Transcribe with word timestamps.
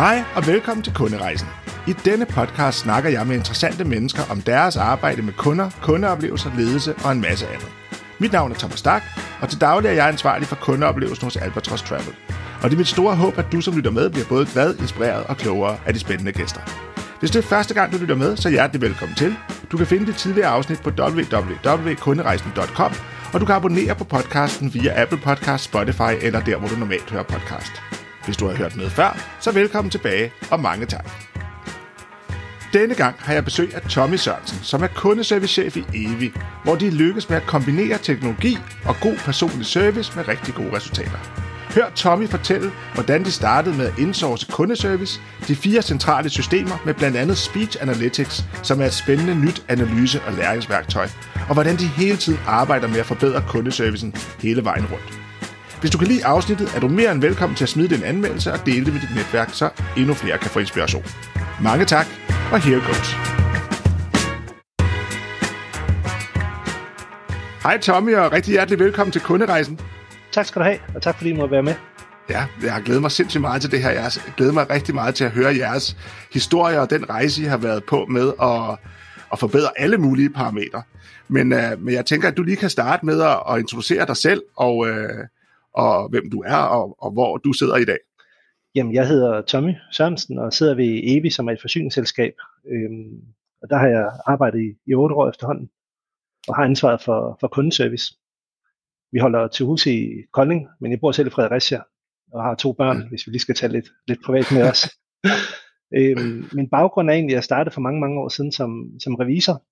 Hej 0.00 0.22
og 0.36 0.46
velkommen 0.46 0.84
til 0.84 0.94
Kunderejsen. 0.94 1.48
I 1.88 1.92
denne 1.92 2.26
podcast 2.26 2.78
snakker 2.78 3.10
jeg 3.10 3.26
med 3.26 3.36
interessante 3.36 3.84
mennesker 3.84 4.22
om 4.30 4.40
deres 4.40 4.76
arbejde 4.76 5.22
med 5.22 5.32
kunder, 5.32 5.70
kundeoplevelser, 5.82 6.50
ledelse 6.56 6.94
og 7.04 7.12
en 7.12 7.20
masse 7.20 7.46
andet. 7.46 7.68
Mit 8.18 8.32
navn 8.32 8.50
er 8.50 8.54
Thomas 8.54 8.78
Stark, 8.78 9.02
og 9.40 9.48
til 9.48 9.60
daglig 9.60 9.88
er 9.88 9.92
jeg 9.92 10.08
ansvarlig 10.08 10.48
for 10.48 10.56
kundeoplevelsen 10.56 11.24
hos 11.24 11.36
Albatross 11.36 11.82
Travel. 11.82 12.14
Og 12.62 12.70
det 12.70 12.72
er 12.72 12.78
mit 12.78 12.88
store 12.88 13.16
håb, 13.16 13.38
at 13.38 13.46
du 13.52 13.60
som 13.60 13.76
lytter 13.76 13.90
med 13.90 14.10
bliver 14.10 14.26
både 14.28 14.46
glad, 14.46 14.78
inspireret 14.78 15.24
og 15.24 15.36
klogere 15.36 15.78
af 15.86 15.94
de 15.94 16.00
spændende 16.00 16.32
gæster. 16.32 16.60
Hvis 17.18 17.30
det 17.30 17.38
er 17.38 17.48
første 17.48 17.74
gang, 17.74 17.92
du 17.92 17.98
lytter 17.98 18.16
med, 18.16 18.36
så 18.36 18.48
hjertelig 18.48 18.82
velkommen 18.82 19.16
til. 19.16 19.36
Du 19.72 19.76
kan 19.76 19.86
finde 19.86 20.06
de 20.06 20.12
tidligere 20.12 20.48
afsnit 20.48 20.82
på 20.82 20.90
www.kunderejsen.com, 20.90 22.92
og 23.32 23.40
du 23.40 23.46
kan 23.46 23.54
abonnere 23.54 23.94
på 23.94 24.04
podcasten 24.04 24.74
via 24.74 25.02
Apple 25.02 25.18
Podcast, 25.18 25.64
Spotify 25.64 26.12
eller 26.20 26.40
der, 26.40 26.56
hvor 26.56 26.68
du 26.68 26.76
normalt 26.76 27.10
hører 27.10 27.22
podcast. 27.22 27.99
Hvis 28.24 28.36
du 28.36 28.48
har 28.48 28.56
hørt 28.56 28.76
med 28.76 28.90
før, 28.90 29.18
så 29.40 29.52
velkommen 29.52 29.90
tilbage, 29.90 30.32
og 30.50 30.60
mange 30.60 30.86
tak. 30.86 31.10
Denne 32.72 32.94
gang 32.94 33.16
har 33.18 33.32
jeg 33.32 33.44
besøg 33.44 33.74
af 33.74 33.82
Tommy 33.82 34.14
Sørensen, 34.14 34.58
som 34.62 34.82
er 34.82 34.86
kundeservicechef 34.86 35.76
i 35.76 35.84
Evi, 35.94 36.32
hvor 36.64 36.74
de 36.74 36.90
lykkes 36.90 37.28
med 37.28 37.36
at 37.36 37.46
kombinere 37.46 37.98
teknologi 37.98 38.58
og 38.86 38.96
god 39.00 39.16
personlig 39.16 39.66
service 39.66 40.12
med 40.16 40.28
rigtig 40.28 40.54
gode 40.54 40.76
resultater. 40.76 41.18
Hør 41.74 41.90
Tommy 41.90 42.28
fortælle, 42.28 42.72
hvordan 42.94 43.24
de 43.24 43.32
startede 43.32 43.76
med 43.76 43.86
at 43.86 43.98
indsource 43.98 44.46
kundeservice, 44.50 45.20
de 45.48 45.56
fire 45.56 45.82
centrale 45.82 46.30
systemer 46.30 46.82
med 46.84 46.94
blandt 46.94 47.16
andet 47.16 47.38
Speech 47.38 47.78
Analytics, 47.80 48.44
som 48.62 48.80
er 48.80 48.86
et 48.86 48.94
spændende 48.94 49.34
nyt 49.34 49.64
analyse- 49.68 50.22
og 50.26 50.32
læringsværktøj, 50.32 51.08
og 51.48 51.54
hvordan 51.54 51.76
de 51.76 51.86
hele 51.86 52.16
tiden 52.16 52.40
arbejder 52.46 52.88
med 52.88 52.98
at 52.98 53.06
forbedre 53.06 53.42
kundeservicen 53.48 54.14
hele 54.38 54.64
vejen 54.64 54.86
rundt. 54.86 55.29
Hvis 55.80 55.90
du 55.90 55.98
kan 55.98 56.08
lide 56.08 56.24
afsnittet, 56.24 56.74
er 56.76 56.80
du 56.80 56.88
mere 56.88 57.12
end 57.12 57.20
velkommen 57.20 57.56
til 57.56 57.64
at 57.64 57.68
smide 57.68 57.88
din 57.88 58.02
anmeldelse 58.02 58.52
og 58.52 58.66
dele 58.66 58.84
det 58.84 58.92
med 58.92 59.00
dit 59.00 59.14
netværk, 59.16 59.50
så 59.52 59.70
endnu 59.96 60.14
flere 60.14 60.38
kan 60.38 60.50
få 60.50 60.58
inspiration. 60.58 61.04
Mange 61.62 61.84
tak, 61.84 62.06
og 62.52 62.60
here 62.60 62.80
goes. 62.86 63.14
Hej 67.62 67.78
Tommy, 67.78 68.14
og 68.16 68.32
rigtig 68.32 68.52
hjertelig 68.52 68.78
velkommen 68.78 69.12
til 69.12 69.20
Kunderejsen. 69.20 69.80
Tak 70.32 70.46
skal 70.46 70.60
du 70.60 70.64
have, 70.64 70.78
og 70.94 71.02
tak 71.02 71.16
fordi 71.16 71.30
I 71.30 71.32
må 71.32 71.46
være 71.46 71.62
med. 71.62 71.74
Ja, 72.30 72.46
jeg 72.62 72.72
har 72.72 72.80
glædet 72.80 73.02
mig 73.02 73.10
sindssygt 73.10 73.40
meget 73.40 73.62
til 73.62 73.70
det 73.70 73.82
her. 73.82 73.90
Jeg 73.90 74.02
har 74.02 74.34
glædet 74.36 74.54
mig 74.54 74.70
rigtig 74.70 74.94
meget 74.94 75.14
til 75.14 75.24
at 75.24 75.30
høre 75.30 75.56
jeres 75.56 75.96
historie 76.32 76.80
og 76.80 76.90
den 76.90 77.10
rejse, 77.10 77.42
I 77.42 77.44
har 77.44 77.56
været 77.56 77.84
på 77.84 78.06
med 78.08 78.32
at, 78.42 78.78
at 79.32 79.38
forbedre 79.38 79.70
alle 79.76 79.98
mulige 79.98 80.30
parametre. 80.30 80.82
Men, 81.28 81.52
uh, 81.52 81.82
men 81.84 81.94
jeg 81.94 82.06
tænker, 82.06 82.28
at 82.28 82.36
du 82.36 82.42
lige 82.42 82.56
kan 82.56 82.70
starte 82.70 83.06
med 83.06 83.22
at, 83.22 83.42
at 83.50 83.58
introducere 83.58 84.06
dig 84.06 84.16
selv 84.16 84.42
og, 84.56 84.76
uh, 84.76 85.26
og 85.74 86.08
hvem 86.08 86.30
du 86.30 86.42
er 86.46 86.56
og, 86.56 86.96
og 87.02 87.10
hvor 87.10 87.36
du 87.36 87.52
sidder 87.52 87.76
i 87.76 87.84
dag. 87.84 87.98
Jamen, 88.74 88.94
jeg 88.94 89.08
hedder 89.08 89.42
Tommy 89.42 89.74
Sørensen 89.92 90.38
og 90.38 90.52
sidder 90.52 90.74
ved 90.74 91.00
EVI, 91.04 91.30
som 91.30 91.48
er 91.48 91.52
et 91.52 91.60
forsyningsselskab. 91.60 92.32
Øhm, 92.72 93.22
og 93.62 93.70
der 93.70 93.76
har 93.76 93.88
jeg 93.88 94.10
arbejdet 94.26 94.60
i, 94.60 94.90
i 94.90 94.94
8 94.94 95.14
år 95.14 95.28
efterhånden 95.28 95.70
og 96.48 96.56
har 96.56 96.64
ansvaret 96.64 97.02
for, 97.02 97.36
for 97.40 97.48
kundeservice. 97.48 98.14
Vi 99.12 99.18
holder 99.18 99.48
til 99.48 99.66
hus 99.66 99.86
i 99.86 100.08
Kolding, 100.32 100.68
men 100.80 100.92
jeg 100.92 101.00
bor 101.00 101.12
selv 101.12 101.26
i 101.26 101.30
Fredericia 101.30 101.82
og 102.32 102.42
har 102.42 102.54
to 102.54 102.72
børn, 102.72 102.98
mm. 102.98 103.08
hvis 103.08 103.26
vi 103.26 103.32
lige 103.32 103.40
skal 103.40 103.54
tage 103.54 103.72
lidt, 103.72 103.88
lidt 104.08 104.20
privat 104.24 104.52
med 104.52 104.62
os. 104.70 104.90
øhm, 105.98 106.48
min 106.52 106.68
baggrund 106.70 107.10
er 107.10 107.14
egentlig, 107.14 107.34
at 107.34 107.36
jeg 107.36 107.44
startede 107.44 107.74
for 107.74 107.80
mange, 107.80 108.00
mange 108.00 108.20
år 108.20 108.28
siden 108.28 108.52
som, 108.52 109.00
som 109.00 109.14
revisor, 109.14 109.62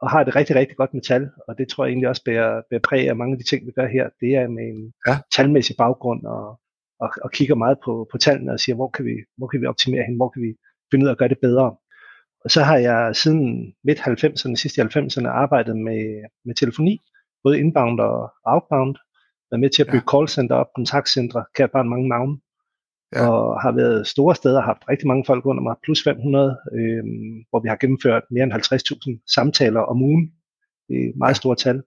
og 0.00 0.10
har 0.10 0.24
det 0.24 0.36
rigtig, 0.36 0.56
rigtig 0.56 0.76
godt 0.76 0.94
med 0.94 1.02
tal, 1.02 1.30
og 1.48 1.58
det 1.58 1.68
tror 1.68 1.84
jeg 1.84 1.90
egentlig 1.90 2.08
også 2.08 2.24
bærer, 2.24 2.62
bærer 2.70 2.80
præg 2.88 3.08
af 3.08 3.16
mange 3.16 3.32
af 3.32 3.38
de 3.38 3.44
ting, 3.44 3.66
vi 3.66 3.72
gør 3.72 3.86
her. 3.86 4.08
Det 4.20 4.30
er 4.34 4.48
med 4.48 4.64
en 4.72 4.92
ja. 5.08 5.14
talmæssig 5.36 5.76
baggrund, 5.78 6.24
og, 6.26 6.60
og, 7.00 7.10
og 7.24 7.30
kigger 7.30 7.54
meget 7.54 7.78
på, 7.84 8.08
på 8.12 8.18
tallene 8.18 8.52
og 8.52 8.60
siger, 8.60 8.76
hvor 8.76 8.90
kan, 8.90 9.04
vi, 9.04 9.14
hvor 9.36 9.46
kan 9.46 9.60
vi 9.60 9.66
optimere 9.66 10.04
hen, 10.08 10.16
hvor 10.16 10.28
kan 10.28 10.42
vi 10.42 10.54
finde 10.90 11.04
ud 11.04 11.08
af 11.08 11.12
at 11.12 11.18
gøre 11.18 11.28
det 11.28 11.38
bedre. 11.42 11.76
Og 12.44 12.50
så 12.50 12.62
har 12.62 12.78
jeg 12.78 13.16
siden 13.16 13.74
midt 13.84 13.98
90'erne, 13.98 14.54
sidste 14.54 14.82
90'erne, 14.82 15.28
arbejdet 15.28 15.76
med, 15.76 16.02
med 16.44 16.54
telefoni, 16.54 17.00
både 17.44 17.58
inbound 17.60 18.00
og 18.00 18.32
outbound, 18.44 18.94
været 19.50 19.60
med 19.60 19.70
til 19.70 19.82
at 19.82 19.86
bygge 19.92 20.06
ja. 20.06 20.12
callcenter 20.12 20.54
op, 20.54 20.70
kontaktcentre, 20.74 21.44
kan 21.56 21.68
bare 21.72 21.84
mange 21.84 22.08
navne, 22.08 22.38
ja. 23.16 23.28
og 23.28 23.60
har 23.62 23.72
været 23.72 24.06
store 24.06 24.34
steder, 24.34 24.60
haft 24.60 24.88
rigtig 24.88 25.06
mange 25.08 25.24
folk 25.26 25.46
under 25.46 25.62
mig, 25.62 25.74
plus 25.84 26.02
500, 26.04 26.56
øh, 26.78 27.04
hvor 27.50 27.60
vi 27.62 27.68
har 27.68 27.76
gennemført 27.76 28.22
mere 28.30 28.44
end 28.44 28.52
50.000 28.52 29.32
samtaler 29.36 29.80
om 29.80 30.02
ugen. 30.02 30.24
Det 30.88 30.96
er 30.96 31.18
meget 31.18 31.36
store 31.36 31.56
tal. 31.56 31.82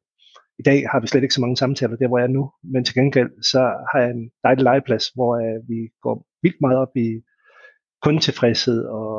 I 0.60 0.64
dag 0.70 0.80
har 0.92 1.00
vi 1.00 1.08
slet 1.08 1.24
ikke 1.24 1.34
så 1.34 1.42
mange 1.42 1.58
samtaler, 1.58 1.96
der 1.96 2.08
hvor 2.08 2.18
jeg 2.18 2.28
er 2.28 2.38
nu, 2.40 2.52
men 2.64 2.86
til 2.86 2.96
gengæld 2.96 3.32
så 3.52 3.62
har 3.92 4.00
jeg 4.04 4.10
en 4.12 4.32
dejlig 4.44 4.64
legeplads, 4.64 5.06
hvor 5.16 5.32
øh, 5.44 5.70
vi 5.70 5.80
går 6.02 6.16
vildt 6.44 6.62
meget 6.62 6.78
op 6.78 6.94
i 6.96 7.10
kundetilfredshed 8.04 8.86
og 8.86 9.10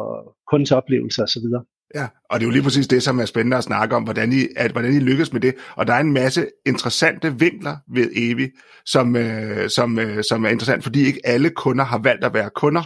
kundens 0.50 0.72
oplevelser 0.72 1.22
osv. 1.22 1.46
Ja, 1.94 2.06
og 2.30 2.40
det 2.40 2.46
er 2.46 2.48
jo 2.48 2.52
lige 2.52 2.62
præcis 2.62 2.86
det, 2.86 3.02
som 3.02 3.18
er 3.18 3.24
spændende 3.24 3.56
at 3.56 3.64
snakke 3.64 3.96
om, 3.96 4.02
hvordan 4.02 4.32
I, 4.32 4.46
at, 4.56 4.72
hvordan 4.72 4.94
I 4.94 4.98
lykkes 4.98 5.32
med 5.32 5.40
det. 5.40 5.54
Og 5.76 5.86
der 5.86 5.94
er 5.94 6.00
en 6.00 6.12
masse 6.12 6.46
interessante 6.66 7.38
vinkler 7.38 7.76
ved 7.94 8.10
Evi, 8.16 8.48
som, 8.86 9.16
øh, 9.16 9.68
som, 9.68 9.98
øh, 9.98 10.24
som 10.24 10.44
er 10.44 10.48
interessant, 10.48 10.84
fordi 10.84 11.06
ikke 11.06 11.20
alle 11.24 11.50
kunder 11.50 11.84
har 11.84 11.98
valgt 11.98 12.24
at 12.24 12.34
være 12.34 12.50
kunder 12.50 12.82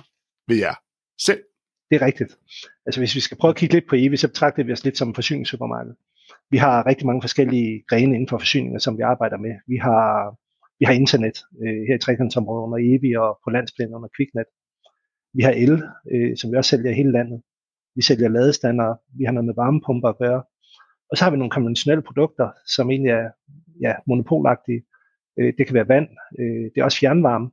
ved 0.48 0.56
jer 0.56 0.74
selv. 1.20 1.42
Det 1.90 2.02
er 2.02 2.06
rigtigt. 2.06 2.32
Altså 2.86 3.00
hvis 3.00 3.14
vi 3.14 3.20
skal 3.20 3.36
prøve 3.36 3.50
at 3.50 3.56
kigge 3.56 3.74
lidt 3.74 3.88
på 3.88 3.96
Evi, 3.98 4.16
så 4.16 4.28
betragter 4.28 4.64
vi 4.64 4.72
os 4.72 4.84
lidt 4.84 4.98
som 4.98 5.08
en 5.08 5.14
forsyningssupermarked. 5.14 5.94
Vi 6.50 6.56
har 6.56 6.86
rigtig 6.86 7.06
mange 7.06 7.22
forskellige 7.22 7.84
grene 7.88 8.14
inden 8.14 8.28
for 8.28 8.38
forsyninger, 8.38 8.78
som 8.78 8.98
vi 8.98 9.02
arbejder 9.02 9.38
med. 9.38 9.54
Vi 9.68 9.76
har, 9.76 10.36
vi 10.78 10.84
har 10.84 10.92
internet 10.92 11.36
øh, 11.62 11.82
her 11.88 11.94
i 11.96 11.98
trekantsområdet 11.98 12.64
under 12.66 12.78
Evi 12.78 13.14
og 13.14 13.38
på 13.44 13.50
landsplan 13.50 13.94
under 13.94 14.08
Quicknet. 14.16 14.48
Vi 15.34 15.42
har 15.42 15.50
el, 15.50 15.82
øh, 16.12 16.36
som 16.36 16.52
vi 16.52 16.56
også 16.56 16.68
sælger 16.68 16.90
i 16.90 16.94
hele 16.94 17.12
landet. 17.12 17.42
Vi 17.96 18.02
sælger 18.02 18.28
ladestander, 18.28 18.94
vi 19.18 19.24
har 19.24 19.32
noget 19.32 19.46
med 19.46 19.54
varmepumper 19.56 20.08
at 20.08 20.18
gøre. 20.18 20.42
Og 21.10 21.16
så 21.16 21.24
har 21.24 21.30
vi 21.30 21.36
nogle 21.36 21.50
konventionelle 21.50 22.02
produkter, 22.02 22.48
som 22.66 22.90
egentlig 22.90 23.10
er 23.10 23.28
ja, 23.80 23.92
monopolagtige. 24.06 24.82
Øh, 25.38 25.52
det 25.58 25.66
kan 25.66 25.74
være 25.74 25.88
vand, 25.88 26.08
øh, 26.40 26.64
det 26.70 26.76
er 26.76 26.84
også 26.84 26.98
fjernvarme. 26.98 27.50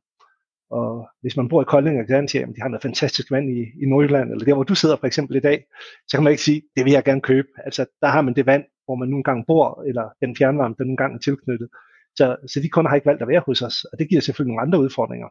Og 0.71 1.07
hvis 1.21 1.37
man 1.37 1.49
bor 1.49 1.61
i 1.61 1.65
Kolding 1.65 1.99
og 1.99 2.07
kan 2.07 2.23
at 2.23 2.31
de 2.31 2.61
har 2.61 2.67
noget 2.67 2.81
fantastisk 2.81 3.31
vand 3.31 3.49
i, 3.49 3.59
i 3.83 3.85
Nordjylland, 3.89 4.31
eller 4.31 4.45
der 4.45 4.53
hvor 4.53 4.63
du 4.63 4.75
sidder 4.75 4.95
for 4.95 5.07
eksempel 5.07 5.35
i 5.35 5.39
dag, 5.39 5.65
så 6.07 6.17
kan 6.17 6.23
man 6.23 6.31
ikke 6.31 6.43
sige, 6.43 6.61
det 6.75 6.85
vil 6.85 6.93
jeg 6.93 7.03
gerne 7.03 7.21
købe. 7.21 7.47
Altså 7.65 7.85
der 8.01 8.07
har 8.07 8.21
man 8.21 8.35
det 8.35 8.45
vand, 8.45 8.63
hvor 8.85 8.95
man 8.95 9.09
nogle 9.09 9.23
gange 9.23 9.43
bor, 9.47 9.83
eller 9.87 10.09
den 10.21 10.35
fjernvarme, 10.35 10.75
der 10.77 10.83
nogle 10.83 10.97
gange 10.97 11.15
er 11.15 11.19
tilknyttet. 11.19 11.69
Så, 12.15 12.35
så 12.47 12.59
de 12.59 12.69
kunder 12.69 12.89
har 12.89 12.95
ikke 12.95 13.05
valgt 13.05 13.21
at 13.21 13.27
være 13.27 13.43
hos 13.45 13.61
os, 13.61 13.83
og 13.83 13.99
det 13.99 14.09
giver 14.09 14.21
selvfølgelig 14.21 14.51
nogle 14.51 14.65
andre 14.65 14.79
udfordringer. 14.79 15.27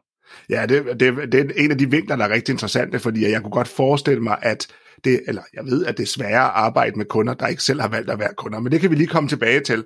Ja, 0.49 0.65
det, 0.65 0.99
det, 0.99 1.31
det 1.31 1.39
er 1.39 1.63
en 1.63 1.71
af 1.71 1.77
de 1.77 1.91
vinkler, 1.91 2.15
der 2.15 2.25
er 2.25 2.33
rigtig 2.33 2.53
interessante, 2.53 2.99
fordi 2.99 3.31
jeg 3.31 3.41
kunne 3.41 3.51
godt 3.51 3.67
forestille 3.67 4.23
mig, 4.23 4.37
at 4.41 4.67
det, 5.03 5.21
eller 5.27 5.41
jeg 5.53 5.65
ved, 5.65 5.85
at 5.85 5.97
det 5.97 6.03
er 6.03 6.07
sværere 6.07 6.45
at 6.45 6.51
arbejde 6.53 6.97
med 6.97 7.05
kunder, 7.05 7.33
der 7.33 7.47
ikke 7.47 7.63
selv 7.63 7.81
har 7.81 7.89
valgt 7.89 8.09
at 8.09 8.19
være 8.19 8.33
kunder, 8.37 8.59
men 8.59 8.71
det 8.71 8.81
kan 8.81 8.89
vi 8.91 8.95
lige 8.95 9.07
komme 9.07 9.29
tilbage 9.29 9.59
til. 9.59 9.83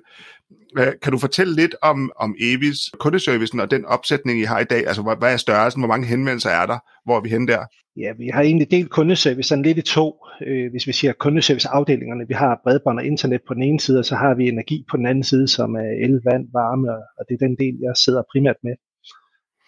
Kan 1.02 1.12
du 1.12 1.18
fortælle 1.18 1.54
lidt 1.54 1.74
om, 1.82 2.12
om 2.16 2.34
Evis 2.40 2.78
kundeservicen 3.00 3.60
og 3.60 3.70
den 3.70 3.84
opsætning, 3.84 4.40
I 4.40 4.42
har 4.42 4.60
i 4.60 4.64
dag? 4.64 4.86
Altså, 4.86 5.16
hvad 5.18 5.32
er 5.32 5.36
størrelsen? 5.36 5.80
Hvor 5.80 5.88
mange 5.88 6.06
henvendelser 6.06 6.50
er 6.50 6.66
der? 6.66 6.78
Hvor 7.04 7.16
er 7.16 7.20
vi 7.20 7.28
henne 7.28 7.46
der? 7.46 7.64
Ja, 7.96 8.12
vi 8.18 8.26
har 8.34 8.42
egentlig 8.42 8.70
delt 8.70 8.90
kundeservicen 8.90 9.62
lidt 9.62 9.78
i 9.78 9.82
to, 9.82 10.14
øh, 10.46 10.70
hvis 10.70 10.86
vi 10.86 10.92
siger 10.92 11.12
kundeserviceafdelingerne. 11.12 12.28
Vi 12.28 12.34
har 12.34 12.60
bredbånd 12.64 12.98
og 12.98 13.04
internet 13.04 13.40
på 13.48 13.54
den 13.54 13.62
ene 13.62 13.80
side, 13.80 13.98
og 13.98 14.04
så 14.04 14.14
har 14.14 14.34
vi 14.34 14.48
energi 14.48 14.84
på 14.90 14.96
den 14.96 15.06
anden 15.06 15.24
side, 15.24 15.48
som 15.48 15.74
er 15.74 15.90
el, 16.04 16.20
vand, 16.24 16.44
varme, 16.52 16.88
og 17.18 17.22
det 17.28 17.34
er 17.34 17.46
den 17.46 17.56
del, 17.62 17.74
jeg 17.82 17.92
sidder 18.04 18.22
primært 18.32 18.56
med. 18.62 18.74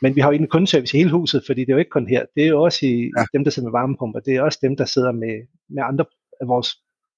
Men 0.03 0.16
vi 0.16 0.20
har 0.20 0.28
jo 0.28 0.32
egentlig 0.32 0.50
kundeservice 0.50 0.97
i 0.97 0.98
hele 0.98 1.10
huset, 1.10 1.42
fordi 1.47 1.60
det 1.60 1.69
er 1.69 1.75
jo 1.75 1.78
ikke 1.78 1.91
kun 1.91 2.09
her. 2.09 2.26
Det 2.34 2.44
er 2.44 2.48
jo 2.48 2.62
også 2.62 2.86
i, 2.86 3.10
ja. 3.19 3.25
dem, 3.32 3.44
der 3.44 3.50
sidder 3.50 3.69
med 3.69 3.78
varmepumper. 3.78 4.20
Det 4.20 4.36
er 4.36 4.42
også 4.42 4.59
dem, 4.62 4.76
der 4.76 4.84
sidder 4.84 5.12
med, 5.12 5.47
med 5.69 5.82
andre 5.82 6.04
af 6.41 6.48
vores 6.48 6.69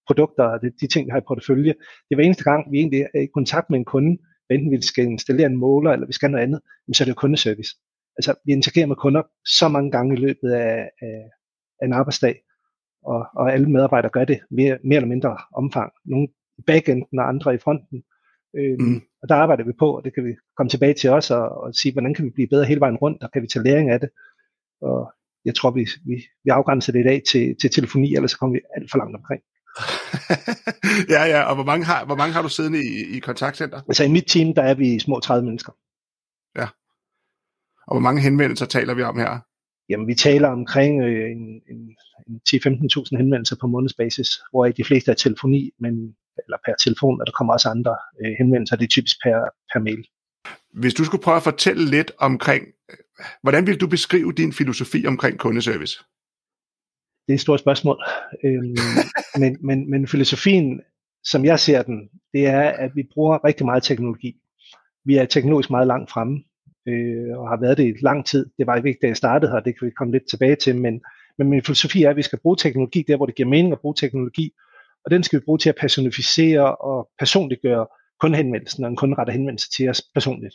produkter 0.07 0.45
og 0.45 0.61
de 0.63 0.87
ting, 0.87 1.07
vi 1.07 1.11
har 1.11 1.21
i 1.21 1.29
portefølje. 1.29 1.73
Det 1.73 2.11
er 2.11 2.15
hver 2.15 2.25
eneste 2.25 2.45
gang, 2.45 2.73
vi 2.73 2.79
egentlig 2.79 3.07
er 3.15 3.21
i 3.21 3.35
kontakt 3.35 3.71
med 3.71 3.79
en 3.79 3.85
kunde, 3.85 4.19
enten 4.51 4.71
vi 4.71 4.83
skal 4.83 5.05
installere 5.05 5.47
en 5.47 5.57
måler, 5.57 5.93
eller 5.93 6.07
vi 6.07 6.13
skal 6.13 6.31
noget 6.31 6.45
andet, 6.45 6.61
så 6.93 7.03
er 7.03 7.05
det 7.05 7.15
jo 7.15 7.21
kundeservice. 7.21 7.71
Altså, 8.17 8.35
vi 8.45 8.53
interagerer 8.53 8.87
med 8.87 8.97
kunder 8.97 9.23
så 9.45 9.69
mange 9.69 9.91
gange 9.91 10.17
i 10.17 10.21
løbet 10.21 10.51
af, 10.51 10.91
af, 11.03 11.31
af 11.81 11.87
en 11.87 11.93
arbejdsdag, 11.93 12.43
og, 13.05 13.27
og 13.37 13.53
alle 13.53 13.71
medarbejdere 13.71 14.11
gør 14.11 14.25
det 14.25 14.41
mere, 14.51 14.79
mere 14.85 14.97
eller 14.97 15.09
mindre 15.09 15.37
omfang. 15.55 15.93
Nogle 16.05 16.29
i 16.59 16.63
backenden 16.67 17.19
og 17.19 17.29
andre 17.29 17.55
i 17.55 17.59
fronten. 17.59 18.03
Øh, 18.59 18.77
mm. 18.79 19.01
Og 19.23 19.29
der 19.29 19.35
arbejder 19.35 19.65
vi 19.65 19.73
på, 19.79 19.97
og 19.97 20.05
det 20.05 20.15
kan 20.15 20.25
vi 20.25 20.35
komme 20.57 20.71
tilbage 20.71 20.95
til 20.95 21.11
os 21.11 21.31
og, 21.31 21.49
og 21.63 21.75
sige, 21.75 21.93
hvordan 21.93 22.15
kan 22.15 22.25
vi 22.25 22.31
blive 22.31 22.49
bedre 22.49 22.65
hele 22.65 22.81
vejen 22.81 22.97
rundt, 22.97 23.23
og 23.23 23.33
kan 23.33 23.43
vi 23.43 23.47
tage 23.47 23.65
læring 23.65 23.91
af 23.91 24.01
det. 24.01 24.11
Og 24.83 25.13
jeg 25.45 25.55
tror, 25.55 25.71
vi, 25.71 25.89
vi, 26.07 26.15
vi 26.45 26.51
afgrænser 26.51 26.93
det 26.93 27.01
i 27.01 27.09
dag 27.09 27.23
til, 27.31 27.57
til 27.61 27.71
telefoni, 27.71 28.15
ellers 28.15 28.31
så 28.31 28.39
kommer 28.39 28.55
vi 28.57 28.61
alt 28.77 28.91
for 28.91 28.99
langt 28.99 29.17
omkring. 29.17 29.43
ja, 31.15 31.23
ja, 31.25 31.43
og 31.43 31.55
hvor 31.55 31.65
mange 31.65 31.85
har, 31.87 32.07
hvor 32.07 32.17
mange 32.17 32.33
har 32.35 32.43
du 32.43 32.49
siddende 32.49 32.79
i, 32.79 33.17
i 33.17 33.19
kontaktcenter? 33.19 33.81
Altså 33.89 34.05
i 34.05 34.09
mit 34.09 34.27
team, 34.27 34.55
der 34.55 34.63
er 34.63 34.75
vi 34.75 34.99
små 34.99 35.21
30 35.21 35.45
mennesker. 35.45 35.73
Ja. 36.57 36.67
Og 37.87 37.95
hvor 37.95 38.01
mange 38.01 38.23
henvendelser 38.23 38.67
taler 38.67 38.95
vi 38.95 39.03
om 39.03 39.19
her? 39.19 39.41
Jamen, 39.89 40.07
vi 40.07 40.15
taler 40.15 40.49
omkring 40.49 41.03
øh, 41.03 41.31
en, 41.31 41.63
en, 41.73 41.97
en 42.29 42.41
10-15.000 42.49 43.17
henvendelser 43.17 43.57
på 43.61 43.67
månedsbasis, 43.67 44.29
hvor 44.51 44.69
de 44.69 44.85
fleste 44.85 45.11
er 45.11 45.15
telefoni, 45.15 45.71
men 45.79 46.17
eller 46.45 46.59
per 46.67 46.75
telefon, 46.85 47.21
og 47.21 47.27
der 47.27 47.33
kommer 47.33 47.53
også 47.53 47.69
andre 47.69 47.97
øh, 48.21 48.33
henvendelser, 48.39 48.77
det 48.77 48.85
er 48.85 48.95
typisk 48.97 49.17
per, 49.25 49.39
per 49.73 49.81
mail. 49.81 50.03
Hvis 50.73 50.95
du 50.95 51.05
skulle 51.05 51.23
prøve 51.23 51.37
at 51.37 51.43
fortælle 51.43 51.85
lidt 51.91 52.13
omkring, 52.19 52.65
hvordan 53.43 53.67
vil 53.67 53.81
du 53.81 53.87
beskrive 53.87 54.33
din 54.33 54.53
filosofi 54.53 55.07
omkring 55.07 55.39
kundeservice? 55.39 55.97
det 57.31 57.35
er 57.35 57.37
et 57.37 57.41
stort 57.41 57.61
spørgsmål. 57.61 57.97
Øhm, 58.45 58.77
men, 59.41 59.57
men, 59.61 59.91
men 59.91 60.07
filosofien, 60.07 60.81
som 61.25 61.45
jeg 61.45 61.59
ser 61.61 61.83
den, 61.83 62.09
det 62.33 62.47
er, 62.47 62.61
at 62.61 62.91
vi 62.95 63.03
bruger 63.15 63.45
rigtig 63.45 63.67
meget 63.67 63.83
teknologi. 63.83 64.37
Vi 65.05 65.17
er 65.17 65.25
teknologisk 65.25 65.71
meget 65.71 65.87
langt 65.87 66.11
fremme, 66.11 66.43
øh, 66.89 67.39
og 67.39 67.49
har 67.49 67.61
været 67.61 67.79
det 67.79 67.87
i 67.87 67.95
lang 68.03 68.27
tid. 68.27 68.47
Det 68.59 68.67
var 68.67 68.77
ikke, 68.77 68.99
da 69.03 69.07
jeg 69.07 69.17
startede 69.17 69.53
her, 69.53 69.61
det 69.61 69.79
kan 69.79 69.87
vi 69.87 69.91
komme 69.91 70.13
lidt 70.13 70.31
tilbage 70.31 70.57
til, 70.57 70.77
men, 70.77 71.01
men 71.39 71.49
min 71.49 71.63
filosofi 71.63 72.03
er, 72.03 72.11
at 72.11 72.17
vi 72.17 72.23
skal 72.23 72.39
bruge 72.43 72.57
teknologi 72.57 73.05
der, 73.09 73.17
hvor 73.17 73.27
det 73.27 73.35
giver 73.35 73.49
mening 73.49 73.73
at 73.73 73.81
bruge 73.81 73.95
teknologi, 73.99 74.53
og 75.05 75.11
den 75.11 75.23
skal 75.23 75.41
vi 75.41 75.45
bruge 75.45 75.59
til 75.59 75.69
at 75.69 75.77
personificere 75.81 76.77
og 76.77 77.09
personliggøre 77.19 77.87
kundehenvendelsen, 78.21 78.85
og 78.85 78.91
en 78.91 78.97
kunde 78.97 79.17
retter 79.19 79.33
henvendelse 79.33 79.71
til 79.71 79.89
os 79.89 80.03
personligt. 80.15 80.55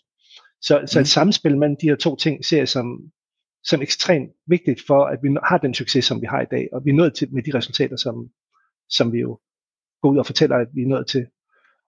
Så, 0.62 0.84
så 0.86 1.00
et 1.00 1.02
mm. 1.02 1.06
samspil 1.06 1.58
mellem 1.58 1.78
de 1.82 1.88
her 1.88 1.96
to 1.96 2.16
ting 2.16 2.46
ser 2.46 2.58
jeg 2.58 2.68
som, 2.68 3.00
som 3.64 3.82
ekstremt 3.82 4.32
vigtigt 4.48 4.82
for, 4.88 5.06
at 5.06 5.20
vi 5.24 5.30
har 5.44 5.58
den 5.58 5.74
succes, 5.74 6.06
som 6.06 6.22
vi 6.22 6.26
har 6.26 6.42
i 6.42 6.46
dag, 6.52 6.70
og 6.74 6.86
vi 6.86 6.90
er 6.90 6.94
nået 6.94 7.14
til 7.14 7.34
med 7.34 7.44
de 7.44 7.58
resultater, 7.58 7.96
som, 7.96 8.30
som 8.90 9.14
vi 9.14 9.20
jo 9.20 9.40
går 10.02 10.10
ud 10.10 10.18
og 10.18 10.26
fortæller, 10.26 10.58
at 10.58 10.68
vi 10.74 10.82
er 10.82 10.88
nået 10.88 11.08
til. 11.08 11.26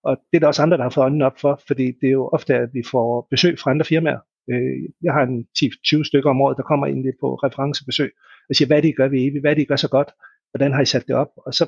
Og 0.03 0.17
det 0.31 0.37
er 0.37 0.39
der 0.39 0.47
også 0.47 0.61
andre, 0.61 0.77
der 0.77 0.83
har 0.83 0.89
fået 0.89 1.03
øjnene 1.03 1.25
op 1.25 1.39
for, 1.39 1.61
fordi 1.67 1.85
det 2.01 2.07
er 2.07 2.11
jo 2.11 2.27
ofte, 2.27 2.55
at 2.55 2.69
vi 2.73 2.83
får 2.91 3.27
besøg 3.29 3.59
fra 3.59 3.71
andre 3.71 3.85
firmaer. 3.85 4.19
Øh, 4.51 4.89
jeg 5.03 5.13
har 5.13 5.23
en 5.23 5.47
10-20 5.57 6.03
stykker 6.03 6.29
om 6.29 6.41
året, 6.41 6.57
der 6.57 6.63
kommer 6.63 6.87
ind 6.87 7.05
på 7.21 7.35
referencebesøg 7.35 8.11
og 8.49 8.55
siger, 8.55 8.67
hvad 8.67 8.81
det, 8.81 8.97
gør 8.97 9.07
ved 9.07 9.19
Evi? 9.19 9.39
Hvad 9.39 9.55
det, 9.55 9.67
gør 9.67 9.75
så 9.75 9.89
godt? 9.89 10.09
Hvordan 10.51 10.73
har 10.73 10.81
I 10.81 10.85
sat 10.85 11.07
det 11.07 11.15
op? 11.15 11.31
Og 11.45 11.53
så 11.53 11.65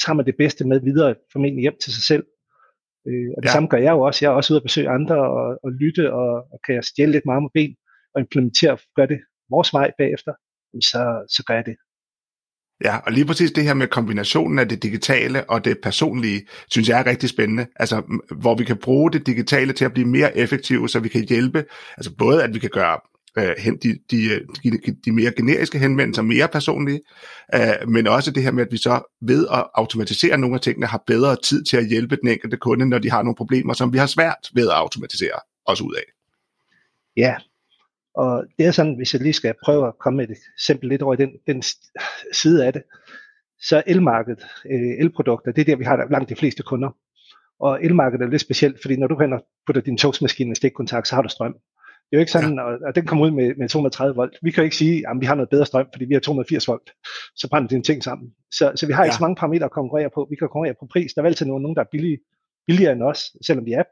tager 0.00 0.14
man 0.16 0.26
det 0.26 0.34
bedste 0.38 0.66
med 0.66 0.80
videre, 0.80 1.14
formentlig 1.32 1.62
hjem 1.62 1.78
til 1.82 1.92
sig 1.92 2.02
selv. 2.02 2.24
Øh, 3.08 3.28
og 3.36 3.42
det 3.42 3.48
ja. 3.48 3.52
samme 3.52 3.68
gør 3.68 3.78
jeg 3.78 3.92
jo 3.92 4.00
også. 4.00 4.24
Jeg 4.24 4.30
er 4.30 4.36
også 4.36 4.52
ude 4.52 4.60
at 4.60 4.68
besøge 4.68 4.88
andre 4.88 5.16
og, 5.16 5.58
og 5.64 5.70
lytte, 5.72 6.12
og, 6.12 6.30
og 6.52 6.58
kan 6.64 6.74
jeg 6.74 6.84
stjæle 6.84 7.12
lidt 7.12 7.26
meget 7.26 7.42
med 7.42 7.50
ben 7.54 7.76
og 8.14 8.20
implementere, 8.20 8.78
gøre 8.96 9.06
det 9.06 9.20
vores 9.50 9.72
vej 9.72 9.90
bagefter, 9.98 10.32
så, 10.90 11.02
så 11.34 11.44
gør 11.46 11.54
jeg 11.54 11.66
det. 11.66 11.76
Ja, 12.84 12.96
og 13.06 13.12
lige 13.12 13.26
præcis 13.26 13.52
det 13.52 13.64
her 13.64 13.74
med 13.74 13.86
kombinationen 13.86 14.58
af 14.58 14.68
det 14.68 14.82
digitale 14.82 15.50
og 15.50 15.64
det 15.64 15.78
personlige, 15.82 16.46
synes 16.68 16.88
jeg 16.88 17.00
er 17.00 17.06
rigtig 17.06 17.28
spændende. 17.28 17.66
Altså, 17.76 18.02
hvor 18.40 18.54
vi 18.54 18.64
kan 18.64 18.76
bruge 18.76 19.12
det 19.12 19.26
digitale 19.26 19.72
til 19.72 19.84
at 19.84 19.92
blive 19.92 20.08
mere 20.08 20.36
effektive, 20.36 20.88
så 20.88 21.00
vi 21.00 21.08
kan 21.08 21.24
hjælpe, 21.28 21.64
altså 21.96 22.16
både 22.18 22.44
at 22.44 22.54
vi 22.54 22.58
kan 22.58 22.70
gøre 22.70 23.00
øh, 23.38 23.54
hen, 23.58 23.76
de, 23.76 23.98
de, 24.10 24.24
øh, 24.24 24.40
de, 24.62 24.70
de 25.04 25.12
mere 25.12 25.32
generiske 25.36 25.78
henvendelser 25.78 26.22
mere 26.22 26.48
personlige, 26.48 27.00
øh, 27.54 27.88
men 27.88 28.06
også 28.06 28.30
det 28.30 28.42
her 28.42 28.52
med, 28.52 28.66
at 28.66 28.72
vi 28.72 28.76
så 28.76 29.16
ved 29.20 29.46
at 29.52 29.64
automatisere 29.74 30.38
nogle 30.38 30.54
af 30.54 30.60
tingene, 30.60 30.86
har 30.86 31.02
bedre 31.06 31.36
tid 31.36 31.64
til 31.64 31.76
at 31.76 31.86
hjælpe 31.86 32.16
den 32.16 32.28
enkelte 32.28 32.56
kunde, 32.56 32.88
når 32.88 32.98
de 32.98 33.10
har 33.10 33.22
nogle 33.22 33.36
problemer, 33.36 33.72
som 33.72 33.92
vi 33.92 33.98
har 33.98 34.06
svært 34.06 34.50
ved 34.54 34.68
at 34.68 34.74
automatisere 34.74 35.40
os 35.66 35.80
ud 35.80 35.94
af. 35.94 36.12
Ja, 37.16 37.36
og 38.14 38.44
det 38.58 38.66
er 38.66 38.70
sådan, 38.70 38.96
hvis 38.96 39.14
jeg 39.14 39.22
lige 39.22 39.32
skal 39.32 39.54
prøve 39.64 39.86
at 39.88 39.98
komme 40.00 40.16
med 40.16 40.28
et 40.28 40.36
eksempel 40.56 40.88
lidt 40.88 41.02
over 41.02 41.14
i 41.14 41.16
den, 41.16 41.30
den 41.46 41.62
side 42.32 42.66
af 42.66 42.72
det, 42.72 42.82
så 43.60 43.82
elmarkedet, 43.86 44.46
øh, 44.70 44.94
elprodukter, 44.98 45.52
det 45.52 45.60
er 45.60 45.64
der, 45.64 45.76
vi 45.76 45.84
har 45.84 46.06
langt 46.10 46.28
de 46.28 46.36
fleste 46.36 46.62
kunder. 46.62 46.90
Og 47.60 47.84
elmarkedet 47.84 48.24
er 48.24 48.30
lidt 48.30 48.42
specielt, 48.42 48.82
fordi 48.82 48.96
når 48.96 49.06
du 49.06 49.18
hen 49.20 49.32
og 49.32 49.44
putter 49.66 49.82
din 49.82 49.98
togsmaskine 49.98 50.52
i 50.52 50.54
stikkontakt, 50.54 51.08
så 51.08 51.14
har 51.14 51.22
du 51.22 51.28
strøm. 51.28 51.54
Det 52.12 52.16
er 52.16 52.20
jo 52.20 52.26
ikke 52.26 52.32
sådan, 52.32 52.54
ja. 52.54 52.88
at 52.88 52.94
den 52.94 53.06
kommer 53.06 53.26
ud 53.26 53.30
med, 53.30 53.54
med 53.54 53.68
230 53.68 54.16
volt. 54.16 54.38
Vi 54.42 54.50
kan 54.50 54.62
jo 54.62 54.64
ikke 54.64 54.76
sige, 54.76 55.08
at 55.08 55.16
vi 55.20 55.26
har 55.26 55.34
noget 55.34 55.50
bedre 55.50 55.66
strøm, 55.66 55.86
fordi 55.92 56.04
vi 56.04 56.14
har 56.14 56.20
280 56.20 56.68
volt. 56.68 56.90
Så 57.36 57.48
brænder 57.50 57.76
en 57.76 57.82
ting 57.82 58.02
sammen. 58.02 58.34
Så, 58.50 58.72
så 58.76 58.86
vi 58.86 58.92
har 58.92 59.02
ja. 59.02 59.06
ikke 59.06 59.16
så 59.16 59.22
mange 59.22 59.36
parametre 59.36 59.64
at 59.64 59.70
konkurrere 59.70 60.10
på. 60.14 60.26
Vi 60.30 60.36
kan 60.36 60.48
konkurrere 60.48 60.74
på 60.80 60.86
pris. 60.92 61.14
Der 61.14 61.22
er 61.22 61.26
altid 61.26 61.46
nogen, 61.46 61.76
der 61.76 61.82
er 61.82 61.90
billige, 61.92 62.18
billigere 62.66 62.92
end 62.92 63.02
os, 63.02 63.20
selvom 63.46 63.66
vi 63.66 63.72
er 63.72 63.84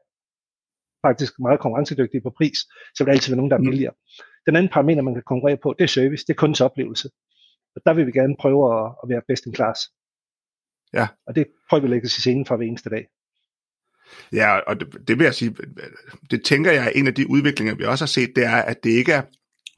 faktisk 1.07 1.33
meget 1.41 1.61
konkurrencedygtige 1.61 2.21
på 2.21 2.33
pris, 2.39 2.59
så 2.95 2.99
vil 2.99 3.07
der 3.07 3.13
altid 3.13 3.31
være 3.33 3.37
nogen, 3.37 3.51
der 3.51 3.57
er 3.57 3.65
mm. 3.65 3.71
billigere. 3.71 3.95
Mm. 3.97 4.25
Den 4.47 4.57
anden 4.57 4.73
parameter, 4.73 5.03
man 5.03 5.15
kan 5.15 5.23
konkurrere 5.33 5.57
på, 5.57 5.75
det 5.79 5.85
er 5.85 5.89
service, 5.99 6.25
det 6.27 6.33
er 6.33 6.41
kundens 6.43 6.61
oplevelse. 6.61 7.09
Og 7.77 7.81
der 7.87 7.93
vil 7.95 8.07
vi 8.07 8.13
gerne 8.13 8.37
prøve 8.43 8.61
at, 8.77 8.93
at 9.03 9.09
være 9.09 9.23
best 9.29 9.47
in 9.47 9.55
class. 9.55 9.81
Ja. 10.99 11.07
Og 11.27 11.35
det 11.37 11.45
prøver 11.69 11.81
vi 11.81 11.87
at 11.87 11.91
lægge 11.91 12.07
os 12.07 12.19
i 12.19 12.21
scenen 12.21 12.47
for 12.47 12.57
hver 12.57 12.67
eneste 12.67 12.91
dag. 12.91 13.05
Ja, 14.33 14.59
og 14.59 14.81
det, 14.81 14.89
det 15.09 15.19
vil 15.19 15.25
jeg 15.25 15.35
sige, 15.35 15.55
det 16.31 16.45
tænker 16.45 16.73
jeg 16.73 16.85
er 16.85 16.91
en 16.91 17.07
af 17.07 17.15
de 17.15 17.31
udviklinger, 17.31 17.75
vi 17.75 17.85
også 17.85 18.05
har 18.05 18.09
set, 18.09 18.31
det 18.37 18.45
er, 18.45 18.57
at 18.57 18.85
det 18.85 18.91
ikke 18.91 19.13
er, 19.13 19.23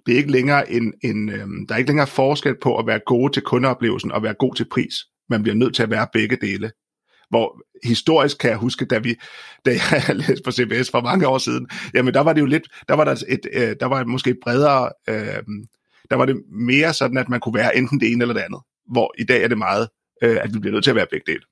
det 0.06 0.14
er 0.14 0.16
ikke 0.16 0.32
længere 0.32 0.70
en, 0.70 0.92
en 1.04 1.28
øhm, 1.28 1.66
der 1.66 1.74
er 1.74 1.78
ikke 1.78 1.90
længere 1.90 2.06
forskel 2.06 2.54
på 2.62 2.78
at 2.78 2.86
være 2.86 3.00
gode 3.06 3.32
til 3.32 3.42
kundeoplevelsen 3.42 4.12
og 4.12 4.22
være 4.22 4.34
god 4.34 4.54
til 4.54 4.66
pris. 4.70 4.94
Man 5.30 5.42
bliver 5.42 5.56
nødt 5.56 5.74
til 5.74 5.82
at 5.82 5.90
være 5.90 6.06
begge 6.12 6.36
dele. 6.36 6.70
Hvor 7.30 7.62
historisk 7.84 8.38
kan 8.38 8.50
jeg 8.50 8.58
huske, 8.58 8.84
da, 8.84 8.98
vi, 8.98 9.14
da 9.64 9.70
jeg 9.70 10.16
læste 10.16 10.42
på 10.44 10.50
CBS 10.50 10.90
for 10.90 11.00
mange 11.00 11.28
år 11.28 11.38
siden, 11.38 11.68
jamen 11.94 12.14
der 12.14 12.20
var 12.20 12.32
det 12.32 12.40
jo 12.40 12.46
lidt, 12.46 12.68
der 12.88 12.94
var 12.94 13.04
der 13.04 13.10
altså 13.10 13.26
et, 13.28 13.46
øh, 13.52 13.76
der 13.80 13.86
var 13.86 14.04
måske 14.04 14.30
et 14.30 14.38
bredere, 14.42 14.90
øh, 15.08 15.42
der 16.10 16.16
var 16.16 16.24
det 16.24 16.36
mere 16.50 16.94
sådan, 16.94 17.16
at 17.16 17.28
man 17.28 17.40
kunne 17.40 17.54
være 17.54 17.76
enten 17.76 18.00
det 18.00 18.12
ene 18.12 18.22
eller 18.24 18.34
det 18.34 18.40
andet. 18.40 18.60
Hvor 18.92 19.14
i 19.18 19.24
dag 19.24 19.42
er 19.44 19.48
det 19.48 19.58
meget, 19.58 19.88
øh, 20.22 20.38
at 20.40 20.54
vi 20.54 20.58
bliver 20.58 20.72
nødt 20.72 20.84
til 20.84 20.90
at 20.90 20.96
være 20.96 21.06
begge 21.10 21.32
dele. 21.32 21.42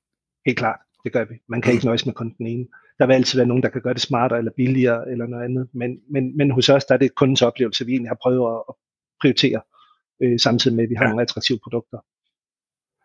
Helt 0.47 0.59
klart 0.59 0.81
det 1.05 1.13
gør 1.13 1.25
vi. 1.25 1.35
Man 1.49 1.63
kan 1.63 1.73
ikke 1.73 1.85
nøjes 1.85 2.07
med 2.07 2.15
kun 2.15 2.35
den 2.39 2.47
ene. 2.47 2.67
Der 2.99 3.07
vil 3.07 3.15
altid 3.15 3.39
være 3.39 3.49
nogen, 3.49 3.63
der 3.63 3.69
kan 3.69 3.83
gøre 3.83 3.95
det 3.95 4.03
smartere 4.03 4.39
eller 4.39 4.53
billigere 4.57 5.11
eller 5.11 5.27
noget 5.27 5.45
andet. 5.45 5.69
Men, 5.73 5.99
men, 6.11 6.37
men 6.37 6.51
hos 6.51 6.69
os 6.69 6.85
der 6.85 6.95
er 6.95 6.99
det 6.99 7.15
kundens 7.15 7.43
oplevelse, 7.43 7.87
vi 7.87 7.93
egentlig 7.93 8.11
har 8.11 8.19
prøvet 8.23 8.61
at 8.69 8.75
prioritere, 9.21 9.61
øh, 10.23 10.39
samtidig 10.39 10.77
med, 10.77 10.85
at 10.85 10.91
vi 10.91 10.95
har 10.95 11.05
ja. 11.05 11.09
nogle 11.09 11.23
attraktive 11.23 11.59
produkter. 11.63 11.99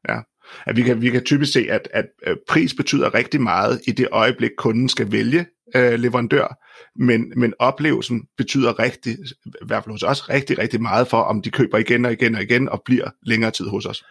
Ja, 0.10 0.20
at 0.66 0.76
vi 0.76 0.82
kan, 0.82 1.02
vi 1.02 1.10
kan 1.10 1.24
typisk 1.24 1.54
se, 1.54 1.68
at, 1.70 1.88
at 1.94 2.06
pris 2.48 2.74
betyder 2.74 3.14
rigtig 3.14 3.42
meget 3.42 3.82
i 3.88 3.92
det 3.92 4.08
øjeblik, 4.12 4.52
kunden 4.58 4.90
skal 4.90 5.12
vælge 5.12 5.46
øh, 5.76 5.94
leverandør, 5.94 6.48
men, 6.96 7.34
men 7.36 7.54
oplevelsen 7.60 8.28
betyder 8.38 8.80
rigtig, 8.80 9.14
i 9.46 9.66
hvert 9.66 9.84
fald 9.84 9.92
hos 9.92 10.04
os, 10.04 10.30
rigtig, 10.30 10.58
rigtig 10.60 10.82
meget 10.82 11.08
for, 11.08 11.22
om 11.22 11.42
de 11.42 11.52
køber 11.52 11.78
igen 11.78 12.06
og 12.06 12.12
igen 12.12 12.36
og 12.36 12.42
igen 12.42 12.70
og 12.70 12.82
bliver 12.86 13.10
længere 13.24 13.52
tid 13.52 13.68
hos 13.68 13.86
os. 13.86 14.06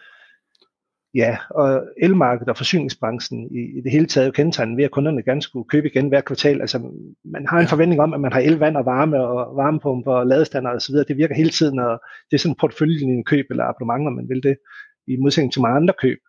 Ja, 1.15 1.37
og 1.49 1.87
elmarkedet 1.97 2.49
og 2.49 2.57
forsyningsbranchen 2.57 3.51
i, 3.51 3.77
i 3.77 3.81
det 3.81 3.91
hele 3.91 4.05
taget 4.05 4.27
er 4.27 4.31
kendetegnet 4.31 4.77
ved, 4.77 4.83
at 4.83 4.91
kunderne 4.91 5.23
gerne 5.23 5.41
skulle 5.41 5.69
købe 5.69 5.87
igen 5.87 6.07
hver 6.07 6.21
kvartal. 6.21 6.61
Altså, 6.61 6.79
man 7.25 7.47
har 7.47 7.59
en 7.59 7.67
forventning 7.67 8.01
om, 8.01 8.13
at 8.13 8.21
man 8.21 8.33
har 8.33 8.39
el, 8.39 8.57
vand 8.57 8.77
og 8.77 8.85
varme 8.85 9.27
og 9.27 9.55
varmepumper 9.55 10.13
og 10.13 10.27
ladestander 10.27 10.71
osv. 10.71 10.95
Det 10.95 11.17
virker 11.17 11.35
hele 11.35 11.49
tiden, 11.49 11.79
og 11.79 12.01
det 12.29 12.33
er 12.35 12.39
sådan 12.39 12.51
en 12.51 12.57
portefølje 12.59 13.23
køb 13.23 13.45
eller 13.49 13.63
abonnement, 13.63 14.03
når 14.03 14.11
man 14.11 14.29
vil 14.29 14.43
det, 14.43 14.57
i 15.07 15.15
modsætning 15.17 15.53
til 15.53 15.61
mange 15.61 15.75
andre 15.75 15.93
køb. 16.01 16.19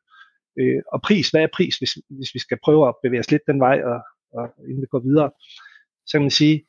Øh, 0.59 0.83
og 0.93 1.03
pris, 1.03 1.31
hvad 1.31 1.43
er 1.43 1.49
pris, 1.55 1.77
hvis, 1.79 1.93
hvis 2.11 2.35
vi 2.35 2.39
skal 2.39 2.59
prøve 2.65 2.89
at 2.89 2.95
bevæge 3.03 3.21
os 3.21 3.31
lidt 3.31 3.43
den 3.47 3.61
vej, 3.61 3.83
og, 3.85 4.01
og 4.33 4.45
inden 4.69 4.83
vi 4.83 4.87
går 4.91 5.01
videre, 5.09 5.31
så 6.07 6.13
kan 6.13 6.23
man 6.23 6.31
sige, 6.31 6.67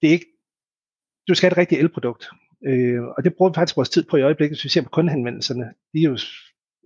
det 0.00 0.08
er 0.08 0.12
ikke, 0.12 0.30
du 1.28 1.34
skal 1.34 1.46
have 1.46 1.52
et 1.52 1.58
rigtigt 1.58 1.80
elprodukt. 1.80 2.28
Øh, 2.66 3.02
og 3.02 3.24
det 3.24 3.34
bruger 3.36 3.50
vi 3.50 3.54
faktisk 3.54 3.76
vores 3.76 3.88
tid 3.88 4.04
på 4.10 4.16
i 4.16 4.22
øjeblikket, 4.22 4.56
hvis 4.56 4.64
vi 4.64 4.68
ser 4.68 4.82
på 4.82 4.88
kundehenvendelserne. 4.88 5.64
De 5.92 5.98
er 5.98 6.08
jo 6.10 6.16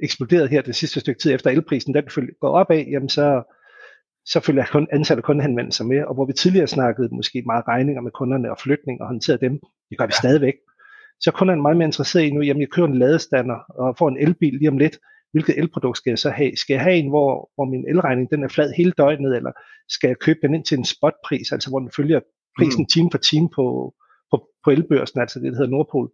eksploderet 0.02 0.48
her 0.48 0.62
det 0.62 0.76
sidste 0.76 1.00
stykke 1.00 1.20
tid 1.20 1.34
efter 1.34 1.50
elprisen, 1.50 1.94
den 1.94 2.04
går 2.40 2.48
opad, 2.48 2.84
jamen 2.84 3.08
så, 3.08 3.42
så 4.26 4.40
følger 4.40 4.64
kun, 4.72 4.86
antallet 4.92 5.22
af 5.22 5.24
kundehenvendelser 5.24 5.84
med, 5.84 6.04
og 6.04 6.14
hvor 6.14 6.26
vi 6.26 6.32
tidligere 6.32 6.66
snakkede 6.66 7.08
måske 7.12 7.42
meget 7.46 7.68
regninger 7.68 8.02
med 8.02 8.10
kunderne 8.10 8.50
og 8.50 8.58
flytning 8.58 9.00
og 9.00 9.06
håndterede 9.06 9.40
dem, 9.40 9.60
det 9.90 9.98
gør 9.98 10.06
vi 10.06 10.12
ja. 10.14 10.20
stadigvæk. 10.22 10.54
Så 11.20 11.30
er 11.30 11.38
kunderne 11.38 11.62
meget 11.62 11.76
mere 11.76 11.86
interesseret 11.86 12.24
i 12.24 12.30
nu, 12.30 12.40
jamen 12.40 12.60
jeg 12.60 12.70
køber 12.70 12.88
en 12.88 12.98
ladestander 12.98 13.54
og 13.54 13.96
får 13.98 14.08
en 14.08 14.18
elbil 14.18 14.54
lige 14.54 14.68
om 14.68 14.78
lidt, 14.78 14.98
hvilket 15.32 15.58
elprodukt 15.58 15.96
skal 15.96 16.10
jeg 16.10 16.18
så 16.18 16.30
have? 16.30 16.56
Skal 16.56 16.74
jeg 16.74 16.82
have 16.82 16.96
en, 16.96 17.08
hvor, 17.08 17.50
hvor 17.54 17.64
min 17.64 17.84
elregning 17.88 18.30
den 18.30 18.44
er 18.44 18.48
flad 18.48 18.72
hele 18.72 18.92
døgnet, 18.98 19.36
eller 19.36 19.52
skal 19.88 20.08
jeg 20.08 20.18
købe 20.18 20.38
den 20.42 20.54
ind 20.54 20.64
til 20.64 20.78
en 20.78 20.84
spotpris, 20.84 21.52
altså 21.52 21.70
hvor 21.70 21.78
den 21.78 21.90
følger 21.96 22.20
prisen 22.58 22.82
mm. 22.82 22.86
time 22.86 23.10
for 23.10 23.18
time 23.18 23.48
på, 23.56 23.94
på, 24.30 24.48
på 24.64 24.70
elbørsen, 24.70 25.20
altså 25.20 25.40
det, 25.40 25.52
der 25.52 25.58
hedder 25.58 25.70
Nordpol. 25.70 26.10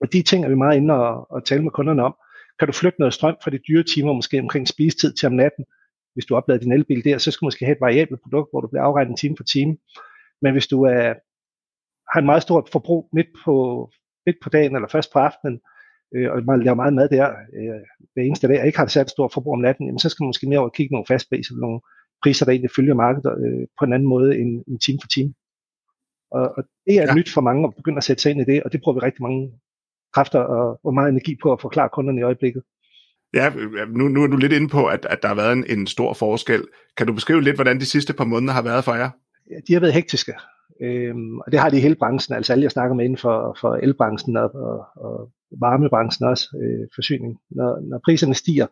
Og 0.00 0.12
de 0.12 0.22
ting 0.22 0.44
er 0.44 0.48
vi 0.48 0.54
meget 0.54 0.76
inde 0.76 0.94
og, 0.94 1.30
og 1.30 1.44
tale 1.44 1.62
med 1.62 1.70
kunderne 1.70 2.02
om 2.02 2.14
kan 2.58 2.68
du 2.68 2.72
flytte 2.72 3.00
noget 3.00 3.14
strøm 3.14 3.36
fra 3.44 3.50
de 3.50 3.58
dyre 3.68 3.82
timer, 3.82 4.12
måske 4.12 4.40
omkring 4.40 4.68
spisetid 4.68 5.12
til 5.12 5.26
om 5.26 5.32
natten, 5.32 5.64
hvis 6.14 6.26
du 6.26 6.36
oplader 6.36 6.60
din 6.60 6.72
elbil 6.72 7.04
der, 7.04 7.18
så 7.18 7.30
skal 7.30 7.44
du 7.44 7.46
måske 7.46 7.64
have 7.64 7.76
et 7.76 7.80
variabelt 7.80 8.20
produkt, 8.22 8.50
hvor 8.52 8.60
du 8.60 8.68
bliver 8.68 8.82
afregnet 8.82 9.18
time 9.18 9.36
for 9.36 9.44
time. 9.44 9.76
Men 10.42 10.52
hvis 10.52 10.66
du 10.66 10.82
er, 10.82 11.14
har 12.12 12.20
en 12.20 12.26
meget 12.26 12.42
stort 12.42 12.68
forbrug 12.72 13.08
midt 13.12 13.30
på, 13.44 13.54
midt 14.26 14.36
på 14.42 14.48
dagen 14.48 14.74
eller 14.74 14.88
først 14.88 15.12
på 15.12 15.18
aftenen, 15.18 15.60
øh, 16.14 16.32
og 16.32 16.44
man 16.44 16.62
laver 16.62 16.80
meget 16.82 16.94
mad 16.94 17.08
der 17.08 17.26
øh, 17.58 17.80
hver 18.12 18.22
eneste 18.22 18.48
dag, 18.48 18.60
og 18.60 18.66
ikke 18.66 18.78
har 18.78 18.84
et 18.84 18.90
særligt 18.90 19.10
stort 19.16 19.32
forbrug 19.32 19.52
om 19.52 19.60
natten, 19.60 19.86
jamen, 19.86 19.98
så 19.98 20.08
skal 20.08 20.22
man 20.22 20.28
måske 20.28 20.48
mere 20.48 20.58
over 20.58 20.68
kigge 20.68 20.92
nogle 20.92 21.06
fastpriser, 21.06 21.54
nogle 21.54 21.80
priser, 22.22 22.44
der 22.44 22.52
egentlig 22.52 22.76
følger 22.76 22.94
markedet 22.94 23.32
øh, 23.44 23.66
på 23.78 23.84
en 23.84 23.92
anden 23.92 24.08
måde 24.08 24.38
end, 24.40 24.64
end 24.68 24.78
time 24.86 24.98
for 25.02 25.08
time. 25.08 25.32
Og, 26.30 26.44
og 26.56 26.62
det 26.86 26.94
er 26.98 27.06
ja. 27.08 27.14
nyt 27.14 27.30
for 27.34 27.40
mange 27.48 27.64
at 27.66 27.74
begynde 27.78 27.96
at 27.96 28.04
sætte 28.08 28.22
sig 28.22 28.30
ind 28.32 28.40
i 28.40 28.50
det, 28.52 28.62
og 28.62 28.72
det 28.72 28.80
bruger 28.80 28.96
vi 28.96 29.06
rigtig 29.06 29.22
mange 29.22 29.42
kræfter 30.16 30.40
og, 30.56 30.80
og 30.86 30.94
meget 30.94 31.08
energi 31.08 31.36
på 31.42 31.52
at 31.52 31.60
forklare 31.60 31.88
kunderne 31.96 32.20
i 32.20 32.28
øjeblikket. 32.30 32.62
Ja, 33.34 33.46
nu, 33.98 34.04
nu 34.08 34.22
er 34.22 34.26
du 34.26 34.36
lidt 34.36 34.52
inde 34.52 34.68
på, 34.68 34.86
at, 34.86 35.06
at 35.10 35.18
der 35.22 35.28
har 35.28 35.34
været 35.34 35.52
en, 35.52 35.64
en 35.78 35.86
stor 35.86 36.12
forskel. 36.12 36.62
Kan 36.96 37.06
du 37.06 37.12
beskrive 37.12 37.42
lidt, 37.42 37.56
hvordan 37.56 37.80
de 37.80 37.84
sidste 37.94 38.12
par 38.12 38.24
måneder 38.24 38.52
har 38.52 38.62
været 38.62 38.84
for 38.84 38.94
jer? 38.94 39.10
Ja, 39.50 39.56
de 39.68 39.72
har 39.72 39.80
været 39.80 39.92
hektiske, 39.94 40.32
øhm, 40.82 41.38
og 41.38 41.52
det 41.52 41.60
har 41.60 41.70
de 41.70 41.76
i 41.76 41.80
hele 41.80 41.94
branchen. 41.94 42.36
Altså 42.36 42.52
alle, 42.52 42.62
jeg 42.62 42.70
snakker 42.70 42.94
med 42.96 43.04
inden 43.04 43.18
for, 43.18 43.58
for 43.60 43.74
elbranchen 43.74 44.36
og, 44.36 44.50
og, 44.54 44.78
og 44.96 45.32
varmebranchen 45.60 46.28
også, 46.28 46.44
øh, 46.62 46.86
forsyning. 46.94 47.38
Når, 47.50 47.88
når 47.90 48.00
priserne 48.04 48.34
stiger, 48.34 48.66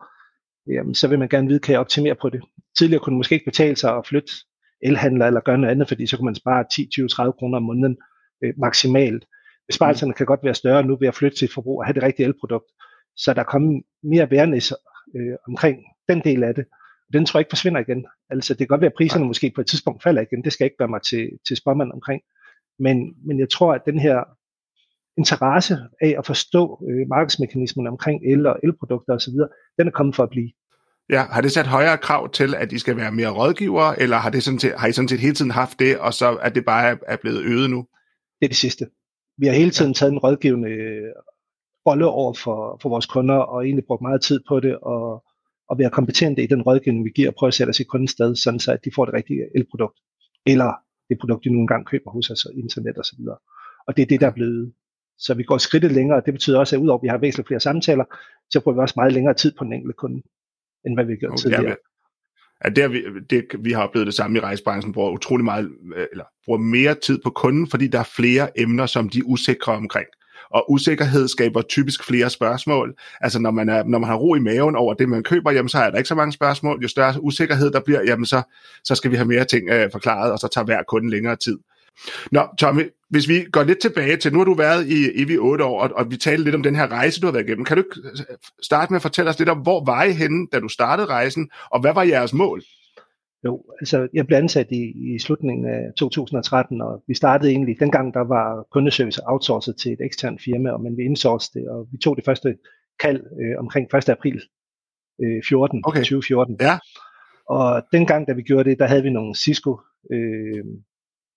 jamen, 0.66 0.94
så 0.94 1.08
vil 1.08 1.18
man 1.18 1.28
gerne 1.28 1.48
vide, 1.48 1.60
kan 1.60 1.72
jeg 1.72 1.80
optimere 1.80 2.16
på 2.22 2.28
det. 2.28 2.40
Tidligere 2.78 3.00
kunne 3.00 3.14
det 3.14 3.22
måske 3.22 3.34
ikke 3.34 3.50
betale 3.52 3.76
sig 3.76 3.96
at 3.96 4.06
flytte 4.06 4.32
elhandler 4.82 5.26
eller 5.26 5.40
gøre 5.40 5.58
noget 5.58 5.72
andet, 5.72 5.88
fordi 5.88 6.06
så 6.06 6.16
kunne 6.16 6.24
man 6.24 6.34
spare 6.34 6.64
10, 6.76 6.88
20, 6.92 7.08
30 7.08 7.32
kroner 7.38 7.56
om 7.56 7.62
måneden 7.62 7.96
øh, 8.44 8.54
maksimalt. 8.58 9.24
Besparelserne 9.66 10.14
kan 10.14 10.26
godt 10.26 10.40
være 10.42 10.54
større 10.54 10.83
nu 10.83 10.97
ved 11.00 11.09
at 11.09 11.14
flytte 11.14 11.38
sit 11.38 11.52
forbrug 11.52 11.78
og 11.78 11.87
have 11.87 11.94
det 11.94 12.02
rigtige 12.02 12.26
elprodukt. 12.26 12.66
Så 13.16 13.35
der 13.35 13.40
er 13.40 13.44
kommet 13.44 13.83
mere 14.02 14.23
awareness 14.23 14.73
øh, 15.16 15.37
omkring 15.49 15.78
den 16.09 16.21
del 16.25 16.44
af 16.44 16.54
det. 16.54 16.64
Den 17.12 17.26
tror 17.26 17.38
jeg 17.38 17.40
ikke 17.40 17.56
forsvinder 17.56 17.80
igen. 17.80 18.06
Altså 18.30 18.54
det 18.54 18.59
kan 18.59 18.66
godt 18.66 18.80
være, 18.80 18.90
at 18.90 18.97
priserne 18.97 19.25
måske 19.25 19.52
på 19.54 19.61
et 19.61 19.66
tidspunkt 19.66 20.02
falder 20.02 20.23
igen. 20.23 20.44
Det 20.44 20.52
skal 20.52 20.64
ikke 20.64 20.76
gøre 20.76 20.88
mig 20.88 21.02
til, 21.02 21.30
til 21.47 21.56
spørgmand 21.56 21.92
omkring. 21.92 22.23
Men, 22.78 22.97
men 23.26 23.38
jeg 23.38 23.50
tror, 23.50 23.75
at 23.75 23.83
den 23.87 23.99
her 23.99 24.25
interesse 25.18 25.78
af 26.00 26.14
at 26.18 26.26
forstå 26.26 26.85
øh, 26.90 27.09
markedsmekanismerne 27.09 27.88
omkring 27.88 28.21
el 28.33 28.47
og 28.47 28.59
elprodukter 28.62 29.14
osv., 29.14 29.35
den 29.78 29.87
er 29.87 29.90
kommet 29.90 30.16
for 30.16 30.23
at 30.23 30.30
blive. 30.30 30.50
Ja, 31.11 31.23
har 31.23 31.40
det 31.40 31.52
sat 31.52 31.66
højere 31.66 31.99
krav 31.99 32.33
til, 32.33 32.54
at 32.54 32.71
de 32.71 32.78
skal 32.78 32.97
være 32.97 33.12
mere 33.12 33.28
rådgivere, 33.28 34.00
eller 34.02 34.16
har, 34.16 34.30
det 34.30 34.42
sådan 34.42 34.59
set, 34.59 34.73
har 34.78 34.88
I 34.88 34.92
sådan 34.92 35.09
set 35.09 35.21
hele 35.21 35.35
tiden 35.35 35.50
haft 35.50 35.78
det, 35.78 35.99
og 35.99 36.14
så 36.14 36.38
er 36.42 36.49
det 36.49 36.64
bare 36.64 36.99
er 37.06 37.16
blevet 37.16 37.42
øget 37.42 37.71
nu? 37.71 37.87
Det 38.40 38.47
er 38.47 38.49
det 38.49 38.56
sidste. 38.56 38.87
Vi 39.37 39.47
har 39.47 39.55
hele 39.55 39.71
tiden 39.71 39.95
taget 39.95 40.12
en 40.12 40.19
rådgivende 40.19 40.69
rolle 41.87 42.07
over 42.07 42.35
for, 42.35 42.79
for 42.83 42.88
vores 42.88 43.07
kunder, 43.07 43.35
og 43.35 43.64
egentlig 43.64 43.85
brugt 43.87 44.03
meget 44.03 44.23
tid 44.23 44.41
på 44.49 44.61
det, 44.61 44.79
og, 44.79 45.25
og 45.69 45.79
være 45.79 45.91
kompetente 45.91 46.43
i 46.43 46.47
den 46.47 46.62
rådgivning, 46.62 47.05
vi 47.05 47.11
giver, 47.11 47.29
og 47.29 47.35
prøve 47.35 47.49
at 47.49 47.55
sætte 47.55 47.71
os 47.71 47.81
i 47.81 47.85
kundens 47.85 48.11
sted, 48.11 48.37
sådan 48.37 48.61
så 48.61 48.73
at 48.73 48.85
de 48.85 48.91
får 48.95 49.05
det 49.05 49.14
rigtige 49.14 49.43
elprodukt, 49.55 49.99
eller 50.47 50.73
det 51.09 51.19
produkt, 51.21 51.45
de 51.45 51.50
nu 51.50 51.61
engang 51.61 51.87
køber 51.87 52.11
hos 52.11 52.31
os, 52.31 52.47
internet 52.55 52.99
osv. 52.99 53.21
Og, 53.29 53.43
og 53.87 53.97
det 53.97 54.03
er 54.03 54.07
det, 54.07 54.21
der 54.21 54.26
er 54.26 54.35
blevet. 54.35 54.73
Så 55.19 55.35
vi 55.35 55.43
går 55.43 55.59
skridtet 55.59 55.93
længere, 55.93 56.19
og 56.19 56.26
det 56.26 56.35
betyder 56.35 56.59
også, 56.59 56.76
at 56.76 56.81
udover 56.81 56.99
at 56.99 57.03
vi 57.03 57.09
har 57.09 57.19
væsentligt 57.19 57.47
flere 57.47 57.61
samtaler, 57.61 58.05
så 58.50 58.61
bruger 58.61 58.76
vi 58.76 58.81
også 58.81 58.95
meget 58.97 59.12
længere 59.12 59.35
tid 59.35 59.53
på 59.59 59.64
den 59.64 59.73
enkelte 59.73 59.97
kunde 59.97 60.23
end 60.87 60.95
hvad 60.95 61.05
vi 61.05 61.17
gjorde 61.17 61.33
okay, 61.33 61.43
tidligere 61.43 61.76
at 62.64 62.76
der, 62.76 62.88
vi, 62.88 63.02
det, 63.30 63.44
vi 63.59 63.73
har 63.73 63.83
oplevet 63.83 64.06
det 64.06 64.14
samme 64.14 64.38
i 64.38 64.40
rejsebranchen, 64.40 64.92
bruger 64.92 65.11
utrolig 65.11 65.44
meget, 65.44 65.71
øh, 65.97 66.06
eller 66.12 66.25
bruger 66.44 66.59
mere 66.59 66.94
tid 66.94 67.18
på 67.25 67.30
kunden, 67.30 67.71
fordi 67.71 67.87
der 67.87 67.99
er 67.99 68.09
flere 68.16 68.61
emner, 68.61 68.87
som 68.87 69.09
de 69.09 69.18
er 69.18 69.23
usikre 69.25 69.73
omkring. 69.73 70.06
Og 70.50 70.73
usikkerhed 70.73 71.28
skaber 71.28 71.62
typisk 71.62 72.04
flere 72.04 72.30
spørgsmål. 72.30 72.94
Altså 73.21 73.38
når 73.38 73.50
man, 73.50 73.68
er, 73.68 73.85
når 73.85 73.99
man 73.99 74.09
har 74.09 74.16
ro 74.16 74.35
i 74.35 74.38
maven 74.38 74.76
over 74.76 74.94
det, 74.94 75.09
man 75.09 75.23
køber, 75.23 75.50
jamen 75.50 75.68
så 75.68 75.78
er 75.78 75.90
der 75.90 75.99
ikke 75.99 76.09
så 76.09 76.14
mange 76.14 76.33
spørgsmål. 76.33 76.78
Jo 76.83 76.88
større 76.88 77.23
usikkerhed 77.23 77.71
der 77.71 77.80
bliver, 77.80 78.02
jamen 78.02 78.26
så, 78.26 78.42
så 78.85 78.94
skal 78.94 79.11
vi 79.11 79.16
have 79.16 79.28
mere 79.28 79.44
ting 79.44 79.68
øh, 79.68 79.90
forklaret, 79.92 80.33
og 80.33 80.38
så 80.38 80.49
tager 80.49 80.64
hver 80.64 80.83
kunde 80.88 81.11
længere 81.11 81.37
tid. 81.37 81.59
Nå, 82.32 82.42
Tommy, 82.58 82.82
hvis 83.10 83.28
vi 83.28 83.44
går 83.52 83.62
lidt 83.62 83.78
tilbage 83.78 84.16
til, 84.16 84.32
nu 84.32 84.38
har 84.38 84.44
du 84.44 84.54
været 84.54 84.86
i 84.86 85.22
EV 85.22 85.38
8 85.40 85.64
år, 85.64 85.80
og, 85.80 85.90
og 85.96 86.10
vi 86.10 86.16
talte 86.16 86.44
lidt 86.44 86.54
om 86.54 86.62
den 86.62 86.76
her 86.76 86.86
rejse, 86.86 87.20
du 87.20 87.26
har 87.26 87.32
været 87.32 87.46
igennem. 87.46 87.64
Kan 87.64 87.76
du 87.76 87.84
starte 88.62 88.92
med 88.92 88.96
at 88.98 89.02
fortælle 89.02 89.30
os 89.30 89.38
lidt 89.38 89.48
om, 89.48 89.58
hvor 89.58 89.84
var 89.84 90.04
I 90.04 90.12
henne, 90.12 90.46
da 90.52 90.60
du 90.60 90.68
startede 90.68 91.06
rejsen, 91.06 91.50
og 91.70 91.80
hvad 91.80 91.94
var 91.94 92.02
jeres 92.02 92.32
mål? 92.32 92.62
Jo, 93.44 93.62
altså 93.80 94.08
jeg 94.14 94.26
blev 94.26 94.38
ansat 94.38 94.66
i, 94.70 95.14
i 95.14 95.18
slutningen 95.18 95.66
af 95.66 95.80
2013, 95.98 96.80
og 96.80 97.02
vi 97.08 97.14
startede 97.14 97.50
egentlig, 97.50 97.76
dengang 97.80 98.14
der 98.14 98.24
var 98.24 98.66
kundeservice 98.72 99.20
outsourcet 99.26 99.76
til 99.76 99.92
et 99.92 100.00
eksternt 100.04 100.42
firma, 100.44 100.70
og 100.70 100.80
men 100.80 100.96
vi 100.96 101.02
indsourcede 101.02 101.60
det, 101.60 101.68
og 101.68 101.86
vi 101.92 101.98
tog 101.98 102.16
det 102.16 102.24
første 102.24 102.56
kald 103.00 103.20
øh, 103.40 103.58
omkring 103.58 103.94
1. 103.94 104.08
april 104.08 104.40
øh, 105.22 105.42
14, 105.48 105.82
okay. 105.84 105.98
2014. 105.98 106.56
Ja. 106.60 106.78
Og 107.48 107.82
dengang, 107.92 108.28
da 108.28 108.32
vi 108.32 108.42
gjorde 108.42 108.70
det, 108.70 108.78
der 108.78 108.86
havde 108.86 109.02
vi 109.02 109.10
nogle 109.10 109.34
Cisco 109.34 109.80
øh, 110.12 110.64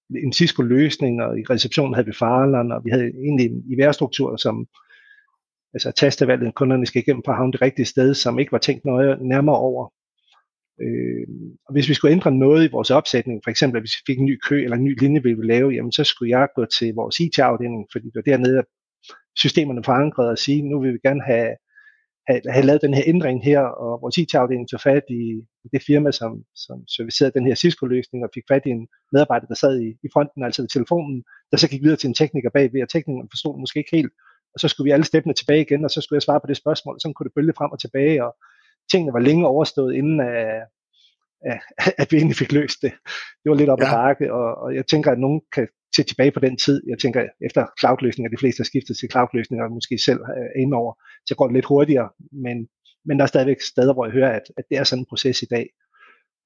en 0.10 0.34
Cisco-løsning, 0.34 1.22
og 1.22 1.40
i 1.40 1.44
receptionen 1.50 1.94
havde 1.94 2.08
vi 2.08 2.14
Farland, 2.14 2.72
og 2.72 2.82
vi 2.86 2.90
havde 2.90 3.06
egentlig 3.06 3.46
en 3.46 3.64
IVR-struktur, 3.72 4.38
som 4.38 4.68
altså 5.74 5.92
tastevalget, 5.92 6.56
kunderne 6.56 6.86
skal 6.86 7.02
igennem 7.02 7.24
på 7.26 7.32
havne 7.32 7.52
det 7.52 7.62
rigtige 7.62 7.86
sted, 7.86 8.14
som 8.14 8.40
ikke 8.40 8.52
var 8.52 8.58
tænkt 8.58 8.86
noget 8.86 9.22
nærmere 9.22 9.58
over. 9.58 9.94
Øh, 10.82 11.28
og 11.68 11.74
hvis 11.74 11.90
vi 11.90 11.94
skulle 11.94 12.12
ændre 12.12 12.32
noget 12.32 12.66
i 12.66 12.72
vores 12.72 12.92
opsætning, 12.92 13.42
for 13.44 13.52
eksempel 13.52 13.82
hvis 13.82 13.96
vi 13.98 14.12
fik 14.12 14.20
en 14.20 14.26
ny 14.26 14.40
kø 14.48 14.64
eller 14.64 14.78
en 14.78 14.84
ny 14.84 15.00
linje, 15.00 15.24
vi 15.24 15.34
ville 15.34 15.54
lave, 15.54 15.70
jamen 15.72 15.92
så 15.92 16.04
skulle 16.04 16.30
jeg 16.38 16.48
gå 16.56 16.66
til 16.66 16.94
vores 16.94 17.20
IT-afdeling, 17.20 17.88
fordi 17.92 18.06
det 18.06 18.16
var 18.16 18.32
dernede, 18.32 18.58
at 18.58 18.66
systemerne 19.36 19.84
forankrede 19.84 20.30
og 20.30 20.38
sige, 20.38 20.70
nu 20.70 20.82
vil 20.82 20.94
vi 20.94 21.00
gerne 21.08 21.24
have 21.24 21.56
have, 22.28 22.42
have 22.50 22.66
lavet 22.66 22.82
den 22.82 22.94
her 22.94 23.04
ændring 23.06 23.44
her, 23.44 23.60
og 23.60 24.02
vores 24.02 24.18
IT-afdeling 24.18 24.70
tog 24.70 24.82
fat 24.82 25.04
i 25.10 25.24
det 25.74 25.82
firma, 25.88 26.12
som, 26.12 26.44
som 26.56 26.88
servicerede 26.88 27.34
den 27.38 27.48
her 27.48 27.56
Cisco-løsning, 27.56 28.24
og 28.24 28.30
fik 28.34 28.44
fat 28.52 28.66
i 28.66 28.70
en 28.70 28.88
medarbejder, 29.12 29.48
der 29.48 29.56
sad 29.56 29.82
i, 29.82 29.90
i 30.06 30.10
fronten, 30.14 30.44
altså 30.44 30.62
ved 30.62 30.70
telefonen, 30.70 31.24
der 31.52 31.58
så 31.58 31.70
gik 31.70 31.84
videre 31.84 31.98
til 31.98 32.08
en 32.08 32.14
tekniker 32.14 32.50
bagved, 32.50 32.82
og 32.82 32.90
teknikeren 32.90 33.30
forstod 33.34 33.60
måske 33.60 33.80
ikke 33.80 33.96
helt, 33.96 34.14
og 34.54 34.60
så 34.60 34.68
skulle 34.68 34.86
vi 34.88 34.92
alle 34.92 35.06
steppene 35.06 35.34
tilbage 35.34 35.62
igen, 35.62 35.86
og 35.86 35.92
så 35.92 36.02
skulle 36.02 36.18
jeg 36.18 36.22
svare 36.22 36.40
på 36.40 36.48
det 36.48 36.58
spørgsmål, 36.58 36.96
og 36.96 37.02
så 37.02 37.14
kunne 37.16 37.28
det 37.28 37.36
bølge 37.36 37.54
frem 37.58 37.72
og 37.72 37.80
tilbage, 37.82 38.26
og 38.26 38.36
tingene 38.92 39.14
var 39.14 39.20
længe 39.20 39.48
overstået, 39.48 39.96
inden 39.96 40.20
at, 40.20 40.68
at, 41.52 41.60
at 41.98 42.08
vi 42.12 42.18
egentlig 42.18 42.38
fik 42.38 42.52
løst 42.52 42.82
det. 42.82 42.94
Det 43.42 43.48
var 43.50 43.56
lidt 43.56 43.70
op 43.70 43.82
ja. 43.82 43.86
ad 43.86 43.92
bakke, 43.92 44.34
og, 44.34 44.48
og 44.64 44.76
jeg 44.76 44.86
tænker, 44.88 45.12
at 45.12 45.20
nogen 45.20 45.42
kan 45.56 45.68
se 45.96 46.04
tilbage 46.04 46.32
på 46.32 46.40
den 46.40 46.58
tid. 46.58 46.82
Jeg 46.92 47.00
tænker, 47.00 47.20
efter 47.48 47.62
cloud-løsninger, 47.80 48.30
de 48.30 48.42
fleste 48.42 48.60
har 48.62 48.70
skiftet 48.72 48.98
til 48.98 49.12
cloud-løsninger, 49.12 49.76
måske 49.78 49.96
selv 50.08 50.22
er 50.22 50.62
inde 50.62 50.78
over, 50.82 50.94
så 51.26 51.36
går 51.36 51.48
det 51.48 51.54
lidt 51.54 51.72
hurtigere, 51.72 52.10
men, 52.46 52.58
men 53.08 53.18
der 53.18 53.24
er 53.24 53.28
stadigvæk 53.28 53.62
steder, 53.62 53.94
hvor 53.94 54.06
jeg 54.06 54.14
hører, 54.14 54.32
at, 54.36 54.44
at 54.58 54.64
det 54.70 54.78
er 54.78 54.84
sådan 54.84 55.02
en 55.02 55.06
proces 55.10 55.42
i 55.42 55.46
dag. 55.46 55.70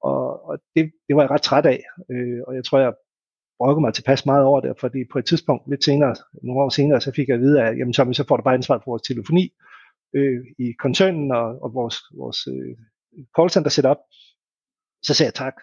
Og, 0.02 0.46
og 0.48 0.58
det, 0.76 0.92
det 1.08 1.16
var 1.16 1.22
jeg 1.22 1.30
ret 1.30 1.42
træt 1.42 1.66
af, 1.66 1.82
øh, 2.10 2.40
og 2.46 2.54
jeg 2.54 2.64
tror, 2.64 2.78
jeg 2.78 2.92
brokkede 3.58 3.80
mig 3.80 3.94
tilpas 3.94 4.26
meget 4.26 4.44
over 4.44 4.60
det, 4.60 4.80
fordi 4.80 4.98
på 5.12 5.18
et 5.18 5.26
tidspunkt, 5.26 5.70
lidt 5.70 5.84
senere, 5.84 6.14
nogle 6.42 6.62
år 6.62 6.68
senere, 6.68 7.00
så 7.00 7.12
fik 7.16 7.28
jeg 7.28 7.34
at 7.34 7.40
vide, 7.40 7.62
at 7.62 7.78
jamen, 7.78 7.92
Tommy, 7.92 8.12
så 8.12 8.24
får 8.28 8.36
du 8.36 8.42
bare 8.42 8.54
ansvar 8.54 8.78
for 8.78 8.90
vores 8.90 9.02
telefoni 9.02 9.54
øh, 10.16 10.40
i 10.58 10.72
koncernen 10.78 11.32
og, 11.32 11.62
og 11.62 11.74
vores, 11.74 11.96
vores 12.14 12.46
øh, 12.46 12.76
callcenter 13.36 13.70
setup. 13.70 13.96
Så 15.02 15.14
sagde 15.14 15.28
jeg 15.28 15.34
tak. 15.34 15.54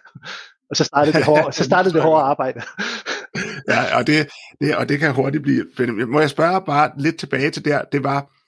Og 0.70 0.76
så 0.76 0.84
startede 0.84 1.16
det 1.16 1.24
hårde, 1.24 1.52
så 1.52 1.64
startede 1.64 1.94
det 1.94 2.02
hårde 2.02 2.22
arbejde. 2.22 2.60
ja, 3.72 3.98
og 3.98 4.06
det, 4.06 4.28
det, 4.60 4.76
og 4.76 4.88
det 4.88 4.98
kan 4.98 5.14
hurtigt 5.14 5.42
blive... 5.42 5.66
Må 6.06 6.20
jeg 6.20 6.30
spørge 6.30 6.64
bare 6.66 6.92
lidt 6.98 7.18
tilbage 7.18 7.50
til 7.50 7.64
der, 7.64 7.84
det 7.84 8.04
var, 8.04 8.39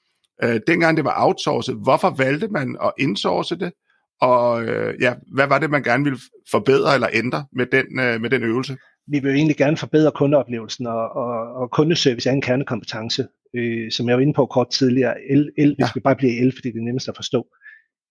øh, 0.44 0.60
dengang 0.66 0.96
det 0.96 1.04
var 1.04 1.24
outsourcet, 1.26 1.76
hvorfor 1.82 2.14
valgte 2.18 2.48
man 2.48 2.76
at 2.82 2.92
insource 2.98 3.58
det? 3.58 3.72
Og 4.20 4.64
øh, 4.64 4.94
ja, 5.00 5.14
hvad 5.34 5.46
var 5.46 5.58
det, 5.58 5.70
man 5.70 5.82
gerne 5.82 6.04
ville 6.04 6.18
forbedre 6.50 6.94
eller 6.94 7.08
ændre 7.12 7.44
med 7.52 7.66
den, 7.66 8.00
øh, 8.00 8.20
med 8.20 8.30
den 8.30 8.42
øvelse? 8.42 8.76
Vi 9.06 9.18
vil 9.18 9.34
egentlig 9.34 9.56
gerne 9.56 9.76
forbedre 9.76 10.12
kundeoplevelsen, 10.12 10.86
og, 10.86 11.08
og, 11.22 11.54
og 11.54 11.70
kundeservice 11.70 12.28
er 12.28 12.32
en 12.32 12.40
kernekompetence, 12.40 13.26
øh, 13.56 13.90
som 13.90 14.08
jeg 14.08 14.16
var 14.16 14.22
inde 14.22 14.32
på 14.32 14.46
kort 14.46 14.70
tidligere. 14.70 15.14
El, 15.30 15.50
el 15.58 15.76
ja. 15.78 15.84
vi 15.84 15.88
skal 15.88 16.02
bare 16.02 16.16
blive 16.16 16.40
el, 16.40 16.52
fordi 16.56 16.68
det 16.68 16.78
er 16.78 16.84
nemmest 16.84 17.08
at 17.08 17.16
forstå. 17.16 17.46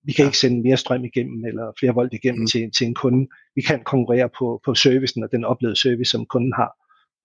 Vi 0.04 0.12
kan 0.12 0.24
ja. 0.24 0.28
ikke 0.28 0.38
sende 0.38 0.62
mere 0.62 0.78
strøm 0.78 1.04
igennem, 1.04 1.46
eller 1.46 1.72
flere 1.80 1.94
volt 1.94 2.14
igennem 2.14 2.42
mm. 2.42 2.48
til, 2.48 2.72
til 2.78 2.88
en 2.88 2.96
kunde. 2.96 3.28
Vi 3.56 3.62
kan 3.62 3.80
konkurrere 3.84 4.30
på, 4.40 4.62
på 4.66 4.76
servicen 4.76 5.24
og 5.24 5.30
den 5.32 5.44
oplevede 5.46 5.80
service, 5.80 6.12
som 6.12 6.26
kunden 6.26 6.54
har. 6.54 6.72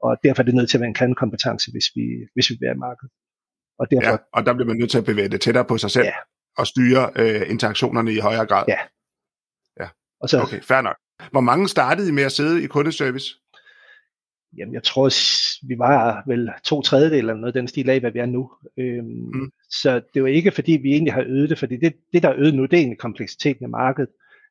Og 0.02 0.16
derfor 0.24 0.42
er 0.42 0.44
det 0.44 0.54
nødt 0.54 0.70
til 0.70 0.76
at 0.76 0.80
være 0.80 0.88
en 0.88 1.00
kernekompetence, 1.00 1.70
hvis 1.72 1.88
vi, 1.96 2.04
hvis 2.34 2.50
vi 2.50 2.54
vil 2.54 2.66
være 2.66 2.76
i 2.76 2.84
markedet. 2.86 3.12
Og, 3.78 3.90
derfor, 3.90 4.10
ja, 4.10 4.16
og 4.32 4.46
der 4.46 4.54
bliver 4.54 4.66
man 4.66 4.76
nødt 4.76 4.90
til 4.90 4.98
at 4.98 5.04
bevæge 5.04 5.28
det 5.28 5.40
tættere 5.40 5.64
på 5.64 5.78
sig 5.78 5.90
selv, 5.90 6.04
ja. 6.04 6.12
og 6.58 6.66
styre 6.66 7.10
øh, 7.16 7.50
interaktionerne 7.50 8.12
i 8.12 8.18
højere 8.18 8.46
grad. 8.46 8.64
Ja. 8.68 8.78
ja. 9.80 9.88
Og 10.20 10.28
så, 10.28 10.40
okay, 10.42 10.60
fair 10.60 10.80
nok. 10.80 10.96
Hvor 11.30 11.40
mange 11.40 11.68
startede 11.68 12.08
I 12.08 12.12
med 12.12 12.22
at 12.22 12.32
sidde 12.32 12.64
i 12.64 12.66
kundeservice? 12.66 13.34
Jamen, 14.58 14.74
jeg 14.74 14.82
tror, 14.82 15.08
vi 15.68 15.78
var 15.78 16.22
vel 16.26 16.50
to 16.64 16.82
tredjedel 16.82 17.18
eller 17.18 17.34
noget 17.34 17.54
den 17.54 17.68
stil 17.68 17.90
af, 17.90 18.00
hvad 18.00 18.10
vi 18.10 18.18
er 18.18 18.26
nu. 18.26 18.50
Øhm, 18.78 19.30
mm. 19.34 19.50
Så 19.70 20.02
det 20.14 20.22
var 20.22 20.28
ikke, 20.28 20.50
fordi 20.50 20.72
vi 20.72 20.92
egentlig 20.92 21.12
har 21.12 21.24
øget 21.26 21.50
det, 21.50 21.58
fordi 21.58 21.76
det, 21.76 21.96
det 22.12 22.22
der 22.22 22.28
er 22.28 22.36
øget 22.36 22.54
nu, 22.54 22.62
det 22.62 22.72
er 22.72 22.78
egentlig 22.78 22.98
kompleksiteten 22.98 23.64
af 23.64 23.70
markedet. 23.70 24.10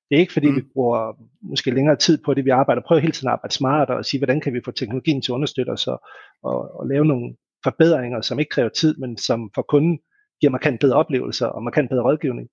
Det 0.10 0.16
er 0.16 0.20
ikke, 0.20 0.34
fordi 0.34 0.50
mm. 0.50 0.56
vi 0.56 0.62
bruger 0.74 1.18
måske 1.42 1.72
længere 1.72 1.96
tid 1.96 2.18
på 2.26 2.34
det. 2.34 2.46
Vi 2.46 2.50
arbejder, 2.50 2.82
prøver 2.88 3.02
hele 3.02 3.14
tiden 3.14 3.28
at 3.28 3.34
arbejde 3.34 3.54
smartere 3.54 3.98
og 3.98 4.06
sige, 4.06 4.20
hvordan 4.20 4.42
kan 4.42 4.54
vi 4.54 4.62
få 4.66 4.72
teknologien 4.72 5.22
til 5.22 5.32
at 5.32 5.36
understøtte 5.36 5.70
os 5.70 5.88
og, 5.88 6.02
og, 6.44 6.80
og 6.80 6.88
lave 6.88 7.06
nogle 7.06 7.36
forbedringer, 7.68 8.22
som 8.22 8.40
ikke 8.40 8.56
kræver 8.56 8.70
tid, 8.70 8.92
men 8.98 9.18
som 9.18 9.40
for 9.56 9.66
kunden 9.74 9.96
giver 10.40 10.52
markant 10.52 10.80
bedre 10.80 10.98
oplevelser 10.98 11.48
og 11.48 11.64
markant 11.64 11.90
bedre 11.90 12.04
rådgivning. 12.04 12.48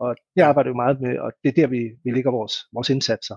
Og 0.00 0.16
det 0.36 0.42
arbejder 0.42 0.70
vi 0.70 0.82
meget 0.84 1.00
med, 1.00 1.18
og 1.18 1.32
det 1.42 1.48
er 1.48 1.56
der, 1.60 1.66
vi, 1.66 1.82
vi 2.04 2.10
ligger 2.10 2.30
vores, 2.30 2.54
vores 2.72 2.90
indsatser. 2.90 3.36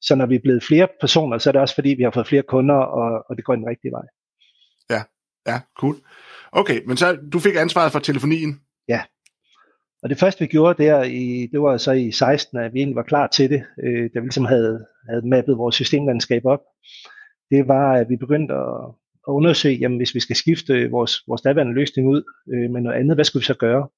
Så 0.00 0.14
når 0.14 0.26
vi 0.26 0.34
er 0.34 0.44
blevet 0.46 0.64
flere 0.64 0.88
personer, 1.00 1.38
så 1.38 1.50
er 1.50 1.52
det 1.52 1.60
også 1.60 1.74
fordi, 1.74 1.88
vi 1.88 2.02
har 2.02 2.10
fået 2.10 2.26
flere 2.26 2.42
kunder, 2.42 2.74
og, 2.74 3.24
og 3.28 3.36
det 3.36 3.44
går 3.44 3.54
den 3.54 3.70
rigtige 3.72 3.92
vej. 3.92 4.06
Ja, 4.90 5.02
ja, 5.50 5.60
cool. 5.80 5.96
Okay, 6.52 6.80
men 6.86 6.96
så 6.96 7.18
du 7.32 7.38
fik 7.38 7.56
ansvaret 7.56 7.92
for 7.92 7.98
telefonien? 7.98 8.60
Ja. 8.88 9.02
Og 10.02 10.10
det 10.10 10.18
første 10.18 10.40
vi 10.40 10.46
gjorde 10.46 10.82
der, 10.84 11.02
i, 11.02 11.48
det 11.52 11.60
var 11.60 11.76
så 11.76 11.92
i 11.92 12.12
16, 12.12 12.58
at 12.58 12.72
vi 12.72 12.78
egentlig 12.78 12.96
var 12.96 13.02
klar 13.12 13.26
til 13.26 13.50
det, 13.50 13.62
øh, 13.84 14.10
da 14.14 14.18
vi 14.20 14.26
ligesom 14.26 14.44
havde, 14.44 14.86
havde 15.08 15.28
mappet 15.28 15.58
vores 15.58 15.74
systemlandskab 15.74 16.42
op. 16.44 16.60
Det 17.50 17.68
var, 17.68 17.92
at 17.92 18.08
vi 18.08 18.16
begyndte 18.16 18.54
at, 18.54 18.94
at 19.30 19.34
undersøge, 19.38 19.76
jamen 19.76 19.98
hvis 19.98 20.14
vi 20.14 20.20
skal 20.20 20.36
skifte 20.36 20.90
vores, 20.90 21.12
vores 21.28 21.42
daværende 21.42 21.74
løsning 21.74 22.08
ud 22.08 22.22
øh, 22.52 22.70
med 22.70 22.80
noget 22.80 22.96
andet, 22.96 23.16
hvad 23.16 23.24
skulle 23.24 23.40
vi 23.40 23.52
så 23.52 23.54
gøre? 23.54 23.88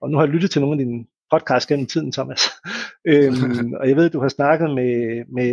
Og 0.00 0.10
nu 0.10 0.16
har 0.16 0.24
jeg 0.24 0.34
lyttet 0.34 0.50
til 0.50 0.60
nogle 0.60 0.74
af 0.80 0.84
dine 0.84 1.04
podcasts 1.32 1.66
gennem 1.66 1.86
tiden, 1.86 2.12
Thomas. 2.12 2.42
øhm, 3.12 3.72
og 3.80 3.84
jeg 3.88 3.96
ved, 3.96 4.10
du 4.10 4.20
har 4.20 4.28
snakket 4.28 4.68
med, 4.78 4.92
med, 5.36 5.50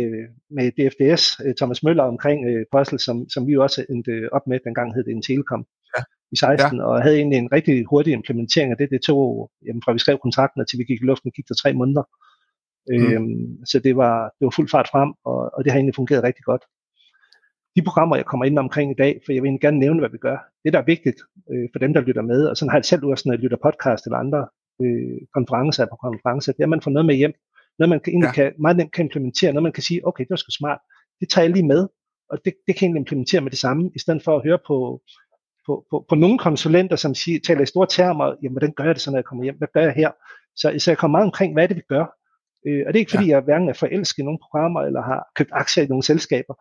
med 0.56 0.66
DFDS, 0.76 1.22
øh, 1.44 1.54
Thomas 1.60 1.82
Møller, 1.82 2.04
omkring 2.04 2.38
øh, 2.50 2.64
Puzzle, 2.72 2.98
som, 2.98 3.16
som 3.34 3.46
vi 3.46 3.56
også 3.56 3.80
endte 3.90 4.14
op 4.32 4.46
med, 4.46 4.58
dengang 4.64 4.94
hed 4.94 5.04
det 5.04 5.12
en 5.12 5.22
Telekom 5.22 5.62
ja. 5.96 6.02
i 6.32 6.36
16, 6.36 6.78
ja. 6.78 6.84
og 6.84 7.02
havde 7.02 7.16
egentlig 7.16 7.38
en 7.38 7.52
rigtig 7.52 7.84
hurtig 7.90 8.12
implementering 8.12 8.70
af 8.72 8.78
det. 8.78 8.88
Det 8.90 9.00
tog, 9.02 9.50
jamen, 9.66 9.82
fra 9.84 9.92
vi 9.92 9.98
skrev 9.98 10.18
kontrakten, 10.18 10.66
til 10.66 10.78
vi 10.78 10.84
gik 10.84 11.00
i 11.02 11.06
luften, 11.10 11.30
gik 11.30 11.48
der 11.48 11.54
tre 11.62 11.72
måneder. 11.72 12.04
Mm. 12.90 12.96
Øhm, 12.96 13.66
så 13.70 13.78
det 13.78 13.96
var, 13.96 14.16
det 14.38 14.44
var 14.46 14.54
fuld 14.56 14.68
fart 14.68 14.88
frem, 14.92 15.10
og, 15.24 15.38
og 15.54 15.64
det 15.64 15.72
har 15.72 15.78
egentlig 15.78 15.98
fungeret 16.00 16.22
rigtig 16.24 16.44
godt. 16.44 16.62
De 17.80 17.84
programmer, 17.84 18.16
jeg 18.16 18.26
kommer 18.26 18.44
ind 18.44 18.58
omkring 18.58 18.90
i 18.90 18.94
dag, 18.94 19.20
for 19.24 19.32
jeg 19.32 19.42
vil 19.42 19.60
gerne 19.60 19.78
nævne, 19.78 20.00
hvad 20.00 20.10
vi 20.10 20.18
gør, 20.18 20.36
det, 20.64 20.72
der 20.72 20.78
er 20.78 20.84
vigtigt 20.94 21.18
øh, 21.52 21.68
for 21.72 21.78
dem, 21.78 21.92
der 21.94 22.00
lytter 22.00 22.22
med, 22.22 22.46
og 22.46 22.56
sådan 22.56 22.70
har 22.70 22.78
jeg 22.78 22.84
selv 22.84 23.04
også, 23.04 23.24
når 23.26 23.34
jeg 23.34 23.40
lytter 23.40 23.56
podcast 23.66 24.04
eller 24.06 24.18
andre 24.18 24.40
øh, 24.82 25.18
konferencer 25.34 25.86
på 25.86 25.96
konferencer, 26.06 26.52
det 26.52 26.60
er, 26.60 26.64
at 26.64 26.74
man 26.76 26.82
får 26.82 26.90
noget 26.90 27.06
med 27.06 27.14
hjem. 27.14 27.34
Noget, 27.78 27.88
man 27.90 28.00
kan, 28.00 28.10
egentlig 28.12 28.32
ja. 28.36 28.38
kan, 28.38 28.52
meget 28.58 28.76
nemt 28.76 28.92
kan 28.92 29.04
implementere, 29.04 29.52
noget 29.52 29.62
man 29.62 29.72
kan 29.72 29.82
sige, 29.82 30.06
okay, 30.08 30.24
det 30.24 30.30
var 30.30 30.36
sgu 30.36 30.50
smart, 30.50 30.80
det 31.20 31.28
tager 31.28 31.44
jeg 31.44 31.52
lige 31.52 31.66
med, 31.66 31.88
og 32.30 32.38
det, 32.44 32.54
det 32.66 32.76
kan 32.76 32.90
jeg 32.90 32.96
implementere 32.96 33.40
med 33.40 33.50
det 33.50 33.58
samme, 33.58 33.90
i 33.96 33.98
stedet 33.98 34.22
for 34.24 34.36
at 34.36 34.42
høre 34.46 34.58
på, 34.66 35.00
på, 35.66 35.72
på, 35.90 36.06
på 36.08 36.14
nogle 36.14 36.38
konsulenter, 36.38 36.96
som 36.96 37.14
siger, 37.14 37.40
taler 37.46 37.62
i 37.62 37.66
store 37.66 37.86
termer, 37.86 38.26
jamen 38.42 38.54
hvordan 38.54 38.72
gør 38.76 38.84
jeg 38.84 38.94
det 38.94 39.02
så, 39.02 39.10
når 39.10 39.18
jeg 39.18 39.24
kommer 39.24 39.44
hjem, 39.44 39.58
hvad 39.58 39.68
gør 39.74 39.82
jeg 39.82 39.92
her? 39.92 40.10
Så, 40.56 40.74
så 40.78 40.90
jeg 40.90 40.98
kommer 40.98 41.18
meget 41.18 41.28
omkring, 41.30 41.52
hvad 41.52 41.62
er 41.62 41.68
det, 41.68 41.76
vi 41.76 41.86
gør? 41.88 42.04
Øh, 42.66 42.82
og 42.86 42.88
det 42.88 42.96
er 42.98 43.04
ikke 43.04 43.16
fordi, 43.16 43.26
ja. 43.26 43.34
jeg 43.34 43.40
hverken 43.40 43.68
er 43.68 43.72
forelsket 43.72 44.22
i 44.22 44.26
nogle 44.26 44.44
programmer, 44.44 44.80
eller 44.80 45.02
har 45.02 45.20
købt 45.36 45.50
aktier 45.52 45.84
i 45.84 45.86
nogle 45.86 46.02
selskaber, 46.02 46.54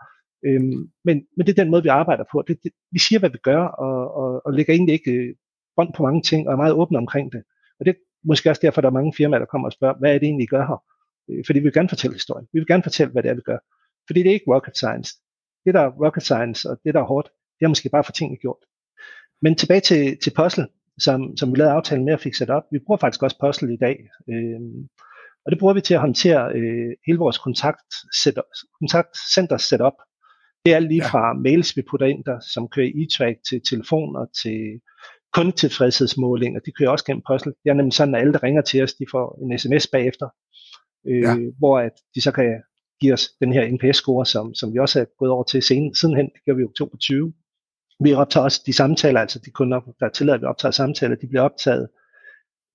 øhm, 0.45 0.91
men, 1.05 1.25
men 1.37 1.47
det 1.47 1.49
er 1.49 1.63
den 1.63 1.71
måde, 1.71 1.83
vi 1.83 1.89
arbejder 1.89 2.23
på. 2.31 2.43
Det, 2.47 2.63
det, 2.63 2.71
vi 2.91 2.99
siger, 2.99 3.19
hvad 3.19 3.29
vi 3.29 3.37
gør, 3.37 3.63
og, 3.63 4.13
og, 4.13 4.41
og 4.45 4.53
lægger 4.53 4.73
egentlig 4.73 4.93
ikke 4.93 5.11
øh, 5.11 5.35
bånd 5.75 5.93
på 5.93 6.03
mange 6.03 6.21
ting, 6.21 6.47
og 6.47 6.53
er 6.53 6.57
meget 6.57 6.73
åbne 6.73 6.97
omkring 6.97 7.31
det. 7.31 7.43
Og 7.79 7.85
det 7.85 7.91
er 7.91 7.99
måske 8.23 8.49
også 8.49 8.59
derfor, 8.63 8.81
der 8.81 8.87
er 8.87 8.99
mange 8.99 9.13
firmaer, 9.17 9.39
der 9.39 9.45
kommer 9.45 9.67
og 9.67 9.73
spørger, 9.73 9.99
hvad 9.99 10.15
er 10.15 10.19
det 10.19 10.25
egentlig, 10.25 10.43
I 10.43 10.47
gør 10.55 10.65
her? 10.67 10.83
Øh, 11.29 11.43
fordi 11.45 11.59
vi 11.59 11.63
vil 11.63 11.73
gerne 11.73 11.89
fortælle 11.89 12.15
historien. 12.15 12.47
Vi 12.53 12.59
vil 12.59 12.67
gerne 12.67 12.83
fortælle, 12.83 13.11
hvad 13.11 13.23
det 13.23 13.29
er, 13.31 13.35
vi 13.35 13.41
gør. 13.41 13.57
Fordi 14.07 14.19
det 14.23 14.29
er 14.29 14.33
ikke 14.33 14.51
rocket 14.53 14.77
science. 14.77 15.11
Det, 15.65 15.73
der 15.73 15.81
er 15.81 15.91
rocket 16.05 16.23
science, 16.23 16.69
og 16.69 16.77
det, 16.83 16.93
der 16.93 17.01
er 17.01 17.05
hårdt, 17.05 17.29
det 17.59 17.65
er 17.65 17.69
måske 17.69 17.89
bare 17.89 18.03
for 18.03 18.11
tingene 18.11 18.37
gjort. 18.37 18.63
Men 19.41 19.55
tilbage 19.55 19.81
til, 19.81 20.17
til 20.23 20.33
Puzzle, 20.35 20.67
som, 20.99 21.37
som 21.37 21.51
vi 21.51 21.57
lavede 21.57 21.73
aftalen 21.73 22.05
med 22.05 22.13
at 22.13 22.19
fik 22.19 22.35
sat 22.35 22.49
op. 22.49 22.63
Vi 22.71 22.79
bruger 22.85 22.97
faktisk 22.97 23.23
også 23.23 23.37
Puzzle 23.41 23.73
i 23.73 23.77
dag. 23.77 24.09
Øh, 24.29 24.59
og 25.45 25.51
det 25.51 25.59
bruger 25.59 25.73
vi 25.73 25.81
til 25.81 25.93
at 25.93 25.99
håndtere 25.99 26.51
øh, 26.55 26.91
hele 27.05 27.19
vores 27.19 27.37
kontakt 27.37 27.89
setup, 28.23 28.43
kontaktcenter 28.79 29.57
setup. 29.57 29.93
Det 30.65 30.73
er 30.73 30.79
lige 30.79 31.03
ja. 31.03 31.09
fra 31.11 31.33
mails, 31.33 31.77
vi 31.77 31.81
putter 31.89 32.07
ind 32.07 32.23
der, 32.23 32.39
som 32.53 32.67
kører 32.67 32.87
e-track 32.87 33.41
til 33.49 33.61
telefoner, 33.69 34.25
til 34.43 34.59
kundetilfredshedsmålinger. 35.33 36.59
De 36.59 36.71
kører 36.71 36.89
også 36.89 37.05
gennem 37.05 37.23
Puzzle. 37.31 37.53
Det 37.63 37.69
er 37.69 37.73
nemlig 37.73 37.93
sådan, 37.93 38.15
at 38.15 38.21
alle, 38.21 38.33
der 38.33 38.43
ringer 38.43 38.61
til 38.61 38.83
os, 38.83 38.93
de 38.93 39.05
får 39.11 39.25
en 39.43 39.59
sms 39.59 39.87
bagefter, 39.87 40.27
øh, 41.07 41.21
ja. 41.21 41.35
hvor 41.59 41.79
at 41.79 41.95
de 42.15 42.21
så 42.21 42.31
kan 42.31 42.61
give 43.01 43.13
os 43.13 43.29
den 43.41 43.53
her 43.53 43.63
NPS-score, 43.67 44.25
som, 44.25 44.53
som 44.53 44.73
vi 44.73 44.79
også 44.79 45.01
er 45.01 45.05
gået 45.19 45.31
over 45.31 45.43
til 45.43 45.61
sen, 45.61 45.95
sidenhen. 45.95 46.25
Det 46.25 46.41
gør 46.45 46.53
vi 46.53 46.61
i 46.61 46.65
oktober 46.65 46.97
20. 46.97 47.33
Vi 48.03 48.13
optager 48.13 48.43
også 48.43 48.61
de 48.65 48.73
samtaler, 48.73 49.19
altså 49.19 49.39
de 49.45 49.51
kunder, 49.51 49.79
der 49.99 50.09
tillader, 50.09 50.37
at 50.37 50.41
vi 50.41 50.45
optager 50.45 50.71
samtaler, 50.71 51.15
de 51.15 51.27
bliver 51.27 51.41
optaget. 51.41 51.87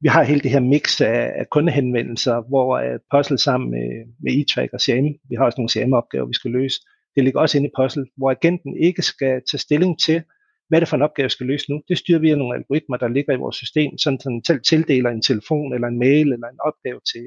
Vi 0.00 0.08
har 0.08 0.22
hele 0.22 0.40
det 0.40 0.50
her 0.50 0.60
mix 0.60 1.00
af, 1.00 1.32
af 1.40 1.50
kundehenvendelser, 1.50 2.48
hvor 2.48 2.68
uh, 2.80 2.98
Puzzle 3.10 3.38
sammen 3.38 3.70
med, 3.70 3.88
med 4.22 4.32
e-track 4.32 4.68
og 4.72 4.80
CM, 4.80 5.06
vi 5.28 5.34
har 5.34 5.44
også 5.44 5.58
nogle 5.60 5.72
CM-opgaver, 5.74 6.26
vi 6.26 6.34
skal 6.34 6.50
løse. 6.50 6.80
Det 7.16 7.24
ligger 7.24 7.40
også 7.40 7.58
inde 7.58 7.68
i 7.68 7.76
Puzzle, 7.78 8.06
hvor 8.16 8.30
agenten 8.30 8.76
ikke 8.76 9.02
skal 9.02 9.42
tage 9.50 9.58
stilling 9.58 10.00
til, 10.00 10.22
hvad 10.68 10.80
det 10.80 10.88
for 10.88 10.96
en 10.96 11.02
opgave, 11.02 11.28
skal 11.28 11.46
løse 11.46 11.70
nu. 11.70 11.82
Det 11.88 11.98
styrer 11.98 12.18
vi 12.18 12.30
af 12.30 12.38
nogle 12.38 12.56
algoritmer, 12.56 12.96
der 12.96 13.08
ligger 13.08 13.32
i 13.34 13.36
vores 13.36 13.56
system, 13.56 13.98
sådan 13.98 14.18
at 14.20 14.24
den 14.24 14.44
selv 14.44 14.60
tildeler 14.62 15.10
en 15.10 15.22
telefon 15.22 15.74
eller 15.74 15.88
en 15.88 15.98
mail 15.98 16.32
eller 16.32 16.48
en 16.48 16.60
opgave 16.68 17.00
til, 17.12 17.24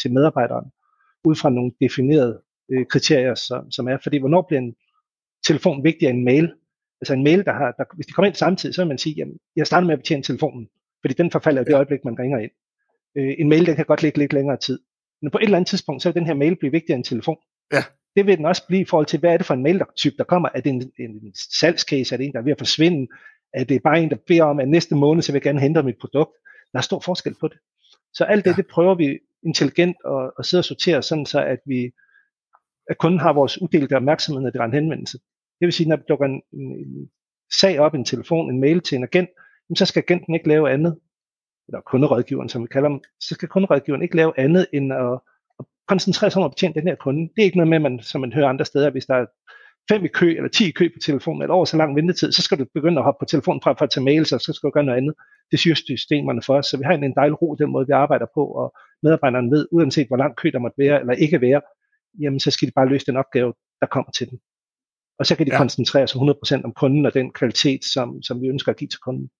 til 0.00 0.12
medarbejderen, 0.12 0.70
ud 1.24 1.34
fra 1.34 1.50
nogle 1.50 1.72
definerede 1.80 2.42
øh, 2.72 2.86
kriterier, 2.86 3.34
som, 3.34 3.70
som 3.70 3.88
er, 3.88 3.98
fordi 4.02 4.18
hvornår 4.18 4.44
bliver 4.48 4.60
en 4.60 4.74
telefon 5.46 5.84
vigtigere 5.84 6.10
end 6.10 6.18
en 6.18 6.24
mail? 6.24 6.52
Altså 7.00 7.14
en 7.14 7.24
mail, 7.24 7.44
der 7.44 7.52
har, 7.52 7.72
der, 7.78 7.84
hvis 7.94 8.06
de 8.06 8.12
kommer 8.12 8.26
ind 8.26 8.34
samtidig, 8.34 8.74
så 8.74 8.82
vil 8.82 8.88
man 8.88 8.98
sige, 8.98 9.14
jamen, 9.18 9.36
jeg 9.56 9.66
starter 9.66 9.86
med 9.86 9.92
at 9.92 9.98
betjene 9.98 10.22
telefonen, 10.22 10.68
fordi 11.00 11.14
den 11.14 11.30
forfalder 11.30 11.62
i 11.62 11.64
det 11.64 11.74
øjeblik, 11.74 12.04
man 12.04 12.18
ringer 12.18 12.38
ind. 12.38 12.50
Øh, 13.18 13.34
en 13.38 13.48
mail, 13.48 13.66
den 13.66 13.76
kan 13.76 13.84
godt 13.84 14.02
ligge 14.02 14.18
lidt 14.18 14.32
længere 14.32 14.56
tid. 14.56 14.78
Men 15.22 15.30
på 15.30 15.38
et 15.38 15.44
eller 15.44 15.56
andet 15.56 15.68
tidspunkt, 15.68 16.02
så 16.02 16.08
vil 16.08 16.14
den 16.14 16.26
her 16.26 16.34
mail 16.34 16.56
blive 16.56 16.72
vigtigere 16.72 16.96
end 16.96 17.04
telefon. 17.04 17.36
Ja. 17.72 17.82
Det 18.18 18.26
vil 18.26 18.36
den 18.36 18.46
også 18.46 18.66
blive 18.66 18.80
i 18.80 18.84
forhold 18.84 19.06
til, 19.06 19.20
hvad 19.20 19.32
er 19.32 19.36
det 19.36 19.46
for 19.46 19.54
en 19.54 19.62
mail-type, 19.62 20.16
der 20.18 20.24
kommer? 20.24 20.48
Er 20.54 20.60
det 20.60 20.70
en, 20.70 20.92
en 20.98 21.34
salgscase? 21.34 22.14
Er 22.14 22.16
det 22.16 22.26
en, 22.26 22.32
der 22.32 22.38
er 22.38 22.42
ved 22.42 22.52
at 22.52 22.58
forsvinde? 22.58 23.12
Er 23.54 23.64
det 23.64 23.82
bare 23.82 24.00
en, 24.02 24.10
der 24.10 24.16
beder 24.26 24.44
om, 24.44 24.60
at 24.60 24.68
næste 24.68 24.94
måned, 24.94 25.22
så 25.22 25.32
vil 25.32 25.36
jeg 25.36 25.42
gerne 25.42 25.60
hente 25.60 25.82
mit 25.82 25.98
produkt? 26.00 26.30
Der 26.72 26.78
er 26.78 26.82
stor 26.82 27.00
forskel 27.00 27.34
på 27.40 27.48
det. 27.48 27.58
Så 28.12 28.24
alt 28.24 28.44
det, 28.44 28.50
ja. 28.50 28.56
det 28.56 28.66
prøver 28.66 28.94
vi 28.94 29.18
intelligent 29.42 29.96
at, 30.06 30.30
at 30.38 30.46
sidde 30.46 30.60
og 30.60 30.64
sortere, 30.64 31.02
sådan 31.02 31.26
så 31.26 31.44
at 31.44 31.58
vi 31.66 31.90
at 32.90 32.98
kunden 32.98 33.20
har 33.20 33.32
vores 33.32 33.62
uddelte 33.62 33.96
opmærksomhed, 33.96 34.42
når 34.42 34.50
det 34.50 34.60
er 34.60 34.64
en 34.64 34.72
henvendelse. 34.72 35.18
Det 35.60 35.66
vil 35.66 35.72
sige, 35.72 35.88
når 35.88 35.96
der 35.96 36.02
dukker 36.08 36.26
en, 36.26 36.42
en, 36.52 37.10
sag 37.60 37.80
op, 37.80 37.94
en 37.94 38.04
telefon, 38.04 38.50
en 38.50 38.60
mail 38.60 38.80
til 38.80 38.96
en 38.96 39.04
agent, 39.04 39.28
så 39.76 39.86
skal 39.86 40.02
agenten 40.08 40.34
ikke 40.34 40.48
lave 40.48 40.70
andet, 40.70 40.98
eller 41.68 41.80
kunderådgiveren, 41.80 42.48
som 42.48 42.62
vi 42.62 42.66
kalder 42.66 42.88
dem, 42.88 43.00
så 43.20 43.34
skal 43.34 43.48
kunderådgiveren 43.48 44.02
ikke 44.02 44.16
lave 44.16 44.32
andet 44.38 44.66
end 44.72 44.92
at 44.92 45.20
koncentrere 45.88 46.30
sig 46.30 46.42
om 46.42 46.44
at 46.44 46.50
betjene 46.50 46.74
den 46.74 46.88
her 46.88 46.94
kunde. 46.94 47.22
Det 47.22 47.40
er 47.42 47.44
ikke 47.44 47.56
noget 47.56 47.70
med, 47.70 47.78
man, 47.78 48.00
som 48.02 48.20
man 48.20 48.32
hører 48.32 48.48
andre 48.48 48.64
steder, 48.64 48.90
hvis 48.90 49.06
der 49.06 49.14
er 49.14 49.26
fem 49.90 50.04
i 50.04 50.08
kø, 50.08 50.36
eller 50.36 50.48
ti 50.48 50.68
i 50.68 50.70
kø 50.70 50.88
på 50.88 50.98
telefonen, 51.04 51.42
eller 51.42 51.54
over 51.54 51.64
så 51.64 51.76
lang 51.76 51.96
ventetid, 51.96 52.32
så 52.32 52.42
skal 52.42 52.58
du 52.58 52.66
begynde 52.74 52.98
at 52.98 53.04
hoppe 53.04 53.18
på 53.22 53.24
telefonen 53.24 53.60
fra 53.62 53.72
for 53.72 53.84
at 53.84 53.90
tage 53.90 54.04
mails, 54.04 54.32
og 54.32 54.40
så 54.40 54.52
skal 54.52 54.66
du 54.66 54.70
gøre 54.70 54.84
noget 54.84 54.98
andet. 54.98 55.14
Det 55.50 55.58
synes 55.58 55.78
systemerne 55.78 56.42
for 56.46 56.54
os. 56.58 56.66
Så 56.66 56.76
vi 56.76 56.84
har 56.84 56.92
en, 56.92 57.04
en 57.04 57.14
dejlig 57.14 57.42
ro 57.42 57.54
den 57.54 57.70
måde, 57.70 57.86
vi 57.86 57.92
arbejder 57.92 58.26
på, 58.34 58.44
og 58.46 58.74
medarbejderne 59.02 59.50
ved, 59.50 59.68
uanset 59.72 60.06
hvor 60.08 60.16
lang 60.16 60.36
kø 60.36 60.50
der 60.52 60.58
måtte 60.58 60.78
være, 60.78 61.00
eller 61.00 61.12
ikke 61.12 61.40
være, 61.40 61.60
jamen 62.20 62.40
så 62.40 62.50
skal 62.50 62.68
de 62.68 62.72
bare 62.76 62.88
løse 62.88 63.06
den 63.06 63.16
opgave, 63.16 63.54
der 63.80 63.86
kommer 63.86 64.10
til 64.10 64.30
dem. 64.30 64.38
Og 65.18 65.26
så 65.26 65.36
kan 65.36 65.46
de 65.46 65.52
ja. 65.52 65.58
koncentrere 65.58 66.08
sig 66.08 66.20
100% 66.20 66.64
om 66.64 66.72
kunden 66.72 67.06
og 67.06 67.14
den 67.14 67.32
kvalitet, 67.32 67.84
som, 67.84 68.22
som 68.22 68.40
vi 68.40 68.46
ønsker 68.46 68.72
at 68.72 68.78
give 68.78 68.88
til 68.88 69.00
kunden. 69.00 69.30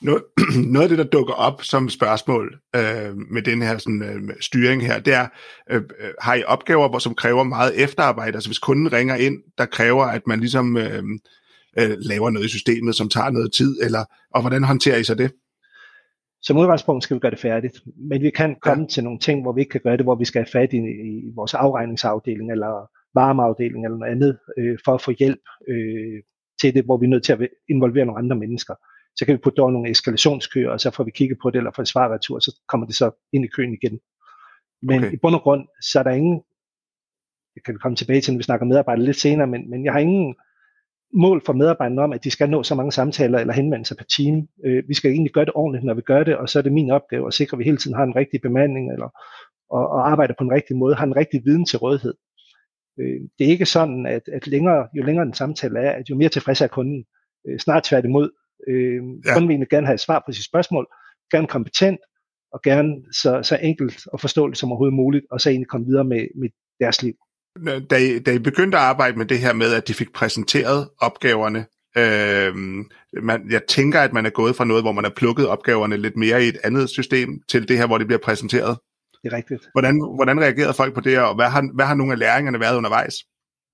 Noget, 0.00 0.22
noget 0.74 0.82
af 0.82 0.88
det, 0.88 0.98
der 0.98 1.04
dukker 1.04 1.34
op 1.34 1.62
som 1.62 1.88
spørgsmål 1.88 2.58
øh, 2.76 3.16
med 3.30 3.42
den 3.42 3.62
her 3.62 3.78
sådan, 3.78 4.02
øh, 4.02 4.34
styring 4.40 4.86
her, 4.86 4.98
det 4.98 5.14
er, 5.14 5.26
øh, 5.70 5.82
øh, 6.00 6.10
har 6.20 6.34
I 6.34 6.44
opgaver, 6.44 6.88
hvor, 6.88 6.98
som 6.98 7.14
kræver 7.14 7.44
meget 7.44 7.82
efterarbejde? 7.82 8.36
Altså 8.36 8.48
hvis 8.48 8.58
kunden 8.58 8.92
ringer 8.92 9.16
ind, 9.16 9.42
der 9.58 9.66
kræver, 9.66 10.04
at 10.04 10.26
man 10.26 10.40
ligesom 10.40 10.76
øh, 10.76 11.02
øh, 11.78 11.96
laver 11.98 12.30
noget 12.30 12.46
i 12.46 12.48
systemet, 12.48 12.94
som 12.94 13.08
tager 13.08 13.30
noget 13.30 13.52
tid, 13.52 13.80
eller, 13.82 14.04
og 14.34 14.40
hvordan 14.40 14.64
håndterer 14.64 14.96
I 14.96 15.04
så 15.04 15.14
det? 15.14 15.32
Som 16.42 16.58
udgangspunkt 16.58 17.04
skal 17.04 17.14
vi 17.14 17.20
gøre 17.20 17.30
det 17.30 17.40
færdigt, 17.40 17.80
men 18.10 18.22
vi 18.22 18.30
kan 18.30 18.56
komme 18.62 18.82
ja. 18.82 18.88
til 18.88 19.04
nogle 19.04 19.18
ting, 19.18 19.42
hvor 19.42 19.52
vi 19.52 19.60
ikke 19.60 19.70
kan 19.70 19.80
gøre 19.84 19.96
det, 19.96 20.04
hvor 20.04 20.14
vi 20.14 20.24
skal 20.24 20.40
have 20.40 20.60
fat 20.60 20.72
i, 20.72 20.76
i 20.76 21.32
vores 21.34 21.54
afregningsafdeling, 21.54 22.52
eller 22.52 22.90
varmeafdeling 23.20 23.84
eller 23.84 23.98
noget 23.98 24.12
andet, 24.12 24.32
øh, 24.58 24.78
for 24.84 24.92
at 24.94 25.02
få 25.06 25.10
hjælp 25.20 25.44
øh, 25.68 26.18
til 26.60 26.74
det, 26.74 26.84
hvor 26.84 26.96
vi 26.98 27.06
er 27.06 27.10
nødt 27.14 27.24
til 27.24 27.32
at 27.32 27.48
involvere 27.68 28.06
nogle 28.06 28.22
andre 28.22 28.36
mennesker. 28.36 28.74
Så 29.16 29.22
kan 29.24 29.34
vi 29.34 29.44
putte 29.44 29.60
over 29.60 29.70
nogle 29.70 29.90
eskalationskøer, 29.90 30.70
og 30.70 30.80
så 30.80 30.90
får 30.90 31.04
vi 31.04 31.10
kigget 31.10 31.38
på 31.42 31.50
det, 31.50 31.58
eller 31.58 31.70
får 31.76 31.82
et 31.82 31.88
svarretur, 31.88 32.34
og 32.34 32.42
så 32.42 32.50
kommer 32.68 32.86
det 32.86 32.96
så 32.96 33.10
ind 33.32 33.44
i 33.44 33.48
køen 33.56 33.72
igen. 33.72 34.00
Men 34.82 34.98
okay. 34.98 35.12
i 35.12 35.16
bund 35.22 35.34
og 35.34 35.40
grund, 35.40 35.62
så 35.90 35.98
er 35.98 36.02
der 36.02 36.10
ingen, 36.10 36.42
jeg 37.56 37.62
kan 37.66 37.78
komme 37.82 37.96
tilbage 37.96 38.20
til, 38.20 38.32
når 38.32 38.38
vi 38.38 38.42
snakker 38.42 38.66
medarbejdere 38.66 39.04
lidt 39.04 39.16
senere, 39.16 39.46
men, 39.46 39.70
men 39.70 39.84
jeg 39.84 39.92
har 39.92 40.00
ingen 40.00 40.34
mål 41.14 41.42
for 41.46 41.52
medarbejderne 41.52 42.02
om, 42.02 42.12
at 42.12 42.24
de 42.24 42.30
skal 42.30 42.50
nå 42.50 42.62
så 42.62 42.74
mange 42.74 42.92
samtaler 42.92 43.38
eller 43.38 43.54
henvendelser 43.54 43.94
per 43.94 44.04
time. 44.04 44.46
Øh, 44.66 44.82
vi 44.88 44.94
skal 44.94 45.10
egentlig 45.10 45.32
gøre 45.32 45.44
det 45.44 45.52
ordentligt, 45.54 45.84
når 45.84 45.94
vi 45.94 46.00
gør 46.00 46.24
det, 46.24 46.36
og 46.36 46.48
så 46.48 46.58
er 46.58 46.62
det 46.62 46.72
min 46.72 46.90
opgave 46.90 47.26
at 47.26 47.34
sikre, 47.34 47.54
at 47.54 47.58
vi 47.58 47.64
hele 47.64 47.76
tiden 47.76 47.96
har 47.96 48.04
en 48.04 48.16
rigtig 48.16 48.40
bemanding, 48.40 48.92
eller, 48.92 49.08
og, 49.70 49.88
og 49.88 50.10
arbejder 50.10 50.34
på 50.38 50.44
en 50.44 50.52
rigtig 50.52 50.76
måde, 50.76 50.94
har 50.94 51.06
en 51.06 51.16
rigtig 51.16 51.42
viden 51.44 51.64
til 51.64 51.78
rådighed. 51.78 52.14
Øh, 53.00 53.20
det 53.38 53.46
er 53.46 53.50
ikke 53.50 53.66
sådan, 53.66 54.06
at, 54.06 54.22
at 54.32 54.46
længere, 54.46 54.88
jo 54.96 55.02
længere 55.02 55.24
den 55.24 55.34
samtale 55.34 55.78
er, 55.78 55.90
at 55.90 56.10
jo 56.10 56.16
mere 56.16 56.28
tilfreds 56.28 56.60
er 56.60 56.66
kunden. 56.66 57.04
Øh, 57.48 57.58
snart 57.58 57.84
tværtimod. 57.84 58.30
Øh, 58.68 59.00
ja. 59.24 59.32
Kunden 59.34 59.60
vil 59.60 59.68
gerne 59.70 59.86
have 59.86 59.94
et 59.94 60.00
svar 60.00 60.22
på 60.26 60.32
sit 60.32 60.44
spørgsmål, 60.44 60.86
gerne 61.32 61.46
kompetent, 61.46 62.00
og 62.52 62.62
gerne 62.62 62.94
så, 63.12 63.42
så 63.42 63.58
enkelt 63.62 64.06
og 64.12 64.20
forståeligt 64.20 64.58
som 64.58 64.72
overhovedet 64.72 64.94
muligt, 64.94 65.26
og 65.30 65.40
så 65.40 65.50
egentlig 65.50 65.68
komme 65.68 65.86
videre 65.86 66.04
med, 66.04 66.28
med 66.40 66.48
deres 66.80 67.02
liv. 67.02 67.14
Da 67.90 67.96
I, 67.96 68.18
da 68.18 68.32
I 68.32 68.38
begyndte 68.38 68.78
at 68.78 68.84
arbejde 68.84 69.18
med 69.18 69.26
det 69.26 69.38
her 69.38 69.52
med, 69.52 69.74
at 69.74 69.88
de 69.88 69.94
fik 69.94 70.12
præsenteret 70.12 70.88
opgaverne, 71.00 71.66
øh, 71.96 72.54
man, 73.22 73.50
jeg 73.50 73.62
tænker, 73.68 74.00
at 74.00 74.12
man 74.12 74.26
er 74.26 74.30
gået 74.30 74.56
fra 74.56 74.64
noget, 74.64 74.82
hvor 74.82 74.92
man 74.92 75.04
har 75.04 75.12
plukket 75.16 75.48
opgaverne 75.48 75.96
lidt 75.96 76.16
mere 76.16 76.44
i 76.44 76.48
et 76.48 76.58
andet 76.64 76.90
system, 76.90 77.40
til 77.48 77.68
det 77.68 77.78
her, 77.78 77.86
hvor 77.86 77.98
det 77.98 78.06
bliver 78.06 78.20
præsenteret 78.20 78.78
det 79.26 79.32
er 79.32 79.36
rigtigt. 79.36 79.70
Hvordan, 79.72 79.94
hvordan 80.14 80.40
reagerede 80.40 80.74
folk 80.74 80.94
på 80.94 81.00
det, 81.00 81.18
og 81.18 81.34
hvad 81.34 81.48
har, 81.54 81.62
hvad 81.74 81.86
har 81.86 81.94
nogle 81.94 82.12
af 82.12 82.18
læringerne 82.18 82.60
været 82.60 82.76
undervejs? 82.76 83.14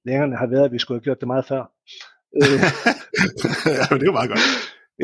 Læringerne 0.06 0.36
har 0.36 0.46
været, 0.46 0.64
at 0.64 0.72
vi 0.72 0.78
skulle 0.78 0.98
have 0.98 1.04
gjort 1.04 1.20
det 1.20 1.26
meget 1.26 1.46
før. 1.52 1.62
ja, 3.78 3.94
det 3.94 4.02
er 4.06 4.10
jo 4.12 4.18
meget 4.18 4.30
godt. 4.32 4.44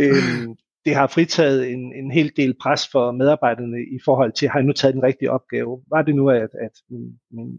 øhm, 0.02 0.56
det 0.84 0.94
har 0.94 1.06
fritaget 1.06 1.61
en, 1.72 1.82
en 2.00 2.11
hel 2.11 2.32
del 2.37 2.54
pres 2.62 2.88
for 2.92 3.12
medarbejderne 3.12 3.80
i 3.96 3.98
forhold 4.04 4.32
til, 4.32 4.48
har 4.48 4.58
jeg 4.58 4.66
nu 4.66 4.72
taget 4.72 4.94
den 4.94 5.02
rigtige 5.02 5.30
opgave? 5.30 5.82
Var 5.90 6.02
det 6.02 6.14
nu, 6.14 6.30
at, 6.30 6.52
at 6.66 6.74
min, 6.90 7.06
min 7.37 7.50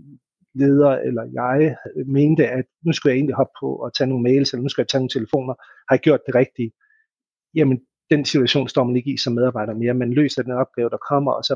leder 0.62 0.91
eller 1.08 1.23
jeg 1.39 1.75
mente, 2.08 2.47
at 2.47 2.65
nu 2.86 2.91
skulle 2.93 3.12
jeg 3.12 3.17
egentlig 3.17 3.36
hoppe 3.36 3.54
på 3.62 3.69
og 3.75 3.93
tage 3.93 4.08
nogle 4.08 4.23
mails, 4.23 4.54
eller 4.54 4.63
nu 4.63 4.69
skal 4.69 4.82
jeg 4.82 4.88
tage 4.88 5.02
nogle 5.02 5.15
telefoner, 5.17 5.54
har 5.88 5.95
jeg 5.95 5.99
gjort 5.99 6.23
det 6.28 6.36
rigtige? 6.36 6.71
Jamen, 7.56 7.78
den 8.12 8.25
situation 8.25 8.67
står 8.67 8.84
man 8.84 8.95
ikke 8.95 9.13
i 9.13 9.17
som 9.17 9.34
medarbejder 9.34 9.73
mere. 9.73 9.93
Man 9.93 10.13
løser 10.13 10.43
den 10.43 10.52
opgave, 10.52 10.89
der 10.89 11.08
kommer, 11.12 11.32
og 11.32 11.43
så 11.43 11.56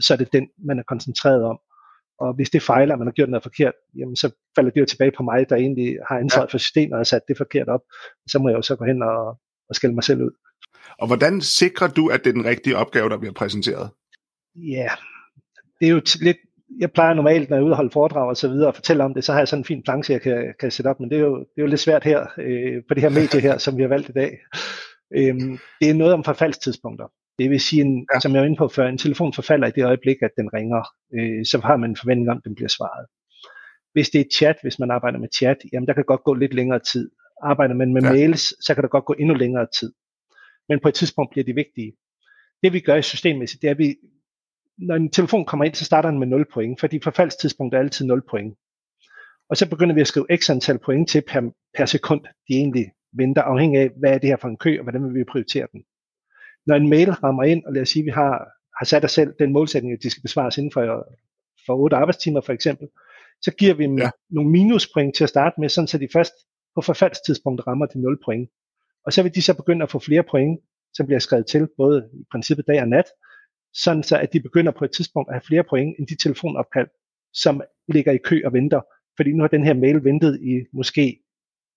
så 0.00 0.12
er 0.12 0.16
det 0.16 0.32
den, 0.32 0.48
man 0.66 0.78
er 0.78 0.82
koncentreret 0.82 1.44
om. 1.44 1.58
Og 2.18 2.34
hvis 2.34 2.50
det 2.50 2.62
fejler, 2.62 2.92
at 2.92 2.98
man 2.98 3.06
har 3.06 3.12
gjort 3.12 3.28
noget 3.28 3.42
forkert, 3.42 3.74
jamen 3.98 4.16
så 4.16 4.30
falder 4.56 4.70
det 4.70 4.80
jo 4.80 4.86
tilbage 4.86 5.12
på 5.16 5.22
mig, 5.22 5.48
der 5.48 5.56
egentlig 5.56 5.96
har 6.08 6.18
ansvaret 6.18 6.50
for 6.50 6.58
systemet 6.58 6.92
og 6.92 6.98
har 6.98 7.04
sat 7.04 7.22
det 7.28 7.36
forkert 7.36 7.68
op. 7.68 7.80
Så 8.28 8.38
må 8.38 8.48
jeg 8.48 8.56
jo 8.56 8.62
så 8.62 8.76
gå 8.76 8.84
hen 8.84 9.02
og, 9.02 9.38
og 9.68 9.74
skælde 9.74 9.94
mig 9.94 10.04
selv 10.04 10.22
ud. 10.22 10.30
Og 10.98 11.06
hvordan 11.06 11.40
sikrer 11.40 11.88
du, 11.88 12.08
at 12.08 12.20
det 12.24 12.30
er 12.30 12.34
den 12.34 12.44
rigtige 12.44 12.76
opgave, 12.76 13.08
der 13.08 13.18
bliver 13.18 13.32
præsenteret? 13.32 13.90
Ja, 14.56 14.88
det 15.80 15.86
er 15.86 15.90
jo 15.90 16.00
lidt 16.20 16.36
jeg 16.78 16.92
plejer 16.92 17.14
normalt, 17.14 17.50
når 17.50 17.56
jeg 17.56 17.60
er 17.60 17.64
ude 17.64 17.72
og 17.72 17.76
holde 17.76 17.90
foredrag 17.90 18.28
og 18.28 18.36
så 18.36 18.48
videre, 18.48 18.68
og 18.68 18.74
fortælle 18.74 19.04
om 19.04 19.14
det, 19.14 19.24
så 19.24 19.32
har 19.32 19.40
jeg 19.40 19.48
sådan 19.48 19.60
en 19.60 19.64
fin 19.64 19.82
planche, 19.82 20.12
jeg 20.12 20.22
kan, 20.22 20.54
kan 20.60 20.70
sætte 20.70 20.88
op, 20.88 21.00
men 21.00 21.10
det 21.10 21.16
er 21.16 21.22
jo, 21.22 21.38
det 21.38 21.56
er 21.56 21.62
jo 21.62 21.66
lidt 21.66 21.80
svært 21.80 22.04
her, 22.04 22.26
øh, 22.38 22.82
på 22.88 22.94
det 22.94 23.02
her 23.02 23.10
medie 23.10 23.40
her, 23.40 23.58
som 23.64 23.76
vi 23.76 23.82
har 23.82 23.88
valgt 23.88 24.08
i 24.08 24.12
dag. 24.12 24.38
Øhm, 25.16 25.58
det 25.80 25.90
er 25.90 25.94
noget 25.94 26.14
om 26.14 26.24
forfaldstidspunkter. 26.24 27.06
Det 27.38 27.50
vil 27.50 27.60
sige, 27.60 27.82
en, 27.82 28.06
ja. 28.14 28.20
som 28.20 28.32
jeg 28.32 28.40
var 28.40 28.46
inde 28.46 28.56
på 28.56 28.68
før, 28.68 28.86
en 28.86 28.98
telefon 28.98 29.32
forfalder 29.32 29.68
i 29.68 29.70
det 29.70 29.84
øjeblik, 29.84 30.16
at 30.22 30.30
den 30.36 30.48
ringer, 30.54 30.82
øh, 31.14 31.44
så 31.44 31.60
har 31.64 31.76
man 31.76 31.90
en 31.90 31.96
forventning 31.96 32.30
om, 32.30 32.36
at 32.36 32.44
den 32.44 32.54
bliver 32.54 32.68
svaret. 32.68 33.06
Hvis 33.92 34.10
det 34.10 34.20
er 34.20 34.24
chat, 34.36 34.56
hvis 34.62 34.78
man 34.78 34.90
arbejder 34.90 35.18
med 35.18 35.28
chat, 35.38 35.56
jamen 35.72 35.86
der 35.86 35.94
kan 35.94 36.04
godt 36.04 36.24
gå 36.24 36.34
lidt 36.34 36.54
længere 36.54 36.78
tid. 36.78 37.10
Arbejder 37.42 37.74
man 37.74 37.92
med 37.92 38.02
ja. 38.02 38.12
mails, 38.12 38.64
så 38.66 38.74
kan 38.74 38.82
der 38.82 38.88
godt 38.88 39.04
gå 39.04 39.14
endnu 39.18 39.34
længere 39.34 39.66
tid. 39.78 39.92
Men 40.68 40.80
på 40.80 40.88
et 40.88 40.94
tidspunkt 40.94 41.30
bliver 41.30 41.44
de 41.44 41.54
vigtige. 41.54 41.92
Det 42.62 42.72
vi 42.72 42.80
gør 42.80 42.94
i 42.94 43.02
systemmæssigt, 43.02 43.62
det 43.62 43.68
er, 43.68 43.70
at 43.70 43.78
vi, 43.78 43.96
når 44.78 44.94
en 44.94 45.10
telefon 45.10 45.44
kommer 45.44 45.64
ind, 45.64 45.74
så 45.74 45.84
starter 45.84 46.10
den 46.10 46.18
med 46.18 46.26
0 46.26 46.46
point, 46.52 46.80
fordi 46.80 47.00
forfaldstidspunkt 47.02 47.74
er 47.74 47.78
altid 47.78 48.06
0 48.06 48.22
point. 48.30 48.54
Og 49.50 49.56
så 49.56 49.70
begynder 49.70 49.94
vi 49.94 50.00
at 50.00 50.06
skrive 50.06 50.26
x 50.36 50.50
antal 50.50 50.78
point 50.78 51.08
til 51.08 51.22
per, 51.28 51.40
per 51.76 51.84
sekund, 51.84 52.20
de 52.48 52.54
egentlig 52.54 52.86
venter, 53.12 53.42
afhængig 53.42 53.80
af, 53.80 53.90
hvad 53.96 54.14
er 54.14 54.18
det 54.18 54.28
her 54.28 54.36
for 54.36 54.48
en 54.48 54.56
kø, 54.56 54.78
og 54.78 54.82
hvordan 54.82 55.04
vil 55.04 55.14
vi 55.14 55.24
prioritere 55.24 55.66
den. 55.72 55.84
Når 56.66 56.74
en 56.74 56.88
mail 56.88 57.10
rammer 57.10 57.42
ind, 57.42 57.64
og 57.66 57.72
lad 57.72 57.82
os 57.82 57.88
sige, 57.88 58.02
at 58.02 58.06
vi 58.06 58.10
har, 58.10 58.48
har 58.78 58.84
sat 58.84 59.04
os 59.04 59.12
selv 59.12 59.34
den 59.38 59.52
målsætning, 59.52 59.92
at 59.92 60.02
de 60.02 60.10
skal 60.10 60.22
besvares 60.22 60.58
inden 60.58 60.72
for, 60.72 61.06
for 61.66 61.76
8 61.76 61.96
arbejdstimer 61.96 62.40
for 62.40 62.52
eksempel, 62.52 62.88
så 63.42 63.50
giver 63.50 63.74
vi 63.74 63.84
dem 63.84 63.98
ja. 63.98 64.10
nogle 64.30 64.50
minuspoint 64.50 65.14
til 65.14 65.24
at 65.24 65.30
starte 65.30 65.60
med, 65.60 65.68
sådan 65.68 65.88
så 65.88 65.98
de 65.98 66.08
først 66.12 66.32
på 66.74 66.80
forfaldstidspunkt 66.80 67.66
rammer 67.66 67.86
de 67.86 68.00
0 68.00 68.18
point. 68.24 68.50
Og 69.06 69.12
så 69.12 69.22
vil 69.22 69.34
de 69.34 69.42
så 69.42 69.54
begynde 69.54 69.82
at 69.82 69.90
få 69.90 69.98
flere 69.98 70.22
point, 70.30 70.60
som 70.94 71.06
bliver 71.06 71.18
skrevet 71.18 71.46
til, 71.46 71.68
både 71.76 72.08
i 72.12 72.24
princippet 72.30 72.66
dag 72.66 72.80
og 72.80 72.88
nat, 72.88 73.04
sådan 73.74 74.02
så 74.02 74.18
at 74.18 74.32
de 74.32 74.40
begynder 74.40 74.72
på 74.72 74.84
et 74.84 74.92
tidspunkt 74.92 75.28
at 75.28 75.34
have 75.34 75.46
flere 75.46 75.64
point 75.64 75.96
end 75.98 76.06
de 76.06 76.16
telefonopkald, 76.16 76.88
som 77.32 77.62
ligger 77.88 78.12
i 78.12 78.18
kø 78.24 78.42
og 78.44 78.52
venter. 78.52 78.80
Fordi 79.16 79.32
nu 79.32 79.42
har 79.42 79.48
den 79.48 79.64
her 79.64 79.74
mail 79.74 80.04
ventet 80.04 80.40
i 80.42 80.64
måske 80.72 81.20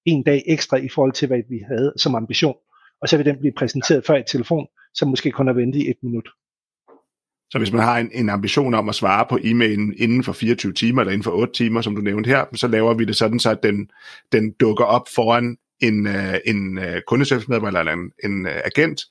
en 0.05 0.23
dag 0.23 0.43
ekstra 0.47 0.77
i 0.77 0.89
forhold 0.89 1.13
til, 1.13 1.27
hvad 1.27 1.41
vi 1.49 1.59
havde 1.67 1.93
som 1.97 2.15
ambition. 2.15 2.55
Og 3.01 3.09
så 3.09 3.17
vil 3.17 3.25
den 3.25 3.37
blive 3.39 3.53
præsenteret 3.57 4.05
før 4.05 4.15
i 4.15 4.23
telefon, 4.31 4.67
som 4.93 5.09
måske 5.09 5.31
kun 5.31 5.47
har 5.47 5.53
ventet 5.53 5.79
i 5.79 5.89
et 5.89 5.97
minut. 6.03 6.29
Så 7.49 7.57
hvis 7.57 7.71
man 7.71 7.81
har 7.81 7.97
en, 7.97 8.09
en 8.13 8.29
ambition 8.29 8.73
om 8.73 8.89
at 8.89 8.95
svare 8.95 9.25
på 9.29 9.37
e-mailen 9.43 9.93
inden 9.97 10.23
for 10.23 10.33
24 10.33 10.73
timer, 10.73 11.01
eller 11.01 11.11
inden 11.11 11.23
for 11.23 11.31
8 11.31 11.53
timer, 11.53 11.81
som 11.81 11.95
du 11.95 12.01
nævnte 12.01 12.27
her, 12.27 12.45
så 12.53 12.67
laver 12.67 12.93
vi 12.93 13.05
det 13.05 13.15
sådan, 13.15 13.39
så 13.39 13.51
at 13.51 13.63
den, 13.63 13.89
den 14.31 14.51
dukker 14.51 14.85
op 14.85 15.07
foran 15.15 15.57
en, 15.79 16.07
uh, 16.07 16.35
en 16.45 16.77
uh, 16.77 16.83
kundeservice-medarbejder 17.07 17.79
eller 17.79 17.93
en, 17.93 18.11
en 18.23 18.45
uh, 18.45 18.51
agent, 18.65 19.01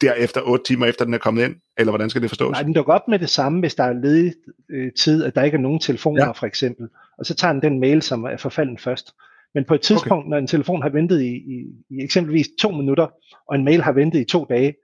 derefter 0.00 0.40
8 0.40 0.64
timer 0.64 0.86
efter 0.86 1.04
den 1.04 1.14
er 1.14 1.18
kommet 1.18 1.44
ind, 1.44 1.56
eller 1.78 1.90
hvordan 1.90 2.10
skal 2.10 2.22
det 2.22 2.30
forstås? 2.30 2.52
Nej, 2.52 2.62
den 2.62 2.72
dukker 2.72 2.92
op 2.92 3.08
med 3.08 3.18
det 3.18 3.30
samme, 3.30 3.60
hvis 3.60 3.74
der 3.74 3.84
er 3.84 3.92
ledig 3.92 4.34
øh, 4.70 4.92
tid, 4.92 5.24
at 5.24 5.34
der 5.34 5.42
ikke 5.42 5.56
er 5.56 5.60
nogen 5.60 5.80
telefoner 5.80 6.24
ja. 6.24 6.30
for 6.30 6.46
eksempel, 6.46 6.88
og 7.18 7.26
så 7.26 7.34
tager 7.34 7.52
den 7.52 7.62
den 7.62 7.80
mail, 7.80 8.02
som 8.02 8.24
er 8.24 8.36
forfalden 8.36 8.78
først. 8.78 9.14
Men 9.54 9.64
på 9.64 9.74
et 9.74 9.80
tidspunkt, 9.80 10.22
okay. 10.22 10.30
når 10.30 10.38
en 10.38 10.46
telefon 10.46 10.82
har 10.82 10.88
ventet 10.88 11.22
i, 11.22 11.34
i, 11.34 11.64
i 11.90 12.04
eksempelvis 12.04 12.48
to 12.60 12.70
minutter, 12.70 13.08
og 13.48 13.56
en 13.56 13.64
mail 13.64 13.82
har 13.82 13.92
ventet 13.92 14.20
i 14.20 14.24
to 14.24 14.44
dage, 14.44 14.74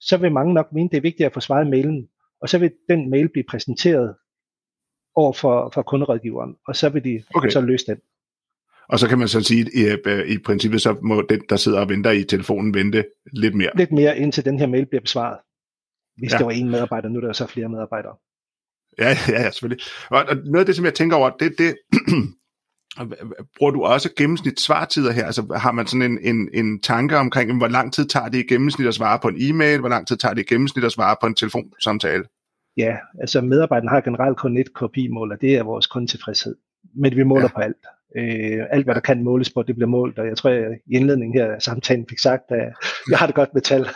så 0.00 0.16
vil 0.16 0.32
mange 0.32 0.54
nok 0.54 0.72
mene, 0.72 0.88
det 0.88 0.96
er 0.96 1.00
vigtigt 1.00 1.26
at 1.26 1.32
få 1.32 1.40
svaret 1.40 1.66
mailen, 1.66 2.08
og 2.42 2.48
så 2.48 2.58
vil 2.58 2.72
den 2.88 3.10
mail 3.10 3.28
blive 3.28 3.44
præsenteret 3.48 4.14
over 5.14 5.32
for, 5.32 5.70
for 5.74 5.82
kunderådgiveren, 5.82 6.54
og 6.66 6.76
så 6.76 6.88
vil 6.88 7.04
de 7.04 7.22
okay. 7.34 7.48
så 7.48 7.60
løse 7.60 7.86
den. 7.86 7.98
Og 8.88 8.98
så 8.98 9.08
kan 9.08 9.18
man 9.18 9.28
så 9.28 9.40
sige, 9.40 9.90
at 9.90 10.26
i, 10.28 10.34
i 10.34 10.38
princippet 10.38 10.82
så 10.82 10.96
må 11.02 11.22
den, 11.28 11.40
der 11.48 11.56
sidder 11.56 11.80
og 11.80 11.88
venter 11.88 12.10
i 12.10 12.24
telefonen, 12.24 12.74
vente 12.74 13.04
lidt 13.32 13.54
mere. 13.54 13.70
Lidt 13.74 13.92
mere, 13.92 14.18
indtil 14.18 14.44
den 14.44 14.58
her 14.58 14.66
mail 14.66 14.86
bliver 14.86 15.00
besvaret. 15.00 15.38
Hvis 16.16 16.32
ja. 16.32 16.38
det 16.38 16.46
var 16.46 16.52
en 16.52 16.70
medarbejder, 16.70 17.08
nu 17.08 17.16
er 17.16 17.20
der 17.20 17.32
så 17.32 17.46
flere 17.46 17.68
medarbejdere. 17.68 18.16
Ja, 18.98 19.16
ja, 19.28 19.42
ja 19.42 19.50
selvfølgelig. 19.50 19.84
Og, 20.10 20.24
og 20.28 20.36
noget 20.36 20.60
af 20.60 20.66
det, 20.66 20.76
som 20.76 20.84
jeg 20.84 20.94
tænker 20.94 21.16
over, 21.16 21.30
det, 21.30 21.58
det 21.58 21.76
bruger 23.58 23.72
du 23.72 23.82
også 23.82 24.08
gennemsnit 24.16 24.60
svartider 24.60 25.12
her? 25.12 25.26
Altså 25.26 25.54
har 25.56 25.72
man 25.72 25.86
sådan 25.86 26.02
en, 26.02 26.18
en, 26.22 26.48
en 26.54 26.80
tanke 26.80 27.16
omkring, 27.16 27.58
hvor 27.58 27.68
lang 27.68 27.92
tid 27.92 28.06
tager 28.06 28.28
det 28.28 28.38
i 28.38 28.46
gennemsnit 28.46 28.86
at 28.86 28.94
svare 28.94 29.18
på 29.22 29.28
en 29.28 29.36
e-mail, 29.38 29.80
hvor 29.80 29.88
lang 29.88 30.06
tid 30.06 30.16
tager 30.16 30.34
det 30.34 30.42
i 30.42 30.54
gennemsnit 30.54 30.84
at 30.84 30.92
svare 30.92 31.16
på 31.20 31.26
en 31.26 31.34
telefonsamtale? 31.34 32.24
Ja, 32.76 32.96
altså 33.20 33.40
medarbejderne 33.40 33.90
har 33.90 34.00
generelt 34.00 34.36
kun 34.36 34.56
et 34.56 34.74
KPI-mål, 34.74 35.32
og 35.32 35.40
det 35.40 35.56
er 35.56 35.62
vores 35.62 35.86
kundetilfredshed. 35.86 36.56
Men 36.96 37.16
vi 37.16 37.22
måler 37.22 37.42
ja. 37.42 37.54
på 37.54 37.60
alt. 37.60 37.84
Øh, 38.16 38.66
alt 38.70 38.84
hvad 38.84 38.94
der 38.94 39.00
kan 39.00 39.22
måles 39.22 39.50
på, 39.50 39.62
det 39.62 39.74
bliver 39.74 39.88
målt, 39.88 40.18
og 40.18 40.26
jeg 40.26 40.36
tror, 40.36 40.50
at 40.50 40.78
i 40.86 40.96
indledningen 40.96 41.40
her 41.40 41.54
af 41.54 41.62
samtalen 41.62 42.06
fik 42.08 42.18
sagt, 42.18 42.42
at 42.50 42.72
jeg 43.10 43.18
har 43.18 43.26
det 43.26 43.34
godt 43.34 43.54
med 43.54 43.62
tal. 43.62 43.86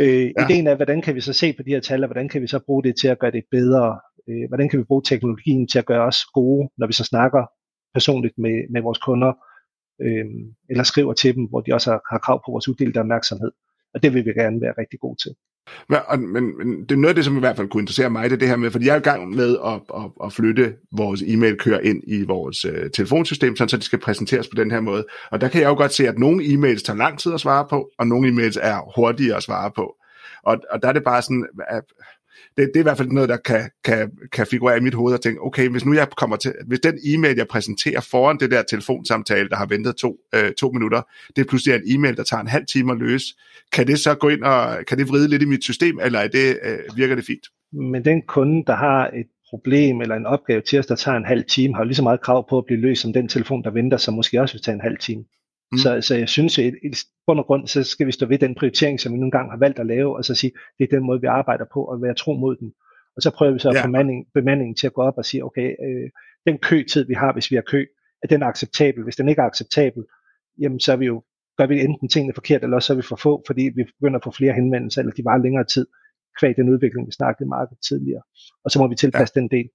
Øh, 0.00 0.22
ja. 0.22 0.44
Ideen 0.44 0.66
er, 0.66 0.74
hvordan 0.74 1.02
kan 1.02 1.14
vi 1.14 1.20
så 1.20 1.32
se 1.32 1.52
på 1.52 1.62
de 1.62 1.70
her 1.70 1.80
tal, 1.80 2.04
og 2.04 2.08
hvordan 2.08 2.28
kan 2.28 2.42
vi 2.42 2.46
så 2.46 2.58
bruge 2.66 2.82
det 2.82 2.96
til 3.00 3.08
at 3.08 3.18
gøre 3.18 3.30
det 3.30 3.44
bedre? 3.50 3.98
Øh, 4.28 4.48
hvordan 4.48 4.68
kan 4.68 4.78
vi 4.78 4.84
bruge 4.84 5.02
teknologien 5.04 5.68
til 5.68 5.78
at 5.78 5.86
gøre 5.86 6.04
os 6.04 6.24
gode, 6.34 6.68
når 6.78 6.86
vi 6.86 6.92
så 6.92 7.04
snakker 7.04 7.46
personligt 7.98 8.36
med, 8.38 8.56
med 8.70 8.82
vores 8.82 8.98
kunder, 8.98 9.32
øh, 10.04 10.26
eller 10.70 10.84
skriver 10.84 11.12
til 11.12 11.34
dem, 11.36 11.44
hvor 11.50 11.60
de 11.60 11.74
også 11.76 11.90
har, 11.90 12.00
har 12.12 12.18
krav 12.18 12.38
på 12.46 12.50
vores 12.50 12.68
uddelte 12.68 12.98
opmærksomhed. 13.04 13.50
Og 13.94 14.02
det 14.02 14.14
vil 14.14 14.24
vi 14.24 14.32
gerne 14.32 14.60
være 14.60 14.74
rigtig 14.78 14.98
gode 15.00 15.18
til. 15.22 15.32
Men, 15.88 16.32
men, 16.32 16.58
men 16.58 16.68
det 16.82 16.92
er 16.92 16.96
noget 16.96 17.08
af 17.08 17.14
det, 17.14 17.24
som 17.24 17.36
i 17.36 17.40
hvert 17.40 17.56
fald 17.56 17.68
kunne 17.68 17.82
interessere 17.82 18.10
mig, 18.10 18.30
det 18.30 18.36
er 18.36 18.38
det 18.38 18.48
her 18.48 18.56
med, 18.56 18.70
fordi 18.70 18.86
jeg 18.86 18.94
er 18.94 19.00
i 19.00 19.10
gang 19.10 19.30
med 19.30 19.56
at, 19.66 19.80
at, 20.00 20.10
at 20.24 20.32
flytte 20.32 20.74
vores 20.92 21.22
e-mail-kører 21.22 21.80
ind 21.80 22.02
i 22.06 22.24
vores 22.24 22.64
øh, 22.64 22.90
telefonsystem, 22.90 23.56
sådan 23.56 23.68
så 23.68 23.76
de 23.76 23.82
skal 23.82 23.98
præsenteres 23.98 24.48
på 24.48 24.54
den 24.56 24.70
her 24.70 24.80
måde. 24.80 25.06
Og 25.30 25.40
der 25.40 25.48
kan 25.48 25.60
jeg 25.60 25.68
jo 25.68 25.74
godt 25.74 25.92
se, 25.92 26.08
at 26.08 26.18
nogle 26.18 26.44
e-mails 26.44 26.82
tager 26.84 26.96
lang 26.96 27.18
tid 27.18 27.34
at 27.34 27.40
svare 27.40 27.66
på, 27.70 27.90
og 27.98 28.06
nogle 28.06 28.28
e-mails 28.28 28.58
er 28.62 28.92
hurtigere 28.96 29.36
at 29.36 29.42
svare 29.42 29.70
på. 29.70 29.96
Og, 30.42 30.58
og 30.70 30.82
der 30.82 30.88
er 30.88 30.92
det 30.92 31.04
bare 31.04 31.22
sådan, 31.22 31.46
at 31.68 31.84
det, 32.56 32.70
det 32.74 32.76
er 32.76 32.80
i 32.80 32.82
hvert 32.82 32.96
fald 32.96 33.08
noget, 33.08 33.28
der 33.28 33.36
kan, 33.36 33.70
kan, 33.84 34.10
kan 34.32 34.46
figurere 34.46 34.76
i 34.76 34.80
mit 34.80 34.94
hoved 34.94 35.14
og 35.14 35.20
tænke, 35.20 35.40
okay, 35.40 35.68
hvis 35.68 35.84
nu 35.84 35.94
jeg 35.94 36.08
kommer 36.16 36.36
til, 36.36 36.54
hvis 36.66 36.80
den 36.80 36.98
e-mail, 37.06 37.36
jeg 37.36 37.48
præsenterer 37.48 38.00
foran 38.00 38.38
det 38.38 38.50
der 38.50 38.62
telefonsamtale, 38.62 39.48
der 39.48 39.56
har 39.56 39.66
ventet 39.66 39.96
to, 39.96 40.16
øh, 40.34 40.52
to 40.52 40.70
minutter, 40.70 41.02
det 41.36 41.42
er 41.42 41.48
pludselig 41.48 41.74
en 41.74 41.82
e-mail, 41.94 42.16
der 42.16 42.22
tager 42.22 42.40
en 42.40 42.46
halv 42.46 42.66
time 42.66 42.92
at 42.92 42.98
løse, 42.98 43.26
kan 43.72 43.86
det 43.86 43.98
så 43.98 44.14
gå 44.14 44.28
ind 44.28 44.42
og, 44.42 44.86
kan 44.88 44.98
det 44.98 45.08
vride 45.08 45.28
lidt 45.28 45.42
i 45.42 45.46
mit 45.46 45.64
system, 45.64 46.00
eller 46.02 46.18
er 46.18 46.28
det, 46.28 46.58
øh, 46.64 46.96
virker 46.96 47.14
det 47.14 47.24
fint? 47.24 47.46
Men 47.72 48.04
den 48.04 48.22
kunde, 48.22 48.64
der 48.66 48.74
har 48.74 49.06
et 49.06 49.26
problem 49.50 50.00
eller 50.00 50.14
en 50.14 50.26
opgave 50.26 50.60
til 50.60 50.78
os, 50.78 50.86
der 50.86 50.94
tager 50.94 51.16
en 51.16 51.24
halv 51.24 51.44
time, 51.44 51.74
har 51.74 51.84
lige 51.84 51.94
så 51.94 52.02
meget 52.02 52.20
krav 52.20 52.48
på 52.48 52.58
at 52.58 52.64
blive 52.66 52.80
løst 52.80 53.02
som 53.02 53.12
den 53.12 53.28
telefon, 53.28 53.64
der 53.64 53.70
venter, 53.70 53.96
som 53.96 54.14
måske 54.14 54.40
også 54.40 54.54
vil 54.54 54.62
tage 54.62 54.74
en 54.74 54.80
halv 54.80 54.98
time. 54.98 55.24
Mm. 55.72 55.78
Så, 55.78 56.00
så 56.00 56.14
jeg 56.14 56.28
synes, 56.28 56.58
at 56.58 56.64
i 56.64 56.88
bund 57.26 57.38
og 57.38 57.46
grund, 57.46 57.66
så 57.66 57.82
skal 57.82 58.06
vi 58.06 58.12
stå 58.12 58.26
ved 58.26 58.38
den 58.38 58.54
prioritering, 58.54 59.00
som 59.00 59.12
vi 59.12 59.18
nogle 59.18 59.30
gange 59.30 59.50
har 59.50 59.58
valgt 59.58 59.78
at 59.78 59.86
lave, 59.86 60.16
og 60.16 60.24
så 60.24 60.34
sige, 60.34 60.52
det 60.78 60.84
er 60.84 60.96
den 60.96 61.06
måde, 61.06 61.20
vi 61.20 61.26
arbejder 61.26 61.64
på, 61.74 61.84
og 61.84 62.02
være 62.02 62.14
tro 62.14 62.32
mod 62.32 62.56
den. 62.56 62.72
Og 63.16 63.22
så 63.22 63.30
prøver 63.30 63.52
vi 63.52 63.58
så 63.58 63.68
at 63.68 63.74
ja. 63.74 63.82
få 63.82 63.86
bemanding, 63.86 64.26
bemandingen 64.34 64.74
til 64.74 64.86
at 64.86 64.92
gå 64.92 65.02
op 65.02 65.14
og 65.16 65.24
sige, 65.24 65.44
okay, 65.44 65.68
øh, 65.86 66.10
den 66.46 66.58
køtid, 66.58 67.06
vi 67.06 67.14
har, 67.14 67.32
hvis 67.32 67.50
vi 67.50 67.56
har 67.56 67.62
kø, 67.62 67.86
er 68.22 68.26
den 68.28 68.42
acceptabel? 68.42 69.04
Hvis 69.04 69.16
den 69.16 69.28
ikke 69.28 69.40
er 69.40 69.46
acceptabel, 69.46 70.04
jamen 70.60 70.80
så 70.80 70.92
er 70.92 70.96
vi 70.96 71.06
jo, 71.06 71.22
gør 71.58 71.66
vi 71.66 71.80
enten 71.80 72.08
tingene 72.08 72.34
forkert, 72.34 72.62
eller 72.62 72.76
også 72.76 72.86
så 72.86 72.92
er 72.92 72.96
vi 72.96 73.02
for 73.02 73.16
få, 73.16 73.42
fordi 73.46 73.62
vi 73.76 73.84
begynder 73.84 74.18
at 74.18 74.24
få 74.24 74.30
flere 74.30 74.52
henvendelser, 74.52 75.00
eller 75.00 75.12
de 75.12 75.24
var 75.24 75.38
længere 75.38 75.64
tid, 75.64 75.86
kvæg 76.40 76.56
den 76.56 76.68
udvikling, 76.68 77.06
vi 77.06 77.12
snakkede 77.12 77.48
meget 77.48 77.68
tidligere. 77.88 78.22
Og 78.64 78.70
så 78.70 78.78
må 78.78 78.88
vi 78.88 78.94
tilpasse 78.94 79.32
ja. 79.36 79.40
den 79.40 79.48
del. 79.50 79.68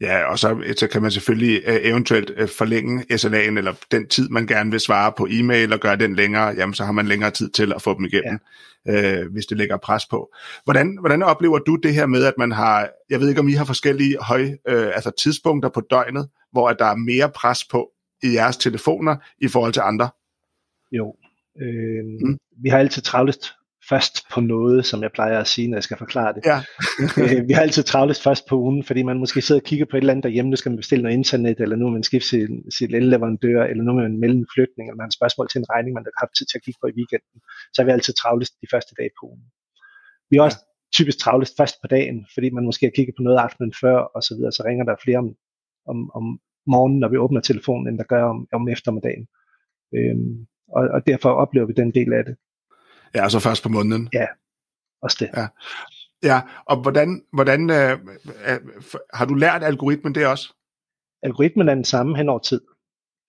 Ja, 0.00 0.24
og 0.24 0.38
så, 0.38 0.74
så 0.76 0.88
kan 0.88 1.02
man 1.02 1.10
selvfølgelig 1.10 1.62
uh, 1.68 1.74
eventuelt 1.74 2.30
uh, 2.42 2.48
forlænge 2.48 3.04
SLA'en, 3.12 3.58
eller 3.58 3.74
den 3.90 4.08
tid, 4.08 4.28
man 4.28 4.46
gerne 4.46 4.70
vil 4.70 4.80
svare 4.80 5.12
på 5.16 5.26
e-mail, 5.30 5.72
og 5.72 5.80
gøre 5.80 5.96
den 5.96 6.14
længere, 6.14 6.46
jamen 6.46 6.74
så 6.74 6.84
har 6.84 6.92
man 6.92 7.06
længere 7.06 7.30
tid 7.30 7.50
til 7.50 7.72
at 7.72 7.82
få 7.82 7.96
dem 7.98 8.04
igennem, 8.04 8.38
ja. 8.86 9.22
uh, 9.22 9.32
hvis 9.32 9.46
det 9.46 9.58
lægger 9.58 9.76
pres 9.76 10.06
på. 10.06 10.34
Hvordan, 10.64 10.98
hvordan 11.00 11.22
oplever 11.22 11.58
du 11.58 11.76
det 11.76 11.94
her 11.94 12.06
med, 12.06 12.24
at 12.24 12.34
man 12.38 12.52
har, 12.52 12.88
jeg 13.10 13.20
ved 13.20 13.28
ikke 13.28 13.40
om 13.40 13.48
I 13.48 13.52
har 13.52 13.64
forskellige 13.64 14.16
høj, 14.20 14.42
uh, 14.42 14.86
altså 14.94 15.10
tidspunkter 15.22 15.68
på 15.68 15.80
døgnet, 15.80 16.28
hvor 16.52 16.68
at 16.68 16.76
der 16.78 16.86
er 16.86 16.96
mere 16.96 17.30
pres 17.34 17.64
på 17.64 17.90
i 18.22 18.32
jeres 18.32 18.56
telefoner 18.56 19.16
i 19.38 19.48
forhold 19.48 19.72
til 19.72 19.80
andre? 19.80 20.08
Jo, 20.92 21.14
øh, 21.62 22.04
mm. 22.04 22.38
vi 22.62 22.68
har 22.68 22.78
altid 22.78 23.02
travlest 23.02 23.54
først 23.88 24.14
på 24.32 24.40
noget, 24.40 24.86
som 24.86 25.02
jeg 25.02 25.12
plejer 25.12 25.38
at 25.40 25.46
sige, 25.46 25.68
når 25.68 25.76
jeg 25.76 25.82
skal 25.82 25.96
forklare 25.96 26.32
det. 26.34 26.42
Ja. 26.46 26.58
Øh, 27.22 27.48
vi 27.48 27.52
har 27.52 27.62
altid 27.62 27.82
travlest 27.82 28.22
først 28.22 28.44
på 28.48 28.54
ugen, 28.64 28.84
fordi 28.84 29.02
man 29.02 29.18
måske 29.18 29.40
sidder 29.42 29.60
og 29.60 29.64
kigger 29.64 29.86
på 29.90 29.96
et 29.96 30.00
eller 30.00 30.12
andet 30.12 30.24
derhjemme, 30.24 30.50
nu 30.50 30.56
skal 30.56 30.70
man 30.70 30.76
bestille 30.76 31.02
noget 31.02 31.16
internet, 31.16 31.60
eller 31.60 31.76
nu 31.76 31.88
man 31.88 32.02
skifte 32.02 32.28
sin, 32.28 32.70
sin 32.78 32.94
elleverandør, 32.94 33.62
eller 33.64 33.84
nu 33.84 33.92
man 33.92 34.20
melde 34.20 34.38
en 34.38 34.46
flytning, 34.54 34.84
eller 34.88 34.96
man 34.96 35.08
har 35.08 35.18
spørgsmål 35.18 35.48
til 35.48 35.58
en 35.58 35.70
regning, 35.74 35.92
man 35.94 36.04
har 36.06 36.24
haft 36.24 36.34
tid 36.38 36.46
til 36.46 36.58
at 36.58 36.64
kigge 36.64 36.78
på 36.80 36.86
i 36.86 36.96
weekenden. 36.98 37.38
Så 37.72 37.76
er 37.82 37.86
vi 37.86 37.92
altid 37.96 38.14
travlest 38.14 38.52
de 38.62 38.68
første 38.72 38.92
dage 38.98 39.12
på 39.18 39.22
ugen. 39.30 39.44
Vi 40.30 40.34
er 40.36 40.42
også 40.48 40.60
ja. 40.62 40.66
typisk 40.96 41.18
travlest 41.18 41.54
først 41.60 41.76
på 41.82 41.88
dagen, 41.96 42.18
fordi 42.34 42.48
man 42.56 42.64
måske 42.68 42.86
har 42.86 42.94
kigget 42.96 43.14
på 43.16 43.22
noget 43.26 43.38
aftenen 43.46 43.72
før, 43.82 43.96
og 44.14 44.20
så 44.26 44.32
videre, 44.36 44.52
så 44.52 44.62
ringer 44.68 44.84
der 44.84 45.02
flere 45.04 45.18
om, 45.24 45.28
om, 45.92 45.98
om 46.18 46.24
morgenen, 46.72 46.98
når 47.00 47.08
vi 47.12 47.16
åbner 47.24 47.40
telefonen, 47.40 47.86
end 47.88 47.98
der 47.98 48.12
gør 48.14 48.24
om, 48.32 48.38
om 48.52 48.68
eftermiddagen. 48.74 49.26
Øhm, 49.96 50.46
og, 50.76 50.82
og 50.94 51.00
derfor 51.06 51.30
oplever 51.30 51.66
vi 51.66 51.72
den 51.72 51.90
del 51.98 52.12
af 52.12 52.24
det. 52.24 52.34
Ja, 53.14 53.22
altså 53.22 53.38
først 53.38 53.62
på 53.62 53.68
måneden. 53.68 54.08
Ja, 54.12 54.26
også 55.02 55.16
det. 55.20 55.30
Ja, 55.36 55.46
ja 56.22 56.40
og 56.66 56.76
hvordan, 56.82 57.22
hvordan 57.32 57.70
øh, 57.70 57.92
øh, 58.48 58.58
har 59.14 59.24
du 59.24 59.34
lært 59.34 59.62
algoritmen 59.62 60.14
det 60.14 60.26
også? 60.26 60.54
Algoritmen 61.22 61.68
er 61.68 61.74
den 61.74 61.84
samme 61.84 62.16
hen 62.16 62.28
over 62.28 62.38
tid. 62.38 62.60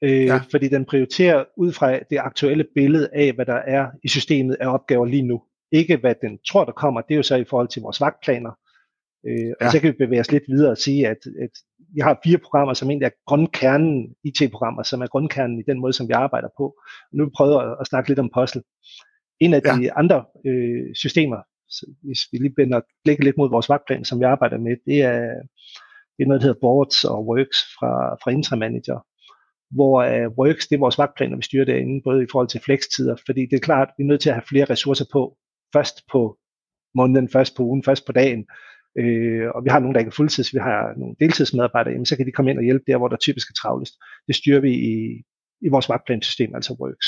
Øh, 0.04 0.26
ja. 0.26 0.40
Fordi 0.52 0.68
den 0.68 0.86
prioriterer 0.86 1.46
ud 1.58 1.74
fra 1.74 2.00
det 2.10 2.18
aktuelle 2.18 2.66
billede 2.76 3.10
af, 3.14 3.34
hvad 3.34 3.46
der 3.46 3.56
er 3.56 3.88
i 4.04 4.08
systemet 4.08 4.58
af 4.60 4.68
opgaver 4.68 5.06
lige 5.06 5.28
nu. 5.28 5.42
Ikke 5.72 5.98
hvad 5.98 6.16
den 6.22 6.40
tror, 6.50 6.66
der 6.66 6.72
kommer. 6.72 7.02
Det 7.02 7.14
er 7.14 7.18
jo 7.18 7.24
så 7.24 7.36
i 7.36 7.46
forhold 7.50 7.68
til 7.68 7.82
vores 7.82 8.02
vagtplaner. 8.02 8.52
Øh, 9.28 9.54
ja. 9.62 9.66
Og 9.66 9.72
så 9.72 9.80
kan 9.80 9.94
vi 9.94 10.06
bevæge 10.06 10.20
os 10.20 10.32
lidt 10.32 10.44
videre 10.48 10.72
og 10.72 10.78
sige, 10.78 11.08
at, 11.08 11.18
at 11.42 11.50
vi 11.96 12.00
har 12.02 12.20
fire 12.24 12.38
programmer, 12.38 12.74
som 12.74 12.90
egentlig 12.90 13.06
er 13.06 13.18
grundkernen, 13.28 14.16
IT-programmer, 14.24 14.84
som 14.84 15.02
er 15.02 15.08
grundkernen 15.08 15.60
i 15.60 15.64
den 15.70 15.80
måde, 15.80 15.94
som 15.94 16.08
vi 16.08 16.14
arbejder 16.14 16.48
på. 16.58 16.76
Nu 17.14 17.30
prøver 17.38 17.64
jeg 17.64 17.76
at 17.80 17.88
snakke 17.88 18.10
lidt 18.10 18.20
om 18.20 18.32
Puzzle. 18.36 18.62
En 19.40 19.54
af 19.54 19.62
ja. 19.66 19.76
de 19.80 19.94
andre 19.94 20.26
øh, 20.46 20.96
systemer, 20.96 21.40
hvis 22.06 22.22
vi 22.32 22.38
lige 22.38 22.56
bender 22.56 22.82
blikket 23.04 23.24
lidt 23.26 23.38
mod 23.38 23.50
vores 23.50 23.70
vagtplan, 23.70 24.06
som 24.06 24.20
vi 24.20 24.26
arbejder 24.26 24.58
med, 24.58 24.76
det 24.86 25.02
er, 25.02 25.22
det 26.16 26.22
er 26.24 26.28
noget, 26.28 26.42
der 26.42 26.48
hedder 26.48 26.60
Boards 26.62 27.04
og 27.04 27.28
Works 27.28 27.60
fra, 27.76 28.16
fra 28.22 28.32
Intramanager, 28.32 29.00
hvor 29.78 29.96
uh, 30.06 30.38
Works, 30.38 30.68
det 30.68 30.76
er 30.76 30.80
vores 30.80 30.98
vagtplaner, 30.98 31.36
vi 31.36 31.42
styrer 31.44 31.66
derinde, 31.66 32.02
både 32.04 32.24
i 32.24 32.28
forhold 32.32 32.48
til 32.48 32.62
flekstider, 32.66 33.16
fordi 33.26 33.42
det 33.42 33.54
er 33.54 33.68
klart, 33.70 33.90
vi 33.98 34.04
er 34.04 34.08
nødt 34.08 34.22
til 34.22 34.30
at 34.30 34.36
have 34.36 34.50
flere 34.50 34.66
ressourcer 34.66 35.06
på, 35.12 35.38
først 35.74 35.98
på 36.12 36.38
måneden, 36.96 37.30
først 37.30 37.56
på 37.56 37.64
ugen, 37.64 37.84
først 37.84 38.06
på 38.06 38.12
dagen, 38.12 38.46
øh, 39.00 39.48
og 39.56 39.64
vi 39.64 39.70
har 39.70 39.80
nogle, 39.80 39.94
der 39.94 40.00
ikke 40.00 40.10
er 40.10 40.20
fuldtids, 40.20 40.54
vi 40.54 40.60
har 40.60 40.94
nogle 40.98 41.16
deltidsmedarbejdere, 41.20 41.92
jamen, 41.92 42.06
så 42.06 42.18
kan 42.18 42.26
de 42.26 42.32
komme 42.32 42.52
ind 42.52 42.60
og 42.60 42.64
hjælpe 42.64 42.86
der, 42.88 42.98
hvor 42.98 43.08
der 43.08 43.18
typisk 43.18 43.50
er 43.50 43.54
travlest. 43.62 43.94
Det 44.28 44.36
styrer 44.36 44.60
vi 44.60 44.74
i, 44.74 44.96
i 45.66 45.70
vores 45.70 45.90
vagtplansystem, 45.90 46.56
altså 46.56 46.78
Works. 46.82 47.08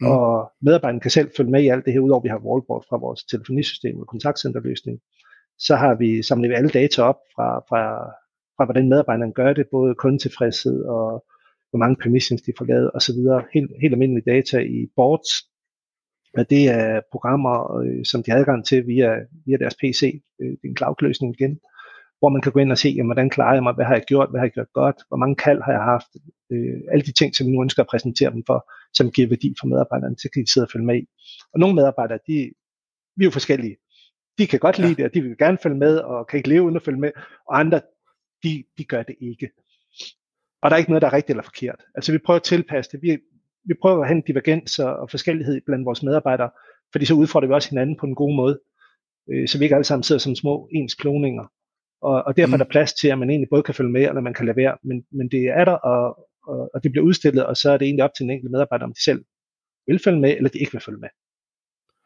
Mm. 0.00 0.06
Og 0.06 0.52
medarbejderne 0.62 1.00
kan 1.00 1.10
selv 1.10 1.30
følge 1.36 1.50
med 1.50 1.62
i 1.62 1.68
alt 1.68 1.84
det 1.84 1.92
her, 1.92 2.00
udover 2.00 2.22
vi 2.22 2.28
har 2.28 2.46
wallboard 2.46 2.84
fra 2.88 2.96
vores 2.96 3.24
telefonisystem 3.24 4.00
og 4.00 4.06
kontaktcenterløsning. 4.06 5.00
Så 5.58 5.76
har 5.76 5.94
vi 5.94 6.22
samlet 6.22 6.54
alle 6.54 6.70
data 6.70 7.02
op 7.02 7.20
fra, 7.34 7.58
fra, 7.68 7.82
fra 8.56 8.64
hvordan 8.64 8.88
medarbejderne 8.88 9.32
gør 9.32 9.52
det, 9.52 9.66
både 9.70 9.94
kundetilfredshed 9.94 10.84
og 10.84 11.24
hvor 11.70 11.78
mange 11.78 11.96
permissions 11.96 12.42
de 12.42 12.52
får 12.58 12.64
lavet 12.64 12.90
osv. 12.94 13.18
Helt, 13.54 13.70
helt 13.82 13.92
almindelige 13.94 14.30
data 14.34 14.58
i 14.58 14.88
boards, 14.96 15.30
og 16.38 16.50
det 16.50 16.62
er 16.68 17.00
programmer, 17.12 17.80
øh, 17.80 18.04
som 18.04 18.22
de 18.22 18.30
har 18.30 18.38
adgang 18.38 18.64
til 18.64 18.86
via, 18.86 19.10
via 19.46 19.56
deres 19.56 19.76
PC. 19.80 20.22
Øh, 20.40 20.50
det 20.50 20.64
er 20.64 20.68
en 20.68 20.76
cloud-løsning 20.76 21.34
igen, 21.34 21.58
hvor 22.18 22.28
man 22.28 22.42
kan 22.42 22.52
gå 22.52 22.60
ind 22.60 22.72
og 22.72 22.78
se, 22.78 22.88
jamen, 22.88 23.06
hvordan 23.06 23.30
klarer 23.30 23.54
jeg 23.54 23.62
mig, 23.62 23.74
hvad 23.74 23.84
har 23.84 23.94
jeg 23.94 24.04
gjort, 24.08 24.30
hvad 24.30 24.40
har 24.40 24.46
jeg 24.46 24.52
gjort 24.52 24.72
godt, 24.72 24.96
hvor 25.08 25.16
mange 25.16 25.36
kald 25.36 25.62
har 25.62 25.72
jeg 25.72 25.82
haft, 25.82 26.10
øh, 26.52 26.80
alle 26.92 27.04
de 27.04 27.12
ting, 27.12 27.34
som 27.34 27.46
vi 27.46 27.52
nu 27.52 27.62
ønsker 27.62 27.82
at 27.82 27.88
præsentere 27.90 28.30
dem 28.30 28.42
for, 28.46 28.70
som 28.94 29.10
giver 29.10 29.28
værdi 29.28 29.54
for 29.60 29.66
medarbejderne, 29.66 30.18
så 30.18 30.28
kan 30.32 30.42
de 30.42 30.52
sidde 30.52 30.64
og 30.64 30.70
følge 30.72 30.86
med 30.86 30.96
i. 31.02 31.06
Og 31.52 31.60
nogle 31.60 31.74
medarbejdere, 31.74 32.18
de, 32.26 32.52
vi 33.16 33.22
er 33.24 33.24
jo 33.24 33.30
forskellige. 33.30 33.76
De 34.38 34.46
kan 34.46 34.60
godt 34.60 34.78
lide 34.78 34.88
ja. 34.88 34.94
det, 34.94 35.04
og 35.04 35.14
de 35.14 35.22
vil 35.22 35.38
gerne 35.38 35.58
følge 35.62 35.76
med, 35.76 35.98
og 35.98 36.26
kan 36.26 36.36
ikke 36.36 36.48
leve 36.48 36.62
uden 36.62 36.76
at 36.76 36.82
følge 36.82 37.00
med, 37.00 37.10
og 37.48 37.58
andre, 37.60 37.80
de, 38.42 38.64
de 38.78 38.84
gør 38.84 39.02
det 39.02 39.16
ikke. 39.20 39.50
Og 40.62 40.70
der 40.70 40.74
er 40.76 40.78
ikke 40.78 40.90
noget, 40.90 41.02
der 41.02 41.08
er 41.08 41.12
rigtigt 41.12 41.34
eller 41.34 41.42
forkert. 41.42 41.80
Altså 41.94 42.12
vi 42.12 42.18
prøver 42.18 42.36
at 42.36 42.42
tilpasse 42.42 42.92
det. 42.92 43.02
Vi, 43.02 43.18
vi 43.64 43.74
prøver 43.82 44.00
at 44.00 44.06
have 44.08 44.16
en 44.16 44.24
divergens 44.26 44.78
og 44.78 45.10
forskellighed 45.10 45.60
blandt 45.66 45.86
vores 45.86 46.02
medarbejdere, 46.02 46.50
fordi 46.92 47.04
så 47.04 47.14
udfordrer 47.14 47.48
vi 47.48 47.54
også 47.54 47.70
hinanden 47.70 47.96
på 47.96 48.06
en 48.06 48.14
god 48.14 48.36
måde, 48.36 48.60
øh, 49.30 49.48
så 49.48 49.58
vi 49.58 49.64
ikke 49.64 49.74
alle 49.74 49.84
sammen 49.84 50.02
sidder 50.02 50.18
som 50.18 50.34
små 50.34 50.68
ens 50.72 50.94
kloninger. 50.94 51.46
Og, 52.02 52.22
og 52.22 52.36
derfor 52.36 52.56
mm. 52.56 52.60
er 52.60 52.64
der 52.64 52.70
plads 52.70 52.92
til, 52.92 53.08
at 53.08 53.18
man 53.18 53.30
egentlig 53.30 53.48
både 53.50 53.62
kan 53.62 53.74
følge 53.74 53.90
med, 53.90 54.08
eller 54.08 54.20
man 54.20 54.34
kan 54.34 54.46
lade 54.46 54.56
være, 54.56 54.76
men, 54.82 55.04
men 55.12 55.30
det 55.30 55.44
er 55.44 55.64
der, 55.64 55.72
og, 55.72 56.28
og, 56.48 56.70
og 56.74 56.82
det 56.82 56.92
bliver 56.92 57.04
udstillet, 57.04 57.46
og 57.46 57.56
så 57.56 57.70
er 57.70 57.76
det 57.76 57.86
egentlig 57.86 58.04
op 58.04 58.14
til 58.16 58.22
den 58.22 58.30
enkelte 58.30 58.52
medarbejder, 58.52 58.84
om 58.84 58.92
de 58.92 59.04
selv 59.04 59.24
vil 59.86 60.00
følge 60.04 60.20
med, 60.20 60.36
eller 60.36 60.50
de 60.50 60.58
ikke 60.58 60.72
vil 60.72 60.80
følge 60.80 60.98
med. 60.98 61.08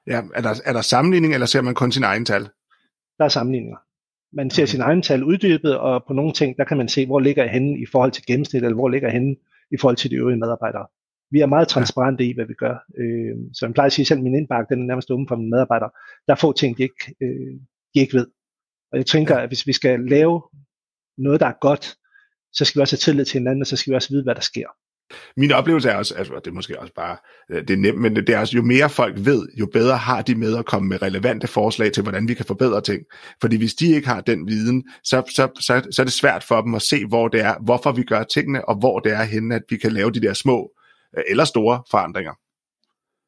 Ja, 0.06 0.22
er 0.34 0.42
der, 0.42 0.60
er 0.64 0.72
der 0.72 0.80
sammenligning, 0.80 1.34
eller 1.34 1.46
ser 1.46 1.60
man 1.62 1.74
kun 1.74 1.92
sin 1.92 2.04
egen 2.04 2.24
tal? 2.24 2.42
Der 3.18 3.24
er 3.24 3.28
sammenligninger. 3.28 3.78
Man 4.32 4.50
ser 4.50 4.62
okay. 4.62 4.70
sin 4.70 4.80
egen 4.80 5.02
tal 5.02 5.24
uddybet, 5.24 5.78
og 5.78 6.04
på 6.06 6.12
nogle 6.12 6.32
ting, 6.32 6.56
der 6.56 6.64
kan 6.64 6.76
man 6.76 6.88
se, 6.88 7.06
hvor 7.06 7.20
ligger 7.20 7.42
jeg 7.42 7.52
henne 7.52 7.78
i 7.78 7.86
forhold 7.92 8.12
til 8.12 8.26
gennemsnit, 8.26 8.64
eller 8.64 8.74
hvor 8.74 8.88
ligger 8.88 9.08
jeg 9.08 9.12
henne 9.12 9.36
i 9.72 9.76
forhold 9.80 9.96
til 9.96 10.10
de 10.10 10.16
øvrige 10.16 10.38
medarbejdere. 10.38 10.86
Vi 11.30 11.40
er 11.40 11.46
meget 11.46 11.68
transparente 11.68 12.24
ja. 12.24 12.30
i, 12.30 12.34
hvad 12.34 12.46
vi 12.46 12.54
gør. 12.54 12.74
Øh, 12.98 13.36
så 13.52 13.66
jeg 13.66 13.74
plejer 13.74 13.86
at 13.86 13.92
sige, 13.92 14.06
selv 14.06 14.22
min 14.22 14.34
indbakke, 14.34 14.74
den 14.74 14.82
er 14.82 14.86
nærmest 14.86 15.10
åben 15.10 15.28
for 15.28 15.36
mine 15.36 15.50
medarbejdere. 15.50 15.90
Der 16.26 16.32
er 16.32 16.36
få 16.36 16.52
ting, 16.52 16.76
de 16.76 16.82
ikke, 16.82 17.14
øh, 17.22 17.54
de 17.94 18.00
ikke 18.00 18.14
ved. 18.14 18.26
Og 18.92 18.98
jeg 18.98 19.06
tænker, 19.06 19.36
at 19.36 19.48
hvis 19.48 19.66
vi 19.66 19.72
skal 19.72 20.00
lave 20.00 20.42
noget, 21.18 21.40
der 21.40 21.46
er 21.46 21.58
godt, 21.60 21.96
så 22.52 22.64
skal 22.64 22.78
vi 22.78 22.82
også 22.82 22.96
have 22.96 23.12
tillid 23.12 23.24
til 23.24 23.38
hinanden, 23.38 23.62
og 23.62 23.66
så 23.66 23.76
skal 23.76 23.90
vi 23.90 23.96
også 23.96 24.08
vide, 24.08 24.22
hvad 24.22 24.34
der 24.34 24.40
sker. 24.40 24.66
Min 25.36 25.52
oplevelse 25.52 25.88
er 25.88 25.96
også, 25.96 26.14
altså 26.14 26.34
det 26.34 26.46
er 26.46 26.54
måske 26.54 26.80
også 26.80 26.94
bare, 26.94 27.16
øh, 27.50 27.62
det 27.68 27.70
er 27.70 27.76
nemt, 27.76 28.00
men 28.00 28.16
det 28.16 28.28
er 28.28 28.38
også, 28.38 28.56
jo 28.56 28.62
mere 28.62 28.90
folk 28.90 29.14
ved, 29.18 29.48
jo 29.58 29.66
bedre 29.72 29.96
har 29.96 30.22
de 30.22 30.34
med 30.34 30.58
at 30.58 30.66
komme 30.66 30.88
med 30.88 31.02
relevante 31.02 31.46
forslag 31.46 31.92
til, 31.92 32.02
hvordan 32.02 32.28
vi 32.28 32.34
kan 32.34 32.44
forbedre 32.44 32.80
ting. 32.80 33.02
Fordi 33.40 33.56
hvis 33.56 33.74
de 33.74 33.94
ikke 33.94 34.08
har 34.08 34.20
den 34.20 34.48
viden, 34.48 34.84
så, 35.04 35.22
så, 35.28 35.48
så, 35.60 35.86
så 35.90 36.02
er 36.02 36.04
det 36.04 36.12
svært 36.12 36.44
for 36.44 36.60
dem 36.60 36.74
at 36.74 36.82
se, 36.82 37.06
hvor 37.06 37.28
det 37.28 37.40
er, 37.40 37.54
hvorfor 37.64 37.92
vi 37.92 38.02
gør 38.02 38.22
tingene, 38.22 38.68
og 38.68 38.74
hvor 38.74 39.00
det 39.00 39.12
er 39.12 39.22
henne, 39.22 39.54
at 39.54 39.62
vi 39.70 39.76
kan 39.76 39.92
lave 39.92 40.10
de 40.10 40.20
der 40.20 40.32
små 40.32 40.70
øh, 41.18 41.24
eller 41.28 41.44
store 41.44 41.82
forandringer. 41.90 42.32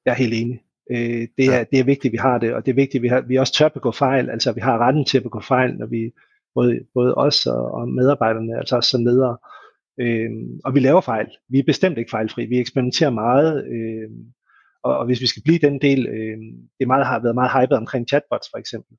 Jeg 0.06 0.12
er 0.12 0.16
helt 0.16 0.34
enig. 0.34 0.60
Øh, 0.90 1.28
det, 1.38 1.46
er, 1.46 1.56
ja. 1.56 1.64
det 1.70 1.78
er 1.78 1.84
vigtigt, 1.84 2.10
at 2.10 2.12
vi 2.12 2.18
har 2.18 2.38
det, 2.38 2.54
og 2.54 2.66
det 2.66 2.70
er 2.70 2.76
vigtigt, 2.76 3.00
at 3.00 3.02
vi, 3.02 3.08
har, 3.08 3.20
vi 3.20 3.37
også 3.37 3.52
tør 3.52 3.68
begå 3.68 3.92
fejl. 3.92 4.30
Altså, 4.30 4.52
vi 4.52 4.60
har 4.60 4.78
retten 4.78 5.04
til 5.04 5.16
at 5.16 5.22
begå 5.22 5.40
fejl, 5.40 5.74
når 5.74 5.87
vi, 5.87 6.10
både, 6.54 6.80
både 6.94 7.14
os 7.14 7.46
og, 7.46 7.74
og 7.74 7.88
medarbejderne, 7.88 8.58
altså 8.58 8.76
os 8.76 8.86
som 8.86 9.04
ledere. 9.04 9.36
Øh, 10.00 10.30
og 10.64 10.74
vi 10.74 10.80
laver 10.80 11.00
fejl. 11.00 11.26
Vi 11.48 11.58
er 11.58 11.64
bestemt 11.66 11.98
ikke 11.98 12.10
fejlfri. 12.10 12.46
Vi 12.46 12.58
eksperimenterer 12.58 13.10
meget. 13.10 13.64
Øh, 13.74 14.10
og, 14.84 14.98
og 14.98 15.06
hvis 15.06 15.20
vi 15.20 15.26
skal 15.26 15.42
blive 15.42 15.58
den 15.58 15.80
del, 15.80 16.06
øh, 16.06 16.38
det 16.78 16.86
meget, 16.86 17.06
har 17.06 17.22
været 17.22 17.34
meget 17.34 17.52
hypet 17.56 17.78
omkring 17.78 18.08
chatbots 18.08 18.48
for 18.52 18.58
eksempel. 18.58 18.96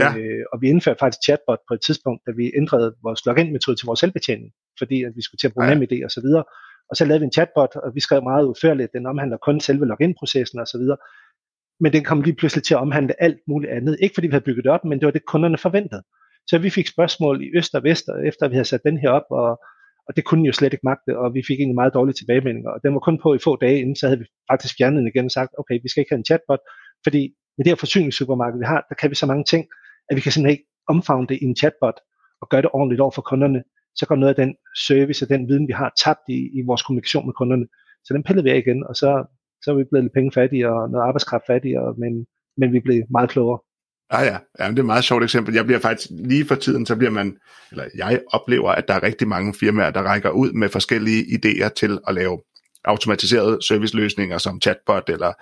Ja. 0.00 0.08
Øh, 0.18 0.44
og 0.52 0.60
vi 0.60 0.68
indførte 0.68 0.98
faktisk 0.98 1.22
chatbot 1.26 1.58
på 1.68 1.74
et 1.74 1.82
tidspunkt, 1.86 2.22
da 2.26 2.30
vi 2.36 2.52
ændrede 2.56 2.94
vores 3.02 3.26
login-metode 3.26 3.76
til 3.76 3.86
vores 3.86 4.00
selvbetjening, 4.00 4.52
fordi 4.78 5.02
at 5.04 5.12
vi 5.16 5.22
skulle 5.22 5.38
til 5.38 5.46
at 5.46 5.52
bruge 5.54 5.66
ja. 5.66 5.74
NemID 5.74 6.04
og 6.04 6.10
så 6.10 6.20
videre. 6.20 6.44
Og 6.90 6.96
så 6.96 7.04
lavede 7.04 7.20
vi 7.20 7.24
en 7.24 7.32
chatbot, 7.32 7.76
og 7.76 7.94
vi 7.94 8.00
skrev 8.00 8.22
meget 8.22 8.44
udførligt, 8.44 8.92
den 8.92 9.06
omhandler 9.06 9.36
kun 9.36 9.60
selve 9.60 9.86
login-processen 9.86 10.58
og 10.60 10.66
så 10.66 10.78
videre. 10.78 10.96
Men 11.80 11.92
den 11.92 12.04
kom 12.04 12.22
lige 12.22 12.36
pludselig 12.36 12.64
til 12.64 12.74
at 12.74 12.80
omhandle 12.80 13.22
alt 13.22 13.40
muligt 13.48 13.72
andet. 13.72 13.96
Ikke 14.02 14.14
fordi 14.14 14.26
vi 14.26 14.32
havde 14.32 14.44
bygget 14.44 14.64
det 14.64 14.72
op, 14.72 14.84
men 14.84 14.98
det 14.98 15.06
var 15.06 15.12
det, 15.12 15.24
kunderne 15.24 15.58
forventede. 15.58 16.02
Så 16.46 16.58
vi 16.58 16.70
fik 16.70 16.86
spørgsmål 16.86 17.42
i 17.42 17.48
øst 17.58 17.74
og 17.74 17.82
vest, 17.84 18.04
efter 18.24 18.48
vi 18.48 18.54
havde 18.54 18.68
sat 18.68 18.80
den 18.84 18.98
her 18.98 19.10
op, 19.10 19.28
og, 19.30 19.50
og 20.08 20.16
det 20.16 20.24
kunne 20.24 20.46
jo 20.46 20.52
slet 20.52 20.72
ikke 20.72 20.88
magte, 20.90 21.18
og 21.18 21.34
vi 21.34 21.42
fik 21.48 21.58
egentlig 21.58 21.80
meget 21.80 21.94
dårlige 21.94 22.14
tilbagemeldinger. 22.14 22.70
Og 22.70 22.80
den 22.84 22.92
var 22.94 23.00
kun 23.00 23.18
på 23.22 23.34
i 23.34 23.38
få 23.44 23.56
dage 23.56 23.80
inden, 23.80 23.96
så 23.96 24.06
havde 24.06 24.18
vi 24.18 24.26
faktisk 24.50 24.74
fjernet 24.78 24.98
den 24.98 25.08
igen 25.08 25.24
og 25.24 25.30
sagt, 25.30 25.50
okay, 25.58 25.76
vi 25.82 25.88
skal 25.88 26.00
ikke 26.00 26.12
have 26.12 26.22
en 26.22 26.30
chatbot, 26.30 26.62
fordi 27.04 27.22
med 27.56 27.64
det 27.64 27.70
her 27.70 27.76
forsyningssupermarked, 27.84 28.58
vi 28.58 28.64
har, 28.72 28.86
der 28.88 28.94
kan 28.94 29.10
vi 29.10 29.14
så 29.14 29.26
mange 29.26 29.44
ting, 29.44 29.62
at 30.08 30.16
vi 30.16 30.20
kan 30.20 30.32
simpelthen 30.32 30.56
ikke 30.56 30.68
omfavne 30.88 31.26
det 31.26 31.38
i 31.42 31.44
en 31.44 31.56
chatbot 31.56 31.98
og 32.42 32.48
gøre 32.48 32.62
det 32.62 32.70
ordentligt 32.72 33.00
over 33.00 33.10
for 33.10 33.22
kunderne. 33.22 33.62
Så 33.94 34.06
går 34.06 34.16
noget 34.16 34.34
af 34.34 34.40
den 34.44 34.54
service 34.88 35.24
og 35.24 35.28
den 35.28 35.48
viden, 35.48 35.68
vi 35.68 35.72
har 35.72 35.92
tabt 36.04 36.24
i, 36.28 36.38
i 36.58 36.60
vores 36.66 36.82
kommunikation 36.82 37.26
med 37.26 37.34
kunderne. 37.34 37.66
Så 38.04 38.14
den 38.14 38.22
pillede 38.22 38.44
vi 38.44 38.50
af 38.50 38.58
igen, 38.64 38.80
og 38.88 38.94
så, 38.96 39.10
så 39.62 39.70
er 39.70 39.76
vi 39.76 39.84
blevet 39.90 40.04
lidt 40.04 40.14
penge 40.14 40.32
fattige 40.32 40.68
og 40.72 40.90
noget 40.90 41.04
arbejdskraft 41.08 41.46
fattige, 41.46 41.78
men, 42.02 42.12
men 42.56 42.72
vi 42.72 42.80
blev 42.80 43.02
meget 43.10 43.30
klogere. 43.30 43.58
Ah 44.10 44.26
ja, 44.26 44.38
ja 44.58 44.68
det 44.68 44.78
er 44.78 44.82
et 44.82 44.86
meget 44.86 45.04
sjovt 45.04 45.24
eksempel. 45.24 45.54
Jeg 45.54 45.64
bliver 45.64 45.80
faktisk 45.80 46.10
lige 46.10 46.46
for 46.46 46.54
tiden, 46.54 46.86
så 46.86 46.96
bliver 46.96 47.10
man, 47.10 47.36
eller 47.70 47.84
jeg 47.94 48.20
oplever, 48.32 48.70
at 48.70 48.88
der 48.88 48.94
er 48.94 49.02
rigtig 49.02 49.28
mange 49.28 49.54
firmaer, 49.54 49.90
der 49.90 50.02
rækker 50.02 50.30
ud 50.30 50.52
med 50.52 50.68
forskellige 50.68 51.24
idéer 51.24 51.68
til 51.68 51.98
at 52.08 52.14
lave 52.14 52.40
automatiserede 52.84 53.58
serviceløsninger 53.68 54.38
som 54.38 54.60
chatbot, 54.60 55.08
eller, 55.08 55.32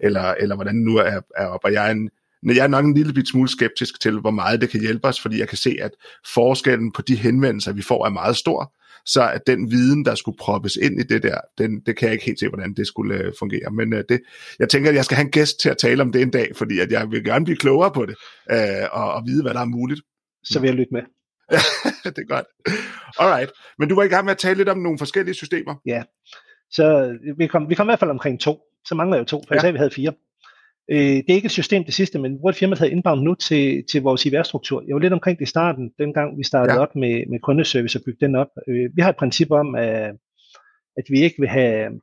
eller, 0.00 0.34
eller 0.40 0.54
hvordan 0.54 0.74
nu 0.74 0.96
er, 0.96 1.20
er 1.36 1.46
op. 1.46 1.60
Og 1.64 1.72
jeg 1.72 1.86
er, 1.86 1.90
en, 1.90 2.10
jeg 2.46 2.64
er 2.64 2.68
nok 2.68 2.84
en 2.84 2.94
lille 2.94 3.12
bit 3.12 3.28
smule 3.28 3.48
skeptisk 3.48 4.00
til, 4.00 4.20
hvor 4.20 4.30
meget 4.30 4.60
det 4.60 4.70
kan 4.70 4.80
hjælpe 4.80 5.08
os, 5.08 5.20
fordi 5.20 5.38
jeg 5.38 5.48
kan 5.48 5.58
se, 5.58 5.76
at 5.80 5.90
forskellen 6.34 6.92
på 6.92 7.02
de 7.02 7.16
henvendelser, 7.16 7.72
vi 7.72 7.82
får, 7.82 8.06
er 8.06 8.10
meget 8.10 8.36
stor 8.36 8.72
så 9.06 9.30
at 9.30 9.46
den 9.46 9.70
viden, 9.70 10.04
der 10.04 10.14
skulle 10.14 10.38
proppes 10.38 10.76
ind 10.76 11.00
i 11.00 11.02
det 11.02 11.22
der, 11.22 11.38
den, 11.58 11.80
det 11.80 11.96
kan 11.96 12.06
jeg 12.06 12.12
ikke 12.12 12.24
helt 12.24 12.40
se, 12.40 12.48
hvordan 12.48 12.74
det 12.74 12.86
skulle 12.86 13.26
uh, 13.26 13.32
fungere. 13.38 13.70
Men 13.72 13.92
uh, 13.92 13.98
det, 14.08 14.20
jeg 14.58 14.68
tænker, 14.68 14.90
at 14.90 14.96
jeg 14.96 15.04
skal 15.04 15.16
have 15.16 15.24
en 15.24 15.30
gæst 15.30 15.60
til 15.60 15.68
at 15.68 15.78
tale 15.78 16.02
om 16.02 16.12
det 16.12 16.22
en 16.22 16.30
dag, 16.30 16.56
fordi 16.56 16.78
at 16.78 16.92
jeg 16.92 17.10
vil 17.10 17.24
gerne 17.24 17.44
blive 17.44 17.56
klogere 17.56 17.90
på 17.92 18.06
det, 18.06 18.16
uh, 18.52 19.00
og, 19.00 19.12
og 19.12 19.22
vide, 19.26 19.42
hvad 19.42 19.54
der 19.54 19.60
er 19.60 19.64
muligt. 19.64 20.00
Så 20.44 20.60
vil 20.60 20.68
jeg 20.68 20.76
lytte 20.76 20.92
med. 20.92 21.02
det 22.04 22.18
er 22.18 22.28
godt. 22.28 22.46
Alright. 23.18 23.50
Men 23.78 23.88
du 23.88 23.94
var 23.94 24.02
i 24.02 24.08
gang 24.08 24.24
med 24.24 24.32
at 24.32 24.38
tale 24.38 24.56
lidt 24.56 24.68
om 24.68 24.78
nogle 24.78 24.98
forskellige 24.98 25.34
systemer. 25.34 25.74
Ja. 25.86 26.02
Så 26.70 27.16
vi 27.38 27.46
kom, 27.46 27.68
vi 27.68 27.74
kom 27.74 27.86
i 27.86 27.90
hvert 27.90 27.98
fald 27.98 28.10
omkring 28.10 28.40
to. 28.40 28.60
Så 28.84 28.94
mangler 28.94 29.18
jo 29.18 29.24
to, 29.24 29.44
for 29.46 29.54
jeg 29.54 29.60
sagde, 29.60 29.70
at 29.70 29.74
vi 29.74 29.78
havde 29.78 29.90
fire. 29.90 30.12
Øh, 30.90 30.98
det 30.98 31.30
er 31.30 31.34
ikke 31.34 31.46
et 31.46 31.60
system 31.60 31.84
det 31.84 31.94
sidste, 31.94 32.18
men 32.18 32.36
hvor 32.40 32.50
et 32.50 32.56
firma 32.56 32.76
havde 32.76 32.90
indbound 32.90 33.20
nu 33.20 33.34
til, 33.34 33.84
til 33.90 34.02
vores 34.02 34.26
IVR-struktur. 34.26 34.84
Jeg 34.86 34.94
var 34.94 35.00
lidt 35.00 35.12
omkring 35.12 35.38
det 35.38 35.44
i 35.44 35.48
starten, 35.48 35.90
dengang 35.98 36.38
vi 36.38 36.44
startede 36.44 36.74
ja. 36.74 36.82
op 36.82 36.96
med, 36.96 37.26
med 37.30 37.40
kundeservice 37.40 37.98
og 37.98 38.02
bygge 38.04 38.26
den 38.26 38.34
op. 38.34 38.48
Øh, 38.68 38.90
vi 38.96 39.02
har 39.02 39.10
et 39.10 39.16
princip 39.16 39.50
om, 39.50 39.74
at, 39.74 40.16
at 40.96 41.04
vi 41.08 41.22
ikke 41.22 41.36
vil 41.38 41.48
have 41.48 42.00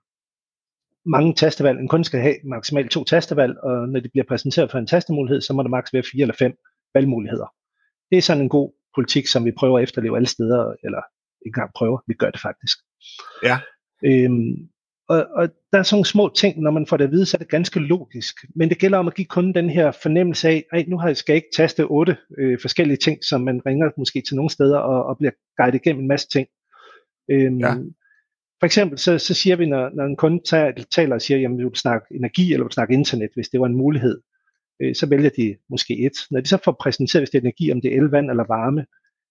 mange 1.05 1.33
tastevalg. 1.33 1.79
En 1.79 1.87
kunde 1.87 2.05
skal 2.05 2.19
have 2.19 2.35
maksimalt 2.43 2.91
to 2.91 3.03
tastevalg, 3.03 3.57
og 3.57 3.89
når 3.89 3.99
de 3.99 4.09
bliver 4.09 4.25
præsenteret 4.27 4.71
for 4.71 4.77
en 4.77 4.87
tastemulighed, 4.87 5.41
så 5.41 5.53
må 5.53 5.63
der 5.63 5.69
maks 5.69 5.93
være 5.93 6.03
fire 6.11 6.21
eller 6.21 6.35
fem 6.39 6.53
valgmuligheder. 6.93 7.53
Det 8.09 8.17
er 8.17 8.21
sådan 8.21 8.43
en 8.43 8.49
god 8.49 8.73
politik, 8.95 9.27
som 9.27 9.45
vi 9.45 9.51
prøver 9.51 9.77
at 9.77 9.83
efterleve 9.83 10.15
alle 10.15 10.27
steder, 10.27 10.75
eller 10.83 11.01
ikke 11.45 11.57
engang 11.57 11.71
prøver, 11.75 11.99
vi 12.07 12.13
gør 12.13 12.29
det 12.29 12.41
faktisk. 12.41 12.77
Ja. 13.43 13.57
Øhm, 14.05 14.53
og, 15.11 15.27
og 15.35 15.49
der 15.71 15.79
er 15.79 15.83
sådan 15.83 15.95
nogle 15.95 16.05
små 16.05 16.31
ting, 16.35 16.61
når 16.61 16.71
man 16.71 16.87
får 16.87 16.97
det 16.97 17.03
at 17.03 17.11
vide, 17.11 17.25
så 17.25 17.37
er 17.37 17.39
det 17.39 17.49
ganske 17.49 17.79
logisk. 17.79 18.35
Men 18.55 18.69
det 18.69 18.79
gælder 18.79 18.97
om 18.97 19.07
at 19.07 19.15
give 19.15 19.25
kunden 19.25 19.55
den 19.55 19.69
her 19.69 19.91
fornemmelse 19.91 20.49
af, 20.49 20.65
at 20.71 20.87
nu 20.87 20.99
skal 21.13 21.33
jeg 21.33 21.35
ikke 21.35 21.55
taste 21.55 21.85
otte 21.85 22.17
øh, 22.37 22.59
forskellige 22.61 22.97
ting, 22.97 23.23
som 23.23 23.41
man 23.41 23.61
ringer 23.65 23.89
måske 23.97 24.21
til 24.21 24.35
nogle 24.35 24.49
steder 24.49 24.77
og, 24.77 25.03
og 25.03 25.17
bliver 25.17 25.31
guidet 25.57 25.75
igennem 25.75 26.01
en 26.01 26.07
masse 26.07 26.27
ting. 26.27 26.47
Øhm, 27.31 27.59
ja. 27.59 27.73
For 28.59 28.65
eksempel 28.65 28.97
så, 28.97 29.17
så 29.17 29.33
siger 29.33 29.55
vi, 29.55 29.65
når, 29.65 29.89
når 29.93 30.05
en 30.05 30.15
kunde 30.15 30.41
tager, 30.45 30.71
taler 30.95 31.15
og 31.15 31.21
siger, 31.21 31.37
jamen 31.37 31.57
vil 31.57 31.65
du 31.65 31.75
snakke 31.75 32.05
energi, 32.15 32.53
eller 32.53 32.63
vil 32.63 32.69
du 32.69 32.73
snakke 32.73 32.93
internet, 32.93 33.29
hvis 33.35 33.49
det 33.49 33.59
var 33.59 33.65
en 33.65 33.75
mulighed. 33.75 34.21
øh, 34.81 34.95
så 34.95 35.05
vælger 35.05 35.29
de 35.29 35.55
måske 35.69 36.05
et. 36.05 36.17
Når 36.31 36.39
de 36.41 36.47
så 36.47 36.57
får 36.63 36.77
præsenteret, 36.81 37.21
hvis 37.21 37.29
det 37.29 37.37
er 37.37 37.41
energi, 37.41 37.71
om 37.71 37.81
det 37.81 37.93
er 37.93 38.01
el, 38.01 38.09
vand 38.09 38.29
eller 38.29 38.43
varme, 38.43 38.85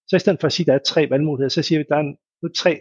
så 0.09 0.17
i 0.17 0.19
stedet 0.19 0.41
for 0.41 0.47
at 0.47 0.53
sige, 0.53 0.65
at 0.65 0.67
der 0.67 0.75
er 0.75 0.85
tre 0.87 1.11
valgmuligheder, 1.11 1.49
så 1.49 1.63
siger 1.63 1.79
vi, 1.79 1.81
at 1.81 1.89
der 1.89 1.97
er 1.97 2.15
nu 2.43 2.49
tre 2.49 2.81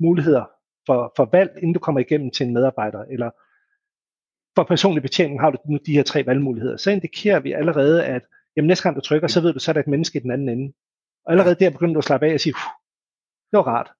muligheder 0.00 0.44
for, 0.86 1.12
for 1.16 1.28
valg, 1.32 1.50
inden 1.56 1.72
du 1.72 1.80
kommer 1.80 2.00
igennem 2.00 2.30
til 2.30 2.46
en 2.46 2.54
medarbejder, 2.54 3.04
eller 3.04 3.30
for 4.56 4.64
personlig 4.64 5.02
betjening 5.02 5.40
har 5.40 5.50
du 5.50 5.58
nu 5.68 5.78
de 5.86 5.92
her 5.92 6.02
tre 6.02 6.26
valgmuligheder. 6.26 6.76
Så 6.76 6.90
indikerer 6.90 7.40
vi 7.40 7.52
allerede, 7.52 8.04
at 8.04 8.22
jamen, 8.56 8.68
næste 8.68 8.82
gang 8.82 8.96
du 8.96 9.00
trykker, 9.00 9.28
så 9.28 9.40
ved 9.40 9.52
du, 9.52 9.58
så 9.58 9.70
er 9.70 9.72
der 9.72 9.80
et 9.80 9.86
menneske 9.86 10.18
i 10.18 10.22
den 10.22 10.30
anden 10.30 10.48
ende. 10.48 10.72
Og 11.26 11.32
allerede 11.32 11.54
der 11.54 11.70
begynder 11.70 11.94
du 11.94 11.98
at 11.98 12.04
slappe 12.04 12.26
af 12.26 12.34
og 12.34 12.40
sige, 12.40 12.54
det 13.50 13.56
var 13.56 13.62
rart. 13.62 13.90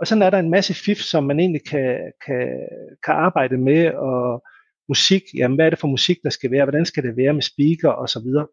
Og 0.00 0.06
sådan 0.06 0.22
er 0.22 0.30
der 0.30 0.38
en 0.38 0.50
masse 0.50 0.74
fif, 0.74 0.98
som 0.98 1.24
man 1.24 1.40
egentlig 1.40 1.64
kan, 1.64 2.12
kan, 2.26 2.68
kan 3.04 3.14
arbejde 3.14 3.56
med, 3.56 3.94
og 3.94 4.44
musik, 4.88 5.22
jamen 5.34 5.56
hvad 5.56 5.66
er 5.66 5.70
det 5.70 5.78
for 5.78 5.88
musik, 5.88 6.18
der 6.22 6.30
skal 6.30 6.50
være, 6.50 6.64
hvordan 6.64 6.86
skal 6.86 7.02
det 7.02 7.16
være 7.16 7.32
med 7.32 7.42
speaker 7.42 7.88
og 7.88 8.08
så 8.08 8.20
videre. 8.20 8.46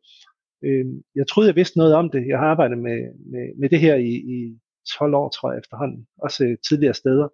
Øh, 0.63 0.85
jeg 1.15 1.27
troede, 1.27 1.47
jeg 1.47 1.55
vidste 1.55 1.77
noget 1.77 1.95
om 1.95 2.09
det. 2.09 2.27
Jeg 2.27 2.39
har 2.39 2.47
arbejdet 2.47 2.77
med, 2.77 2.99
med, 3.31 3.59
med 3.59 3.69
det 3.69 3.79
her 3.79 3.95
i, 3.95 4.11
i 4.37 4.59
12 4.97 5.13
år, 5.15 5.29
tror 5.29 5.51
jeg 5.51 5.59
efterhånden, 5.59 6.07
også 6.17 6.55
tidligere 6.69 6.93
steder. 6.93 7.27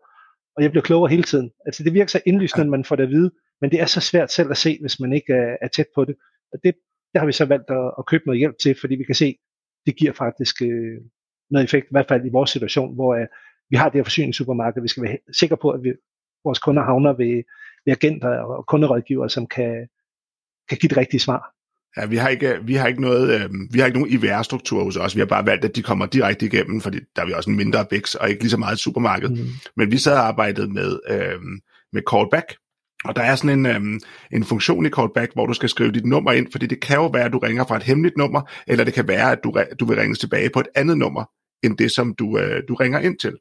Og 0.55 0.63
jeg 0.63 0.71
bliver 0.71 0.83
klogere 0.83 1.09
hele 1.09 1.23
tiden. 1.23 1.51
Altså 1.65 1.83
det 1.83 1.93
virker 1.93 2.07
så 2.07 2.21
indlysende, 2.25 2.65
når 2.65 2.71
man 2.71 2.85
får 2.85 2.95
det 2.95 3.03
at 3.03 3.09
vide, 3.09 3.31
men 3.61 3.71
det 3.71 3.81
er 3.81 3.85
så 3.85 4.01
svært 4.01 4.31
selv 4.31 4.51
at 4.51 4.57
se, 4.57 4.77
hvis 4.81 4.99
man 4.99 5.13
ikke 5.13 5.33
er, 5.33 5.57
er 5.61 5.67
tæt 5.67 5.87
på 5.95 6.05
det. 6.05 6.15
Og 6.53 6.59
det, 6.63 6.75
det 7.13 7.19
har 7.19 7.25
vi 7.25 7.31
så 7.31 7.45
valgt 7.45 7.69
at, 7.69 7.93
at 7.97 8.05
købe 8.05 8.23
noget 8.25 8.39
hjælp 8.39 8.57
til, 8.57 8.75
fordi 8.79 8.95
vi 8.95 9.03
kan 9.03 9.15
se, 9.15 9.37
det 9.85 9.95
giver 9.95 10.13
faktisk 10.13 10.61
øh, 10.61 11.01
noget 11.49 11.63
effekt, 11.63 11.85
i 11.85 11.91
hvert 11.91 12.07
fald 12.07 12.25
i 12.25 12.29
vores 12.29 12.49
situation, 12.49 12.95
hvor 12.95 13.15
øh, 13.15 13.27
vi 13.69 13.75
har 13.75 13.89
det 13.89 13.97
her 13.97 14.03
forsyningssupermarked, 14.03 14.81
vi 14.81 14.87
skal 14.87 15.03
være 15.03 15.17
sikre 15.39 15.57
på, 15.57 15.69
at 15.69 15.83
vi, 15.83 15.93
vores 16.43 16.59
kunder 16.59 16.83
havner 16.83 17.13
ved, 17.13 17.43
ved 17.85 17.93
agenter 17.93 18.29
og 18.29 18.65
kunderådgivere, 18.65 19.29
som 19.29 19.47
kan, 19.47 19.87
kan 20.69 20.77
give 20.77 20.89
det 20.89 20.97
rigtige 20.97 21.19
svar. 21.19 21.55
Ja, 21.97 22.05
vi 22.05 22.15
har 22.15 22.29
ikke, 22.29 22.59
vi 22.63 22.75
har 22.75 22.87
ikke 22.87 23.01
noget, 23.01 23.41
øh, 23.41 23.49
vi 23.71 23.79
har 23.79 23.85
ikke 23.85 23.99
nogen 23.99 24.13
IVR-struktur 24.13 24.83
hos 24.83 24.97
os. 24.97 25.15
Vi 25.15 25.19
har 25.19 25.25
bare 25.25 25.45
valgt, 25.45 25.65
at 25.65 25.75
de 25.75 25.83
kommer 25.83 26.05
direkte 26.05 26.45
igennem, 26.45 26.81
fordi 26.81 26.99
der 27.15 27.21
er 27.21 27.25
vi 27.25 27.33
også 27.33 27.49
en 27.49 27.55
mindre 27.57 27.85
vækst 27.91 28.15
og 28.15 28.29
ikke 28.29 28.41
lige 28.41 28.51
så 28.51 28.57
meget 28.57 28.73
et 28.73 28.79
supermarked. 28.79 29.29
Mm. 29.29 29.47
Men 29.77 29.91
vi 29.91 29.97
sad 29.97 30.13
og 30.13 30.27
arbejdede 30.27 30.73
med, 30.73 30.99
øh, 31.09 31.39
med 31.93 32.01
callback, 32.11 32.55
og 33.05 33.15
der 33.15 33.21
er 33.21 33.35
sådan 33.35 33.59
en, 33.59 33.65
øhm, 33.65 33.99
en 34.31 34.43
funktion 34.43 34.85
i 34.85 34.89
callback, 34.89 35.33
hvor 35.33 35.45
du 35.45 35.53
skal 35.53 35.69
skrive 35.69 35.91
dit 35.91 36.05
nummer 36.05 36.31
ind, 36.31 36.47
fordi 36.51 36.65
det 36.65 36.81
kan 36.81 36.95
jo 36.95 37.07
være, 37.07 37.23
at 37.23 37.33
du 37.33 37.37
ringer 37.37 37.65
fra 37.65 37.77
et 37.77 37.83
hemmeligt 37.83 38.17
nummer, 38.17 38.41
eller 38.67 38.83
det 38.83 38.93
kan 38.93 39.07
være, 39.07 39.31
at 39.31 39.39
du, 39.43 39.53
du 39.79 39.85
vil 39.85 39.97
ringe 39.97 40.15
tilbage 40.15 40.49
på 40.49 40.59
et 40.59 40.67
andet 40.75 40.97
nummer, 40.97 41.23
end 41.63 41.77
det, 41.77 41.91
som 41.91 42.15
du, 42.19 42.37
øh, 42.37 42.63
du 42.67 42.75
ringer 42.75 42.99
ind 42.99 43.19
til. 43.19 43.37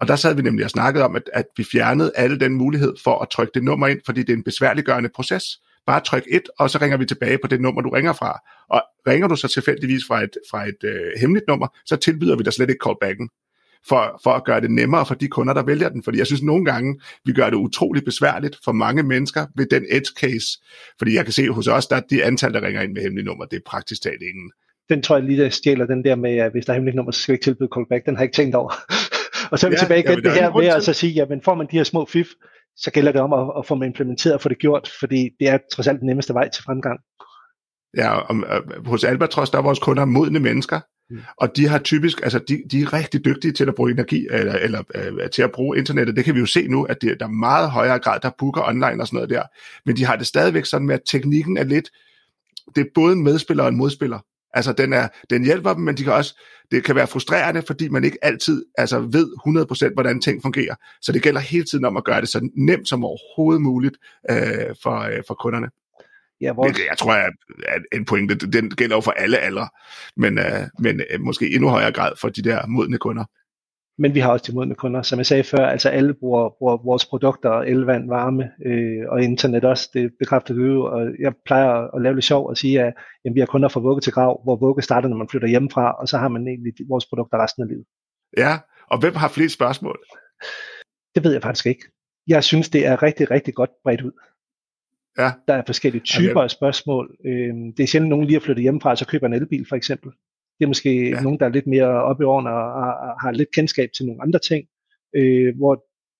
Og 0.00 0.08
der 0.08 0.16
sad 0.16 0.34
vi 0.34 0.42
nemlig 0.42 0.64
og 0.64 0.70
snakkede 0.70 1.04
om, 1.04 1.16
at, 1.16 1.30
at 1.32 1.44
vi 1.56 1.64
fjernede 1.64 2.12
alle 2.14 2.40
den 2.40 2.54
mulighed 2.54 2.94
for 3.04 3.22
at 3.22 3.28
trykke 3.28 3.50
det 3.54 3.64
nummer 3.64 3.86
ind, 3.86 4.00
fordi 4.06 4.20
det 4.20 4.30
er 4.30 4.36
en 4.36 4.42
besværliggørende 4.42 5.10
proces. 5.14 5.44
Bare 5.88 6.00
tryk 6.00 6.24
et, 6.30 6.42
og 6.58 6.70
så 6.70 6.78
ringer 6.82 6.96
vi 6.96 7.06
tilbage 7.06 7.38
på 7.42 7.48
det 7.48 7.60
nummer, 7.60 7.82
du 7.82 7.88
ringer 7.88 8.12
fra. 8.12 8.40
Og 8.68 8.82
ringer 9.06 9.28
du 9.28 9.36
så 9.36 9.48
tilfældigvis 9.48 10.02
fra 10.08 10.22
et, 10.22 10.36
fra 10.50 10.68
et 10.68 10.84
øh, 10.84 11.20
hemmeligt 11.20 11.48
nummer, 11.48 11.66
så 11.86 11.96
tilbyder 11.96 12.36
vi 12.36 12.42
dig 12.42 12.52
slet 12.52 12.70
ikke 12.70 12.84
callbacken 12.86 13.28
for, 13.88 14.20
for 14.24 14.30
at 14.30 14.44
gøre 14.44 14.60
det 14.60 14.70
nemmere 14.70 15.06
for 15.06 15.14
de 15.14 15.28
kunder, 15.28 15.54
der 15.54 15.62
vælger 15.62 15.88
den. 15.88 16.02
Fordi 16.02 16.18
jeg 16.18 16.26
synes 16.26 16.42
nogle 16.42 16.64
gange, 16.64 17.00
vi 17.24 17.32
gør 17.32 17.50
det 17.50 17.56
utroligt 17.56 18.04
besværligt 18.04 18.56
for 18.64 18.72
mange 18.72 19.02
mennesker 19.02 19.46
ved 19.56 19.66
den 19.66 19.86
edge 19.90 20.12
case. 20.20 20.46
Fordi 20.98 21.14
jeg 21.14 21.24
kan 21.24 21.32
se 21.32 21.50
hos 21.50 21.66
os, 21.66 21.86
der 21.86 22.00
de 22.00 22.24
antal, 22.24 22.52
der 22.52 22.62
ringer 22.62 22.82
ind 22.82 22.92
med 22.92 23.02
hemmelige 23.02 23.26
nummer, 23.26 23.44
det 23.44 23.56
er 23.56 23.60
praktisk 23.66 24.02
talt 24.02 24.22
ingen. 24.22 24.52
Den 24.88 25.02
tror 25.02 25.16
jeg 25.16 25.24
lige, 25.24 25.42
der 25.42 25.50
stjæler 25.50 25.86
den 25.86 26.04
der 26.04 26.16
med, 26.16 26.36
at 26.36 26.52
hvis 26.52 26.64
der 26.64 26.72
er 26.72 26.74
hemmeligt 26.74 26.96
nummer, 26.96 27.12
så 27.12 27.20
skal 27.20 27.32
vi 27.32 27.34
ikke 27.34 27.44
tilbyde 27.44 27.68
callback. 27.74 28.06
Den 28.06 28.16
har 28.16 28.22
jeg 28.22 28.26
ikke 28.26 28.36
tænkt 28.36 28.54
over. 28.54 28.72
og 29.50 29.58
så 29.58 29.66
er 29.66 29.70
vi 29.70 29.74
ja, 29.74 29.80
tilbage 29.80 30.00
igen 30.00 30.22
det 30.22 30.32
her 30.32 30.52
med 30.52 30.66
at 30.66 30.82
så 30.84 30.92
sige, 30.92 31.12
jamen 31.12 31.42
får 31.42 31.54
man 31.54 31.66
de 31.70 31.76
her 31.76 31.84
små 31.84 32.06
fif, 32.06 32.28
så 32.78 32.90
gælder 32.90 33.12
det 33.12 33.20
om 33.20 33.32
at, 33.32 33.52
at 33.58 33.66
få 33.66 33.74
dem 33.74 33.82
implementeret 33.82 34.34
og 34.34 34.40
få 34.40 34.48
det 34.48 34.58
gjort, 34.58 34.90
fordi 35.00 35.30
det 35.40 35.48
er 35.48 35.58
trods 35.72 35.86
alt 35.86 36.00
den 36.00 36.06
nemmeste 36.06 36.34
vej 36.34 36.48
til 36.48 36.64
fremgang. 36.64 37.00
Ja, 37.96 38.10
og, 38.10 38.36
og 38.46 38.62
hos 38.86 39.04
Albatros, 39.04 39.50
der 39.50 39.58
er 39.58 39.62
vores 39.62 39.78
kunder 39.78 40.04
modne 40.04 40.40
mennesker, 40.40 40.80
Mm. 41.10 41.20
Og 41.36 41.56
de 41.56 41.68
har 41.68 41.78
typisk, 41.78 42.20
altså 42.22 42.38
de, 42.38 42.62
de 42.70 42.82
er 42.82 42.92
rigtig 42.92 43.24
dygtige 43.24 43.52
til 43.52 43.68
at 43.68 43.74
bruge 43.74 43.90
energi, 43.90 44.26
eller, 44.30 44.52
eller 44.52 44.82
uh, 44.98 45.30
til 45.32 45.42
at 45.42 45.52
bruge 45.52 45.78
internettet. 45.78 46.16
Det 46.16 46.24
kan 46.24 46.34
vi 46.34 46.40
jo 46.40 46.46
se 46.46 46.68
nu, 46.68 46.84
at 46.84 47.02
det, 47.02 47.20
der 47.20 47.26
er 47.26 47.30
meget 47.30 47.70
højere 47.70 47.98
grad, 47.98 48.20
der 48.20 48.30
booker 48.38 48.62
online 48.68 49.02
og 49.02 49.06
sådan 49.06 49.16
noget 49.16 49.30
der. 49.30 49.42
Men 49.86 49.96
de 49.96 50.04
har 50.04 50.16
det 50.16 50.26
stadigvæk 50.26 50.64
sådan 50.64 50.86
med, 50.86 50.94
at 50.94 51.00
teknikken 51.06 51.56
er 51.56 51.64
lidt, 51.64 51.90
det 52.74 52.80
er 52.80 52.90
både 52.94 53.12
en 53.12 53.22
medspiller 53.22 53.62
og 53.62 53.68
en 53.68 53.76
modspiller. 53.76 54.18
Altså 54.54 54.72
den, 54.72 54.92
er, 54.92 55.08
den 55.30 55.44
hjælper 55.44 55.74
dem, 55.74 55.82
men 55.82 55.96
de 55.96 56.04
kan 56.04 56.12
også, 56.12 56.40
det 56.70 56.84
kan 56.84 56.94
være 56.94 57.06
frustrerende, 57.06 57.62
fordi 57.66 57.88
man 57.88 58.04
ikke 58.04 58.18
altid 58.22 58.64
altså, 58.78 59.00
ved 59.00 59.32
100% 59.90 59.94
hvordan 59.94 60.20
ting 60.20 60.42
fungerer. 60.42 60.74
Så 61.00 61.12
det 61.12 61.22
gælder 61.22 61.40
hele 61.40 61.64
tiden 61.64 61.84
om 61.84 61.96
at 61.96 62.04
gøre 62.04 62.20
det 62.20 62.28
så 62.28 62.50
nemt 62.56 62.88
som 62.88 63.04
overhovedet 63.04 63.62
muligt 63.62 63.96
uh, 64.32 64.36
for, 64.82 65.06
uh, 65.06 65.22
for 65.26 65.34
kunderne. 65.34 65.68
Ja, 66.40 66.52
hvor... 66.52 66.64
Jeg 66.64 66.98
tror, 66.98 67.12
at 67.12 67.82
en 67.92 68.04
pointe, 68.04 68.34
den 68.34 68.70
gælder 68.70 68.96
jo 68.96 69.00
for 69.00 69.10
alle 69.10 69.38
aldre, 69.38 69.68
men, 70.16 70.38
uh, 70.38 70.44
men 70.78 71.00
uh, 71.14 71.20
måske 71.20 71.54
endnu 71.54 71.68
højere 71.68 71.92
grad 71.92 72.12
for 72.20 72.28
de 72.28 72.42
der 72.42 72.66
modne 72.66 72.98
kunder. 72.98 73.24
Men 74.00 74.14
vi 74.14 74.20
har 74.20 74.32
også 74.32 74.44
de 74.50 74.54
modne 74.54 74.74
kunder, 74.74 75.02
som 75.02 75.18
jeg 75.18 75.26
sagde 75.26 75.44
før, 75.44 75.66
altså 75.66 75.88
alle 75.88 76.14
bruger, 76.14 76.48
bruger 76.58 76.76
vores 76.84 77.06
produkter, 77.06 77.50
el, 77.50 77.80
vand, 77.80 78.08
varme 78.08 78.50
øh, 78.66 79.08
og 79.08 79.22
internet 79.22 79.64
også, 79.64 79.90
det 79.94 80.12
bekræfter 80.18 80.54
du 80.54 80.64
jo, 80.64 80.84
og 80.84 81.06
jeg 81.18 81.32
plejer 81.44 81.94
at 81.96 82.02
lave 82.02 82.14
lidt 82.14 82.24
sjov 82.24 82.46
og 82.48 82.56
sige, 82.56 82.82
at 82.82 82.94
jamen, 83.24 83.34
vi 83.34 83.40
har 83.40 83.46
kunder 83.46 83.68
fra 83.68 83.80
vugge 83.80 84.00
til 84.00 84.12
grav, 84.12 84.42
hvor 84.44 84.56
vugge 84.56 84.82
starter, 84.82 85.08
når 85.08 85.16
man 85.16 85.28
flytter 85.28 85.48
hjemmefra, 85.48 85.92
og 85.92 86.08
så 86.08 86.18
har 86.18 86.28
man 86.28 86.48
egentlig 86.48 86.72
vores 86.88 87.06
produkter 87.06 87.42
resten 87.42 87.62
af 87.62 87.68
livet. 87.68 87.84
Ja, 88.36 88.58
og 88.90 89.00
hvem 89.00 89.14
har 89.14 89.28
flest 89.28 89.54
spørgsmål? 89.54 89.98
Det 91.14 91.24
ved 91.24 91.32
jeg 91.32 91.42
faktisk 91.42 91.66
ikke. 91.66 91.84
Jeg 92.26 92.44
synes, 92.44 92.68
det 92.68 92.86
er 92.86 93.02
rigtig, 93.02 93.30
rigtig 93.30 93.54
godt 93.54 93.70
bredt 93.84 94.02
ud. 94.02 94.12
Ja. 95.18 95.30
Der 95.48 95.54
er 95.54 95.62
forskellige 95.66 96.02
typer 96.02 96.42
af 96.42 96.50
spørgsmål. 96.50 97.16
Øh, 97.26 97.54
det 97.76 97.80
er 97.80 97.86
sjældent 97.86 98.10
nogen 98.10 98.26
lige 98.26 98.36
at 98.36 98.42
flytte 98.42 98.62
hjemmefra, 98.62 98.96
så 98.96 99.06
køber 99.06 99.26
en 99.26 99.32
elbil 99.32 99.66
for 99.68 99.76
eksempel. 99.76 100.12
Det 100.58 100.64
er 100.64 100.68
måske 100.74 101.08
ja. 101.08 101.20
nogen, 101.20 101.38
der 101.38 101.46
er 101.46 101.56
lidt 101.56 101.66
mere 101.66 101.88
oppe 102.08 102.22
i 102.22 102.24
årene 102.24 102.50
og, 102.50 102.72
og, 102.82 102.90
og 103.06 103.20
har 103.22 103.30
lidt 103.32 103.54
kendskab 103.54 103.88
til 103.96 104.06
nogle 104.06 104.22
andre 104.22 104.38
ting, 104.38 104.62
øh, 105.16 105.56
hvor 105.56 105.74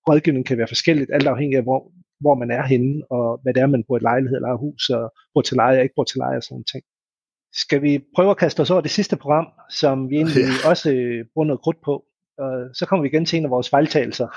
rådgivningen 0.08 0.44
kan 0.44 0.58
være 0.58 0.72
forskelligt, 0.74 1.10
alt 1.12 1.26
afhængig 1.26 1.56
af, 1.56 1.62
hvor, 1.62 1.92
hvor 2.20 2.34
man 2.34 2.50
er 2.50 2.62
henne, 2.62 3.02
og 3.10 3.40
hvad 3.42 3.54
det 3.54 3.62
er, 3.62 3.66
man 3.66 3.84
i 3.90 3.94
et 3.96 4.02
lejlighed 4.02 4.36
eller 4.36 4.48
et 4.48 4.60
hus, 4.60 4.90
og 4.90 5.12
bor 5.34 5.42
til 5.42 5.56
leje 5.56 5.76
og 5.78 5.82
ikke 5.82 5.94
bor 5.96 6.04
til 6.04 6.18
leje 6.18 6.36
og 6.36 6.42
sådan 6.42 6.64
ting. 6.72 6.84
Skal 7.52 7.82
vi 7.82 8.04
prøve 8.16 8.30
at 8.30 8.36
kaste 8.36 8.60
os 8.60 8.70
over 8.70 8.80
det 8.80 8.90
sidste 8.90 9.16
program, 9.16 9.46
som 9.70 10.10
vi 10.10 10.14
egentlig 10.16 10.44
ja. 10.64 10.68
også 10.70 10.92
øh, 10.92 11.24
bruger 11.32 11.46
noget 11.46 11.60
krudt 11.60 11.80
på? 11.84 12.04
Og 12.38 12.52
så 12.78 12.86
kommer 12.86 13.02
vi 13.02 13.08
igen 13.08 13.24
til 13.24 13.36
en 13.38 13.44
af 13.44 13.50
vores 13.50 13.70
fejltagelser, 13.70 14.28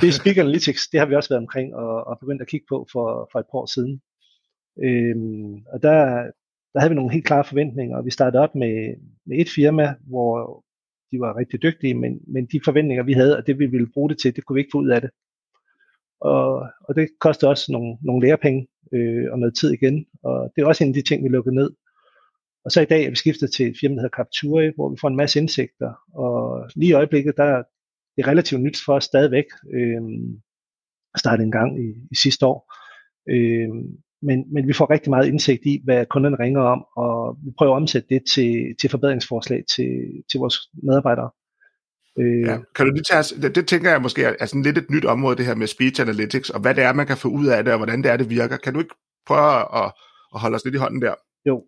det 0.00 0.08
er 0.08 0.12
Speak 0.12 0.36
Analytics, 0.36 0.88
det 0.88 1.00
har 1.00 1.06
vi 1.06 1.14
også 1.14 1.28
været 1.28 1.44
omkring 1.46 1.74
og, 1.74 2.04
og 2.08 2.18
begyndt 2.20 2.42
at 2.42 2.48
kigge 2.48 2.66
på 2.68 2.86
for, 2.92 3.28
for 3.32 3.38
et 3.38 3.48
par 3.50 3.58
år 3.58 3.66
siden. 3.76 3.94
Øhm, 4.86 5.54
og 5.72 5.82
der, 5.82 5.96
der 6.72 6.80
havde 6.80 6.90
vi 6.90 6.94
nogle 6.94 7.12
helt 7.12 7.26
klare 7.26 7.44
forventninger, 7.44 7.96
og 7.96 8.04
vi 8.04 8.10
startede 8.10 8.42
op 8.42 8.54
med, 8.54 8.94
med 9.26 9.38
et 9.38 9.48
firma, 9.54 9.94
hvor 10.00 10.64
de 11.10 11.20
var 11.20 11.36
rigtig 11.36 11.62
dygtige, 11.62 11.94
men, 11.94 12.20
men 12.26 12.46
de 12.46 12.60
forventninger, 12.64 13.04
vi 13.04 13.12
havde, 13.12 13.36
og 13.36 13.46
det 13.46 13.58
vi 13.58 13.66
ville 13.66 13.92
bruge 13.94 14.10
det 14.10 14.18
til, 14.22 14.36
det 14.36 14.44
kunne 14.44 14.54
vi 14.54 14.60
ikke 14.60 14.74
få 14.74 14.78
ud 14.78 14.88
af 14.88 15.00
det. 15.00 15.10
Og, 16.20 16.66
og 16.88 16.94
det 16.96 17.08
kostede 17.20 17.50
også 17.50 17.72
nogle, 17.72 17.96
nogle 18.02 18.26
lærepenge 18.26 18.68
øh, 18.94 19.32
og 19.32 19.38
noget 19.38 19.54
tid 19.56 19.70
igen, 19.72 20.06
og 20.22 20.52
det 20.56 20.62
er 20.62 20.66
også 20.66 20.84
en 20.84 20.90
af 20.90 20.94
de 20.94 21.02
ting, 21.02 21.24
vi 21.24 21.28
lukkede 21.28 21.54
ned. 21.54 21.70
Og 22.64 22.70
så 22.70 22.80
i 22.80 22.84
dag 22.84 23.04
er 23.04 23.10
vi 23.10 23.16
skiftet 23.16 23.52
til 23.52 23.66
et 23.66 23.76
firma, 23.80 23.94
der 23.94 24.00
hedder 24.00 24.16
Capture, 24.16 24.72
hvor 24.76 24.88
vi 24.90 24.96
får 25.00 25.08
en 25.08 25.16
masse 25.16 25.40
indsigter, 25.40 25.92
og 26.14 26.70
lige 26.76 26.90
i 26.90 26.92
øjeblikket, 26.92 27.34
der, 27.36 27.62
det 28.16 28.22
er 28.22 28.28
relativt 28.28 28.62
nyt 28.62 28.78
for 28.86 28.94
os 28.94 29.04
stadigvæk. 29.04 29.44
Øh, 29.74 30.02
startede 31.18 31.46
en 31.46 31.52
gang 31.52 31.84
i, 31.84 31.88
i 32.10 32.14
sidste 32.22 32.46
år. 32.46 32.72
Øh, 33.30 33.68
men, 34.22 34.44
men 34.54 34.68
vi 34.68 34.72
får 34.72 34.90
rigtig 34.90 35.10
meget 35.10 35.28
indsigt 35.28 35.62
i, 35.64 35.80
hvad 35.84 36.06
kunderne 36.06 36.36
ringer 36.38 36.60
om, 36.60 36.84
og 36.96 37.36
vi 37.44 37.50
prøver 37.58 37.72
at 37.72 37.76
omsætte 37.76 38.08
det 38.14 38.22
til, 38.34 38.74
til 38.80 38.90
forbedringsforslag 38.90 39.62
til, 39.74 39.90
til 40.30 40.38
vores 40.38 40.56
medarbejdere. 40.82 41.30
Øh, 42.18 42.40
ja. 42.40 42.58
Kan 42.74 42.86
du 42.86 42.92
lige 42.92 43.08
tage, 43.10 43.42
det, 43.42 43.54
det 43.54 43.66
tænker 43.66 43.90
jeg 43.90 44.02
måske 44.02 44.22
er 44.40 44.46
sådan 44.46 44.62
lidt 44.62 44.78
et 44.78 44.90
nyt 44.90 45.04
område, 45.04 45.36
det 45.36 45.46
her 45.46 45.54
med 45.54 45.66
speech 45.66 46.00
analytics, 46.00 46.50
og 46.50 46.60
hvad 46.60 46.74
det 46.74 46.84
er, 46.84 46.92
man 46.92 47.06
kan 47.06 47.16
få 47.16 47.28
ud 47.28 47.46
af 47.46 47.64
det, 47.64 47.72
og 47.72 47.78
hvordan 47.78 48.02
det 48.02 48.10
er, 48.10 48.16
det 48.16 48.30
virker. 48.30 48.56
Kan 48.56 48.72
du 48.72 48.80
ikke 48.80 48.94
prøve 49.26 49.84
at, 49.84 49.92
at 50.34 50.40
holde 50.40 50.54
os 50.54 50.64
lidt 50.64 50.74
i 50.74 50.78
hånden 50.78 51.02
der? 51.02 51.14
Jo, 51.48 51.64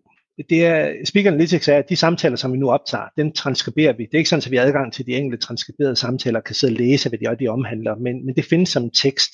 det 0.50 0.66
er, 0.66 0.94
Speak 1.04 1.26
Analytics 1.26 1.68
er, 1.68 1.78
at 1.78 1.88
de 1.88 1.96
samtaler, 1.96 2.36
som 2.36 2.52
vi 2.52 2.58
nu 2.58 2.70
optager, 2.70 3.04
den 3.16 3.32
transkriberer 3.32 3.92
vi. 3.92 4.02
Det 4.02 4.14
er 4.14 4.18
ikke 4.18 4.30
sådan, 4.30 4.42
at 4.46 4.50
vi 4.50 4.56
har 4.56 4.64
adgang 4.64 4.92
til 4.92 5.06
de 5.06 5.12
enkelte 5.12 5.46
transkriberede 5.46 5.96
samtaler, 5.96 6.40
kan 6.40 6.54
sidde 6.54 6.72
og 6.72 6.76
læse, 6.76 7.08
hvad 7.08 7.18
de, 7.18 7.44
de 7.44 7.48
omhandler, 7.48 7.94
men, 7.94 8.26
men 8.26 8.36
det 8.36 8.44
findes 8.44 8.68
som 8.68 8.90
tekst 8.90 9.32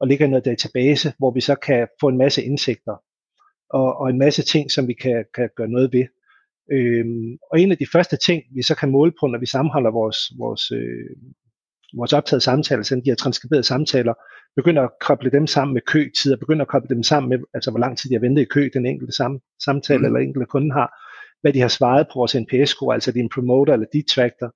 og 0.00 0.08
ligger 0.08 0.26
i 0.26 0.30
noget 0.30 0.44
database, 0.44 1.12
hvor 1.18 1.30
vi 1.30 1.40
så 1.40 1.54
kan 1.54 1.88
få 2.00 2.08
en 2.08 2.18
masse 2.18 2.42
indsigter 2.42 2.96
og, 3.70 3.96
og 4.00 4.10
en 4.10 4.18
masse 4.18 4.42
ting, 4.42 4.70
som 4.70 4.88
vi 4.88 4.92
kan, 4.92 5.24
kan 5.34 5.48
gøre 5.56 5.68
noget 5.68 5.92
ved. 5.92 6.06
Øhm, 6.72 7.38
og 7.50 7.60
en 7.60 7.70
af 7.70 7.78
de 7.78 7.86
første 7.92 8.16
ting, 8.16 8.42
vi 8.54 8.62
så 8.62 8.74
kan 8.74 8.90
måle 8.90 9.12
på, 9.20 9.26
når 9.26 9.38
vi 9.38 9.46
sammenholder 9.46 9.90
vores, 9.90 10.18
vores, 10.38 10.70
øh, 10.70 11.10
vores 11.96 12.12
optagede 12.12 12.44
samtaler, 12.44 12.82
sådan 12.82 13.04
de 13.04 13.10
her 13.10 13.14
transkriberede 13.14 13.64
samtaler, 13.64 14.14
begynder 14.56 14.82
at 14.82 14.90
koble 15.00 15.30
dem 15.30 15.46
sammen 15.46 15.74
med 15.74 15.82
køtider, 15.82 16.36
begynder 16.36 16.64
at 16.64 16.68
koble 16.68 16.94
dem 16.94 17.02
sammen 17.02 17.30
med, 17.30 17.38
altså 17.54 17.70
hvor 17.70 17.80
lang 17.80 17.98
tid 17.98 18.10
de 18.10 18.14
har 18.14 18.20
ventet 18.20 18.42
i 18.42 18.52
kø, 18.54 18.70
den 18.74 18.86
enkelte 18.86 19.12
sam, 19.12 19.40
samtale 19.64 19.98
mm. 19.98 20.04
eller 20.04 20.20
enkelte 20.20 20.46
kunde 20.46 20.72
har, 20.72 20.88
hvad 21.40 21.52
de 21.52 21.60
har 21.60 21.68
svaret 21.68 22.06
på 22.06 22.12
vores 22.14 22.36
NPS-score, 22.36 22.94
altså 22.94 23.12
din 23.12 23.28
promoter 23.34 23.72
eller 23.72 23.86
detractor. 23.92 24.48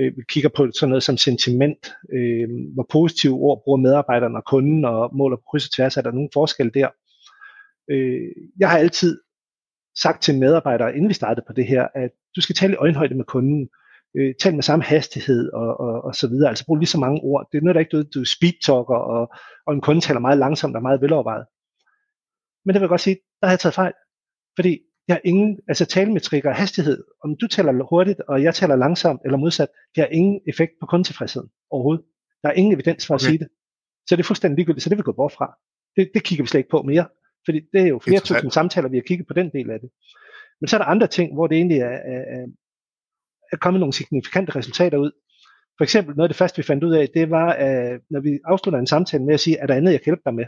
Øh, 0.00 0.16
vi 0.16 0.22
kigger 0.28 0.50
på 0.56 0.70
sådan 0.74 0.88
noget 0.88 1.02
som 1.02 1.16
sentiment, 1.16 1.94
øh, 2.12 2.48
hvor 2.74 2.86
positive 2.90 3.34
ord 3.34 3.62
bruger 3.64 3.78
medarbejderne 3.78 4.36
og 4.36 4.44
kunden, 4.44 4.84
og 4.84 5.16
måler 5.16 5.36
på 5.36 5.42
kryds 5.50 5.66
og 5.66 5.72
tværs, 5.76 5.96
er 5.96 6.02
der 6.02 6.12
nogen 6.12 6.30
forskel 6.32 6.74
der. 6.74 6.88
Øh, 7.90 8.28
jeg 8.58 8.70
har 8.70 8.78
altid 8.78 9.20
sagt 10.02 10.22
til 10.22 10.38
medarbejdere, 10.38 10.94
inden 10.96 11.08
vi 11.08 11.14
startede 11.14 11.46
på 11.46 11.52
det 11.52 11.66
her, 11.66 11.88
at 11.94 12.10
du 12.36 12.40
skal 12.40 12.54
tale 12.54 12.72
i 12.72 12.76
øjenhøjde 12.76 13.14
med 13.14 13.24
kunden, 13.24 13.68
øh, 14.16 14.34
tal 14.40 14.54
med 14.54 14.62
samme 14.62 14.84
hastighed 14.84 15.52
og, 15.52 15.80
og, 15.80 16.04
og 16.04 16.14
så 16.14 16.28
videre. 16.28 16.48
Altså 16.48 16.66
brug 16.66 16.76
lige 16.76 16.94
så 16.94 16.98
mange 16.98 17.20
ord. 17.20 17.48
Det 17.52 17.58
er 17.58 17.62
noget, 17.62 17.74
der 17.74 17.80
ikke 17.80 18.02
du 18.02 18.24
speed 18.24 18.52
talker, 18.66 19.00
og, 19.14 19.34
og 19.66 19.74
en 19.74 19.80
kunde 19.80 20.00
taler 20.00 20.20
meget 20.20 20.38
langsomt 20.38 20.76
og 20.76 20.82
meget 20.82 21.00
velovervejet. 21.00 21.46
Men 22.64 22.74
det 22.74 22.80
vil 22.80 22.86
jeg 22.86 22.88
godt 22.88 23.00
sige, 23.00 23.18
der 23.40 23.46
har 23.46 23.52
jeg 23.52 23.60
taget 23.60 23.74
fejl. 23.74 23.92
Fordi 24.56 24.78
jeg 25.08 25.14
har 25.14 25.20
ingen, 25.24 25.58
altså 25.68 25.84
talemetrikker 25.84 26.50
og 26.50 26.56
hastighed, 26.56 27.04
om 27.24 27.36
du 27.40 27.46
taler 27.46 27.88
hurtigt, 27.90 28.20
og 28.28 28.42
jeg 28.42 28.54
taler 28.54 28.76
langsomt 28.76 29.20
eller 29.24 29.38
modsat, 29.38 29.68
det 29.94 30.00
har 30.04 30.08
ingen 30.08 30.40
effekt 30.48 30.72
på 30.80 30.86
kundetilfredsheden 30.86 31.48
overhovedet. 31.70 32.04
Der 32.42 32.48
er 32.48 32.52
ingen 32.52 32.74
evidens 32.74 33.06
for 33.06 33.14
okay. 33.14 33.24
at 33.24 33.28
sige 33.28 33.38
det. 33.38 33.48
Så 34.06 34.16
det 34.16 34.22
er 34.22 34.26
fuldstændig 34.26 34.56
ligegyldigt, 34.56 34.82
så 34.82 34.90
det 34.90 34.98
vil 34.98 35.04
gå 35.04 35.12
bort 35.12 35.32
fra. 35.32 35.58
Det, 35.96 36.10
det 36.14 36.24
kigger 36.24 36.44
vi 36.44 36.48
slet 36.48 36.60
ikke 36.60 36.70
på 36.70 36.82
mere. 36.82 37.06
Fordi 37.44 37.60
det 37.72 37.80
er 37.80 37.86
jo 37.86 37.98
flere 37.98 38.20
tusind 38.20 38.50
samtaler, 38.50 38.88
vi 38.88 38.96
har 38.96 39.02
kigget 39.06 39.26
på 39.26 39.34
den 39.34 39.50
del 39.52 39.70
af 39.70 39.80
det. 39.80 39.90
Men 40.60 40.68
så 40.68 40.76
er 40.76 40.78
der 40.78 40.84
andre 40.84 41.06
ting, 41.06 41.34
hvor 41.34 41.46
det 41.46 41.56
egentlig 41.56 41.78
er, 41.78 41.98
er, 42.14 42.46
er 43.52 43.56
kommet 43.56 43.80
nogle 43.80 43.92
signifikante 43.92 44.56
resultater 44.56 44.98
ud. 44.98 45.10
For 45.78 45.84
eksempel 45.84 46.16
noget 46.16 46.28
af 46.28 46.32
det 46.32 46.36
første, 46.36 46.56
vi 46.56 46.62
fandt 46.62 46.84
ud 46.84 46.94
af, 46.94 47.08
det 47.14 47.30
var, 47.30 47.52
at 47.52 48.00
når 48.10 48.20
vi 48.20 48.38
afslutter 48.44 48.80
en 48.80 48.86
samtale 48.86 49.24
med 49.24 49.34
at 49.34 49.40
sige, 49.40 49.58
er 49.58 49.66
der 49.66 49.74
andet, 49.74 49.92
jeg 49.92 50.00
kan 50.00 50.10
hjælpe 50.10 50.22
dig 50.24 50.34
med? 50.34 50.44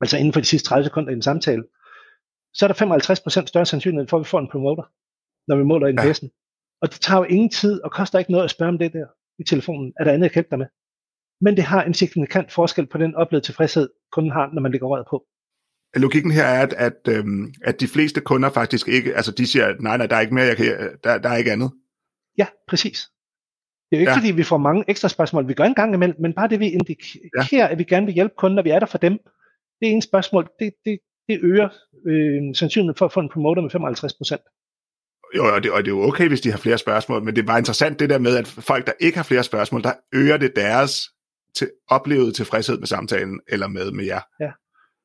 Altså 0.00 0.16
inden 0.16 0.32
for 0.32 0.40
de 0.40 0.46
sidste 0.46 0.68
30 0.68 0.84
sekunder 0.84 1.10
i 1.10 1.14
en 1.14 1.22
samtale. 1.22 1.64
Så 2.54 2.64
er 2.64 2.68
der 2.72 3.42
55% 3.42 3.46
større 3.46 3.66
sandsynlighed 3.66 4.08
for, 4.08 4.16
at 4.16 4.20
vi 4.20 4.28
får 4.28 4.38
en 4.38 4.48
promoter, 4.48 4.84
når 5.48 5.56
vi 5.56 5.64
måler 5.64 5.86
den 5.86 5.98
ja. 5.98 6.14
Og 6.82 6.92
det 6.92 7.00
tager 7.00 7.18
jo 7.18 7.24
ingen 7.24 7.50
tid, 7.50 7.82
og 7.82 7.90
koster 7.90 8.18
ikke 8.18 8.32
noget 8.32 8.44
at 8.44 8.50
spørge 8.50 8.68
om 8.68 8.78
det 8.78 8.92
der 8.92 9.06
i 9.38 9.44
telefonen. 9.44 9.92
Er 10.00 10.04
der 10.04 10.12
andet, 10.12 10.24
jeg 10.24 10.30
kan 10.30 10.40
hjælpe 10.40 10.50
dig 10.50 10.58
med? 10.58 10.66
Men 11.40 11.56
det 11.56 11.64
har 11.64 11.82
en 11.84 11.94
signifikant 11.94 12.52
forskel 12.52 12.86
på 12.86 12.98
den 12.98 13.14
oplevede 13.14 13.46
tilfredshed, 13.46 13.88
kunden 14.12 14.32
har, 14.32 14.50
når 14.52 14.62
man 14.62 14.72
lægger 14.72 14.86
røret 14.86 15.06
på. 15.10 15.26
Logikken 15.96 16.30
her 16.30 16.44
er, 16.44 16.62
at, 16.62 16.72
at, 16.72 16.98
øhm, 17.08 17.52
at 17.64 17.80
de 17.80 17.88
fleste 17.88 18.20
kunder 18.20 18.50
faktisk 18.50 18.88
ikke, 18.88 19.14
altså 19.16 19.32
de 19.32 19.46
siger, 19.46 19.74
nej, 19.80 19.96
nej, 19.96 20.06
der 20.06 20.16
er 20.16 20.20
ikke 20.20 20.34
mere, 20.34 20.44
jeg 20.44 20.56
kan, 20.56 20.98
der, 21.04 21.18
der 21.18 21.28
er 21.28 21.36
ikke 21.36 21.52
andet. 21.52 21.70
Ja, 22.38 22.46
præcis. 22.68 22.98
Det 23.90 23.96
er 23.96 23.98
jo 23.98 24.00
ikke, 24.00 24.10
ja. 24.10 24.16
fordi 24.16 24.30
vi 24.30 24.42
får 24.42 24.56
mange 24.58 24.84
ekstra 24.88 25.08
spørgsmål, 25.08 25.48
vi 25.48 25.54
gør 25.54 25.64
en 25.64 25.74
gang 25.74 25.94
imellem, 25.94 26.20
men 26.20 26.32
bare 26.34 26.48
det, 26.48 26.60
vi 26.60 26.68
indikerer, 26.68 27.38
ja. 27.52 27.68
at 27.72 27.78
vi 27.78 27.84
gerne 27.84 28.06
vil 28.06 28.14
hjælpe 28.14 28.34
kunden, 28.38 28.54
når 28.54 28.62
vi 28.62 28.70
er 28.70 28.78
der 28.78 28.86
for 28.86 28.98
dem, 28.98 29.12
det 29.80 29.88
er 29.88 29.92
en 29.92 30.02
spørgsmål, 30.02 30.48
det, 30.58 30.72
det, 30.84 30.98
det 31.28 31.38
øger 31.42 31.68
øh, 32.06 32.54
sandsynligheden 32.54 32.98
for 32.98 33.04
at 33.04 33.12
få 33.12 33.20
en 33.20 33.28
promoter 33.28 33.62
med 33.62 33.70
55 33.70 34.14
procent. 34.14 34.42
Jo, 35.36 35.54
og 35.54 35.62
det, 35.62 35.70
og 35.70 35.84
det 35.84 35.90
er 35.90 35.96
jo 35.96 36.02
okay, 36.02 36.28
hvis 36.28 36.40
de 36.40 36.50
har 36.50 36.58
flere 36.58 36.78
spørgsmål, 36.78 37.24
men 37.24 37.36
det 37.36 37.42
er 37.42 37.46
bare 37.46 37.58
interessant 37.58 38.00
det 38.00 38.10
der 38.10 38.18
med, 38.18 38.36
at 38.36 38.46
folk, 38.46 38.86
der 38.86 38.92
ikke 39.00 39.16
har 39.16 39.24
flere 39.24 39.44
spørgsmål, 39.44 39.82
der 39.82 39.92
øger 40.12 40.36
det 40.36 40.56
deres 40.56 41.08
til, 41.56 41.70
oplevede 41.88 42.32
tilfredshed 42.32 42.78
med 42.78 42.86
samtalen, 42.86 43.40
eller 43.48 43.68
med 43.68 43.90
med 43.90 44.04
jer. 44.04 44.20
Ja. 44.40 44.50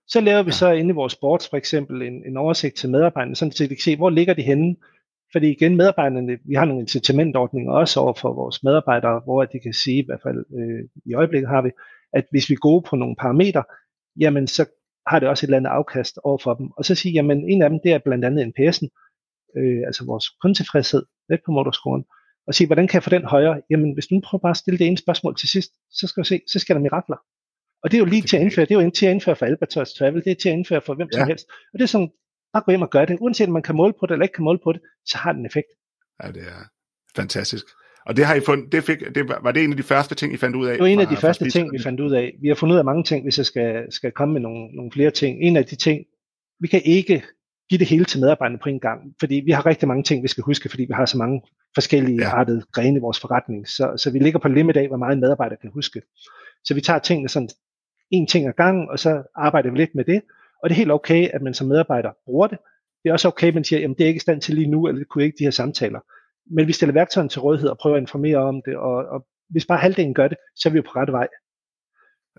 Så 0.08 0.22
laver 0.22 0.44
vi 0.44 0.48
ja. 0.48 0.52
så 0.52 0.72
inde 0.72 0.90
i 0.90 0.94
vores 0.94 1.16
boards 1.16 1.50
for 1.50 1.58
eksempel 1.58 2.02
en, 2.02 2.24
en 2.26 2.38
oversigt 2.38 2.76
til 2.76 2.90
medarbejderne, 2.90 3.36
sådan 3.36 3.54
at 3.62 3.70
vi 3.70 3.76
kan 3.76 3.84
se, 3.84 3.96
hvor 3.96 4.10
ligger 4.10 4.34
de 4.34 4.42
henne. 4.42 4.76
Fordi 5.32 5.52
igen, 5.52 5.76
medarbejderne, 5.76 6.38
vi 6.46 6.56
har 6.56 6.66
nogle 6.66 6.82
incitamentordninger 6.82 7.72
også 7.72 8.00
over 8.00 8.14
for 8.14 8.34
vores 8.34 8.64
medarbejdere, 8.64 9.22
hvor 9.24 9.46
de 9.46 9.60
kan 9.60 9.74
sige, 9.74 10.00
i 10.00 10.06
hvert 10.06 10.22
fald 10.24 10.46
øh, 10.60 10.90
i 11.06 11.14
øjeblikket 11.14 11.50
har 11.50 11.62
vi, 11.62 11.70
at 12.14 12.26
hvis 12.32 12.50
vi 12.50 12.54
er 12.54 12.58
gode 12.58 12.84
på 12.90 12.96
nogle 12.96 13.16
parametre, 13.16 13.64
jamen 14.20 14.48
så 14.48 14.66
har 15.08 15.20
det 15.20 15.30
også 15.30 15.46
et 15.46 15.48
eller 15.48 15.58
andet 15.58 15.70
afkast 15.70 16.20
over 16.24 16.38
for 16.38 16.54
dem. 16.54 16.72
Og 16.78 16.86
så 16.86 16.96
sige, 16.96 17.14
jamen 17.14 17.50
en 17.50 17.62
af 17.62 17.70
dem, 17.70 17.80
det 17.84 17.92
er 17.94 18.00
blandt 18.06 18.26
andet 18.26 18.46
NPS'en, 18.50 18.88
øh, 19.58 19.82
altså 19.88 20.06
vores 20.06 20.30
kundetilfredshed, 20.42 21.04
Net 21.30 21.40
Promoter 21.46 21.72
Scoren, 21.72 22.06
og 22.48 22.54
sige, 22.54 22.68
hvordan 22.68 22.88
kan 22.88 22.96
jeg 22.96 23.04
få 23.04 23.10
den 23.10 23.26
højere? 23.26 23.62
Jamen 23.70 23.94
hvis 23.94 24.08
du 24.08 24.22
prøver 24.24 24.42
bare 24.42 24.50
at 24.50 24.58
stille 24.58 24.78
det 24.78 24.88
ene 24.88 24.98
spørgsmål 24.98 25.36
til 25.38 25.50
sidst, 25.50 25.72
så 25.92 26.08
skal 26.08 26.24
du 26.24 26.28
se, 26.28 26.42
så 26.48 26.60
sker 26.60 26.74
der 26.74 26.82
mirakler. 26.82 27.18
Og 27.84 27.92
det 27.92 27.98
er 27.98 28.00
jo 28.00 28.06
lige 28.06 28.22
til 28.22 28.38
at 28.38 28.44
indføre, 28.44 28.66
det 28.66 28.76
er 28.76 28.82
jo 28.82 28.92
til 28.92 29.06
at 29.06 29.12
indføre 29.12 29.36
for 29.36 29.46
Albatross 29.46 29.94
Travel, 29.94 30.24
det 30.24 30.32
er 30.32 30.36
til 30.36 30.50
at 30.50 30.56
indføre 30.56 30.82
for 30.82 30.94
hvem 30.94 31.08
ja. 31.14 31.20
som 31.20 31.28
helst. 31.28 31.46
Og 31.74 31.80
det 31.80 31.84
er 31.84 31.88
sådan, 31.88 32.12
bare 32.54 32.64
gå 32.64 32.72
hjem 32.72 32.82
og 32.82 32.90
gøre 32.90 33.06
det. 33.06 33.18
Uanset 33.20 33.48
om 33.48 33.54
man 33.54 33.62
kan 33.62 33.76
måle 33.76 33.94
på 34.00 34.06
det 34.06 34.12
eller 34.12 34.24
ikke 34.24 34.34
kan 34.34 34.44
måle 34.44 34.60
på 34.64 34.74
det, 34.74 34.82
så 35.06 35.18
har 35.18 35.32
det 35.32 35.40
en 35.40 35.46
effekt. 35.46 35.68
Ja, 36.24 36.32
det 36.32 36.44
er 36.48 36.62
fantastisk. 37.16 37.66
Og 38.06 38.18
det 38.18 38.26
har 38.26 38.36
I 38.36 38.40
fundet, 38.40 38.72
det 38.72 38.84
fik, 38.84 39.00
det 39.16 39.30
var, 39.30 39.40
var 39.44 39.52
det 39.52 39.64
en 39.64 39.72
af 39.72 39.78
de 39.78 39.84
første 39.84 40.16
ting, 40.16 40.34
I 40.34 40.38
fandt 40.38 40.56
ud 40.56 40.66
af? 40.66 40.74
Det 40.74 40.82
var 40.82 40.88
en 40.88 41.00
af 41.00 41.08
de 41.08 41.18
første 41.18 41.50
ting, 41.50 41.72
vi 41.72 41.80
fandt 41.84 42.00
ud 42.00 42.12
af. 42.12 42.34
Vi 42.42 42.48
har 42.48 42.56
fundet 42.56 42.74
ud 42.74 42.80
af 42.80 42.86
mange 42.86 43.04
ting, 43.04 43.24
hvis 43.24 43.38
jeg 43.38 43.46
skal, 43.46 43.92
skal 43.92 44.12
komme 44.12 44.34
med 44.34 44.42
nogle, 44.42 44.68
nogle 44.76 44.92
flere 44.92 45.12
ting. 45.12 45.42
En 45.42 45.58
af 45.58 45.66
de 45.66 45.76
ting, 45.76 46.06
vi 46.60 46.68
kan 46.68 46.82
ikke 46.86 47.24
give 47.70 47.80
det 47.80 47.88
hele 47.88 48.06
til 48.06 48.20
medarbejderne 48.20 48.60
på 48.64 48.70
en 48.70 48.80
gang, 48.80 49.02
fordi 49.20 49.42
vi 49.46 49.52
har 49.52 49.66
rigtig 49.66 49.88
mange 49.88 50.04
ting, 50.04 50.24
vi 50.24 50.28
skal 50.28 50.44
huske, 50.44 50.70
fordi 50.70 50.84
vi 50.84 50.94
har 50.94 51.06
så 51.06 51.18
mange 51.18 51.42
forskellige 51.76 52.22
ja. 52.22 52.30
artede 52.30 52.62
grene 52.72 52.98
i 52.98 53.02
vores 53.02 53.20
forretning. 53.20 53.68
Så, 53.68 53.94
så 53.98 54.12
vi 54.12 54.20
ligger 54.20 54.40
på 54.40 54.48
limit 54.48 54.78
af, 54.78 54.88
hvor 54.88 54.98
meget 54.98 55.14
en 55.14 55.20
medarbejder 55.20 55.56
kan 55.56 55.72
huske. 55.74 56.02
Så 56.64 56.74
vi 56.74 56.82
tager 56.82 57.00
tingene 57.00 57.30
sådan 57.30 57.50
en 58.12 58.28
ting 58.28 58.48
ad 58.48 58.54
gangen, 58.54 58.90
og 58.90 59.00
så 59.00 59.24
arbejder 59.36 59.72
vi 59.72 59.78
lidt 59.78 59.96
med 59.96 60.04
det. 60.04 60.22
Og 60.64 60.70
det 60.70 60.76
er 60.76 60.78
helt 60.78 60.92
okay, 60.92 61.30
at 61.34 61.42
man 61.42 61.54
som 61.54 61.68
medarbejder 61.68 62.10
bruger 62.26 62.48
det. 62.48 62.58
Det 63.04 63.10
er 63.10 63.14
også 63.14 63.28
okay, 63.28 63.48
at 63.48 63.54
man 63.54 63.64
siger, 63.64 63.90
at 63.90 63.98
det 63.98 64.04
er 64.04 64.08
ikke 64.08 64.18
i 64.18 64.28
stand 64.28 64.42
til 64.42 64.56
lige 64.56 64.72
nu, 64.72 64.88
eller 64.88 65.00
det 65.00 65.10
kunne 65.10 65.24
ikke 65.24 65.38
de 65.40 65.44
her 65.44 65.52
samtaler. 65.52 66.00
Men 66.46 66.68
vi 66.68 66.74
stiller 66.74 66.94
værktøjerne 66.94 67.30
til 67.30 67.42
rådighed 67.42 67.70
og 67.70 67.78
prøver 67.78 67.96
at 67.96 68.02
informere 68.02 68.38
om 68.38 68.62
det, 68.66 68.78
og, 68.78 68.96
og 68.96 69.28
hvis 69.50 69.66
bare 69.66 69.78
halvdelen 69.78 70.14
gør 70.14 70.28
det, 70.28 70.38
så 70.56 70.70
er 70.70 70.72
vi 70.72 70.78
jo 70.78 70.84
på 70.84 71.00
rette 71.00 71.14
vej. 71.14 71.28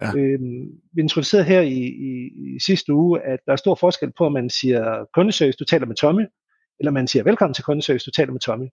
Ja. 0.02 0.12
Øhm, 0.16 0.66
vi 0.92 1.00
introducerede 1.02 1.44
her 1.44 1.60
i, 1.60 1.82
i, 2.08 2.30
i 2.56 2.60
sidste 2.66 2.92
uge, 2.92 3.20
at 3.20 3.40
der 3.46 3.52
er 3.52 3.56
stor 3.56 3.74
forskel 3.74 4.12
på, 4.18 4.26
om 4.26 4.32
man 4.32 4.50
siger 4.50 5.04
kundeservice, 5.14 5.56
du 5.56 5.64
taler 5.64 5.86
med 5.86 5.96
Tommy, 5.96 6.26
eller 6.80 6.90
man 6.90 7.06
siger 7.06 7.22
velkommen 7.22 7.54
til 7.54 7.64
kundeservice, 7.64 8.06
du 8.06 8.10
taler 8.10 8.32
med 8.32 8.40
Tommy. 8.40 8.66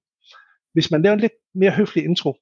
Hvis 0.74 0.92
man 0.92 1.02
laver 1.02 1.14
en 1.14 1.20
lidt 1.20 1.34
mere 1.56 1.72
høflig 1.72 2.04
intro, 2.04 2.38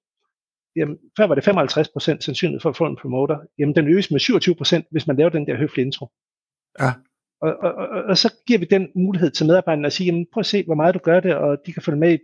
jamen, 0.75 0.97
før 1.17 1.27
var 1.27 1.35
det 1.35 1.47
55% 1.47 2.21
sandsynlighed 2.21 2.59
for 2.59 2.69
at 2.69 2.77
få 2.77 2.85
en 2.85 2.97
promoter, 3.01 3.37
jamen 3.59 3.75
den 3.75 3.87
øges 3.87 4.11
med 4.11 4.19
27%, 4.83 4.87
hvis 4.91 5.07
man 5.07 5.15
laver 5.15 5.29
den 5.29 5.47
der 5.47 5.57
høflige 5.57 5.85
intro. 5.85 6.07
Ja. 6.79 6.91
Og, 7.41 7.55
og, 7.59 7.73
og, 7.73 7.87
og 7.87 8.17
så 8.17 8.33
giver 8.47 8.59
vi 8.59 8.65
den 8.65 8.91
mulighed 8.95 9.31
til 9.31 9.45
medarbejderne 9.45 9.87
at 9.87 9.93
sige, 9.93 10.05
jamen 10.05 10.25
prøv 10.33 10.39
at 10.39 10.45
se, 10.45 10.63
hvor 10.65 10.75
meget 10.75 10.93
du 10.95 10.99
gør 10.99 11.19
det, 11.19 11.35
og 11.35 11.57
de 11.65 11.73
kan 11.73 11.81
følge 11.81 11.99
med 11.99 12.13
i 12.13 12.19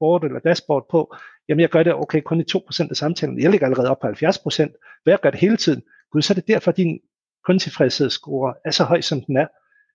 board, 0.00 0.24
eller 0.24 0.40
dashboard 0.40 0.86
på, 0.90 1.14
jamen 1.48 1.60
jeg 1.60 1.70
gør 1.70 1.82
det 1.82 1.94
okay 1.94 2.20
kun 2.20 2.40
i 2.40 2.44
2% 2.56 2.86
af 2.90 2.96
samtalen, 2.96 3.42
jeg 3.42 3.50
ligger 3.50 3.66
allerede 3.66 3.90
op 3.90 4.00
på 4.00 4.06
70%, 4.06 4.12
hvad 5.02 5.12
jeg 5.12 5.20
gør 5.20 5.30
det 5.30 5.40
hele 5.40 5.56
tiden, 5.56 5.82
gud, 6.12 6.22
så 6.22 6.32
er 6.32 6.34
det 6.34 6.48
derfor, 6.48 6.70
at 6.70 6.76
din 6.76 7.00
kundetilfredshedsscore 7.46 8.54
er 8.64 8.70
så 8.70 8.84
høj, 8.84 9.00
som 9.00 9.20
den 9.20 9.36
er, 9.36 9.46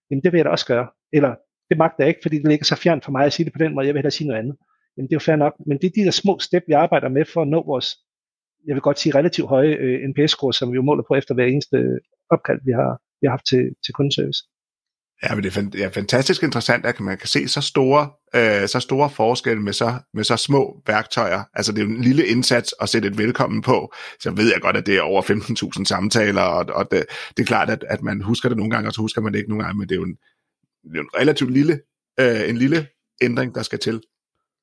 jamen 0.09 0.23
det 0.23 0.31
vil 0.31 0.37
jeg 0.37 0.45
da 0.45 0.49
også 0.49 0.65
gøre, 0.65 0.87
eller 1.13 1.35
det 1.69 1.77
magter 1.77 2.03
jeg 2.03 2.07
ikke, 2.07 2.19
fordi 2.21 2.37
det 2.37 2.47
ligger 2.47 2.65
så 2.65 2.75
fjern 2.75 3.01
for 3.01 3.11
mig 3.11 3.25
at 3.25 3.33
sige 3.33 3.45
det 3.45 3.53
på 3.53 3.59
den 3.59 3.75
måde, 3.75 3.85
jeg 3.87 3.93
vil 3.93 3.99
hellere 3.99 4.11
sige 4.11 4.27
noget 4.27 4.39
andet. 4.39 4.55
Jamen 4.97 5.07
det 5.07 5.13
er 5.13 5.19
jo 5.21 5.27
fair 5.27 5.35
nok, 5.35 5.53
men 5.67 5.77
det 5.77 5.87
er 5.87 5.95
de 5.95 6.05
der 6.05 6.11
små 6.11 6.39
step, 6.39 6.63
vi 6.67 6.73
arbejder 6.73 7.09
med 7.09 7.25
for 7.33 7.41
at 7.41 7.47
nå 7.47 7.63
vores, 7.65 7.87
jeg 8.67 8.73
vil 8.75 8.81
godt 8.81 8.99
sige 8.99 9.15
relativt 9.15 9.49
høje 9.49 9.73
øh, 9.83 10.09
NPS-score, 10.09 10.53
som 10.53 10.71
vi 10.71 10.75
jo 10.75 10.81
måler 10.81 11.03
på 11.07 11.15
efter 11.15 11.33
hver 11.33 11.45
eneste 11.45 11.99
opkald, 12.29 12.59
vi 12.65 12.71
har, 12.71 12.91
vi 13.21 13.27
har 13.27 13.31
haft 13.31 13.47
til, 13.51 13.63
til 13.85 13.93
kundeservice. 13.93 14.41
Ja, 15.24 15.36
men 15.36 15.43
det 15.43 15.57
er, 15.57 15.63
ja, 15.78 15.88
fantastisk 15.88 16.43
interessant, 16.43 16.86
at 16.86 16.99
man 16.99 17.18
kan 17.18 17.28
se 17.28 17.47
så 17.47 17.61
store, 17.61 18.09
øh, 18.36 18.68
så 18.68 18.80
store 18.80 19.09
forskelle 19.09 19.63
med 19.63 19.74
så, 19.74 19.93
med 20.13 20.24
så 20.24 20.38
små 20.38 20.82
værktøjer. 20.88 21.43
Altså 21.53 21.72
det 21.72 21.80
er 21.80 21.84
jo 21.84 21.89
en 21.89 22.01
lille 22.01 22.26
indsats 22.28 22.74
at 22.82 22.89
sætte 22.89 23.07
et 23.07 23.18
velkommen 23.18 23.61
på. 23.61 23.93
Så 24.20 24.32
ved 24.32 24.51
jeg 24.51 24.61
godt, 24.61 24.78
at 24.78 24.86
det 24.86 24.97
er 24.97 25.01
over 25.01 25.22
15.000 25.22 25.86
samtaler, 25.86 26.41
og, 26.41 26.66
og 26.76 26.91
det, 26.91 27.05
det 27.38 27.43
er 27.43 27.47
klart, 27.47 27.70
at, 27.70 27.86
at 27.89 28.01
man 28.01 28.22
husker 28.22 28.49
det 28.49 28.57
nogle 28.57 28.72
gange, 28.72 28.89
og 28.89 28.93
så 28.93 29.01
husker 29.01 29.22
man 29.22 29.34
det 29.34 29.39
ikke 29.39 29.49
nogle 29.49 29.63
gange, 29.63 29.80
men 29.80 29.89
det 29.89 29.95
er 29.95 29.99
jo 29.99 30.05
en, 30.05 30.18
det 30.84 30.97
er 30.97 31.01
en 31.01 31.09
relativt 31.20 31.51
lille, 31.51 31.80
øh, 32.20 32.49
en 32.49 32.57
lille 32.57 32.88
ændring, 33.22 33.55
der 33.55 33.63
skal 33.63 33.80
til. 33.80 34.01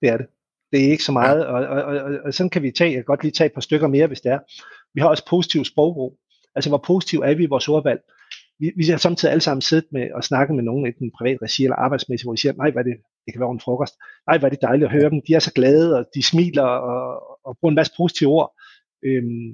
Det 0.00 0.08
er 0.08 0.16
det. 0.16 0.26
Det 0.72 0.84
er 0.84 0.90
ikke 0.90 1.04
så 1.04 1.12
meget, 1.12 1.46
og, 1.46 1.64
og, 1.64 1.82
og, 1.82 2.12
og 2.24 2.34
sådan 2.34 2.50
kan 2.50 2.62
vi 2.62 2.70
tage, 2.70 2.90
jeg 2.90 2.96
kan 2.96 3.04
godt 3.04 3.22
lige 3.22 3.32
tage 3.32 3.46
et 3.46 3.54
par 3.54 3.60
stykker 3.60 3.88
mere, 3.88 4.06
hvis 4.06 4.20
det 4.20 4.32
er. 4.32 4.38
Vi 4.94 5.00
har 5.00 5.08
også 5.08 5.26
positiv 5.30 5.64
sprogbrug. 5.64 6.18
Altså, 6.54 6.70
hvor 6.70 6.84
positiv 6.86 7.20
er 7.20 7.34
vi 7.34 7.42
i 7.42 7.46
vores 7.46 7.68
ordvalg? 7.68 8.00
Vi, 8.62 8.68
vi 8.76 8.84
har 8.84 8.96
samtidig 8.96 9.32
alle 9.32 9.46
sammen 9.48 9.62
siddet 9.62 9.88
med 9.92 10.04
og 10.16 10.24
snakket 10.24 10.54
med 10.56 10.64
nogen, 10.64 10.86
enten 10.86 11.10
privat 11.18 11.38
regi 11.42 11.62
eller 11.64 11.76
arbejdsmæssigt, 11.76 12.26
hvor 12.26 12.34
de 12.34 12.40
siger, 12.40 12.52
nej, 12.52 12.70
hvad 12.70 12.82
er 12.82 12.88
det, 12.90 12.96
det 13.24 13.30
kan 13.32 13.40
være 13.40 13.50
en 13.50 13.66
frokost. 13.66 13.94
Nej, 14.28 14.38
hvor 14.38 14.46
er 14.46 14.50
det 14.54 14.66
dejligt 14.68 14.88
at 14.88 14.96
høre 14.96 15.10
dem. 15.10 15.20
De 15.26 15.34
er 15.34 15.38
så 15.38 15.52
glade, 15.58 15.88
og 15.98 16.04
de 16.14 16.22
smiler 16.30 16.68
og, 16.92 17.04
og 17.46 17.52
bruger 17.58 17.70
en 17.70 17.80
masse 17.80 17.92
positive 18.00 18.30
ord. 18.38 18.50
Øhm, 19.06 19.48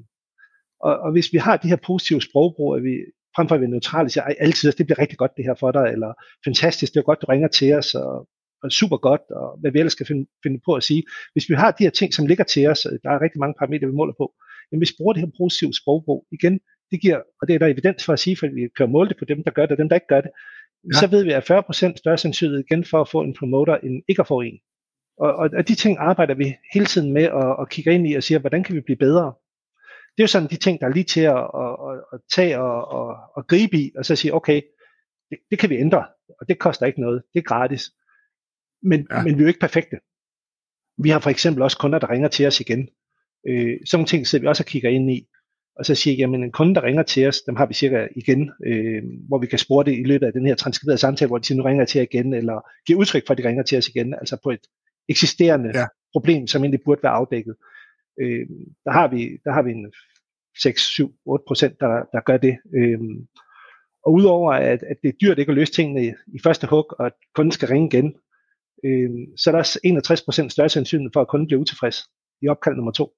og, 0.87 0.95
og 1.05 1.11
hvis 1.13 1.29
vi 1.33 1.39
har 1.39 1.57
de 1.57 1.69
her 1.73 1.81
positive 1.91 2.21
sprogbrug, 2.23 2.77
at 2.77 2.83
vi 2.83 2.95
frem 3.37 3.49
for 3.49 3.55
at 3.55 3.61
vi 3.61 3.67
neutrale 3.67 4.11
siger, 4.11 4.25
altid, 4.47 4.73
det 4.73 4.87
bliver 4.87 4.99
rigtig 4.99 5.19
godt 5.19 5.37
det 5.37 5.45
her 5.45 5.55
for 5.63 5.71
dig, 5.73 5.87
eller 5.95 6.11
fantastisk, 6.47 6.93
det 6.93 7.01
er 7.01 7.11
godt, 7.11 7.23
du 7.23 7.27
ringer 7.27 7.49
til 7.49 7.75
os, 7.75 7.95
og 7.95 8.29
og 8.63 8.73
super 8.73 8.97
godt, 9.09 9.25
og 9.31 9.59
hvad 9.61 9.71
vi 9.71 9.79
ellers 9.79 9.93
skal 9.93 10.07
finde, 10.07 10.25
finde 10.43 10.61
på 10.67 10.73
at 10.75 10.83
sige. 10.83 11.03
Hvis 11.33 11.49
vi 11.51 11.55
har 11.55 11.71
de 11.71 11.85
her 11.85 11.91
ting, 11.91 12.15
som 12.15 12.27
ligger 12.27 12.45
til 12.45 12.67
os, 12.67 12.81
der 13.05 13.11
er 13.11 13.23
rigtig 13.25 13.41
mange 13.41 13.55
parametre, 13.59 13.87
vi 13.87 14.01
måler 14.01 14.15
på, 14.23 14.27
men 14.71 14.79
hvis 14.79 14.91
vi 14.91 14.99
bruger 14.99 15.13
det 15.13 15.23
her 15.23 15.39
positive 15.43 15.75
sprogbrug, 15.81 16.27
igen, 16.33 16.61
det 16.91 17.01
giver, 17.01 17.16
og 17.41 17.49
det 17.49 17.55
er 17.55 17.59
der 17.59 17.66
evidens 17.66 18.05
for 18.05 18.12
at 18.12 18.18
sige, 18.18 18.36
for 18.36 18.47
vi 18.47 18.91
måle 18.93 19.09
det 19.09 19.16
på 19.18 19.24
dem, 19.24 19.45
der 19.45 19.51
gør 19.51 19.62
det, 19.62 19.72
og 19.72 19.78
dem, 19.78 19.89
der 19.89 19.97
ikke 19.97 20.07
gør 20.07 20.20
det, 20.20 20.30
ja. 20.84 20.99
så 21.01 21.07
ved 21.07 21.24
vi, 21.24 21.32
at 21.32 21.51
40% 21.51 21.97
større 21.97 22.18
sandsynlighed 22.18 22.64
igen 22.70 22.84
for 22.84 23.01
at 23.01 23.09
få 23.09 23.20
en 23.22 23.34
promoter, 23.39 23.76
end 23.76 24.03
ikke 24.09 24.20
at 24.20 24.26
få 24.26 24.41
en. 24.41 24.59
Og, 25.18 25.32
og, 25.34 25.51
og 25.59 25.68
de 25.68 25.74
ting 25.74 25.99
arbejder 25.99 26.34
vi 26.34 26.57
hele 26.72 26.86
tiden 26.86 27.12
med 27.12 27.22
at, 27.22 27.57
at 27.61 27.68
kigge 27.70 27.95
ind 27.95 28.09
i 28.09 28.14
og 28.14 28.22
siger, 28.22 28.39
hvordan 28.39 28.64
kan 28.64 28.74
vi 28.74 28.80
blive 28.80 28.97
bedre? 28.97 29.34
Det 30.16 30.22
er 30.22 30.26
jo 30.26 30.26
sådan 30.26 30.51
de 30.51 30.57
ting, 30.57 30.80
der 30.80 30.86
er 30.86 30.93
lige 30.93 31.05
til 31.05 31.20
at, 31.20 31.43
at, 31.62 31.72
at, 31.89 32.05
at 32.12 32.20
tage 32.34 32.61
og, 32.61 32.89
og, 32.89 33.16
og 33.36 33.47
gribe 33.47 33.76
i, 33.76 33.93
og 33.99 34.05
så 34.05 34.16
sige, 34.16 34.34
okay, 34.34 34.62
det, 35.30 35.39
det 35.51 35.59
kan 35.59 35.70
vi 35.70 35.76
ændre, 35.76 36.05
og 36.41 36.49
det 36.49 36.59
koster 36.59 36.86
ikke 36.86 37.01
noget, 37.01 37.22
det 37.34 37.39
er 37.39 37.43
gratis. 37.43 37.91
Men, 38.82 39.07
ja. 39.11 39.22
men 39.22 39.34
vi 39.34 39.39
er 39.41 39.45
jo 39.45 39.49
ikke 39.49 39.61
perfekte. 39.61 39.97
Vi 41.03 41.09
har 41.09 41.20
for 41.20 41.30
eksempel 41.30 41.62
også 41.62 41.78
kunder, 41.78 41.99
der 41.99 42.11
ringer 42.11 42.28
til 42.28 42.47
os 42.47 42.61
igen. 42.61 42.89
Øh, 43.49 43.76
sådan 43.86 43.99
nogle 43.99 44.07
ting 44.07 44.26
sidder 44.26 44.43
vi 44.43 44.49
også 44.49 44.62
og 44.62 44.66
kigger 44.66 44.91
ind 44.91 45.11
i. 45.11 45.28
og 45.79 45.87
så 45.87 45.95
siger 45.95 46.12
jeg, 46.12 46.18
jamen 46.18 46.45
en 46.45 46.53
kunde, 46.53 46.74
der 46.74 46.83
ringer 46.83 47.03
til 47.03 47.29
os, 47.29 47.43
dem 47.43 47.57
har 47.57 47.66
vi 47.66 47.74
cirka 47.74 48.09
igen, 48.16 48.51
øh, 48.66 49.03
hvor 49.29 49.39
vi 49.39 49.47
kan 49.47 49.59
spore 49.59 49.85
det 49.85 49.99
i 49.99 50.03
løbet 50.03 50.26
af 50.26 50.33
den 50.33 50.47
her 50.47 50.55
transkriberede 50.55 50.99
samtale, 50.99 51.29
hvor 51.29 51.39
de 51.39 51.47
siger, 51.47 51.59
nu 51.59 51.64
ringer 51.64 51.81
jeg 51.81 51.89
til 51.89 51.99
jer 51.99 52.07
igen, 52.12 52.35
eller 52.35 52.61
giver 52.87 52.99
udtryk 52.99 53.26
for, 53.26 53.35
at 53.35 53.39
de 53.39 53.49
ringer 53.49 53.62
til 53.62 53.79
os 53.79 53.89
igen, 53.89 54.14
altså 54.14 54.37
på 54.43 54.51
et 54.51 54.61
eksisterende 55.09 55.70
ja. 55.74 55.87
problem, 56.12 56.47
som 56.47 56.62
egentlig 56.62 56.81
burde 56.85 57.03
være 57.03 57.12
afdækket. 57.12 57.55
Øh, 58.20 58.47
der, 58.85 58.93
har 58.93 59.09
vi, 59.09 59.39
der 59.45 59.53
har 59.53 59.62
vi 59.62 59.70
en 59.70 59.93
6, 60.62 60.83
7, 60.83 61.14
8 61.26 61.45
procent, 61.47 61.81
der, 61.81 61.89
der 62.12 62.20
gør 62.20 62.37
det. 62.37 62.57
Øh, 62.76 62.99
og 64.07 64.12
udover 64.12 64.53
at, 64.53 64.83
at 64.83 64.97
det 65.03 65.09
er 65.09 65.18
dyrt 65.20 65.39
ikke 65.39 65.51
at 65.51 65.57
løse 65.57 65.72
tingene 65.72 66.07
i, 66.07 66.09
i 66.09 66.39
første 66.45 66.66
hug, 66.66 66.87
og 66.99 67.07
at 67.07 67.12
kunden 67.35 67.53
skal 67.53 67.68
ringe 67.68 67.89
igen, 67.89 68.14
øh, 68.85 69.11
så 69.37 69.51
er 69.51 69.53
der 69.53 69.59
også 69.59 69.81
61 69.85 70.22
procent 70.22 70.53
større 70.53 70.68
sandsynlighed 70.68 71.11
for, 71.12 71.20
at 71.20 71.29
kunden 71.29 71.47
bliver 71.47 71.61
utilfreds 71.61 71.97
i 72.43 72.49
opkald 72.49 72.76
nummer 72.76 72.93
to. 72.93 73.12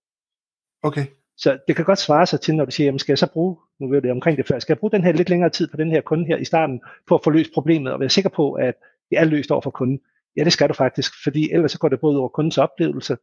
Okay. 0.83 1.07
Så 1.43 1.59
det 1.69 1.77
kan 1.77 1.85
godt 1.85 1.99
svare 1.99 2.27
sig 2.27 2.41
til, 2.41 2.55
når 2.55 2.65
du 2.65 2.71
siger, 2.71 2.85
jamen 2.85 2.99
skal 2.99 3.13
jeg 3.13 3.19
så 3.19 3.33
bruge, 3.33 3.57
nu 3.81 3.89
ved 3.89 4.03
det 4.03 4.11
omkring 4.11 4.37
det 4.39 4.47
før, 4.47 4.59
skal 4.59 4.73
jeg 4.73 4.79
bruge 4.79 4.91
den 4.91 5.05
her 5.05 5.13
lidt 5.13 5.31
længere 5.31 5.51
tid 5.51 5.69
på 5.69 5.77
den 5.77 5.91
her 5.91 6.01
kunde 6.01 6.27
her 6.27 6.37
i 6.37 6.45
starten, 6.45 6.81
på 7.09 7.15
at 7.15 7.21
få 7.25 7.31
løst 7.31 7.51
problemet, 7.55 7.93
og 7.93 8.01
være 8.01 8.09
sikker 8.09 8.31
på, 8.31 8.53
at 8.53 8.75
det 9.11 9.19
er 9.19 9.25
løst 9.25 9.51
over 9.51 9.61
for 9.61 9.71
kunden. 9.71 10.01
Ja, 10.37 10.45
det 10.45 10.53
skal 10.53 10.69
du 10.69 10.75
faktisk, 10.75 11.13
fordi 11.23 11.53
ellers 11.53 11.73
så 11.73 11.79
går 11.79 11.89
det 11.89 12.01
både 12.01 12.19
over 12.19 12.29
kundens 12.29 12.59
oplevelse, 12.59 13.17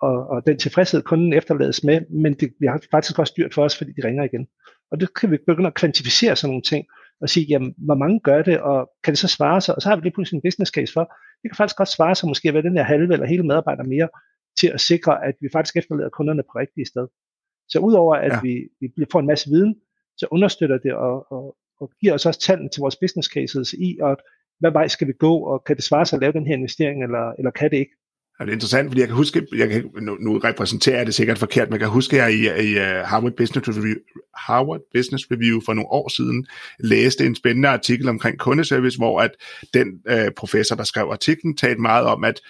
og, 0.00 0.28
og 0.28 0.46
den 0.46 0.58
tilfredshed, 0.58 1.02
kunden 1.02 1.32
efterlades 1.32 1.84
med, 1.84 2.00
men 2.10 2.34
det 2.34 2.54
bliver 2.58 2.78
faktisk 2.90 3.18
også 3.18 3.34
dyrt 3.36 3.54
for 3.54 3.64
os, 3.64 3.78
fordi 3.78 3.92
de 3.92 4.06
ringer 4.06 4.24
igen. 4.24 4.46
Og 4.90 5.00
det 5.00 5.14
kan 5.14 5.30
vi 5.30 5.38
begynde 5.46 5.66
at 5.66 5.74
kvantificere 5.74 6.36
sådan 6.36 6.50
nogle 6.50 6.62
ting, 6.62 6.86
og 7.20 7.28
sige, 7.28 7.46
jamen, 7.46 7.74
hvor 7.78 7.94
mange 7.94 8.20
gør 8.20 8.42
det, 8.42 8.60
og 8.60 8.90
kan 9.04 9.12
det 9.12 9.18
så 9.18 9.28
svare 9.28 9.60
sig? 9.60 9.74
Og 9.74 9.82
så 9.82 9.88
har 9.88 9.96
vi 9.96 10.02
lige 10.02 10.12
pludselig 10.14 10.36
en 10.36 10.42
business 10.42 10.72
case 10.72 10.92
for, 10.92 11.14
det 11.42 11.50
kan 11.50 11.56
faktisk 11.56 11.76
godt 11.76 11.88
svare 11.88 12.14
sig 12.14 12.28
måske 12.28 12.48
at 12.48 12.54
være 12.54 12.62
den 12.62 12.76
her 12.76 12.84
halve 12.84 13.12
eller 13.12 13.26
hele 13.26 13.42
medarbejder 13.42 13.84
mere, 13.84 14.08
til 14.60 14.68
at 14.68 14.80
sikre, 14.80 15.24
at 15.24 15.34
vi 15.40 15.48
faktisk 15.52 15.76
efterlader 15.76 16.10
kunderne 16.10 16.42
på 16.42 16.52
rigtige 16.58 16.86
sted. 16.86 17.06
Så 17.68 17.78
udover 17.78 18.14
at 18.16 18.32
ja. 18.32 18.40
vi, 18.40 18.68
vi 18.96 19.04
får 19.12 19.20
en 19.20 19.26
masse 19.26 19.50
viden, 19.50 19.74
så 20.16 20.26
understøtter 20.30 20.78
det 20.78 20.94
og, 20.94 21.32
og, 21.32 21.56
og 21.80 21.90
giver 22.00 22.14
os 22.14 22.26
også 22.26 22.40
tallene 22.40 22.68
til 22.68 22.80
vores 22.80 22.96
business 22.96 23.28
cases 23.28 23.72
i, 23.72 23.98
og 24.02 24.16
hvad 24.60 24.70
vej 24.70 24.88
skal 24.88 25.06
vi 25.06 25.12
gå, 25.12 25.34
og 25.36 25.64
kan 25.64 25.76
det 25.76 25.84
svare 25.84 26.06
sig 26.06 26.16
at 26.16 26.20
lave 26.20 26.32
den 26.32 26.46
her 26.46 26.54
investering, 26.54 27.02
eller, 27.02 27.32
eller 27.38 27.50
kan 27.50 27.70
det 27.70 27.76
ikke? 27.76 27.96
Ja, 28.40 28.44
det 28.44 28.50
er 28.50 28.54
interessant, 28.54 28.88
fordi 28.88 29.00
jeg 29.00 29.08
kan 29.08 29.16
huske, 29.16 29.46
jeg 29.56 29.68
kan, 29.68 29.90
nu, 30.00 30.14
nu 30.14 30.38
repræsenterer 30.38 30.96
jeg 30.96 31.06
det 31.06 31.14
sikkert 31.14 31.38
forkert, 31.38 31.68
men 31.68 31.72
jeg 31.72 31.80
kan 31.80 31.88
huske, 31.88 32.22
at 32.22 32.22
jeg 32.22 32.58
i, 32.58 32.70
i 32.72 32.76
uh, 32.76 32.82
Harvard, 32.82 33.32
Business 33.32 33.68
Review, 33.68 33.94
Harvard 34.34 34.80
Business 34.94 35.26
Review 35.30 35.60
for 35.66 35.74
nogle 35.74 35.90
år 35.90 36.08
siden 36.08 36.46
læste 36.78 37.26
en 37.26 37.34
spændende 37.34 37.68
artikel 37.68 38.08
omkring 38.08 38.38
kundeservice, 38.38 38.98
hvor 38.98 39.20
at 39.20 39.30
den 39.74 39.88
uh, 40.10 40.32
professor, 40.36 40.76
der 40.76 40.84
skrev 40.84 41.08
artiklen, 41.12 41.56
talte 41.56 41.80
meget 41.80 42.06
om, 42.06 42.24
at 42.24 42.40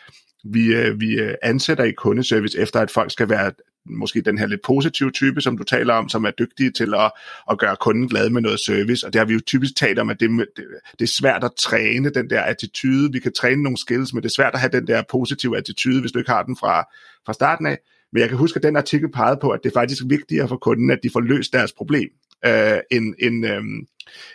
vi, 0.44 0.78
uh, 0.78 1.00
vi 1.00 1.20
øh, 1.20 1.34
ansætter 1.42 1.84
i 1.84 1.92
kundeservice 1.92 2.58
efter, 2.58 2.80
at 2.80 2.90
folk 2.90 3.12
skal 3.12 3.28
være 3.28 3.52
måske 3.86 4.20
den 4.20 4.38
her 4.38 4.46
lidt 4.46 4.60
positive 4.64 5.10
type, 5.10 5.40
som 5.40 5.58
du 5.58 5.64
taler 5.64 5.94
om, 5.94 6.08
som 6.08 6.24
er 6.24 6.30
dygtige 6.30 6.70
til 6.70 6.94
at, 6.94 7.12
at 7.50 7.58
gøre 7.58 7.76
kunden 7.80 8.08
glad 8.08 8.30
med 8.30 8.40
noget 8.40 8.60
service. 8.60 9.06
Og 9.06 9.12
det 9.12 9.18
har 9.18 9.26
vi 9.26 9.32
jo 9.32 9.40
typisk 9.46 9.76
talt 9.76 9.98
om, 9.98 10.10
at 10.10 10.20
det, 10.20 10.30
det, 10.30 10.64
det 10.98 11.04
er 11.04 11.12
svært 11.20 11.44
at 11.44 11.50
træne 11.58 12.10
den 12.10 12.30
der 12.30 12.42
attitude. 12.42 13.12
Vi 13.12 13.18
kan 13.18 13.32
træne 13.32 13.62
nogle 13.62 13.78
skills, 13.78 14.14
men 14.14 14.22
det 14.22 14.28
er 14.28 14.32
svært 14.32 14.54
at 14.54 14.60
have 14.60 14.72
den 14.72 14.86
der 14.86 15.02
positive 15.10 15.56
attitude, 15.56 16.00
hvis 16.00 16.12
du 16.12 16.18
ikke 16.18 16.30
har 16.30 16.42
den 16.42 16.56
fra, 16.56 16.88
fra 17.26 17.32
starten 17.32 17.66
af. 17.66 17.78
Men 18.12 18.20
jeg 18.20 18.28
kan 18.28 18.38
huske, 18.38 18.56
at 18.56 18.62
den 18.62 18.76
artikel 18.76 19.10
pegede 19.10 19.38
på, 19.40 19.50
at 19.50 19.60
det 19.62 19.70
er 19.70 19.80
faktisk 19.80 20.02
vigtigere 20.06 20.48
for 20.48 20.56
kunden, 20.56 20.90
at 20.90 20.98
de 21.02 21.10
får 21.12 21.20
løst 21.20 21.52
deres 21.52 21.72
problem, 21.72 22.08
øh, 22.46 22.78
end, 22.90 23.14
end, 23.18 23.46
øh, 23.46 23.62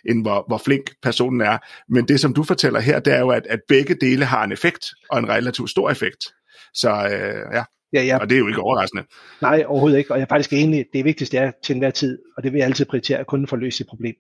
end 0.10 0.22
hvor, 0.22 0.44
hvor 0.48 0.58
flink 0.58 0.92
personen 1.04 1.42
er. 1.42 1.58
Men 1.90 2.08
det, 2.08 2.20
som 2.20 2.34
du 2.34 2.44
fortæller 2.44 2.80
her, 2.80 3.00
det 3.00 3.14
er 3.14 3.20
jo, 3.20 3.30
at, 3.30 3.48
at 3.50 3.60
begge 3.68 3.96
dele 4.02 4.26
har 4.26 4.44
en 4.44 4.52
effekt, 4.52 4.86
og 5.10 5.20
en 5.20 5.30
relativt 5.30 5.70
stor 5.70 5.90
effekt. 5.90 6.26
Så 6.74 6.90
øh, 6.90 7.56
ja, 7.56 7.64
Ja, 7.94 8.04
ja. 8.04 8.18
Og 8.18 8.30
det 8.30 8.36
er 8.36 8.40
jo 8.40 8.48
ikke 8.48 8.62
overraskende. 8.62 9.04
Nej, 9.42 9.64
overhovedet 9.68 9.98
ikke. 9.98 10.12
Og 10.12 10.18
jeg 10.18 10.24
er 10.24 10.30
faktisk 10.30 10.54
enig, 10.54 10.86
det 10.94 11.06
vigtigste 11.06 11.38
er 11.38 11.52
til 11.64 11.74
enhver 11.74 11.90
tid, 11.90 12.20
og 12.38 12.44
det 12.44 12.52
vil 12.52 12.60
jeg 12.60 12.68
altid 12.68 12.86
prioritere, 12.86 13.20
at 13.20 13.28
kunden 13.28 13.48
får 13.48 13.58
løst 13.58 13.78
sit 13.78 13.88
problem. 13.88 14.16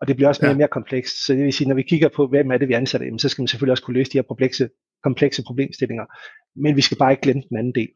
Og 0.00 0.08
det 0.08 0.16
bliver 0.16 0.28
også 0.28 0.40
mere 0.42 0.48
ja. 0.48 0.54
og 0.54 0.58
mere 0.58 0.68
komplekst. 0.68 1.26
Så 1.26 1.32
det 1.32 1.44
vil 1.44 1.52
sige, 1.52 1.68
når 1.68 1.74
vi 1.74 1.82
kigger 1.82 2.08
på, 2.08 2.26
hvem 2.26 2.50
er 2.50 2.58
det, 2.58 2.68
vi 2.68 2.74
ansætter, 2.74 3.18
så 3.18 3.28
skal 3.28 3.42
man 3.42 3.48
selvfølgelig 3.48 3.72
også 3.72 3.82
kunne 3.82 3.96
løse 3.96 4.12
de 4.12 4.18
her 4.18 4.22
komplekse, 4.22 4.68
komplekse 5.02 5.42
problemstillinger. 5.46 6.04
Men 6.56 6.76
vi 6.76 6.80
skal 6.80 6.96
bare 6.98 7.12
ikke 7.12 7.22
glemme 7.22 7.42
den 7.48 7.56
anden 7.56 7.74
del. 7.74 7.88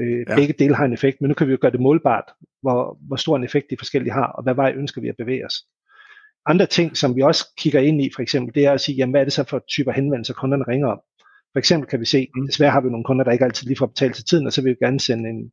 Øh, 0.00 0.24
ja. 0.28 0.36
Begge 0.36 0.54
dele 0.58 0.74
har 0.74 0.84
en 0.84 0.92
effekt, 0.92 1.20
men 1.20 1.28
nu 1.28 1.34
kan 1.34 1.46
vi 1.46 1.52
jo 1.52 1.58
gøre 1.60 1.72
det 1.72 1.80
målbart, 1.80 2.24
hvor, 2.62 2.98
hvor 3.06 3.16
stor 3.16 3.36
en 3.36 3.44
effekt 3.44 3.66
de 3.70 3.76
forskellige 3.78 4.12
har, 4.12 4.26
og 4.26 4.42
hvad 4.42 4.54
vej 4.54 4.72
ønsker 4.76 5.00
vi 5.00 5.08
at 5.08 5.16
bevæge 5.18 5.46
os. 5.46 5.54
Andre 6.46 6.66
ting, 6.66 6.96
som 6.96 7.16
vi 7.16 7.22
også 7.22 7.44
kigger 7.58 7.80
ind 7.80 8.02
i, 8.02 8.10
for 8.14 8.22
eksempel, 8.22 8.54
det 8.54 8.64
er 8.66 8.72
at 8.72 8.80
sige, 8.80 8.96
jamen, 8.96 9.12
hvad 9.12 9.20
er 9.20 9.24
det 9.24 9.32
så 9.32 9.44
for 9.44 9.64
typer 9.68 9.92
henvendelser, 9.92 10.34
kunderne 10.34 10.64
ringer 10.68 10.88
om? 10.88 11.00
For 11.52 11.58
eksempel 11.58 11.88
kan 11.88 12.00
vi 12.00 12.04
se, 12.04 12.28
mm. 12.36 12.46
desværre 12.46 12.70
har 12.70 12.80
vi 12.80 12.90
nogle 12.90 13.04
kunder, 13.04 13.24
der 13.24 13.32
ikke 13.32 13.44
altid 13.44 13.66
lige 13.66 13.78
får 13.78 13.86
betalt 13.86 14.14
til 14.14 14.24
tiden, 14.24 14.46
og 14.46 14.52
så 14.52 14.62
vil 14.62 14.70
vi 14.70 14.84
gerne 14.86 15.00
sende 15.00 15.30
en, 15.30 15.52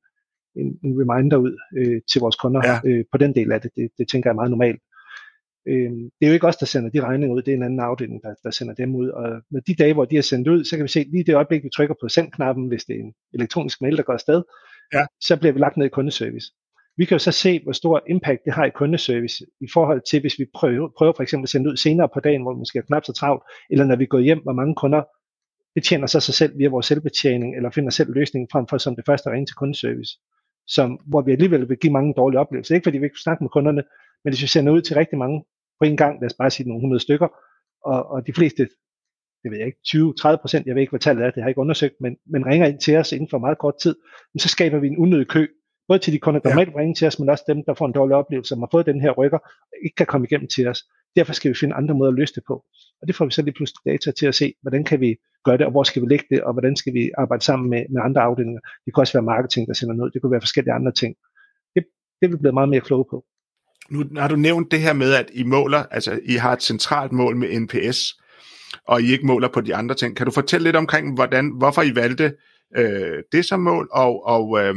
en, 0.56 0.68
en 0.84 0.94
reminder 1.02 1.38
ud 1.38 1.54
øh, 1.78 2.02
til 2.12 2.20
vores 2.22 2.36
kunder 2.36 2.62
ja. 2.64 2.80
øh, 2.86 3.06
på 3.12 3.18
den 3.18 3.36
del 3.36 3.52
af 3.52 3.62
det. 3.62 3.72
det. 3.76 3.90
Det 3.98 4.08
tænker 4.12 4.30
jeg 4.30 4.34
er 4.34 4.42
meget 4.42 4.52
normalt. 4.52 4.82
Øh, 5.68 5.92
det 6.18 6.24
er 6.24 6.28
jo 6.28 6.34
ikke 6.34 6.48
os, 6.48 6.58
der 6.58 6.66
sender 6.66 6.90
de 6.90 7.02
regninger 7.02 7.36
ud, 7.36 7.42
det 7.42 7.52
er 7.52 7.58
en 7.58 7.64
anden 7.64 7.80
afdeling, 7.80 8.24
der, 8.24 8.34
der 8.44 8.52
sender 8.52 8.74
dem 8.74 8.96
ud. 8.96 9.10
Og 9.10 9.42
med 9.52 9.62
de 9.62 9.76
dage, 9.76 9.94
hvor 9.94 10.06
de 10.06 10.18
er 10.18 10.22
sendt 10.22 10.48
ud, 10.48 10.64
så 10.64 10.76
kan 10.76 10.84
vi 10.84 10.90
se, 10.90 11.04
lige 11.12 11.24
det 11.24 11.36
øjeblik, 11.36 11.64
vi 11.64 11.70
trykker 11.76 11.96
på 12.02 12.10
send-knappen, 12.10 12.68
hvis 12.68 12.84
det 12.86 12.96
er 12.96 13.00
en 13.00 13.14
elektronisk 13.34 13.82
mail, 13.82 13.98
der 13.98 14.04
går 14.04 14.14
afsted, 14.14 14.44
ja. 14.94 15.06
så 15.22 15.38
bliver 15.38 15.54
vi 15.54 15.60
lagt 15.60 15.78
ned 15.78 15.86
i 15.86 15.90
kundeservice. 15.90 16.48
Vi 16.98 17.06
kan 17.06 17.16
jo 17.16 17.20
så 17.20 17.32
se, 17.32 17.64
hvor 17.64 17.72
stor 17.72 18.04
impact 18.10 18.42
det 18.46 18.54
har 18.54 18.66
i 18.66 18.70
kundeservice 18.70 19.46
i 19.62 19.68
forhold 19.74 20.02
til, 20.10 20.22
hvis 20.22 20.40
vi 20.40 20.46
prøver, 20.54 20.90
prøver 20.98 21.14
for 21.16 21.24
eksempel 21.24 21.46
at 21.46 21.50
sende 21.50 21.70
ud 21.70 21.78
senere 21.78 22.10
på 22.14 22.20
dagen, 22.20 22.42
hvor 22.42 22.56
man 22.56 22.66
skal 22.66 22.84
knap 22.84 23.06
så 23.06 23.14
travlt, 23.14 23.44
eller 23.70 23.86
når 23.86 23.96
vi 23.96 24.06
går 24.06 24.20
hjem, 24.20 24.40
hvor 24.44 24.54
mange 24.54 24.76
kunder 24.76 25.04
betjener 25.76 26.08
sig 26.08 26.22
sig 26.22 26.34
selv 26.34 26.58
via 26.58 26.70
vores 26.70 26.86
selvbetjening, 26.86 27.56
eller 27.56 27.70
finder 27.70 27.90
selv 27.90 28.14
løsningen 28.14 28.48
frem 28.52 28.68
for 28.68 28.78
som 28.78 28.96
det 28.96 29.06
første 29.06 29.30
at 29.30 29.34
ringe 29.34 29.46
til 29.46 29.56
kundeservice, 29.56 30.14
som, 30.68 31.00
hvor 31.06 31.22
vi 31.22 31.32
alligevel 31.32 31.70
vil 31.70 31.78
give 31.78 31.94
mange 31.94 32.14
dårlige 32.18 32.40
oplevelser. 32.40 32.76
Ikke 32.76 32.86
fordi 32.86 32.98
vi 32.98 33.06
ikke 33.06 33.14
vil 33.14 33.28
snakke 33.28 33.44
med 33.44 33.50
kunderne, 33.50 33.84
men 34.24 34.32
hvis 34.32 34.42
vi 34.42 34.48
sender 34.48 34.74
ud 34.74 34.82
til 34.82 34.96
rigtig 34.96 35.18
mange 35.18 35.44
på 35.80 35.86
en 35.86 35.98
gang, 35.98 36.22
lad 36.22 36.26
os 36.26 36.38
bare 36.38 36.52
sige 36.52 36.68
nogle 36.68 36.80
100 36.80 37.00
stykker, 37.00 37.28
og, 37.86 38.10
og 38.12 38.28
de 38.28 38.34
fleste, 38.34 38.64
det 39.44 39.52
ved 39.52 39.58
jeg 39.58 39.68
ikke, 39.68 39.80
20-30 39.88 40.36
procent, 40.42 40.66
jeg 40.66 40.76
ved 40.76 40.82
ikke, 40.82 40.92
hvad 40.92 41.00
tallet 41.00 41.22
er, 41.26 41.32
det 41.32 41.36
har 41.36 41.48
jeg 41.48 41.50
ikke 41.50 41.62
undersøgt, 41.62 41.96
men, 42.02 42.18
men 42.26 42.46
ringer 42.46 42.68
ind 42.68 42.80
til 42.80 42.98
os 42.98 43.12
inden 43.12 43.30
for 43.30 43.38
meget 43.38 43.58
kort 43.58 43.78
tid, 43.82 43.96
så 44.40 44.50
skaber 44.50 44.80
vi 44.80 44.88
en 44.88 44.98
unødig 44.98 45.28
kø, 45.28 45.48
både 45.88 46.00
til 46.00 46.14
de 46.14 46.20
kunder, 46.20 46.40
der 46.40 46.50
ja. 46.50 46.56
normalt 46.56 46.76
ringer 46.76 46.96
til 46.96 47.08
os, 47.08 47.20
men 47.20 47.30
også 47.30 47.44
dem, 47.48 47.64
der 47.68 47.74
får 47.74 47.86
en 47.86 47.92
dårlig 47.92 48.16
oplevelse, 48.16 48.50
som 48.50 48.60
har 48.60 48.70
fået 48.72 48.86
den 48.86 49.02
her 49.02 49.12
rykker, 49.12 49.38
og 49.38 49.78
ikke 49.86 49.96
kan 49.96 50.06
komme 50.06 50.28
igennem 50.28 50.48
til 50.48 50.68
os. 50.68 50.84
Derfor 51.16 51.34
skal 51.34 51.50
vi 51.50 51.56
finde 51.60 51.76
andre 51.76 51.96
måder 51.96 52.12
at 52.12 52.18
løse 52.18 52.34
det 52.36 52.44
på. 52.48 52.54
Og 53.02 53.08
det 53.08 53.16
får 53.16 53.26
vi 53.26 53.32
så 53.32 53.42
lige 53.42 53.54
pludselig 53.54 53.94
data 53.94 54.12
til 54.12 54.26
at 54.26 54.36
se, 54.36 54.54
hvordan 54.62 54.84
kan 54.84 55.00
vi 55.00 55.16
gøre 55.46 55.58
det, 55.58 55.66
og 55.66 55.72
hvor 55.72 55.84
skal 55.84 56.02
vi 56.02 56.08
lægge 56.08 56.26
det, 56.30 56.44
og 56.44 56.54
hvordan 56.54 56.76
skal 56.76 56.94
vi 56.94 57.12
arbejde 57.18 57.44
sammen 57.44 57.70
med, 57.70 57.86
med 57.90 58.02
andre 58.02 58.22
afdelinger. 58.22 58.62
Det 58.86 58.94
kunne 58.94 59.02
også 59.02 59.14
være 59.14 59.24
marketing, 59.24 59.68
der 59.68 59.74
sender 59.74 59.96
noget. 59.96 60.14
Det 60.14 60.22
kunne 60.22 60.32
være 60.32 60.42
forskellige 60.42 60.74
andre 60.74 60.92
ting. 60.92 61.16
Det, 61.76 61.84
det 62.22 62.28
er 62.28 62.32
vi 62.32 62.38
blevet 62.38 62.54
meget 62.54 62.70
mere 62.70 62.82
kloge 62.82 63.06
på. 63.10 63.26
Nu 63.90 64.04
har 64.18 64.28
du 64.28 64.36
nævnt 64.36 64.72
det 64.72 64.80
her 64.80 64.94
med, 64.94 65.14
at 65.14 65.30
I 65.34 65.44
måler, 65.44 65.84
altså 65.92 66.20
I 66.24 66.34
har 66.34 66.54
et 66.54 66.64
centralt 66.64 67.12
mål 67.12 67.36
med 67.36 67.60
NPS, 67.60 68.00
og 68.88 69.02
I 69.02 69.12
ikke 69.12 69.26
måler 69.26 69.48
på 69.48 69.62
de 69.62 69.76
andre 69.76 69.96
ting. 69.96 70.16
Kan 70.16 70.26
du 70.26 70.32
fortælle 70.32 70.64
lidt 70.64 70.76
omkring, 70.76 71.14
hvordan, 71.14 71.54
hvorfor 71.58 71.82
I 71.82 71.96
valgte 71.96 72.34
øh, 72.78 73.24
det 73.32 73.46
som 73.46 73.60
mål, 73.60 73.90
og, 73.92 74.26
og 74.26 74.60
øh, 74.60 74.76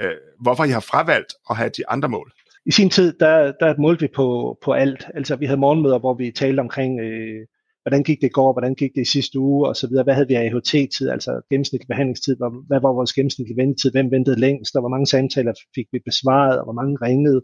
øh, 0.00 0.16
hvorfor 0.40 0.64
I 0.64 0.70
har 0.70 0.80
fravalgt 0.80 1.32
at 1.50 1.56
have 1.56 1.70
de 1.76 1.88
andre 1.88 2.08
mål? 2.08 2.32
I 2.66 2.70
sin 2.70 2.90
tid, 2.90 3.12
der, 3.20 3.52
der 3.60 3.74
målte 3.78 4.00
vi 4.00 4.08
på, 4.16 4.58
på 4.64 4.72
alt. 4.72 5.06
Altså 5.14 5.36
vi 5.36 5.46
havde 5.46 5.60
morgenmøder, 5.60 5.98
hvor 5.98 6.14
vi 6.14 6.30
talte 6.30 6.60
omkring, 6.60 7.00
øh, 7.00 7.46
hvordan 7.82 8.02
gik 8.02 8.20
det 8.20 8.26
i 8.26 8.36
går, 8.38 8.52
hvordan 8.52 8.74
gik 8.74 8.90
det 8.94 9.00
i 9.00 9.12
sidste 9.16 9.38
uge, 9.38 9.68
og 9.68 9.76
så 9.76 9.88
videre. 9.88 10.04
Hvad 10.04 10.14
havde 10.14 10.28
vi 10.28 10.34
af 10.34 10.44
AHT-tid, 10.44 11.08
altså 11.08 11.40
gennemsnitlig 11.50 11.88
behandlingstid, 11.88 12.36
hvad 12.68 12.80
var 12.80 12.92
vores 12.98 13.12
gennemsnitlige 13.12 13.56
ventetid, 13.56 13.90
hvem 13.92 14.10
ventede 14.10 14.40
længst, 14.40 14.76
og 14.76 14.82
hvor 14.82 14.94
mange 14.94 15.06
samtaler 15.06 15.52
fik 15.74 15.86
vi 15.92 15.98
besvaret, 16.10 16.58
og 16.58 16.64
hvor 16.66 16.78
mange 16.80 16.98
ringede. 17.06 17.40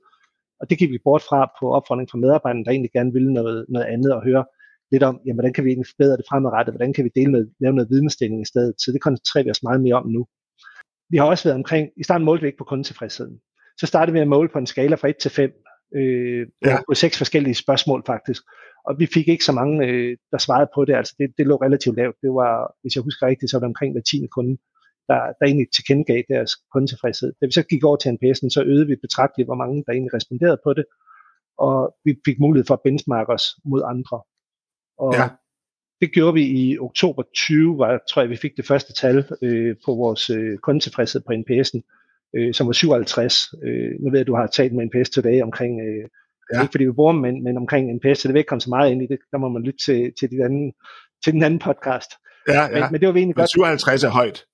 Og 0.61 0.71
det 0.71 0.79
gik 0.79 0.91
vi 0.91 1.05
bort 1.05 1.23
fra 1.29 1.41
på 1.61 1.65
opfordring 1.79 2.09
fra 2.11 2.19
medarbejderne, 2.19 2.65
der 2.65 2.71
egentlig 2.71 2.95
gerne 2.99 3.13
ville 3.13 3.33
noget, 3.33 3.67
noget 3.69 3.87
andet, 3.95 4.13
og 4.17 4.25
høre 4.29 4.45
lidt 4.93 5.03
om, 5.03 5.15
jamen, 5.25 5.37
hvordan 5.37 5.53
kan 5.55 5.65
vi 5.65 5.71
egentlig 5.71 5.91
forbedre 5.93 6.17
det 6.17 6.29
fremadrettet, 6.31 6.75
hvordan 6.75 6.93
kan 6.93 7.05
vi 7.05 7.11
dele 7.19 7.33
noget, 7.33 7.49
lave 7.63 7.75
noget 7.75 7.91
vidensdeling 7.91 8.41
i 8.43 8.51
stedet. 8.53 8.73
Så 8.83 8.93
det 8.93 9.01
koncentrerer 9.07 9.45
vi 9.45 9.51
os 9.51 9.67
meget 9.69 9.81
mere 9.87 10.01
om 10.03 10.09
nu. 10.17 10.23
Vi 11.11 11.17
har 11.17 11.25
også 11.25 11.45
været 11.45 11.57
omkring, 11.57 11.89
i 11.97 12.05
starten 12.05 12.25
målte 12.25 12.43
vi 12.43 12.49
ikke 12.49 12.59
på 12.59 12.65
kundetilfredsheden 12.65 13.41
så 13.81 13.87
startede 13.87 14.13
vi 14.13 14.21
at 14.21 14.29
måle 14.29 14.49
på 14.49 14.59
en 14.59 14.67
skala 14.67 14.97
fra 14.97 15.09
1 15.09 15.17
til 15.17 15.31
5, 15.31 15.51
øh, 15.97 16.47
ja. 16.65 16.79
på 16.89 16.95
seks 16.95 17.19
forskellige 17.19 17.55
spørgsmål 17.55 18.03
faktisk. 18.07 18.43
Og 18.87 18.99
vi 18.99 19.07
fik 19.15 19.29
ikke 19.29 19.45
så 19.45 19.53
mange, 19.53 19.87
øh, 19.87 20.17
der 20.31 20.39
svarede 20.39 20.71
på 20.75 20.85
det. 20.85 20.95
Altså 20.95 21.15
det, 21.19 21.35
det 21.39 21.47
lå 21.47 21.57
relativt 21.57 21.97
lavt. 21.97 22.17
Det 22.23 22.31
var, 22.31 22.75
hvis 22.83 22.95
jeg 22.95 23.03
husker 23.03 23.27
rigtigt, 23.27 23.51
så 23.51 23.57
var 23.57 23.61
det 23.61 23.73
omkring 23.73 23.93
hver 23.95 24.01
10. 24.01 24.27
kunde, 24.37 24.57
der, 25.09 25.19
der 25.39 25.45
egentlig 25.47 25.69
tilkendegav 25.77 26.23
deres 26.29 26.53
kundetilfredshed. 26.73 27.33
Da 27.41 27.47
vi 27.47 27.53
så 27.53 27.63
gik 27.63 27.85
over 27.85 27.97
til 27.97 28.11
NPS'en, 28.17 28.49
så 28.57 28.63
øgede 28.67 28.87
vi 28.87 28.97
betragteligt, 29.07 29.47
hvor 29.47 29.61
mange 29.63 29.85
der 29.87 29.93
egentlig 29.93 30.15
responderede 30.15 30.61
på 30.65 30.73
det. 30.79 30.85
Og 31.59 31.97
vi 32.05 32.13
fik 32.27 32.39
mulighed 32.41 32.67
for 32.67 32.75
at 32.75 32.85
benchmarke 32.85 33.33
os 33.33 33.47
mod 33.65 33.83
andre. 33.93 34.17
Og 35.05 35.13
ja. 35.15 35.29
Det 36.01 36.13
gjorde 36.13 36.35
vi 36.35 36.43
i 36.43 36.79
oktober 36.79 37.23
20, 37.35 37.79
var, 37.79 38.01
tror 38.11 38.23
jeg, 38.23 38.31
vi 38.31 38.37
fik 38.37 38.57
det 38.57 38.67
første 38.67 38.93
tal 38.93 39.25
øh, 39.43 39.77
på 39.85 39.95
vores 39.95 40.31
øh, 40.31 40.59
kundetilfredshed 40.59 41.21
på 41.27 41.33
NPS'en 41.33 41.81
øh, 42.37 42.55
som 42.55 42.67
var 42.67 42.73
57. 42.73 43.55
Øh, 43.65 43.91
nu 44.01 44.11
ved 44.11 44.19
jeg, 44.19 44.21
at 44.21 44.27
du 44.27 44.35
har 44.35 44.47
talt 44.47 44.73
med 44.73 44.85
NPS 44.87 45.11
today 45.11 45.43
omkring, 45.43 45.81
øh, 45.81 46.09
ja. 46.53 46.63
ikke 46.63 46.73
fordi 46.73 46.85
vi 46.85 46.93
bruger 46.93 47.13
dem, 47.13 47.21
men, 47.21 47.45
men 47.45 47.57
omkring 47.57 47.95
NPS, 47.97 48.19
så 48.19 48.29
det 48.29 48.35
vil 48.35 48.41
ikke 48.41 48.49
komme 48.49 48.61
så 48.61 48.71
meget 48.71 48.91
ind 48.91 49.03
i 49.03 49.07
det. 49.07 49.19
Der 49.31 49.39
må 49.39 49.49
man 49.49 49.63
lytte 49.63 49.79
til, 49.87 50.13
til, 50.19 50.31
de 50.31 50.45
anden, 50.45 50.73
til 51.25 51.33
den 51.33 51.43
anden 51.43 51.59
podcast. 51.59 52.11
Ja, 52.49 52.63
ja. 52.63 52.69
Men, 52.73 52.83
men 52.93 53.01
det 53.01 53.07
var 53.07 53.13
vi 53.13 53.21
egentlig 53.21 53.37
godt. 53.37 53.51
57 53.51 54.05
er 54.05 54.09
højt. 54.09 54.45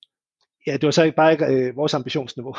Ja, 0.67 0.73
det 0.73 0.83
var 0.83 0.91
så 0.91 1.03
ikke 1.03 1.15
bare 1.15 1.31
ikke 1.31 1.45
øh, 1.45 1.75
vores 1.75 1.93
ambitionsniveau. 1.93 2.55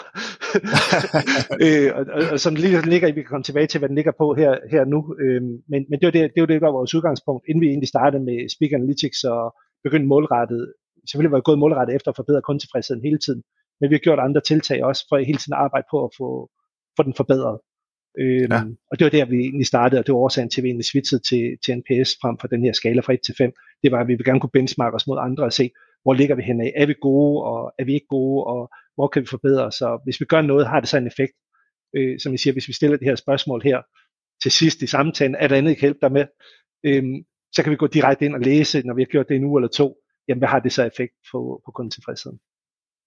øh, 1.66 1.90
og, 1.96 2.04
og, 2.16 2.22
og, 2.32 2.40
som 2.40 2.54
lige 2.54 2.90
ligger 2.92 3.08
i, 3.08 3.12
vi 3.12 3.22
kan 3.22 3.32
komme 3.32 3.44
tilbage 3.44 3.66
til, 3.66 3.78
hvad 3.78 3.88
den 3.88 3.98
ligger 4.00 4.12
på 4.18 4.34
her, 4.34 4.52
her 4.70 4.84
nu. 4.84 5.16
Øh, 5.20 5.42
men, 5.42 5.80
men 5.90 5.96
det 6.00 6.06
var 6.06 6.14
det, 6.18 6.22
det 6.34 6.40
var 6.40 6.46
det, 6.46 6.60
der 6.60 6.66
var 6.66 6.78
vores 6.80 6.94
udgangspunkt, 6.94 7.44
inden 7.48 7.60
vi 7.60 7.68
egentlig 7.68 7.88
startede 7.88 8.22
med 8.24 8.48
Speak 8.54 8.72
Analytics 8.72 9.24
og 9.24 9.42
begyndte 9.84 10.06
målrettet. 10.06 10.72
Selvfølgelig 11.08 11.32
var 11.32 11.38
vi 11.38 11.48
gået 11.50 11.58
målrettet 11.58 11.96
efter 11.96 12.10
at 12.10 12.16
forbedre 12.16 12.42
kundetilfredsheden 12.42 13.02
hele 13.02 13.18
tiden, 13.18 13.42
men 13.80 13.90
vi 13.90 13.94
har 13.94 14.04
gjort 14.06 14.18
andre 14.18 14.40
tiltag 14.40 14.84
også, 14.84 15.02
for 15.08 15.16
hele 15.16 15.38
tiden 15.38 15.56
arbejde 15.64 15.86
på 15.90 16.04
at 16.04 16.10
få, 16.18 16.28
få 16.96 17.02
den 17.02 17.14
forbedret. 17.14 17.58
Øhm, 18.20 18.52
ja. 18.52 18.60
Og 18.90 18.94
det 18.98 19.04
var 19.04 19.10
der, 19.10 19.24
vi 19.24 19.36
egentlig 19.36 19.66
startede, 19.66 19.98
og 20.00 20.06
det 20.06 20.12
var 20.12 20.20
årsagen 20.20 20.50
til, 20.50 20.60
at 20.60 20.64
vi 20.64 20.68
egentlig 20.68 20.90
switchede 20.92 21.22
til, 21.30 21.44
til 21.64 21.72
NPS 21.78 22.10
frem 22.22 22.38
for 22.40 22.48
den 22.48 22.64
her 22.64 22.72
skala 22.72 23.00
fra 23.00 23.12
1 23.12 23.20
til 23.26 23.34
5. 23.38 23.52
Det 23.82 23.92
var, 23.92 24.00
at 24.00 24.08
vi 24.08 24.14
vil 24.14 24.24
gerne 24.24 24.40
kunne 24.40 24.56
benchmarke 24.58 24.94
os 24.94 25.06
mod 25.06 25.18
andre 25.20 25.44
og 25.44 25.52
se, 25.52 25.70
hvor 26.02 26.14
ligger 26.14 26.34
vi 26.34 26.42
henne? 26.42 26.76
Er 26.76 26.86
vi 26.86 26.94
gode, 27.00 27.44
og 27.44 27.72
er 27.78 27.84
vi 27.84 27.94
ikke 27.94 28.06
gode, 28.06 28.44
og 28.44 28.70
hvor 28.94 29.08
kan 29.08 29.22
vi 29.22 29.26
forbedre 29.26 29.64
os? 29.64 29.74
Så 29.74 30.00
hvis 30.04 30.20
vi 30.20 30.24
gør 30.24 30.40
noget, 30.40 30.66
har 30.66 30.80
det 30.80 30.88
så 30.88 30.98
en 30.98 31.06
effekt. 31.06 31.32
Øh, 31.96 32.20
som 32.20 32.32
jeg 32.32 32.40
siger, 32.40 32.52
hvis 32.52 32.68
vi 32.68 32.72
stiller 32.72 32.96
det 32.96 33.08
her 33.08 33.14
spørgsmål 33.14 33.62
her 33.62 33.82
til 34.42 34.50
sidst 34.50 34.82
i 34.82 34.86
samtalen, 34.86 35.34
er 35.34 35.48
der 35.48 35.56
andet 35.56 35.70
ikke 35.70 35.80
hjælp 35.80 35.96
der 36.00 36.08
med? 36.08 36.26
Øh, 36.84 37.04
så 37.52 37.62
kan 37.62 37.70
vi 37.70 37.76
gå 37.76 37.86
direkte 37.86 38.24
ind 38.24 38.34
og 38.34 38.40
læse, 38.40 38.82
når 38.86 38.94
vi 38.94 39.02
har 39.02 39.06
gjort 39.06 39.28
det 39.28 39.36
en 39.36 39.44
uge 39.44 39.60
eller 39.60 39.68
to, 39.68 39.96
jamen 40.28 40.40
hvad 40.40 40.48
har 40.48 40.60
det 40.60 40.72
så 40.72 40.84
effekt 40.84 41.14
på, 41.32 41.62
på 41.64 41.70
kundetilfredsheden? 41.70 42.38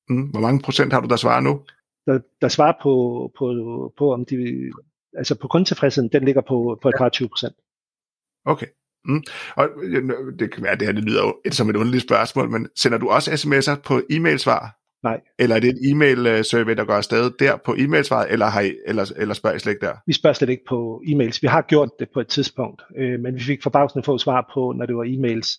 Mm, 0.10 0.30
hvor 0.30 0.39
mange 0.39 0.62
procent 0.62 0.93
har 0.93 1.02
du, 1.02 1.08
der 1.08 1.16
svarer 1.16 1.41
nu? 1.41 1.66
Der, 2.06 2.20
der 2.41 2.48
svarer 2.48 2.74
på, 2.84 2.93
på, 3.38 3.46
på, 3.98 4.14
om 4.14 4.26
de, 4.26 4.36
altså 5.18 5.39
på 5.39 5.48
kundetilfredsheden, 5.48 6.10
den 6.12 6.26
ligger 6.26 6.41
på, 6.41 6.80
på 6.82 6.89
et 6.89 6.96
par 6.98 7.10
20 7.10 7.30
procent. 7.30 7.56
Okay. 8.46 8.68
Mm. 9.06 9.24
Og 9.56 9.70
det 10.39 10.53
kan 10.53 10.64
være, 10.64 10.76
det 10.76 10.88
her 10.88 10.93
det 10.93 11.03
lyder 11.03 11.24
jo 11.24 11.51
som 11.51 11.70
et 11.70 11.76
underligt 11.76 12.03
spørgsmål, 12.03 12.49
men 12.51 12.68
sender 12.76 12.97
du 12.97 13.10
også 13.10 13.32
sms'er 13.32 13.82
på 13.82 14.01
e-mailsvar? 14.12 14.86
Nej. 15.03 15.22
Eller 15.39 15.56
er 15.56 15.60
det 15.60 15.70
et 15.70 15.91
e-mail-survey, 15.91 16.76
der 16.76 16.86
går 16.86 16.93
afsted 16.93 17.32
der 17.39 17.58
på 17.66 17.76
e-mailsvaret, 17.78 18.32
eller, 18.32 18.45
har 18.45 18.62
I, 18.62 18.74
eller, 18.86 19.12
eller 19.18 19.34
spørger 19.34 19.56
I 19.56 19.60
slet 19.60 19.74
ikke 19.74 19.86
der? 19.86 19.93
Vi 20.08 20.14
spørger 20.14 20.34
slet 20.34 20.49
ikke 20.49 20.64
på 20.70 21.01
e-mails. 21.08 21.39
Vi 21.41 21.47
har 21.47 21.62
gjort 21.62 21.89
det 21.99 22.08
på 22.14 22.20
et 22.20 22.28
tidspunkt, 22.28 22.82
øh, 22.97 23.20
men 23.20 23.36
vi 23.36 23.39
fik 23.39 23.64
forbavsende 23.64 24.03
få 24.03 24.18
svar 24.18 24.51
på, 24.53 24.74
når 24.78 24.86
det 24.86 24.95
var 24.95 25.03
e-mails. 25.03 25.49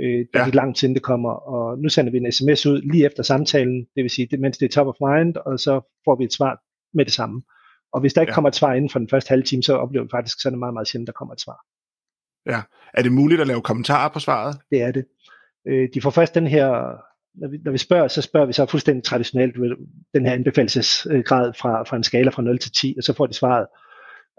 Øh, 0.00 0.18
det 0.32 0.40
er 0.40 0.44
ja. 0.44 0.50
lang 0.50 0.76
tid, 0.76 0.94
det 0.94 1.02
kommer, 1.02 1.30
og 1.30 1.78
nu 1.78 1.88
sender 1.88 2.12
vi 2.12 2.18
en 2.18 2.32
sms 2.32 2.66
ud 2.66 2.90
lige 2.92 3.06
efter 3.06 3.22
samtalen, 3.22 3.86
det 3.94 4.02
vil 4.02 4.10
sige, 4.10 4.28
det, 4.30 4.40
mens 4.40 4.58
det 4.58 4.66
er 4.66 4.70
top 4.70 4.86
of 4.86 4.94
mind, 5.00 5.36
og 5.36 5.58
så 5.58 5.74
får 6.04 6.16
vi 6.18 6.24
et 6.24 6.32
svar 6.32 6.60
med 6.94 7.04
det 7.04 7.12
samme. 7.12 7.42
Og 7.92 8.00
hvis 8.00 8.12
der 8.12 8.20
ikke 8.20 8.30
ja. 8.30 8.34
kommer 8.34 8.48
et 8.48 8.54
svar 8.54 8.74
inden 8.74 8.90
for 8.90 8.98
den 8.98 9.08
første 9.08 9.28
halve 9.28 9.44
time, 9.44 9.62
så 9.62 9.74
oplever 9.74 10.04
vi 10.04 10.10
faktisk, 10.10 10.46
er 10.46 10.50
det 10.50 10.58
meget, 10.58 10.74
meget 10.74 10.88
sjældent, 10.88 11.06
der 11.06 11.12
kommer 11.12 11.34
et 11.34 11.40
svar. 11.40 11.58
Ja. 12.46 12.60
Er 12.94 13.02
det 13.02 13.12
muligt 13.12 13.40
at 13.40 13.46
lave 13.46 13.62
kommentarer 13.62 14.08
på 14.08 14.18
svaret? 14.18 14.56
Det 14.70 14.82
er 14.82 14.92
det. 14.92 15.04
Øh, 15.68 15.88
de 15.94 16.00
får 16.00 16.10
først 16.10 16.34
den 16.34 16.46
her, 16.46 16.68
når 17.34 17.48
vi, 17.48 17.58
når 17.64 17.72
vi 17.72 17.78
spørger, 17.78 18.08
så 18.08 18.22
spørger 18.22 18.46
vi 18.46 18.52
så 18.52 18.66
fuldstændig 18.66 19.04
traditionelt 19.04 19.56
den 20.14 20.26
her 20.26 20.32
anbefalesgrad 20.32 21.52
fra, 21.60 21.82
fra 21.82 21.96
en 21.96 22.02
skala 22.02 22.30
fra 22.30 22.42
0 22.42 22.58
til 22.58 22.72
10, 22.72 22.94
og 22.98 23.02
så 23.02 23.12
får 23.12 23.26
de 23.26 23.34
svaret. 23.34 23.66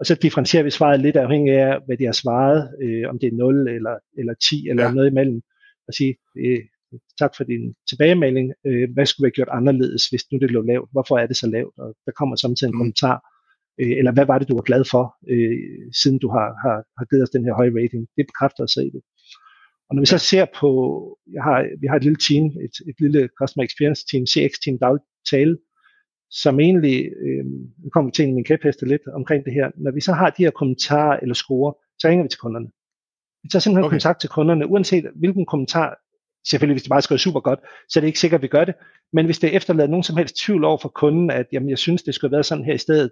Og 0.00 0.06
så 0.06 0.14
differentierer 0.14 0.64
vi 0.64 0.70
svaret 0.70 1.00
lidt 1.00 1.16
afhængig 1.16 1.54
af, 1.54 1.78
hvad 1.86 1.96
de 1.96 2.04
har 2.04 2.12
svaret, 2.12 2.70
øh, 2.82 3.08
om 3.08 3.18
det 3.18 3.26
er 3.26 3.36
0 3.36 3.68
eller, 3.68 3.96
eller 4.18 4.34
10 4.50 4.68
eller 4.70 4.84
ja. 4.84 4.90
noget 4.92 5.10
imellem, 5.10 5.42
og 5.88 5.94
sige, 5.94 6.16
øh, 6.38 6.60
tak 7.18 7.32
for 7.36 7.44
din 7.44 7.74
tilbagemelding, 7.88 8.52
øh, 8.66 8.88
hvad 8.94 9.06
skulle 9.06 9.24
vi 9.24 9.26
have 9.26 9.38
gjort 9.38 9.56
anderledes, 9.58 10.08
hvis 10.08 10.24
nu 10.32 10.38
det 10.38 10.50
lå 10.50 10.62
lavt, 10.62 10.88
hvorfor 10.92 11.18
er 11.18 11.26
det 11.26 11.36
så 11.36 11.46
lavt, 11.46 11.74
og 11.78 11.94
der 12.06 12.12
kommer 12.12 12.36
samtidig 12.36 12.68
en 12.68 12.76
mm. 12.76 12.80
kommentar, 12.80 13.16
øh, 13.80 13.94
eller 13.98 14.12
hvad 14.12 14.26
var 14.26 14.38
det, 14.38 14.48
du 14.48 14.54
var 14.54 14.68
glad 14.70 14.84
for, 14.92 15.04
øh, 15.32 15.58
siden 16.02 16.18
du 16.18 16.28
har, 16.36 16.48
har, 16.64 16.76
har 16.98 17.04
givet 17.10 17.22
os 17.22 17.34
den 17.36 17.44
her 17.46 17.54
høje 17.60 17.76
rating. 17.78 18.02
Det 18.16 18.24
bekræfter 18.30 18.62
os 18.64 18.76
i 18.76 18.90
det. 18.96 19.02
Og 19.88 19.92
når 19.94 20.02
vi 20.02 20.06
så 20.14 20.18
ser 20.18 20.46
på, 20.60 20.70
jeg 21.36 21.42
har, 21.48 21.56
vi 21.80 21.86
har 21.86 21.96
et 21.96 22.06
lille 22.06 22.20
team, 22.28 22.44
et, 22.66 22.74
et 22.90 22.96
lille 23.04 23.28
Customer 23.38 23.64
Experience 23.64 24.02
team, 24.10 24.22
CX-team, 24.32 24.76
der 24.78 24.98
tale, 25.32 25.56
som 26.30 26.60
egentlig, 26.60 26.98
øh, 27.24 27.44
nu 27.82 27.88
kommer 27.92 28.08
vi 28.10 28.14
til 28.14 28.34
min 28.34 28.44
kæpheste 28.44 28.86
lidt 28.86 29.02
omkring 29.14 29.44
det 29.44 29.52
her, 29.52 29.70
når 29.76 29.90
vi 29.90 30.00
så 30.00 30.12
har 30.12 30.30
de 30.30 30.44
her 30.44 30.50
kommentarer 30.50 31.18
eller 31.22 31.34
score, 31.34 31.74
så 31.98 32.08
ringer 32.08 32.24
vi 32.24 32.28
til 32.28 32.38
kunderne. 32.38 32.68
Vi 33.42 33.48
tager 33.48 33.60
simpelthen 33.60 33.84
okay. 33.84 33.94
kontakt 33.94 34.20
til 34.20 34.30
kunderne, 34.30 34.66
uanset 34.66 35.04
hvilken 35.14 35.46
kommentar, 35.46 35.88
selvfølgelig 36.50 36.74
hvis 36.74 36.82
det 36.82 36.90
bare 36.90 37.02
skriver 37.02 37.18
super 37.18 37.40
godt, 37.40 37.60
så 37.88 37.98
er 37.98 38.00
det 38.00 38.06
ikke 38.06 38.18
sikkert, 38.18 38.38
at 38.38 38.42
vi 38.42 38.48
gør 38.48 38.64
det, 38.64 38.74
men 39.12 39.24
hvis 39.24 39.38
det 39.38 39.56
efterlader 39.56 39.90
nogen 39.90 40.02
som 40.02 40.16
helst 40.16 40.36
tvivl 40.36 40.64
over 40.64 40.78
for 40.78 40.88
kunden, 40.88 41.30
at 41.30 41.46
jamen, 41.52 41.70
jeg 41.70 41.78
synes, 41.78 42.02
det 42.02 42.14
skulle 42.14 42.28
have 42.28 42.36
været 42.36 42.46
sådan 42.46 42.64
her 42.64 42.74
i 42.74 42.84
stedet, 42.86 43.10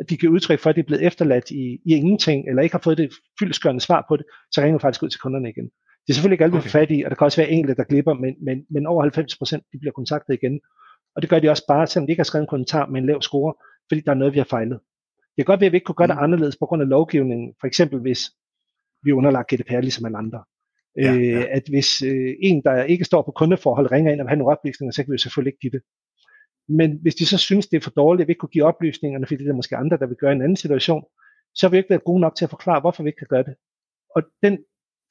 at 0.00 0.10
de 0.10 0.16
kan 0.16 0.28
udtrykke 0.28 0.62
for, 0.62 0.70
at 0.70 0.76
det 0.76 0.82
er 0.82 0.86
blevet 0.86 1.06
efterladt 1.06 1.50
i, 1.50 1.64
i 1.86 1.90
ingenting, 1.94 2.48
eller 2.48 2.62
ikke 2.62 2.74
har 2.74 2.84
fået 2.84 2.98
det 2.98 3.12
fyldskørende 3.38 3.80
svar 3.80 4.04
på 4.08 4.16
det, 4.16 4.26
så 4.52 4.60
ringer 4.60 4.78
vi 4.78 4.82
faktisk 4.82 5.02
ud 5.02 5.08
til 5.08 5.20
kunderne 5.20 5.48
igen. 5.48 5.64
Det 6.04 6.10
er 6.10 6.14
selvfølgelig 6.14 6.34
ikke 6.34 6.44
alt, 6.44 6.52
vi 6.52 6.58
okay. 6.58 6.68
fat 6.78 6.90
i, 6.90 7.02
og 7.02 7.10
der 7.10 7.16
kan 7.16 7.24
også 7.24 7.40
være 7.40 7.50
enkelte, 7.50 7.76
der 7.76 7.84
glipper, 7.84 8.14
men, 8.14 8.34
men, 8.46 8.56
men 8.70 8.86
over 8.86 9.00
90% 9.04 9.70
de 9.72 9.78
bliver 9.78 9.92
kontaktet 9.92 10.34
igen. 10.34 10.60
Og 11.16 11.22
det 11.22 11.30
gør 11.30 11.38
de 11.38 11.48
også 11.48 11.64
bare, 11.68 11.86
selvom 11.86 12.06
de 12.06 12.12
ikke 12.12 12.20
har 12.20 12.30
skrevet 12.30 12.42
en 12.42 12.52
kommentar 12.54 12.86
med 12.86 13.00
en 13.00 13.06
lav 13.06 13.22
score, 13.22 13.54
fordi 13.88 14.00
der 14.00 14.10
er 14.10 14.20
noget, 14.22 14.34
vi 14.34 14.38
har 14.38 14.50
fejlet. 14.56 14.78
Det 15.34 15.40
kan 15.40 15.52
godt 15.52 15.60
være, 15.60 15.66
at 15.66 15.72
vi 15.72 15.76
ikke 15.76 15.84
kunne 15.84 16.00
gøre 16.02 16.12
det 16.12 16.16
mm. 16.16 16.24
anderledes 16.26 16.56
på 16.56 16.66
grund 16.66 16.82
af 16.82 16.88
lovgivningen. 16.88 17.54
For 17.60 17.66
eksempel 17.66 18.00
hvis 18.00 18.20
vi 19.04 19.12
underlagt 19.12 19.48
GDPR 19.50 19.80
ligesom 19.80 20.06
alle 20.06 20.18
andre. 20.18 20.40
Ja, 20.96 21.12
ja. 21.12 21.38
Øh, 21.38 21.44
at 21.50 21.64
hvis 21.68 22.02
øh, 22.02 22.32
en, 22.48 22.62
der 22.62 22.84
ikke 22.84 23.04
står 23.04 23.22
på 23.22 23.30
kundeforhold, 23.30 23.92
ringer 23.92 24.12
ind 24.12 24.20
og 24.20 24.24
vil 24.24 24.30
have 24.30 24.38
nogle 24.38 24.56
oplysninger, 24.56 24.92
så 24.92 25.02
kan 25.02 25.10
vi 25.10 25.14
jo 25.14 25.24
selvfølgelig 25.24 25.50
ikke 25.52 25.62
give 25.64 25.74
det. 25.76 25.82
Men 26.68 26.98
hvis 27.02 27.14
de 27.14 27.26
så 27.26 27.38
synes, 27.38 27.66
det 27.66 27.76
er 27.76 27.80
for 27.80 27.90
dårligt, 27.90 28.22
at 28.22 28.28
vi 28.28 28.30
ikke 28.30 28.38
kunne 28.40 28.56
give 28.56 28.64
oplysningerne, 28.64 29.26
fordi 29.26 29.42
det 29.44 29.50
er 29.50 29.54
måske 29.54 29.76
andre, 29.76 29.96
der 29.96 30.06
vil 30.06 30.16
gøre 30.16 30.32
en 30.32 30.42
anden 30.42 30.56
situation, 30.56 31.04
så 31.54 31.66
har 31.66 31.70
vi 31.70 31.76
ikke 31.76 31.90
været 31.90 32.04
gode 32.04 32.20
nok 32.20 32.36
til 32.36 32.44
at 32.44 32.50
forklare, 32.50 32.80
hvorfor 32.80 33.02
vi 33.02 33.08
ikke 33.08 33.18
kan 33.18 33.26
gøre 33.30 33.42
det. 33.42 33.54
Og 34.16 34.22
den 34.42 34.58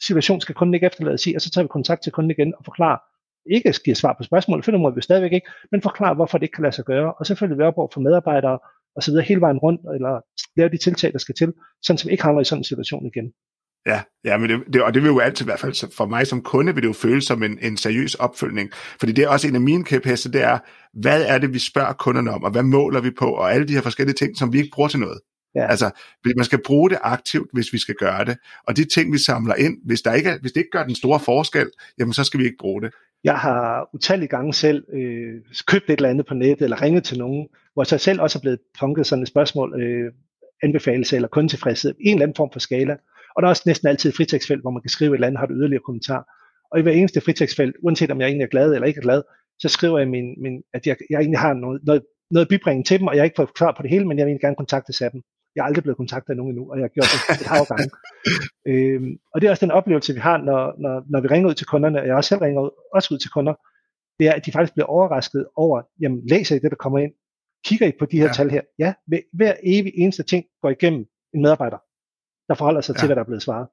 situation 0.07 0.41
skal 0.41 0.55
kunden 0.55 0.73
ikke 0.73 0.85
efterlades 0.85 1.27
i, 1.27 1.33
og 1.33 1.41
så 1.41 1.49
tager 1.51 1.63
vi 1.63 1.67
kontakt 1.67 2.03
til 2.03 2.11
kunden 2.11 2.31
igen 2.31 2.53
og 2.57 2.65
forklarer, 2.65 2.99
ikke 3.45 3.73
giver 3.85 3.95
svar 3.95 4.13
på 4.17 4.23
spørgsmål, 4.23 4.63
for 4.63 4.71
det 4.71 4.79
må 4.79 4.89
vi 4.89 5.01
stadigvæk 5.01 5.33
ikke, 5.33 5.47
men 5.71 5.81
forklare, 5.81 6.15
hvorfor 6.15 6.37
det 6.37 6.43
ikke 6.43 6.53
kan 6.55 6.61
lade 6.61 6.75
sig 6.75 6.85
gøre, 6.85 7.13
og 7.13 7.25
selvfølgelig 7.25 7.57
være 7.57 7.73
op 7.77 7.93
for 7.93 8.01
medarbejdere, 8.01 8.59
og 8.95 9.03
så 9.03 9.11
videre 9.11 9.25
hele 9.25 9.41
vejen 9.41 9.57
rundt, 9.57 9.81
eller 9.95 10.21
lave 10.57 10.69
de 10.69 10.77
tiltag, 10.77 11.11
der 11.11 11.17
skal 11.17 11.35
til, 11.35 11.53
sådan 11.83 11.97
så 11.97 12.05
vi 12.05 12.11
ikke 12.11 12.23
havner 12.23 12.41
i 12.41 12.43
sådan 12.43 12.59
en 12.59 12.63
situation 12.63 13.05
igen. 13.05 13.33
Ja, 13.87 14.01
ja 14.25 14.37
men 14.37 14.49
det, 14.49 14.63
det, 14.73 14.83
og 14.83 14.93
det 14.93 15.01
vil 15.01 15.09
jo 15.09 15.19
altid 15.19 15.45
i 15.45 15.47
hvert 15.47 15.59
fald 15.59 15.91
for 15.95 16.05
mig 16.05 16.27
som 16.27 16.41
kunde, 16.41 16.73
vil 16.73 16.83
det 16.83 16.87
jo 16.87 16.93
føles 16.93 17.25
som 17.25 17.43
en, 17.43 17.59
en 17.61 17.77
seriøs 17.77 18.15
opfølgning. 18.15 18.69
Fordi 18.99 19.11
det 19.11 19.23
er 19.23 19.27
også 19.27 19.47
en 19.47 19.55
af 19.55 19.61
mine 19.61 19.83
kæpheste, 19.83 20.31
det 20.31 20.41
er, 20.41 20.59
hvad 20.93 21.25
er 21.27 21.37
det, 21.37 21.53
vi 21.53 21.59
spørger 21.59 21.93
kunderne 21.93 22.31
om, 22.31 22.43
og 22.43 22.51
hvad 22.51 22.63
måler 22.63 23.01
vi 23.01 23.11
på, 23.11 23.25
og 23.25 23.53
alle 23.53 23.67
de 23.67 23.73
her 23.73 23.81
forskellige 23.81 24.15
ting, 24.15 24.37
som 24.37 24.53
vi 24.53 24.57
ikke 24.57 24.71
bruger 24.73 24.89
til 24.89 24.99
noget. 24.99 25.19
Ja. 25.55 25.67
Altså, 25.67 25.91
man 26.37 26.45
skal 26.45 26.59
bruge 26.65 26.89
det 26.89 26.97
aktivt, 27.01 27.49
hvis 27.53 27.73
vi 27.73 27.77
skal 27.77 27.95
gøre 27.95 28.25
det. 28.25 28.37
Og 28.67 28.77
de 28.77 28.85
ting, 28.85 29.13
vi 29.13 29.17
samler 29.17 29.55
ind, 29.55 29.77
hvis, 29.85 30.01
der 30.01 30.13
ikke 30.13 30.29
er, 30.29 30.37
hvis 30.41 30.51
det 30.51 30.59
ikke 30.59 30.71
gør 30.71 30.83
den 30.83 30.95
store 30.95 31.19
forskel, 31.19 31.69
jamen 31.99 32.13
så 32.13 32.23
skal 32.23 32.39
vi 32.39 32.45
ikke 32.45 32.57
bruge 32.59 32.81
det. 32.81 32.93
Jeg 33.23 33.37
har 33.37 33.89
utallige 33.93 34.29
gange 34.29 34.53
selv 34.53 34.83
øh, 34.93 35.41
købt 35.67 35.89
et 35.89 35.97
eller 35.97 36.09
andet 36.09 36.25
på 36.25 36.33
nettet, 36.33 36.63
eller 36.63 36.81
ringet 36.81 37.03
til 37.03 37.17
nogen, 37.17 37.47
hvor 37.73 37.85
jeg 37.91 37.99
selv 37.99 38.21
også 38.21 38.39
er 38.39 38.41
blevet 38.41 38.59
punket 38.79 39.07
sådan 39.07 39.21
et 39.21 39.27
spørgsmål, 39.27 39.81
øh, 39.81 40.11
anbefalelse 40.63 41.15
eller 41.15 41.27
kundetilfredshed, 41.27 41.95
en 41.99 42.13
eller 42.13 42.23
anden 42.23 42.35
form 42.35 42.49
for 42.53 42.59
skala. 42.59 42.97
Og 43.35 43.41
der 43.41 43.47
er 43.47 43.49
også 43.49 43.63
næsten 43.65 43.87
altid 43.87 44.09
et 44.09 44.15
fritekstfelt, 44.15 44.61
hvor 44.61 44.71
man 44.71 44.81
kan 44.81 44.89
skrive 44.89 45.11
et 45.11 45.13
eller 45.13 45.27
andet, 45.27 45.39
har 45.39 45.45
du 45.45 45.53
yderligere 45.53 45.83
kommentar. 45.85 46.21
Og 46.71 46.79
i 46.79 46.81
hver 46.81 46.91
eneste 46.91 47.21
fritekstfelt, 47.21 47.75
uanset 47.83 48.11
om 48.11 48.19
jeg 48.19 48.27
egentlig 48.27 48.45
er 48.45 48.49
glad 48.55 48.73
eller 48.73 48.87
ikke 48.87 48.97
er 48.97 49.01
glad, 49.01 49.21
så 49.59 49.69
skriver 49.69 49.99
jeg, 49.99 50.07
min, 50.07 50.35
min, 50.43 50.63
at 50.73 50.87
jeg, 50.87 50.97
jeg 51.09 51.19
egentlig 51.19 51.39
har 51.39 51.53
noget, 51.53 51.81
noget, 51.83 52.03
noget 52.31 52.47
bibringe 52.47 52.83
til 52.83 52.99
dem, 52.99 53.07
og 53.07 53.13
jeg 53.13 53.21
har 53.21 53.25
ikke 53.25 53.35
fået 53.35 53.53
klar 53.53 53.73
på 53.77 53.81
det 53.83 53.91
hele, 53.91 54.05
men 54.07 54.17
jeg 54.17 54.25
vil 54.25 54.29
egentlig 54.29 54.41
gerne 54.41 54.55
kontakte 54.55 55.05
af 55.05 55.11
dem. 55.11 55.21
Jeg 55.55 55.61
er 55.61 55.65
aldrig 55.65 55.83
blevet 55.83 55.97
kontaktet 55.97 56.29
af 56.29 56.37
nogen 56.37 56.51
endnu, 56.51 56.71
og 56.71 56.77
jeg 56.77 56.83
har 56.83 56.93
gjort 56.95 57.09
det 57.13 57.41
et 57.41 57.47
hav 57.47 57.65
gange. 57.71 57.89
øhm, 58.71 59.17
og 59.33 59.41
det 59.41 59.47
er 59.47 59.51
også 59.51 59.65
den 59.65 59.71
oplevelse, 59.71 60.13
vi 60.13 60.19
har, 60.19 60.37
når, 60.37 60.61
når, 60.83 61.03
når 61.09 61.21
vi 61.21 61.27
ringer 61.27 61.49
ud 61.49 61.53
til 61.53 61.67
kunderne, 61.67 62.01
og 62.01 62.07
jeg 62.07 62.15
også 62.15 62.27
selv 62.27 62.41
ringer 62.41 62.61
ud, 62.61 62.69
også 62.93 63.13
ud 63.13 63.19
til 63.19 63.29
kunder, 63.29 63.53
det 64.19 64.27
er, 64.27 64.33
at 64.33 64.45
de 64.45 64.51
faktisk 64.51 64.73
bliver 64.73 64.85
overrasket 64.85 65.45
over, 65.55 65.81
jamen 66.01 66.21
læser 66.29 66.55
I 66.55 66.59
det, 66.59 66.71
der 66.71 66.77
kommer 66.77 66.99
ind? 66.99 67.11
Kigger 67.65 67.87
I 67.87 67.91
på 67.99 68.05
de 68.05 68.17
her 68.17 68.25
ja. 68.25 68.33
tal 68.33 68.49
her? 68.49 68.61
Ja, 68.79 68.93
hver 69.33 69.53
evig 69.63 69.93
eneste 69.95 70.23
ting 70.23 70.45
går 70.61 70.69
igennem 70.69 71.05
en 71.33 71.41
medarbejder 71.41 71.77
der 72.47 72.55
forholder 72.55 72.81
sig 72.81 72.95
ja. 72.95 72.99
til, 72.99 73.05
hvad 73.05 73.15
der 73.15 73.21
er 73.21 73.25
blevet 73.25 73.43
svaret. 73.43 73.67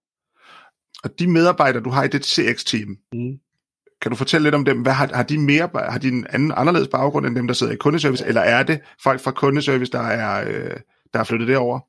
Og 1.04 1.18
de 1.18 1.26
medarbejdere, 1.26 1.82
du 1.82 1.90
har 1.90 2.04
i 2.04 2.08
det 2.08 2.24
CX-team, 2.24 2.98
mm. 3.12 3.38
kan 4.02 4.10
du 4.10 4.16
fortælle 4.16 4.44
lidt 4.44 4.54
om 4.54 4.64
dem? 4.64 4.82
Hvad, 4.82 4.92
har, 4.92 5.10
har 5.14 5.22
de 5.22 5.38
mere, 5.38 5.70
har 5.74 5.98
de 5.98 6.08
en 6.08 6.26
anden, 6.30 6.52
anderledes 6.56 6.88
baggrund 6.88 7.26
end 7.26 7.36
dem, 7.36 7.46
der 7.46 7.54
sidder 7.54 7.72
i 7.72 7.76
kundeservice, 7.76 8.26
eller 8.26 8.40
er 8.40 8.62
det 8.62 8.80
folk 9.02 9.20
fra 9.20 9.30
kundeservice, 9.30 9.92
der 9.92 10.00
er, 10.00 10.48
øh, 10.48 10.76
der 11.12 11.20
er 11.20 11.24
flyttet 11.24 11.48
derover? 11.48 11.80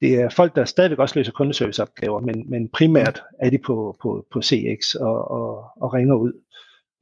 Det 0.00 0.14
er 0.14 0.28
folk, 0.28 0.56
der 0.56 0.64
stadigvæk 0.64 0.98
også 0.98 1.18
løser 1.18 1.32
kundeserviceopgaver, 1.32 2.20
men, 2.20 2.50
men 2.50 2.68
primært 2.68 3.22
er 3.40 3.50
de 3.50 3.58
på, 3.58 3.96
på, 4.02 4.26
på 4.32 4.42
CX 4.42 4.94
og, 4.94 5.30
og, 5.30 5.64
og 5.80 5.94
ringer 5.94 6.14
ud. 6.14 6.32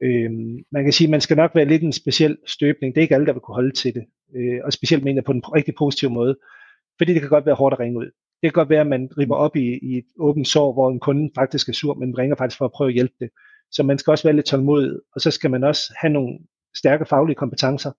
Øhm, 0.03 0.65
man 0.71 0.83
kan 0.83 0.93
sige, 0.93 1.05
at 1.05 1.11
man 1.11 1.21
skal 1.21 1.37
nok 1.37 1.55
være 1.55 1.65
lidt 1.65 1.83
en 1.83 1.93
speciel 1.93 2.37
støbning. 2.45 2.95
Det 2.95 3.01
er 3.01 3.03
ikke 3.03 3.15
alle, 3.15 3.27
der 3.27 3.33
vil 3.33 3.41
kunne 3.41 3.55
holde 3.55 3.71
til 3.71 3.93
det. 3.93 4.05
Øh, 4.35 4.59
og 4.63 4.73
specielt 4.73 5.03
mener 5.03 5.21
på 5.21 5.31
en 5.31 5.41
rigtig 5.55 5.73
positiv 5.77 6.09
måde. 6.09 6.37
Fordi 6.97 7.13
det 7.13 7.21
kan 7.21 7.29
godt 7.29 7.45
være 7.45 7.55
hårdt 7.55 7.73
at 7.73 7.79
ringe 7.79 7.99
ud. 7.99 8.11
Det 8.41 8.47
kan 8.47 8.51
godt 8.51 8.69
være, 8.69 8.81
at 8.81 8.87
man 8.87 9.09
river 9.17 9.35
op 9.35 9.55
i, 9.55 9.79
i 9.81 9.97
et 9.97 10.05
åbent 10.19 10.47
sår, 10.47 10.73
hvor 10.73 10.89
en 10.89 10.99
kunde 10.99 11.31
faktisk 11.35 11.69
er 11.69 11.73
sur, 11.73 11.93
men 11.93 12.17
ringer 12.17 12.35
faktisk 12.35 12.57
for 12.57 12.65
at 12.65 12.71
prøve 12.71 12.87
at 12.87 12.93
hjælpe 12.93 13.15
det. 13.19 13.29
Så 13.71 13.83
man 13.83 13.97
skal 13.97 14.11
også 14.11 14.23
være 14.23 14.35
lidt 14.35 14.45
tålmodig, 14.45 14.91
og 15.15 15.21
så 15.21 15.31
skal 15.31 15.51
man 15.51 15.63
også 15.63 15.93
have 16.01 16.13
nogle 16.13 16.39
stærke 16.75 17.05
faglige 17.05 17.35
kompetencer. 17.35 17.91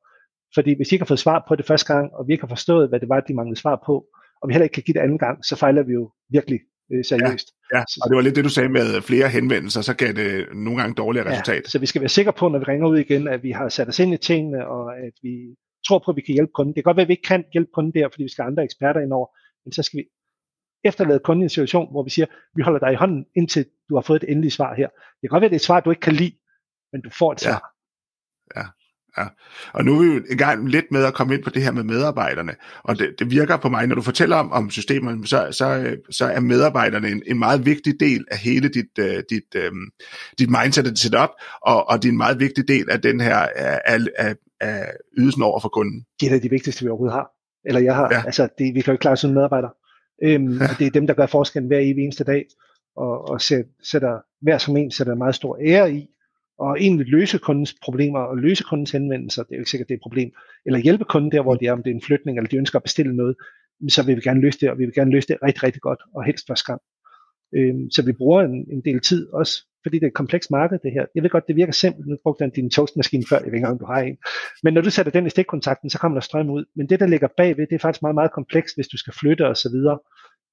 Fordi 0.55 0.77
hvis 0.77 0.89
de 0.89 0.95
ikke 0.95 1.03
har 1.03 1.07
fået 1.07 1.19
svar 1.19 1.45
på 1.49 1.57
det 1.57 1.67
første 1.67 1.95
gang, 1.95 2.13
og 2.15 2.27
vi 2.27 2.33
ikke 2.33 2.43
har 2.43 2.49
forstået, 2.49 2.89
hvad 2.89 3.01
det 3.01 3.09
var, 3.09 3.21
de 3.21 3.35
manglede 3.35 3.61
svar 3.61 3.83
på, 3.87 4.07
og 4.43 4.49
vi 4.49 4.53
heller 4.53 4.65
ikke 4.65 4.75
kan 4.75 4.83
give 4.83 4.95
det 4.95 5.01
anden 5.01 5.19
gang, 5.19 5.45
så 5.45 5.57
fejler 5.57 5.83
vi 5.83 5.93
jo 5.93 6.11
virkelig 6.31 6.61
øh, 6.93 7.05
seriøst. 7.05 7.49
Ja, 7.73 7.79
ja, 7.79 7.85
og 8.03 8.11
det 8.11 8.17
var 8.17 8.23
lidt 8.23 8.37
det, 8.37 8.45
du 8.45 8.49
sagde 8.49 8.69
med 8.69 9.03
flere 9.03 9.29
henvendelser, 9.29 9.81
så 9.81 9.95
gav 9.95 10.13
det 10.13 10.47
nogle 10.55 10.81
gange 10.81 10.95
dårligere 10.95 11.31
resultat. 11.31 11.63
Ja, 11.65 11.69
så 11.69 11.79
vi 11.79 11.87
skal 11.87 12.01
være 12.01 12.09
sikre 12.09 12.33
på, 12.33 12.49
når 12.49 12.59
vi 12.59 12.65
ringer 12.65 12.89
ud 12.89 12.99
igen, 12.99 13.29
at 13.29 13.43
vi 13.43 13.51
har 13.51 13.69
sat 13.69 13.89
os 13.89 13.99
ind 13.99 14.15
i 14.15 14.17
tingene, 14.17 14.69
og 14.69 14.99
at 14.99 15.13
vi 15.23 15.35
tror 15.87 16.03
på, 16.05 16.11
at 16.11 16.17
vi 16.17 16.21
kan 16.21 16.35
hjælpe 16.35 16.53
kunden. 16.55 16.75
Det 16.75 16.85
kan 16.85 16.89
godt 16.89 16.97
være, 16.97 17.05
at 17.05 17.09
vi 17.09 17.13
ikke 17.13 17.29
kan 17.29 17.45
hjælpe 17.53 17.71
kunden 17.75 17.93
der, 17.95 18.09
fordi 18.13 18.23
vi 18.23 18.29
skal 18.29 18.43
have 18.43 18.51
andre 18.51 18.65
eksperter 18.65 19.01
ind 19.01 19.13
over, 19.13 19.27
men 19.65 19.73
så 19.73 19.83
skal 19.83 19.97
vi 19.99 20.05
efterlade 20.85 21.19
kunden 21.19 21.43
i 21.43 21.45
en 21.45 21.51
situation, 21.51 21.91
hvor 21.91 22.03
vi 22.03 22.11
siger, 22.11 22.27
vi 22.57 22.63
holder 22.63 22.79
dig 22.79 22.93
i 22.93 22.97
hånden, 22.97 23.27
indtil 23.37 23.67
du 23.89 23.95
har 23.95 24.03
fået 24.03 24.23
et 24.23 24.31
endeligt 24.31 24.55
svar 24.55 24.75
her. 24.75 24.89
Det 24.89 25.21
kan 25.23 25.29
godt 25.31 25.41
være, 25.41 25.49
det 25.49 25.55
er 25.55 25.59
et 25.59 25.65
svar, 25.65 25.81
du 25.81 25.91
ikke 25.91 26.01
kan 26.01 26.15
lide, 26.15 26.37
men 26.93 27.03
du 27.03 27.11
får 27.19 27.33
et 27.33 27.41
svar. 27.41 27.75
Ja. 28.57 28.61
ja. 28.61 28.67
Ja. 29.19 29.27
Og 29.73 29.85
nu 29.85 29.95
er 29.95 30.03
vi 30.03 30.07
jo 30.07 30.23
i 30.31 30.37
gang 30.37 30.69
lidt 30.69 30.85
med 30.91 31.05
at 31.05 31.15
komme 31.15 31.35
ind 31.35 31.45
på 31.45 31.51
det 31.51 31.63
her 31.63 31.73
med 31.73 31.83
medarbejderne, 31.83 32.55
og 32.83 32.99
det, 32.99 33.15
det 33.19 33.31
virker 33.31 33.57
på 33.57 33.69
mig, 33.69 33.87
når 33.87 33.95
du 33.95 34.03
fortæller 34.03 34.37
om, 34.37 34.53
om 34.53 34.71
systemerne, 34.71 35.27
så, 35.27 35.49
så, 35.53 35.97
så 36.11 36.25
er 36.25 36.41
medarbejderne 36.41 37.09
en, 37.09 37.23
en 37.27 37.39
meget 37.39 37.67
vigtig 37.67 38.01
del 38.01 38.25
af 38.31 38.39
hele 38.39 38.69
dit, 38.69 38.99
uh, 38.99 39.05
dit, 39.31 39.69
um, 39.71 39.91
dit 40.39 40.51
mindset 40.51 40.91
og 40.91 40.97
setup, 40.97 41.31
og, 41.63 41.89
og 41.89 42.03
det 42.03 42.09
er 42.09 42.13
en 42.13 42.17
meget 42.17 42.41
vigtig 42.41 42.69
del 42.69 42.91
af 42.91 43.01
den 43.01 43.21
her 43.21 43.37
af, 43.37 43.81
af, 44.19 44.35
af 44.61 44.93
ydelsen 45.19 45.43
over 45.43 45.61
for 45.61 45.69
kunden. 45.69 46.05
Det 46.21 46.27
er 46.27 46.31
da 46.31 46.39
de 46.39 46.51
vigtigste, 46.51 46.85
vi 46.85 46.89
overhovedet 46.89 47.15
har. 47.15 47.31
Eller 47.65 47.81
jeg 47.81 47.95
har. 47.95 48.09
Ja. 48.11 48.23
Altså, 48.27 48.49
det, 48.59 48.75
vi 48.75 48.81
kan 48.81 48.87
jo 48.87 48.93
ikke 48.93 49.03
klare 49.03 49.17
sådan 49.17 49.31
en 49.31 49.35
medarbejder. 49.35 49.69
Øhm, 50.23 50.53
ja. 50.53 50.65
Og 50.71 50.79
det 50.79 50.87
er 50.87 50.91
dem, 50.91 51.07
der 51.07 51.15
gør 51.15 51.27
forskellen 51.27 51.67
hver 51.67 51.79
evig 51.79 52.05
eneste 52.05 52.25
dag, 52.25 52.47
og, 52.97 53.29
og 53.29 53.41
sætter 53.41 54.21
hver 54.41 54.59
som 54.59 54.77
en 54.77 54.91
sætter 54.91 55.15
meget 55.15 55.35
stor 55.35 55.59
ære 55.61 55.93
i, 55.93 56.09
og 56.59 56.81
egentlig 56.81 57.07
løse 57.07 57.39
kundens 57.39 57.75
problemer 57.83 58.19
og 58.19 58.37
løse 58.37 58.65
kundens 58.65 58.91
henvendelser, 58.91 59.43
det 59.43 59.53
er 59.53 59.57
jo 59.57 59.61
ikke 59.61 59.71
sikkert, 59.71 59.89
det 59.89 59.95
er 59.95 59.99
et 59.99 60.03
problem, 60.03 60.33
eller 60.67 60.79
hjælpe 60.79 61.05
kunden 61.05 61.33
der, 61.33 61.43
hvor 61.43 61.55
de 61.55 61.67
er, 61.67 61.73
om 61.73 61.83
det 61.83 61.91
er 61.91 61.95
en 61.95 62.03
flytning, 62.03 62.39
eller 62.39 62.49
de 62.49 62.57
ønsker 62.57 62.79
at 62.79 62.83
bestille 62.83 63.17
noget, 63.17 63.37
så 63.89 64.07
vil 64.07 64.17
vi 64.17 64.21
gerne 64.21 64.41
løse 64.41 64.61
det, 64.61 64.71
og 64.71 64.79
vi 64.79 64.85
vil 64.85 64.95
gerne 64.95 65.11
løse 65.11 65.29
det 65.29 65.37
rigtig, 65.43 65.63
rigtig 65.63 65.83
godt, 65.83 66.01
og 66.15 66.25
helst 66.25 66.47
første 66.47 66.73
gang. 66.73 66.81
Øhm, 67.55 67.91
så 67.91 68.03
vi 68.03 68.13
bruger 68.13 68.43
en, 68.43 68.67
en 68.73 68.81
del 68.85 69.01
tid 69.01 69.33
også, 69.33 69.67
fordi 69.83 69.97
det 69.97 70.03
er 70.03 70.07
et 70.07 70.15
komplekst 70.15 70.51
marked, 70.51 70.79
det 70.83 70.93
her. 70.93 71.07
Jeg 71.15 71.23
ved 71.23 71.31
godt, 71.31 71.49
det 71.49 71.57
virker 71.57 71.73
simpelt. 71.73 72.07
Nu 72.07 72.17
brugte 72.23 72.45
jeg 72.45 72.57
din 72.57 72.71
toastmaskine 72.71 73.25
før, 73.29 73.37
jeg 73.37 73.47
ved 73.47 73.53
ikke 73.53 73.57
engang, 73.57 73.81
du 73.81 73.87
har 73.87 74.01
en. 74.01 74.17
Men 74.63 74.75
når 74.75 74.81
du 74.81 74.91
sætter 74.91 75.13
den 75.13 75.27
i 75.27 75.31
stikkontakten, 75.31 75.91
så 75.91 75.99
kommer 75.99 76.17
der 76.17 76.21
strøm 76.21 76.51
ud. 76.51 76.65
Men 76.77 76.89
det, 76.89 77.01
der 77.01 77.07
ligger 77.07 77.29
bagved, 77.37 77.67
det 77.67 77.75
er 77.75 77.79
faktisk 77.79 78.03
meget, 78.03 78.15
meget 78.15 78.33
komplekst, 78.33 78.77
hvis 78.77 78.89
du 78.89 78.99
skal 78.99 79.15
flytte 79.21 79.47
og 79.49 79.57
så 79.57 79.69
videre. 79.71 79.99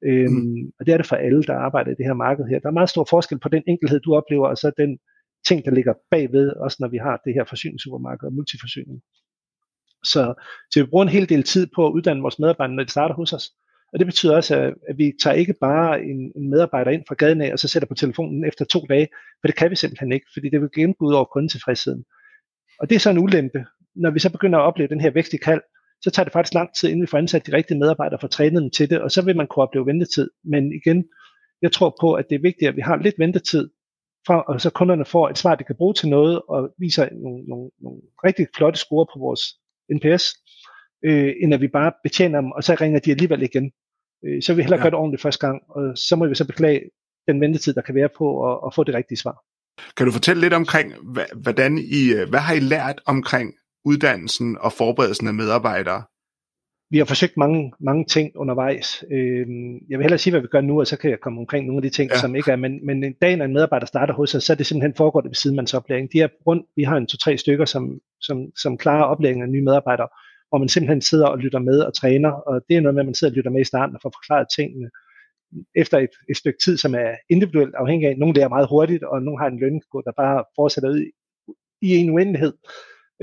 Øhm, 0.06 0.34
mm. 0.34 0.72
Og 0.80 0.86
det 0.86 0.94
er 0.94 0.98
det 0.98 1.06
for 1.06 1.16
alle, 1.16 1.44
der 1.44 1.56
arbejder 1.56 1.92
i 1.92 1.96
det 1.96 2.06
her 2.06 2.14
marked 2.14 2.46
her. 2.46 2.60
Der 2.60 2.68
er 2.68 2.80
meget 2.80 2.90
stor 2.90 3.08
forskel 3.10 3.40
på 3.40 3.50
den 3.50 3.64
enkelhed, 3.68 4.00
du 4.00 4.16
oplever, 4.16 4.48
og 4.48 4.58
så 4.58 4.72
den 4.78 4.98
ting, 5.48 5.66
der 5.66 5.72
ligger 5.72 5.94
bagved, 6.12 6.50
også 6.50 6.78
når 6.80 6.88
vi 6.88 6.98
har 6.98 7.22
det 7.26 7.34
her 7.34 7.46
forsyningssupermarked 7.50 8.28
og 8.28 8.34
multiforsyning. 8.34 9.02
Så, 10.04 10.34
så 10.72 10.84
vi 10.84 10.90
bruger 10.90 11.06
en 11.06 11.16
hel 11.18 11.30
del 11.30 11.44
tid 11.44 11.68
på 11.76 11.88
at 11.88 11.92
uddanne 11.92 12.22
vores 12.22 12.40
medarbejdere, 12.40 12.76
når 12.76 12.84
de 12.84 12.92
starter 12.92 13.16
hos 13.16 13.34
os. 13.34 13.46
Og 13.94 14.00
det 14.00 14.08
betyder 14.08 14.36
også, 14.36 14.74
at 14.90 14.98
vi 14.98 15.14
tager 15.24 15.34
ikke 15.34 15.54
bare 15.62 16.04
en, 16.04 16.32
en 16.36 16.50
medarbejder 16.50 16.92
ind 16.92 17.04
fra 17.08 17.16
gaden 17.16 17.42
af, 17.42 17.52
og 17.52 17.60
så 17.60 17.68
sætter 17.68 17.88
på 17.88 17.96
telefonen 17.96 18.46
efter 18.46 18.66
to 18.66 18.86
dage, 18.90 19.08
for 19.42 19.48
det 19.48 19.56
kan 19.56 19.72
vi 19.72 19.76
simpelthen 19.76 20.12
ikke, 20.12 20.26
fordi 20.34 20.50
det 20.50 20.62
vil 20.62 20.70
gå 20.98 21.06
ud 21.06 21.14
over 21.14 21.26
kundetilfredsheden. 21.26 22.04
Og 22.80 22.90
det 22.90 22.96
er 22.96 23.00
så 23.00 23.10
en 23.10 23.20
ulempe. 23.20 23.66
Når 23.96 24.12
vi 24.12 24.20
så 24.20 24.32
begynder 24.32 24.60
at 24.60 24.64
opleve 24.64 24.90
den 24.90 25.02
her 25.02 25.12
vækst 25.12 25.34
i 25.34 25.38
kald, 25.38 25.62
så 26.02 26.12
tager 26.12 26.24
det 26.24 26.34
faktisk 26.34 26.54
lang 26.54 26.76
tid, 26.76 26.90
inden 26.90 27.02
vi 27.02 27.08
får 27.08 27.18
ansat 27.18 27.48
de 27.48 27.54
rigtige 27.54 27.80
medarbejdere 27.80 28.20
for 28.20 28.28
trænet 28.28 28.62
dem 28.62 28.72
til 28.72 28.90
det, 28.90 29.02
og 29.02 29.12
så 29.12 29.22
vil 29.22 29.38
man 29.38 29.48
kunne 29.48 29.64
opleve 29.64 29.86
ventetid. 29.86 30.30
Men 30.44 30.74
igen, 30.74 31.06
jeg 31.62 31.72
tror 31.72 31.98
på, 32.02 32.14
at 32.14 32.26
det 32.30 32.36
er 32.36 32.42
vigtigt, 32.42 32.70
at 32.70 32.76
vi 32.76 32.82
har 32.82 32.98
lidt 32.98 33.16
ventetid, 33.20 33.70
fra, 34.28 34.42
og 34.42 34.62
så 34.62 34.70
kunderne 34.70 35.06
får 35.06 35.30
et 35.30 35.38
svar, 35.38 35.56
de 35.56 35.64
kan 35.64 35.76
bruge 35.76 35.94
til 35.94 36.10
noget, 36.10 36.42
og 36.50 36.70
viser 36.80 37.10
nogle, 37.12 37.44
nogle, 37.44 37.72
nogle 37.82 38.02
rigtig 38.26 38.48
flotte 38.56 38.80
score 38.80 39.06
på 39.14 39.20
vores 39.20 39.42
NPS, 39.96 40.26
øh, 41.06 41.34
end 41.41 41.53
at 41.53 41.62
vi 41.62 41.68
bare 41.68 41.91
betjener 42.03 42.41
dem, 42.41 42.51
og 42.51 42.64
så 42.64 42.78
ringer 42.82 42.99
de 42.99 43.12
alligevel 43.12 43.41
igen. 43.41 43.72
Øh, 44.26 44.41
så 44.41 44.51
vil 44.51 44.58
vi 44.58 44.64
hellere 44.64 44.80
ja. 44.80 44.84
gøre 44.84 44.91
det 44.91 44.99
ordentligt 44.99 45.22
første 45.22 45.47
gang, 45.47 45.62
og 45.70 45.97
så 45.97 46.16
må 46.16 46.28
vi 46.28 46.36
så 46.36 46.47
beklage 46.47 46.82
den 47.28 47.41
ventetid, 47.41 47.74
der 47.74 47.82
kan 47.82 47.95
være 47.95 48.10
på 48.18 48.51
at, 48.51 48.60
at 48.66 48.74
få 48.76 48.84
det 48.84 48.95
rigtige 48.95 49.18
svar. 49.18 49.38
Kan 49.97 50.06
du 50.06 50.12
fortælle 50.12 50.41
lidt 50.41 50.53
omkring, 50.53 50.93
hvordan 51.36 51.78
I, 51.78 52.14
øh, 52.18 52.30
hvad 52.30 52.39
har 52.39 52.53
I 52.53 52.60
lært 52.60 53.01
omkring 53.06 53.53
uddannelsen 53.86 54.58
og 54.60 54.74
forberedelsen 54.74 55.28
af 55.28 55.34
medarbejdere? 55.34 56.03
Vi 56.89 56.97
har 56.97 57.06
forsøgt 57.06 57.38
mange, 57.38 57.74
mange 57.80 58.06
ting 58.06 58.32
undervejs. 58.36 59.03
Øh, 59.12 59.45
jeg 59.89 59.97
vil 59.97 60.01
hellere 60.01 60.18
sige, 60.18 60.32
hvad 60.32 60.41
vi 60.41 60.47
gør 60.47 60.62
nu, 60.62 60.80
og 60.80 60.88
så 60.88 60.97
kan 60.97 61.10
jeg 61.10 61.20
komme 61.20 61.39
omkring 61.39 61.66
nogle 61.66 61.78
af 61.78 61.82
de 61.82 61.89
ting, 61.89 62.12
ja. 62.12 62.20
som 62.20 62.36
ikke 62.36 62.51
er. 62.51 62.56
Men, 62.56 62.86
men 62.86 63.03
en 63.03 63.14
dag, 63.22 63.38
når 63.38 63.45
en 63.45 63.53
medarbejder 63.53 63.86
starter 63.86 64.14
hos 64.14 64.36
os, 64.36 64.43
så 64.43 64.53
er 64.53 64.58
det 64.58 64.66
simpelthen 64.66 64.93
foregår 64.95 65.22
det 65.22 65.30
ved 65.30 65.36
sidemandsoplæring. 65.36 66.14
De 66.14 66.22
er 66.22 66.28
rundt, 66.47 66.66
vi 66.76 66.84
har 66.84 66.97
en 66.97 67.08
to-tre 67.08 67.38
stykker, 67.38 67.66
som, 67.66 67.99
som, 68.22 68.38
som 68.58 68.78
klarer 68.78 69.03
oplæringen 69.03 69.43
af 69.43 69.49
nye 69.49 69.64
medarbejdere, 69.64 70.08
hvor 70.56 70.64
man 70.64 70.70
simpelthen 70.70 71.01
sidder 71.01 71.28
og 71.28 71.38
lytter 71.38 71.60
med 71.60 71.80
og 71.80 71.93
træner. 71.93 72.32
Og 72.32 72.62
det 72.68 72.78
er 72.78 72.82
noget 72.82 72.95
med, 72.95 73.01
at 73.01 73.06
man 73.06 73.16
sidder 73.16 73.32
og 73.34 73.36
lytter 73.38 73.51
med 73.51 73.62
i 73.62 73.72
starten 73.72 73.95
og 73.95 74.01
får 74.01 74.14
forklaret 74.18 74.47
tingene 74.56 74.89
efter 75.76 75.97
et, 75.97 76.14
et 76.30 76.38
stykke 76.38 76.60
tid, 76.66 76.78
som 76.78 76.95
er 76.95 77.12
individuelt 77.30 77.76
afhængig 77.76 78.08
af. 78.10 78.18
Nogle 78.18 78.36
lærer 78.36 78.56
meget 78.56 78.68
hurtigt, 78.70 79.03
og 79.03 79.22
nogle 79.22 79.39
har 79.41 79.47
en 79.47 79.60
lønkode, 79.60 80.03
der 80.08 80.12
bare 80.24 80.43
fortsætter 80.56 80.89
ud 80.89 80.99
i, 81.06 81.10
i 81.88 81.89
en 81.95 82.10
uendelighed. 82.10 82.53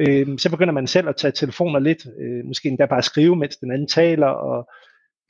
Øh, 0.03 0.39
så 0.39 0.51
begynder 0.51 0.75
man 0.75 0.87
selv 0.87 1.09
at 1.09 1.17
tage 1.17 1.33
telefoner 1.33 1.79
lidt, 1.79 2.03
øh, 2.23 2.45
måske 2.45 2.69
endda 2.69 2.87
bare 2.87 3.03
skrive, 3.03 3.37
mens 3.37 3.57
den 3.57 3.73
anden 3.73 3.89
taler, 3.89 4.33
og 4.49 4.59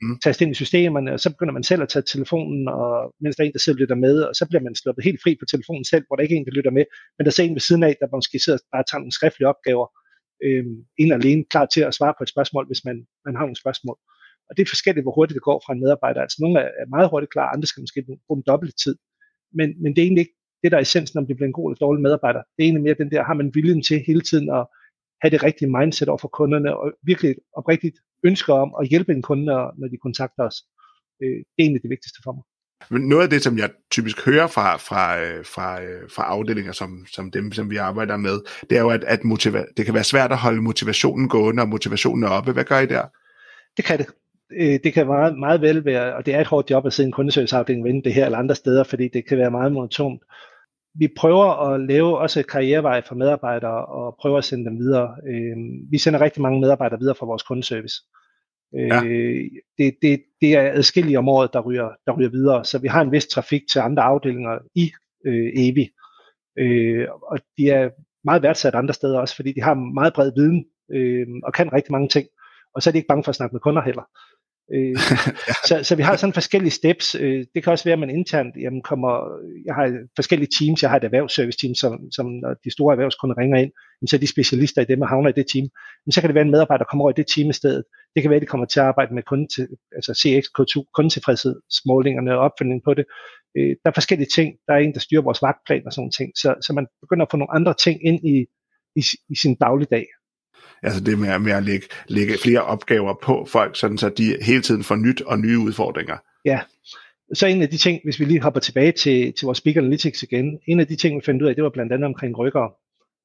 mm. 0.01 0.19
taste 0.23 0.43
ind 0.43 0.51
i 0.51 0.61
systemerne, 0.63 1.13
og 1.13 1.19
så 1.19 1.29
begynder 1.29 1.53
man 1.53 1.63
selv 1.63 1.81
at 1.81 1.89
tage 1.89 2.09
telefonen, 2.13 2.67
og 2.67 3.13
mens 3.21 3.35
der 3.35 3.43
er 3.43 3.47
en, 3.47 3.53
der 3.53 3.59
sidder 3.59 3.77
og 3.77 3.81
lytter 3.81 3.95
med, 4.05 4.15
og 4.29 4.33
så 4.35 4.43
bliver 4.49 4.63
man 4.63 4.75
sluppet 4.75 5.03
helt 5.07 5.21
fri 5.23 5.31
på 5.39 5.45
telefonen 5.45 5.85
selv, 5.91 6.03
hvor 6.07 6.15
der 6.15 6.23
ikke 6.23 6.35
er 6.35 6.39
en, 6.39 6.45
der 6.45 6.57
lytter 6.57 6.71
med, 6.77 6.85
men 7.15 7.25
der 7.25 7.31
er 7.39 7.43
en 7.43 7.57
ved 7.57 7.65
siden 7.67 7.83
af, 7.83 7.95
der 8.01 8.15
måske 8.17 8.39
sidder 8.39 8.59
og 8.59 8.65
bare 8.75 8.85
tager 8.87 9.01
nogle 9.01 9.17
skriftlige 9.19 9.51
opgaver, 9.53 9.87
øh, 10.45 10.65
en 10.97 11.11
alene 11.11 11.43
klar 11.51 11.65
til 11.65 11.81
at 11.81 11.93
svare 11.93 12.13
på 12.17 12.23
et 12.23 12.29
spørgsmål, 12.29 12.65
hvis 12.67 12.85
man, 12.85 12.97
man 13.25 13.35
har 13.35 13.45
nogle 13.45 13.63
spørgsmål. 13.63 13.97
Og 14.49 14.51
det 14.57 14.61
er 14.63 14.73
forskelligt, 14.75 15.03
hvor 15.05 15.15
hurtigt 15.17 15.35
det 15.35 15.49
går 15.49 15.63
fra 15.65 15.73
en 15.73 15.79
medarbejder. 15.83 16.21
Altså 16.21 16.37
nogle 16.41 16.59
er 16.59 16.87
meget 16.95 17.09
hurtigt 17.09 17.31
klar, 17.31 17.53
andre 17.53 17.67
skal 17.67 17.81
måske 17.81 18.05
bruge 18.27 18.37
en 18.39 18.49
dobbelt 18.51 18.75
tid. 18.83 18.95
Men, 19.57 19.67
men 19.81 19.89
det 19.91 19.99
er 20.01 20.07
egentlig 20.07 20.25
ikke 20.25 20.37
det, 20.63 20.71
der 20.71 20.77
er 20.77 20.81
essensen, 20.81 21.19
om 21.19 21.27
det 21.27 21.35
bliver 21.35 21.47
en 21.47 21.59
god 21.59 21.67
eller 21.69 21.85
dårlig 21.85 22.01
medarbejder. 22.01 22.41
Det 22.53 22.59
er 22.59 22.67
egentlig 22.67 22.83
mere 22.83 23.01
den 23.01 23.11
der, 23.11 23.23
har 23.23 23.33
man 23.33 23.55
viljen 23.55 23.81
til 23.83 24.03
hele 24.07 24.21
tiden 24.21 24.47
at 24.57 24.63
have 25.21 25.31
det 25.31 25.43
rigtige 25.43 25.73
mindset 25.77 26.07
over 26.09 26.21
for 26.23 26.27
kunderne, 26.39 26.77
og 26.77 26.93
virkelig 27.03 27.35
oprigtigt 27.59 27.97
ønsker 28.23 28.53
om 28.53 28.69
at 28.81 28.89
hjælpe 28.91 29.11
en 29.11 29.21
kunde, 29.21 29.45
når 29.79 29.87
de 29.91 29.97
kontakter 30.05 30.43
os. 30.49 30.57
Øh, 31.21 31.37
det 31.53 31.59
er 31.59 31.63
egentlig 31.65 31.83
det 31.83 31.89
vigtigste 31.95 32.19
for 32.23 32.31
mig. 32.37 32.43
Men 32.89 33.01
noget 33.01 33.23
af 33.23 33.29
det, 33.29 33.43
som 33.43 33.57
jeg 33.57 33.69
typisk 33.91 34.25
hører 34.25 34.47
fra, 34.47 34.77
fra, 34.77 35.19
øh, 35.21 35.45
fra, 35.45 35.81
øh, 35.81 36.09
fra 36.15 36.23
afdelinger 36.23 36.71
som, 36.71 37.05
som 37.11 37.31
dem, 37.31 37.51
som 37.51 37.69
vi 37.69 37.77
arbejder 37.77 38.17
med, 38.17 38.39
det 38.69 38.77
er 38.77 38.81
jo, 38.81 38.89
at, 38.89 39.03
at 39.03 39.19
motiva- 39.19 39.73
det 39.77 39.85
kan 39.85 39.93
være 39.93 40.03
svært 40.03 40.31
at 40.31 40.37
holde 40.37 40.61
motivationen 40.61 41.29
gående, 41.29 41.61
og 41.61 41.69
motivationen 41.69 42.23
er 42.23 42.29
oppe. 42.29 42.51
Hvad 42.51 42.63
gør 42.63 42.79
I 42.79 42.85
der? 42.85 43.03
Det 43.77 43.85
kan 43.85 43.97
det. 43.97 44.07
Øh, 44.59 44.79
det 44.83 44.93
kan 44.93 45.07
meget, 45.07 45.39
meget 45.39 45.61
vel 45.61 45.85
være, 45.85 46.15
og 46.15 46.25
det 46.25 46.35
er 46.35 46.41
et 46.41 46.47
hårdt 46.47 46.69
job 46.69 46.85
at 46.85 46.93
sidde 46.93 47.07
i 47.07 47.09
en 47.09 47.13
kundeserviceafdeling 47.13 47.83
vende 47.85 48.03
det 48.03 48.13
her 48.13 48.25
eller 48.25 48.37
andre 48.37 48.55
steder, 48.55 48.83
fordi 48.83 49.07
det 49.13 49.27
kan 49.27 49.37
være 49.37 49.51
meget 49.51 49.71
monotont 49.71 50.21
vi 50.95 51.07
prøver 51.17 51.69
at 51.69 51.81
lave 51.81 52.17
også 52.17 52.43
karrierevej 52.43 53.01
for 53.07 53.15
medarbejdere 53.15 53.85
og 53.85 54.15
prøver 54.21 54.37
at 54.37 54.43
sende 54.43 54.65
dem 54.65 54.79
videre. 54.79 55.15
Vi 55.91 55.97
sender 55.97 56.21
rigtig 56.21 56.41
mange 56.41 56.59
medarbejdere 56.59 56.99
videre 56.99 57.15
fra 57.15 57.25
vores 57.25 57.43
kundeservice. 57.43 57.95
Øh, 58.79 58.87
ja. 58.87 59.01
det, 59.77 59.95
det, 60.01 60.23
det 60.41 60.53
er 60.53 60.71
adskillige 60.71 61.17
om 61.17 61.29
året, 61.29 61.53
der 61.53 61.59
ryger, 61.59 61.89
der 62.05 62.17
ryger 62.17 62.29
videre, 62.29 62.65
så 62.65 62.79
vi 62.79 62.87
har 62.87 63.01
en 63.01 63.11
vis 63.11 63.27
trafik 63.27 63.61
til 63.71 63.79
andre 63.79 64.03
afdelinger 64.03 64.59
i 64.75 64.91
øh, 65.25 65.51
EVI. 65.55 65.89
Øh, 66.59 67.07
og 67.31 67.39
de 67.57 67.69
er 67.69 67.89
meget 68.23 68.43
værdsat 68.43 68.75
andre 68.75 68.93
steder 68.93 69.19
også, 69.19 69.35
fordi 69.35 69.51
de 69.53 69.61
har 69.61 69.73
meget 69.73 70.13
bred 70.13 70.31
viden 70.35 70.65
øh, 70.93 71.27
og 71.43 71.53
kan 71.53 71.73
rigtig 71.73 71.91
mange 71.91 72.07
ting. 72.07 72.27
Og 72.75 72.81
så 72.81 72.89
er 72.89 72.91
de 72.91 72.97
ikke 72.97 73.07
bange 73.07 73.23
for 73.23 73.29
at 73.29 73.35
snakke 73.35 73.53
med 73.53 73.59
kunder 73.59 73.81
heller. 73.81 74.03
Øh, 74.73 74.95
ja. 75.47 75.53
så, 75.67 75.79
så 75.83 75.95
vi 75.95 76.03
har 76.03 76.15
sådan 76.15 76.33
forskellige 76.33 76.71
steps. 76.71 77.15
Øh, 77.15 77.45
det 77.55 77.63
kan 77.63 77.71
også 77.71 77.83
være, 77.83 77.93
at 77.93 77.99
man 77.99 78.09
internt 78.09 78.55
jamen, 78.55 78.81
kommer, 78.81 79.11
jeg 79.65 79.75
har 79.75 79.85
forskellige 80.15 80.51
teams, 80.59 80.81
jeg 80.81 80.89
har 80.89 80.97
et 80.97 81.03
erhvervsservice 81.03 81.57
team, 81.61 81.75
som, 81.75 82.11
som 82.11 82.25
når 82.25 82.53
de 82.63 82.71
store 82.71 82.93
erhvervskunder 82.93 83.37
ringer 83.37 83.57
ind, 83.57 83.71
jamen, 83.97 84.07
så 84.07 84.15
er 84.15 84.19
de 84.19 84.27
specialister 84.35 84.81
i 84.81 84.85
det, 84.85 85.01
og 85.01 85.09
havner 85.09 85.29
i 85.29 85.39
det 85.39 85.47
team. 85.53 85.67
Men 86.05 86.11
så 86.11 86.21
kan 86.21 86.27
det 86.27 86.35
være, 86.35 86.45
en 86.45 86.51
medarbejder 86.51 86.83
der 86.83 86.89
kommer 86.89 87.03
over 87.03 87.11
i 87.11 87.19
det 87.21 87.27
team 87.35 87.49
i 87.49 87.53
stedet. 87.53 87.83
Det 88.15 88.21
kan 88.21 88.29
være, 88.29 88.35
at 88.35 88.41
de 88.41 88.47
kommer 88.47 88.65
til 88.65 88.79
at 88.79 88.85
arbejde 88.85 89.13
med 89.13 89.23
kunde 89.23 89.47
til, 89.55 89.67
altså 89.95 90.13
CX, 90.13 90.43
K2, 90.59 90.91
kundetilfredshedsmålingerne 90.95 92.33
og 92.33 92.39
opfølgning 92.39 92.83
på 92.83 92.93
det. 92.93 93.05
Øh, 93.57 93.75
der 93.83 93.89
er 93.89 93.93
forskellige 93.93 94.29
ting. 94.35 94.55
Der 94.67 94.73
er 94.73 94.77
en, 94.77 94.93
der 94.93 94.99
styrer 94.99 95.21
vores 95.21 95.41
vagtplan 95.41 95.85
og 95.85 95.93
sådan 95.93 96.11
ting. 96.11 96.31
Så, 96.37 96.55
så 96.61 96.73
man 96.73 96.87
begynder 97.01 97.25
at 97.25 97.31
få 97.31 97.37
nogle 97.37 97.55
andre 97.55 97.73
ting 97.73 98.05
ind 98.05 98.19
i, 98.33 98.45
i, 98.95 99.03
i 99.29 99.35
sin 99.35 99.55
dagligdag. 99.55 100.05
Altså 100.83 101.03
det 101.03 101.19
med, 101.19 101.39
med 101.39 101.51
at 101.51 101.63
lægge, 101.63 101.87
lægge 102.07 102.33
flere 102.43 102.61
opgaver 102.61 103.13
på 103.23 103.45
folk, 103.49 103.75
sådan 103.75 103.97
så 103.97 104.09
de 104.09 104.37
hele 104.41 104.61
tiden 104.61 104.83
får 104.83 104.95
nyt 104.95 105.21
og 105.21 105.39
nye 105.39 105.59
udfordringer. 105.59 106.17
Ja, 106.45 106.59
så 107.33 107.47
en 107.47 107.61
af 107.61 107.69
de 107.69 107.77
ting, 107.77 108.01
hvis 108.03 108.19
vi 108.19 108.25
lige 108.25 108.41
hopper 108.41 108.59
tilbage 108.59 108.91
til, 108.91 109.33
til 109.33 109.45
vores 109.45 109.57
Speak 109.57 109.75
Analytics 109.75 110.23
igen, 110.23 110.59
en 110.67 110.79
af 110.79 110.87
de 110.87 110.95
ting, 110.95 111.15
vi 111.15 111.25
fandt 111.25 111.41
ud 111.41 111.47
af, 111.47 111.55
det 111.55 111.63
var 111.63 111.69
blandt 111.69 111.93
andet 111.93 112.05
omkring 112.05 112.37
rykker. 112.37 112.73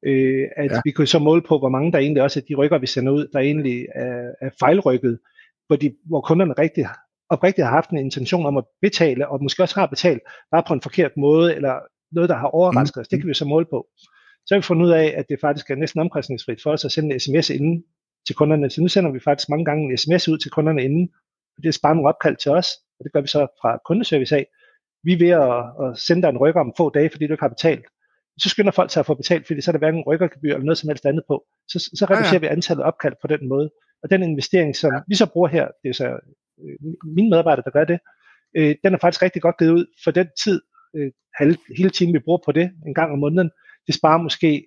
Øh, 0.07 0.47
at 0.57 0.71
ja. 0.71 0.81
vi 0.85 0.91
kunne 0.91 1.07
så 1.07 1.19
måle 1.19 1.43
på, 1.43 1.59
hvor 1.59 1.69
mange 1.69 1.93
der 1.93 1.99
egentlig 1.99 2.23
også 2.23 2.41
er 2.41 2.45
de 2.49 2.55
rykker, 2.55 2.79
vi 2.79 2.87
sender 2.87 3.13
ud, 3.13 3.27
der 3.33 3.39
egentlig 3.39 3.87
er, 3.95 4.33
er 4.41 4.51
fejlrykket, 4.61 5.19
hvor, 5.67 5.77
de, 5.77 5.95
hvor 6.07 6.21
kunderne 6.21 6.53
rigtig, 6.53 6.87
oprigtigt 7.31 7.65
har 7.65 7.75
haft 7.75 7.91
en 7.91 7.99
intention 7.99 8.47
om 8.47 8.57
at 8.57 8.65
betale, 8.83 9.29
og 9.29 9.43
måske 9.43 9.63
også 9.63 9.81
har 9.81 9.87
betalt, 9.87 10.21
bare 10.51 10.63
på 10.69 10.75
en 10.75 10.83
forkert 10.83 11.13
måde, 11.17 11.55
eller 11.55 11.75
noget, 12.13 12.31
der 12.31 12.37
har 12.37 12.47
overrasket 12.47 12.97
mm. 12.97 13.01
os. 13.01 13.09
Det 13.09 13.21
kan 13.21 13.29
vi 13.29 13.35
så 13.35 13.45
måle 13.45 13.67
på 13.71 13.87
så 14.49 14.55
har 14.55 14.61
vi 14.61 14.71
fundet 14.71 14.87
ud 14.87 14.91
af, 14.91 15.15
at 15.17 15.25
det 15.29 15.39
faktisk 15.41 15.71
er 15.71 15.75
næsten 15.75 16.01
omkostningsfrit 16.01 16.63
for 16.63 16.71
os 16.71 16.85
at 16.85 16.93
sende 16.93 17.15
en 17.15 17.21
sms 17.21 17.51
inden 17.51 17.85
til 18.27 18.35
kunderne. 18.37 18.71
Så 18.71 18.81
nu 18.81 18.89
sender 18.89 19.11
vi 19.13 19.21
faktisk 19.21 19.49
mange 19.49 19.65
gange 19.65 19.85
en 19.85 19.99
sms 19.99 20.29
ud 20.29 20.39
til 20.39 20.51
kunderne 20.51 20.85
inden, 20.85 21.09
og 21.57 21.63
det 21.63 21.75
sparer 21.75 21.95
nogle 21.95 22.09
opkald 22.09 22.37
til 22.37 22.51
os, 22.51 22.69
og 22.99 23.05
det 23.05 23.13
gør 23.13 23.21
vi 23.21 23.27
så 23.27 23.47
fra 23.61 23.79
kundeservice 23.87 24.37
af. 24.37 24.47
Vi 25.05 25.13
er 25.13 25.19
ved 25.19 25.33
at, 25.47 25.59
at 25.85 25.99
sende 25.99 26.23
dig 26.23 26.29
en 26.29 26.39
rykker 26.39 26.61
om 26.61 26.73
få 26.77 26.91
dage, 26.91 27.11
fordi 27.11 27.27
du 27.27 27.33
ikke 27.33 27.43
har 27.43 27.57
betalt. 27.57 27.85
Så 28.39 28.49
skynder 28.49 28.73
folk 28.73 28.91
sig 28.91 29.01
at 29.01 29.07
få 29.07 29.15
betalt, 29.15 29.47
fordi 29.47 29.61
så 29.61 29.71
er 29.71 29.73
der 29.73 29.79
hverken 29.79 30.03
rykkergebyr 30.07 30.55
eller 30.55 30.65
noget 30.65 30.79
som 30.79 30.89
helst 30.89 31.07
andet 31.07 31.25
på. 31.29 31.45
Så, 31.69 31.79
så 31.79 32.07
reducerer 32.11 32.29
ja, 32.29 32.35
ja. 32.35 32.39
vi 32.39 32.47
antallet 32.47 32.83
af 32.83 32.87
opkald 32.87 33.15
på 33.23 33.27
den 33.27 33.49
måde. 33.49 33.71
Og 34.03 34.11
den 34.11 34.23
investering, 34.23 34.77
som 34.77 34.93
ja. 34.95 35.01
vi 35.09 35.15
så 35.15 35.27
bruger 35.27 35.49
her, 35.49 35.69
det 35.83 35.89
er 35.89 35.93
så 35.93 36.09
øh, 36.63 36.77
mine 37.17 37.31
medarbejdere, 37.31 37.65
der 37.65 37.71
gør 37.71 37.85
det, 37.85 37.99
øh, 38.57 38.75
den 38.85 38.95
er 38.95 38.99
faktisk 38.99 39.23
rigtig 39.23 39.43
godt 39.43 39.59
givet 39.59 39.71
ud 39.71 39.87
for 40.05 40.11
den 40.11 40.29
tid, 40.45 40.61
øh, 40.97 41.11
halv, 41.35 41.57
hele 41.77 41.91
timen 41.91 42.15
vi 42.15 42.19
bruger 42.19 42.41
på 42.45 42.53
det 42.53 42.71
en 42.87 42.95
gang 42.95 43.13
om 43.13 43.19
måneden. 43.19 43.51
Det 43.87 43.95
sparer 43.95 44.23
måske 44.23 44.67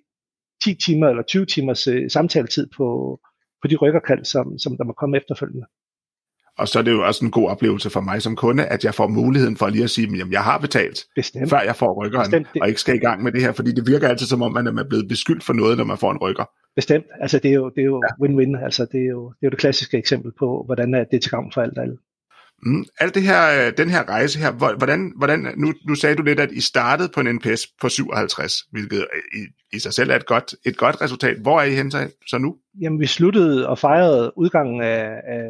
10 0.64 0.74
timer 0.74 1.08
eller 1.08 1.22
20 1.22 1.46
timers 1.46 1.86
øh, 1.86 2.10
samtaletid 2.10 2.66
på, 2.76 3.18
på 3.62 3.68
de 3.68 3.76
rykkerkald, 3.76 4.24
som, 4.24 4.58
som 4.58 4.76
der 4.76 4.84
må 4.84 4.92
komme 4.92 5.16
efterfølgende. 5.16 5.66
Og 6.62 6.68
så 6.68 6.78
er 6.78 6.82
det 6.82 6.92
jo 6.92 7.06
også 7.06 7.24
en 7.24 7.30
god 7.30 7.48
oplevelse 7.48 7.90
for 7.90 8.00
mig 8.00 8.22
som 8.22 8.36
kunde, 8.36 8.64
at 8.64 8.84
jeg 8.84 8.94
får 8.94 9.08
muligheden 9.08 9.56
for 9.56 9.68
lige 9.68 9.84
at 9.84 9.90
sige, 9.90 10.22
at 10.22 10.30
jeg 10.30 10.42
har 10.42 10.58
betalt, 10.58 11.04
Bestemt. 11.16 11.50
før 11.50 11.60
jeg 11.60 11.76
får 11.76 12.04
rykkeren, 12.04 12.24
Bestemt. 12.30 12.46
og 12.60 12.68
ikke 12.68 12.80
skal 12.80 12.94
i 12.94 12.98
gang 12.98 13.22
med 13.22 13.32
det 13.32 13.40
her, 13.40 13.52
fordi 13.52 13.72
det 13.72 13.86
virker 13.86 14.08
altid 14.08 14.26
som 14.26 14.42
om, 14.42 14.52
man 14.52 14.66
er 14.66 14.84
blevet 14.88 15.08
beskyldt 15.08 15.44
for 15.44 15.52
noget, 15.52 15.78
når 15.78 15.84
man 15.84 15.98
får 15.98 16.10
en 16.12 16.18
rykker. 16.18 16.44
Bestemt. 16.76 17.04
Altså 17.20 17.38
det 17.38 17.48
er 17.48 17.54
jo, 17.54 17.68
det 17.68 17.80
er 17.80 17.84
jo 17.84 18.02
ja. 18.04 18.26
win-win. 18.26 18.64
Altså 18.64 18.86
det 18.92 19.00
er, 19.00 19.08
jo, 19.10 19.28
det 19.28 19.42
er 19.42 19.46
jo 19.46 19.50
det 19.50 19.58
klassiske 19.58 19.98
eksempel 19.98 20.32
på, 20.38 20.62
hvordan 20.66 20.92
det 20.92 21.06
er 21.12 21.18
til 21.18 21.30
gavn 21.30 21.52
for 21.54 21.60
alt 21.62 21.78
alle. 21.78 21.96
Mm, 22.66 22.84
alt 23.00 23.14
det 23.14 23.22
her, 23.22 23.70
den 23.70 23.90
her 23.90 24.08
rejse 24.08 24.38
her, 24.38 24.52
hvordan, 24.52 25.12
hvordan 25.16 25.38
nu, 25.56 25.72
nu 25.88 25.94
sagde 25.94 26.16
du 26.16 26.22
lidt, 26.22 26.40
at 26.40 26.52
I 26.52 26.60
startede 26.60 27.08
på 27.14 27.20
en 27.20 27.34
NPS 27.34 27.62
på 27.80 27.88
57, 27.88 28.54
hvilket 28.72 29.06
i, 29.34 29.76
i 29.76 29.78
sig 29.78 29.92
selv 29.92 30.10
er 30.10 30.16
et 30.16 30.26
godt, 30.26 30.54
et 30.66 30.76
godt 30.76 31.00
resultat. 31.00 31.36
Hvor 31.36 31.60
er 31.60 31.64
I 31.64 31.74
hen 31.74 31.90
så 32.26 32.38
nu? 32.38 32.56
Jamen, 32.80 33.00
vi 33.00 33.06
sluttede 33.06 33.68
og 33.68 33.78
fejrede 33.78 34.32
udgangen 34.36 34.80
af, 34.82 35.04
af 35.26 35.48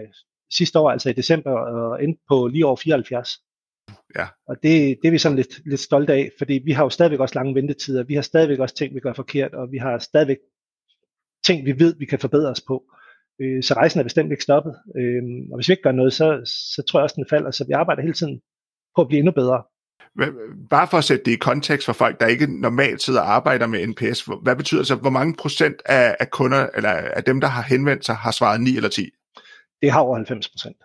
sidste 0.56 0.78
år, 0.78 0.90
altså 0.90 1.10
i 1.10 1.12
december, 1.12 1.50
og 1.50 2.04
endte 2.04 2.22
på 2.28 2.46
lige 2.46 2.66
over 2.66 2.76
74. 2.76 3.28
Ja. 4.16 4.26
Og 4.48 4.56
det, 4.62 4.98
det 5.02 5.08
er 5.08 5.10
vi 5.10 5.18
sådan 5.18 5.36
lidt, 5.36 5.60
lidt 5.66 5.80
stolte 5.80 6.12
af, 6.12 6.30
fordi 6.38 6.62
vi 6.64 6.72
har 6.72 6.84
jo 6.84 6.90
stadigvæk 6.90 7.20
også 7.20 7.34
lange 7.34 7.54
ventetider, 7.54 8.02
vi 8.02 8.14
har 8.14 8.22
stadigvæk 8.22 8.58
også 8.58 8.74
ting, 8.74 8.94
vi 8.94 9.00
gør 9.00 9.12
forkert, 9.12 9.54
og 9.54 9.68
vi 9.72 9.78
har 9.78 9.98
stadigvæk 9.98 10.36
ting, 11.46 11.66
vi 11.66 11.78
ved, 11.78 11.94
vi 11.98 12.06
kan 12.06 12.18
forbedre 12.18 12.50
os 12.50 12.60
på. 12.60 12.82
Øh, 13.40 13.62
så 13.62 13.74
rejsen 13.74 14.00
er 14.00 14.04
bestemt 14.04 14.30
ikke 14.30 14.42
stoppet. 14.42 14.74
Øh, 14.96 15.22
og 15.50 15.56
hvis 15.56 15.68
vi 15.68 15.72
ikke 15.72 15.82
gør 15.82 15.92
noget, 15.92 16.12
så, 16.12 16.40
så 16.74 16.82
tror 16.88 16.98
jeg 17.00 17.02
også, 17.02 17.16
den 17.16 17.26
falder. 17.30 17.50
Så 17.50 17.64
vi 17.68 17.72
arbejder 17.72 18.02
hele 18.02 18.14
tiden 18.14 18.40
på 18.96 19.00
at 19.02 19.08
blive 19.08 19.18
endnu 19.18 19.32
bedre. 19.32 19.62
Bare 20.70 20.88
for 20.88 20.98
at 20.98 21.04
sætte 21.04 21.24
det 21.24 21.32
i 21.32 21.36
kontekst 21.36 21.86
for 21.86 21.92
folk, 21.92 22.20
der 22.20 22.26
ikke 22.26 22.60
normalt 22.60 23.02
sidder 23.02 23.20
og 23.20 23.34
arbejder 23.34 23.66
med 23.66 23.86
NPS, 23.86 24.28
hvad 24.42 24.56
betyder 24.56 24.80
det 24.80 24.86
så, 24.86 24.94
hvor 24.94 25.10
mange 25.10 25.34
procent 25.38 25.82
af, 25.86 26.16
af 26.20 26.30
kunder, 26.30 26.68
eller 26.76 26.90
af 26.90 27.24
dem, 27.24 27.40
der 27.40 27.48
har 27.48 27.62
henvendt 27.62 28.06
sig, 28.06 28.14
har 28.14 28.30
svaret 28.30 28.60
9 28.60 28.76
eller 28.76 28.88
10? 28.88 29.10
Det 29.82 29.90
har 29.90 30.00
over 30.00 30.16
90 30.16 30.48
procent. 30.48 30.76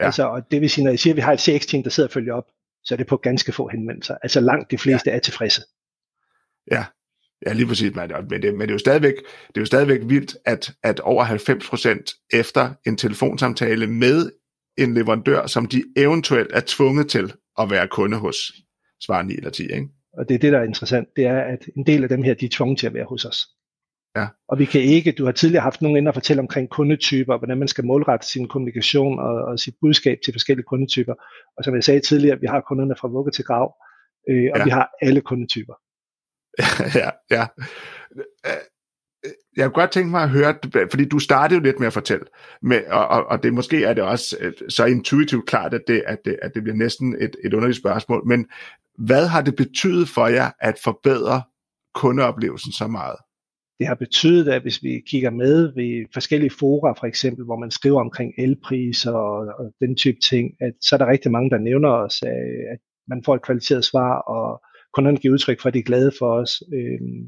Ja. 0.00 0.04
Altså, 0.04 0.28
og 0.28 0.50
det 0.50 0.60
vil 0.60 0.70
sige, 0.70 0.84
når 0.84 0.90
jeg 0.90 0.98
siger, 0.98 1.14
at 1.14 1.16
vi 1.16 1.20
har 1.20 1.32
et 1.32 1.40
CX-team, 1.40 1.82
der 1.82 1.90
sidder 1.90 2.08
og 2.08 2.12
følger 2.12 2.34
op, 2.34 2.46
så 2.84 2.94
er 2.94 2.96
det 2.96 3.06
på 3.06 3.16
ganske 3.16 3.52
få 3.52 3.68
henvendelser. 3.68 4.16
Altså 4.22 4.40
langt 4.40 4.70
de 4.70 4.78
fleste 4.78 5.10
ja. 5.10 5.16
er 5.16 5.20
tilfredse. 5.20 5.62
Ja, 6.70 6.84
Ja, 7.46 7.52
lige 7.52 7.66
præcis, 7.66 7.94
men 7.94 8.08
det, 8.08 8.30
men 8.30 8.42
det, 8.42 8.54
men 8.54 8.60
det, 8.60 8.68
er, 8.68 8.74
jo 8.74 8.78
stadigvæk, 8.78 9.14
det 9.48 9.56
er 9.56 9.60
jo 9.60 9.64
stadigvæk 9.66 10.00
vildt, 10.04 10.36
at, 10.44 10.72
at 10.82 11.00
over 11.00 11.24
90% 11.24 12.38
efter 12.38 12.70
en 12.86 12.96
telefonsamtale 12.96 13.86
med 13.86 14.30
en 14.78 14.94
leverandør, 14.94 15.46
som 15.46 15.66
de 15.66 15.84
eventuelt 15.96 16.50
er 16.54 16.62
tvunget 16.66 17.08
til 17.08 17.32
at 17.58 17.70
være 17.70 17.88
kunde 17.88 18.16
hos, 18.16 18.52
svarer 19.00 19.22
9 19.22 19.34
eller 19.34 19.50
10, 19.50 19.62
ikke? 19.62 19.88
Og 20.12 20.28
det 20.28 20.34
er 20.34 20.38
det, 20.38 20.52
der 20.52 20.58
er 20.58 20.64
interessant, 20.64 21.08
det 21.16 21.24
er, 21.24 21.40
at 21.40 21.68
en 21.76 21.86
del 21.86 22.02
af 22.02 22.08
dem 22.08 22.22
her, 22.22 22.34
de 22.34 22.44
er 22.44 22.50
tvunget 22.52 22.78
til 22.78 22.86
at 22.86 22.94
være 22.94 23.04
hos 23.04 23.24
os. 23.24 23.48
Ja. 24.16 24.26
Og 24.48 24.58
vi 24.58 24.64
kan 24.64 24.80
ikke, 24.80 25.12
du 25.12 25.24
har 25.24 25.32
tidligere 25.32 25.62
haft 25.62 25.82
nogen 25.82 25.96
ind 25.96 26.08
og 26.08 26.14
fortælle 26.14 26.40
omkring 26.40 26.70
kundetyper, 26.70 27.38
hvordan 27.38 27.58
man 27.58 27.68
skal 27.68 27.84
målrette 27.84 28.26
sin 28.26 28.48
kommunikation 28.48 29.18
og, 29.18 29.34
og 29.34 29.58
sit 29.58 29.74
budskab 29.80 30.18
til 30.24 30.34
forskellige 30.34 30.64
kundetyper. 30.64 31.14
Og 31.56 31.64
som 31.64 31.74
jeg 31.74 31.84
sagde 31.84 32.00
tidligere, 32.00 32.40
vi 32.40 32.46
har 32.46 32.60
kunderne 32.60 32.96
fra 33.00 33.08
vugge 33.08 33.30
til 33.32 33.44
grav, 33.44 33.74
øh, 34.30 34.50
og 34.52 34.58
ja. 34.58 34.64
vi 34.64 34.70
har 34.70 34.90
alle 35.02 35.20
kundetyper. 35.20 35.74
ja, 37.00 37.10
ja. 37.30 37.46
Jeg 39.56 39.66
kunne 39.66 39.82
godt 39.82 39.90
tænke 39.90 40.10
mig 40.10 40.22
at 40.22 40.30
høre, 40.30 40.54
fordi 40.90 41.04
du 41.04 41.18
startede 41.18 41.58
jo 41.58 41.64
lidt 41.64 41.78
med 41.78 41.86
at 41.86 41.92
fortælle, 41.92 42.24
med, 42.62 42.86
og, 42.86 43.08
og, 43.08 43.26
og 43.26 43.42
det 43.42 43.54
måske 43.54 43.84
er 43.84 43.94
det 43.94 44.02
også 44.02 44.36
øh, 44.40 44.52
så 44.68 44.84
intuitivt 44.84 45.46
klart, 45.46 45.74
at 45.74 45.82
det, 45.86 46.02
at 46.06 46.18
det, 46.24 46.38
at 46.42 46.54
det 46.54 46.62
bliver 46.62 46.76
næsten 46.76 47.16
et, 47.20 47.36
et 47.44 47.54
underligt 47.54 47.78
spørgsmål, 47.78 48.26
men 48.26 48.46
hvad 48.98 49.26
har 49.26 49.42
det 49.42 49.56
betydet 49.56 50.08
for 50.08 50.26
jer 50.26 50.50
at 50.60 50.78
forbedre 50.84 51.42
kundeoplevelsen 51.94 52.72
så 52.72 52.86
meget? 52.86 53.16
Det 53.80 53.88
har 53.88 53.94
betydet, 53.94 54.48
at 54.52 54.62
hvis 54.62 54.82
vi 54.82 55.02
kigger 55.06 55.30
med 55.30 55.74
ved 55.74 56.06
forskellige 56.12 56.56
fora, 56.58 56.92
for 56.92 57.06
eksempel, 57.06 57.44
hvor 57.44 57.58
man 57.58 57.70
skriver 57.70 58.00
omkring 58.00 58.34
elpriser 58.38 59.12
og, 59.12 59.38
og 59.58 59.72
den 59.80 59.96
type 59.96 60.18
ting, 60.30 60.54
at 60.60 60.74
så 60.80 60.96
er 60.96 60.98
der 60.98 61.10
rigtig 61.10 61.30
mange, 61.30 61.50
der 61.50 61.58
nævner 61.58 61.88
os, 61.88 62.22
at 62.72 62.80
man 63.08 63.24
får 63.24 63.34
et 63.34 63.42
kvalificeret 63.42 63.84
svar, 63.84 64.18
og 64.18 64.62
kunderne 64.94 65.18
giver 65.18 65.34
udtryk 65.34 65.60
for, 65.60 65.68
at 65.68 65.74
de 65.74 65.78
er 65.78 65.90
glade 65.90 66.12
for 66.18 66.30
os. 66.40 66.62
Øhm, 66.74 67.22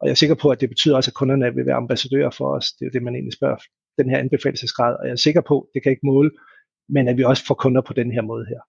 og 0.00 0.06
jeg 0.06 0.10
er 0.10 0.22
sikker 0.22 0.34
på, 0.42 0.48
at 0.50 0.60
det 0.60 0.68
betyder 0.68 0.96
også, 0.96 1.10
at 1.10 1.14
kunderne 1.20 1.54
vil 1.54 1.66
være 1.66 1.82
ambassadører 1.84 2.30
for 2.30 2.56
os. 2.56 2.72
Det 2.72 2.82
er 2.82 2.86
jo 2.86 2.94
det, 2.94 3.02
man 3.02 3.14
egentlig 3.14 3.32
spørger 3.32 3.56
den 3.98 4.10
her 4.10 4.18
anbefalelsesgrad. 4.18 4.96
Og 5.00 5.04
jeg 5.06 5.12
er 5.12 5.26
sikker 5.26 5.40
på, 5.40 5.68
det 5.74 5.82
kan 5.82 5.92
ikke 5.92 6.06
måle, 6.06 6.30
men 6.88 7.08
at 7.08 7.16
vi 7.16 7.24
også 7.24 7.46
får 7.46 7.54
kunder 7.54 7.82
på 7.82 7.92
den 7.92 8.12
her 8.12 8.22
måde 8.22 8.46
her. 8.52 8.60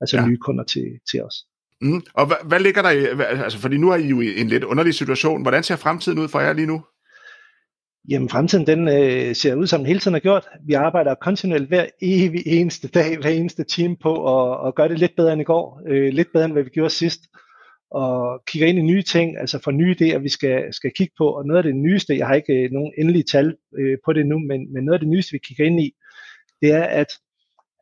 Altså 0.00 0.16
ja. 0.16 0.26
nye 0.26 0.36
kunder 0.36 0.64
til, 0.64 0.88
til 1.10 1.22
os. 1.22 1.36
Mm. 1.80 2.02
Og 2.14 2.26
hvad, 2.26 2.36
hvad 2.44 2.60
ligger 2.60 2.82
der 2.82 2.90
i, 2.90 3.22
altså 3.44 3.58
fordi 3.58 3.76
nu 3.76 3.90
er 3.90 3.96
I 3.96 4.08
jo 4.08 4.20
i 4.20 4.40
en 4.40 4.48
lidt 4.48 4.64
underlig 4.64 4.94
situation. 4.94 5.42
Hvordan 5.42 5.62
ser 5.62 5.76
fremtiden 5.76 6.18
ud 6.18 6.28
for 6.28 6.40
jer 6.40 6.52
lige 6.52 6.66
nu? 6.66 6.84
Jamen 8.08 8.28
fremtiden 8.28 8.66
den 8.66 8.88
øh, 8.88 9.34
ser 9.34 9.54
ud 9.54 9.66
som 9.66 9.80
den 9.80 9.86
hele 9.86 10.00
tiden 10.00 10.14
har 10.14 10.20
gjort. 10.20 10.48
Vi 10.66 10.72
arbejder 10.72 11.14
kontinuerligt 11.14 11.70
hver 11.70 11.86
evig 12.02 12.46
eneste 12.46 12.88
dag, 12.88 13.18
hver 13.18 13.30
eneste 13.30 13.64
time 13.64 13.96
på 14.02 14.12
at, 14.34 14.68
at 14.68 14.74
gøre 14.74 14.88
det 14.88 14.98
lidt 14.98 15.16
bedre 15.16 15.32
end 15.32 15.40
i 15.40 15.44
går. 15.44 15.82
Øh, 15.88 16.12
lidt 16.12 16.28
bedre 16.32 16.44
end 16.44 16.52
hvad 16.52 16.62
vi 16.62 16.70
gjorde 16.70 16.90
sidst 16.90 17.20
og 17.90 18.42
kigger 18.46 18.68
ind 18.68 18.78
i 18.78 18.82
nye 18.82 19.02
ting, 19.02 19.38
altså 19.38 19.58
for 19.64 19.70
nye 19.70 19.96
idéer, 20.00 20.18
vi 20.18 20.28
skal, 20.28 20.74
skal 20.74 20.90
kigge 20.96 21.14
på. 21.18 21.28
Og 21.28 21.46
noget 21.46 21.58
af 21.58 21.62
det 21.62 21.76
nyeste, 21.76 22.16
jeg 22.16 22.26
har 22.26 22.34
ikke 22.34 22.52
øh, 22.52 22.70
nogen 22.70 22.92
endelige 22.98 23.24
tal 23.32 23.56
øh, 23.78 23.98
på 24.04 24.12
det 24.12 24.26
nu, 24.26 24.38
men, 24.38 24.72
men 24.72 24.84
noget 24.84 24.96
af 24.96 25.00
det 25.00 25.08
nyeste, 25.08 25.32
vi 25.32 25.38
kigger 25.38 25.64
ind 25.64 25.80
i, 25.80 25.90
det 26.62 26.72
er, 26.72 26.84
at 26.84 27.06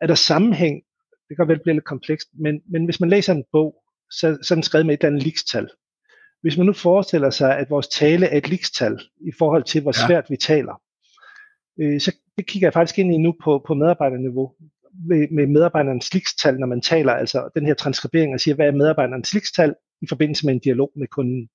er 0.00 0.06
der 0.06 0.14
sammenhæng, 0.14 0.82
det 1.28 1.36
kan 1.36 1.48
vel 1.48 1.60
blive 1.62 1.74
lidt 1.74 1.84
komplekst, 1.84 2.28
men, 2.44 2.60
men 2.72 2.84
hvis 2.84 3.00
man 3.00 3.10
læser 3.10 3.32
en 3.34 3.44
bog, 3.52 3.74
så, 4.10 4.38
så 4.42 4.54
den 4.54 4.62
skrevet 4.62 4.86
med 4.86 4.94
et 4.94 5.00
eller 5.00 5.10
andet 5.10 5.22
likstal. 5.22 5.68
Hvis 6.42 6.56
man 6.56 6.66
nu 6.66 6.72
forestiller 6.72 7.30
sig, 7.30 7.58
at 7.58 7.70
vores 7.70 7.88
tale 7.88 8.26
er 8.26 8.38
et 8.38 8.48
likstal 8.48 9.00
i 9.20 9.32
forhold 9.38 9.64
til, 9.64 9.82
hvor 9.82 9.92
ja. 10.00 10.06
svært 10.06 10.30
vi 10.30 10.36
taler, 10.36 10.80
øh, 11.80 12.00
så 12.00 12.12
det 12.36 12.46
kigger 12.46 12.66
jeg 12.66 12.72
faktisk 12.72 12.98
ind 12.98 13.14
i 13.14 13.18
nu 13.18 13.34
på, 13.44 13.64
på 13.66 13.74
medarbejderniveau 13.74 14.52
med, 15.08 15.28
med 15.30 15.46
medarbejderens 15.46 16.14
likstal, 16.14 16.58
når 16.58 16.66
man 16.66 16.80
taler, 16.80 17.12
altså 17.12 17.48
den 17.54 17.66
her 17.66 17.74
transkribering 17.74 18.34
og 18.34 18.40
siger, 18.40 18.54
hvad 18.54 18.66
er 18.66 18.72
medarbejderens 18.72 19.34
likstal, 19.34 19.74
i 20.02 20.06
forbindelse 20.08 20.46
med 20.46 20.54
en 20.54 20.60
dialog 20.60 20.92
med 20.96 21.06
kunden. 21.06 21.48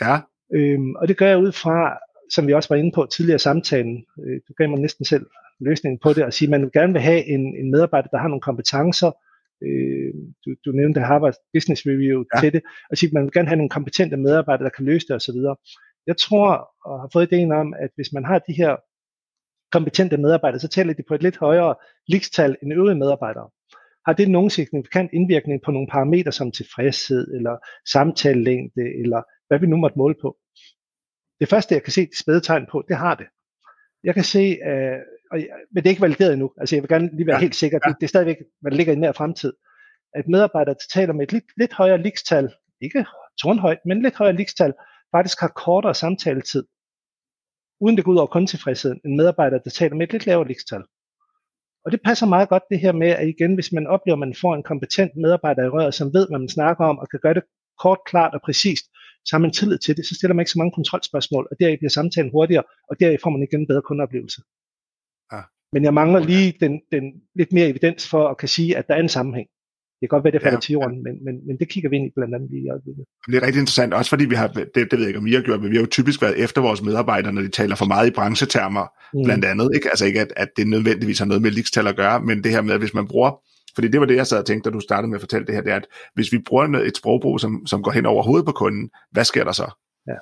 Ja. 0.00 0.18
Øhm, 0.54 0.94
og 0.94 1.08
det 1.08 1.16
gør 1.16 1.26
jeg 1.26 1.38
ud 1.38 1.52
fra, 1.52 1.98
som 2.30 2.46
vi 2.46 2.52
også 2.52 2.68
var 2.68 2.76
inde 2.76 2.92
på 2.94 3.06
tidligere 3.06 3.36
i 3.36 3.38
samtalen, 3.38 4.04
øh, 4.26 4.40
du 4.48 4.52
gav 4.58 4.68
mig 4.68 4.80
næsten 4.80 5.04
selv 5.04 5.26
løsningen 5.60 5.98
på 6.02 6.12
det, 6.12 6.22
at 6.22 6.34
sige, 6.34 6.46
at 6.46 6.60
man 6.60 6.70
gerne 6.72 6.92
vil 6.92 7.02
have 7.02 7.24
en, 7.26 7.56
en 7.56 7.70
medarbejder, 7.70 8.08
der 8.08 8.18
har 8.18 8.28
nogle 8.28 8.40
kompetencer, 8.40 9.10
øh, 9.66 10.12
du, 10.44 10.50
du 10.64 10.70
nævnte 10.72 11.00
Harvard 11.00 11.34
Business 11.54 11.82
Review 11.86 12.18
ja. 12.34 12.40
til 12.40 12.52
det, 12.52 12.62
og 12.90 12.96
sige, 12.96 13.08
at 13.08 13.14
man 13.14 13.24
vil 13.24 13.32
gerne 13.32 13.48
have 13.48 13.60
nogle 13.62 13.76
kompetente 13.76 14.16
medarbejdere, 14.16 14.64
der 14.64 14.76
kan 14.76 14.84
løse 14.84 15.06
det 15.08 15.16
osv. 15.16 15.38
Jeg 16.06 16.16
tror, 16.16 16.48
og 16.84 17.00
har 17.00 17.10
fået 17.12 17.32
ideen 17.32 17.52
om, 17.52 17.74
at 17.84 17.90
hvis 17.94 18.12
man 18.12 18.24
har 18.24 18.38
de 18.38 18.52
her 18.52 18.76
kompetente 19.72 20.16
medarbejdere, 20.16 20.60
så 20.60 20.68
tæller 20.68 20.94
de 20.94 21.02
på 21.08 21.14
et 21.14 21.22
lidt 21.22 21.36
højere 21.36 21.74
likstal 22.08 22.56
end 22.62 22.72
øvrige 22.72 22.98
medarbejdere 22.98 23.48
har 24.06 24.12
det 24.12 24.30
nogen 24.30 24.50
signifikant 24.50 25.10
indvirkning 25.12 25.62
på 25.64 25.70
nogle 25.70 25.88
parametre 25.90 26.32
som 26.32 26.52
tilfredshed, 26.52 27.34
eller 27.36 27.56
samtalelængde, 27.92 28.84
eller 29.02 29.22
hvad 29.48 29.58
vi 29.58 29.66
nu 29.66 29.76
måtte 29.76 29.98
måle 29.98 30.14
på? 30.22 30.36
Det 31.40 31.48
første, 31.48 31.74
jeg 31.74 31.82
kan 31.82 31.92
se 31.92 32.06
de 32.06 32.18
spæde 32.18 32.40
tegn 32.40 32.66
på, 32.72 32.84
det 32.88 32.96
har 32.96 33.14
det. 33.14 33.26
Jeg 34.04 34.14
kan 34.14 34.24
se, 34.24 34.44
øh, 34.70 34.98
og, 35.30 35.38
men 35.72 35.82
det 35.82 35.86
er 35.86 35.90
ikke 35.90 36.02
valideret 36.02 36.32
endnu, 36.32 36.50
altså 36.60 36.76
jeg 36.76 36.82
vil 36.82 36.88
gerne 36.88 37.16
lige 37.16 37.26
være 37.26 37.36
ja. 37.36 37.40
helt 37.40 37.54
sikker, 37.54 37.78
ja. 37.84 37.88
det, 37.88 37.96
det 38.00 38.06
er 38.06 38.08
stadigvæk, 38.08 38.36
hvad 38.60 38.70
der 38.70 38.76
ligger 38.76 38.92
i 38.92 38.96
nær 38.96 39.12
fremtid, 39.12 39.52
at 40.14 40.28
medarbejdere, 40.28 40.74
der 40.74 40.86
taler 40.94 41.12
med 41.12 41.22
et 41.26 41.32
lidt, 41.32 41.44
lidt 41.56 41.72
højere 41.72 42.02
likstal, 42.02 42.54
ikke 42.80 43.06
tårnhøjt, 43.42 43.78
men 43.86 44.02
lidt 44.02 44.16
højere 44.16 44.36
likstal, 44.36 44.72
faktisk 45.16 45.40
har 45.40 45.48
kortere 45.48 45.94
samtaletid, 45.94 46.64
uden 47.80 47.96
det 47.96 48.04
går 48.04 48.12
ud 48.12 48.16
over 48.16 48.26
kundetilfredsheden, 48.26 49.00
end 49.04 49.14
medarbejdere, 49.14 49.60
der 49.64 49.70
taler 49.70 49.94
med 49.96 50.06
et 50.06 50.12
lidt 50.12 50.26
lavere 50.26 50.48
likstal. 50.48 50.82
Og 51.84 51.92
det 51.92 52.00
passer 52.04 52.26
meget 52.26 52.48
godt 52.48 52.62
det 52.70 52.80
her 52.80 52.92
med, 52.92 53.08
at 53.08 53.28
igen, 53.28 53.54
hvis 53.54 53.72
man 53.72 53.86
oplever, 53.86 54.16
at 54.16 54.26
man 54.26 54.34
får 54.40 54.54
en 54.54 54.62
kompetent 54.62 55.12
medarbejder 55.16 55.64
i 55.64 55.68
røret, 55.68 55.94
som 55.94 56.14
ved, 56.14 56.28
hvad 56.28 56.38
man 56.38 56.48
snakker 56.48 56.84
om, 56.84 56.98
og 56.98 57.08
kan 57.08 57.20
gøre 57.22 57.34
det 57.34 57.42
kort, 57.82 57.98
klart 58.06 58.34
og 58.34 58.40
præcist, 58.44 58.84
så 59.26 59.30
har 59.36 59.38
man 59.38 59.52
tillid 59.52 59.78
til 59.78 59.96
det, 59.96 60.06
så 60.06 60.14
stiller 60.14 60.34
man 60.34 60.42
ikke 60.42 60.50
så 60.50 60.58
mange 60.58 60.76
kontrolspørgsmål, 60.78 61.48
og 61.50 61.56
deri 61.60 61.76
bliver 61.76 61.90
samtalen 61.90 62.30
hurtigere, 62.30 62.64
og 62.88 63.00
deri 63.00 63.16
får 63.22 63.30
man 63.30 63.42
igen 63.42 63.60
en 63.60 63.66
bedre 63.66 63.82
kundeoplevelse. 63.82 64.40
Men 65.72 65.84
jeg 65.84 65.94
mangler 65.94 66.20
lige 66.20 66.54
den, 66.60 66.80
den 66.92 67.04
lidt 67.34 67.52
mere 67.52 67.68
evidens 67.68 68.08
for 68.08 68.28
at 68.28 68.38
kan 68.38 68.48
sige, 68.48 68.76
at 68.76 68.88
der 68.88 68.94
er 68.94 69.00
en 69.00 69.08
sammenhæng. 69.08 69.48
Det 70.00 70.08
kan 70.08 70.16
godt 70.16 70.24
være, 70.24 70.32
det 70.32 70.42
falder 70.42 70.56
ja, 70.56 70.60
til 70.60 70.72
jorden, 70.72 70.96
ja. 70.96 71.02
men, 71.02 71.24
men, 71.24 71.46
men 71.46 71.58
det 71.58 71.68
kigger 71.68 71.90
vi 71.90 71.96
ind 71.96 72.06
i 72.06 72.12
blandt 72.16 72.34
andet 72.34 72.50
lige 72.50 72.64
i 72.66 72.70
øjeblikket. 72.70 73.04
Det 73.26 73.34
er 73.34 73.42
rigtig 73.46 73.60
interessant, 73.60 73.94
også 73.94 74.08
fordi 74.08 74.24
vi 74.24 74.34
har, 74.34 74.48
det, 74.48 74.74
det 74.74 74.92
ved 74.92 74.98
jeg 74.98 75.08
ikke, 75.08 75.18
om 75.18 75.24
vi 75.24 75.34
har 75.34 75.42
gjort, 75.42 75.60
men 75.60 75.70
vi 75.70 75.76
har 75.76 75.82
jo 75.82 75.86
typisk 75.86 76.22
været 76.22 76.38
efter 76.44 76.60
vores 76.60 76.82
medarbejdere, 76.82 77.32
når 77.32 77.42
de 77.42 77.48
taler 77.48 77.76
for 77.76 77.84
meget 77.84 78.06
i 78.08 78.10
branchetermer, 78.10 78.86
mm. 79.14 79.24
blandt 79.24 79.44
andet. 79.44 79.70
Ikke? 79.74 79.88
Altså 79.88 80.06
ikke, 80.06 80.20
at, 80.20 80.32
at 80.36 80.48
det 80.56 80.66
nødvendigvis 80.66 81.18
har 81.18 81.26
noget 81.26 81.42
med 81.42 81.50
likstal 81.50 81.86
at 81.86 81.96
gøre, 81.96 82.20
men 82.20 82.44
det 82.44 82.52
her 82.52 82.62
med, 82.62 82.74
at 82.74 82.80
hvis 82.80 82.94
man 82.94 83.08
bruger 83.08 83.30
Fordi 83.74 83.88
det 83.88 84.00
var 84.00 84.06
det, 84.06 84.16
jeg 84.16 84.26
sad 84.26 84.38
og 84.38 84.46
tænkte, 84.46 84.70
da 84.70 84.74
du 84.74 84.80
startede 84.80 85.08
med 85.08 85.16
at 85.16 85.20
fortælle 85.20 85.46
det 85.46 85.54
her, 85.54 85.62
det 85.62 85.72
er, 85.72 85.76
at 85.76 85.86
hvis 86.14 86.32
vi 86.32 86.38
bruger 86.38 86.64
et 86.64 86.96
sprogbrug, 86.96 87.40
som, 87.40 87.66
som 87.66 87.82
går 87.82 87.90
hen 87.90 88.06
over 88.06 88.22
hovedet 88.22 88.46
på 88.46 88.52
kunden, 88.52 88.90
hvad 89.10 89.24
sker 89.24 89.44
der 89.44 89.52
så? 89.52 89.70
Ja. 90.06 90.18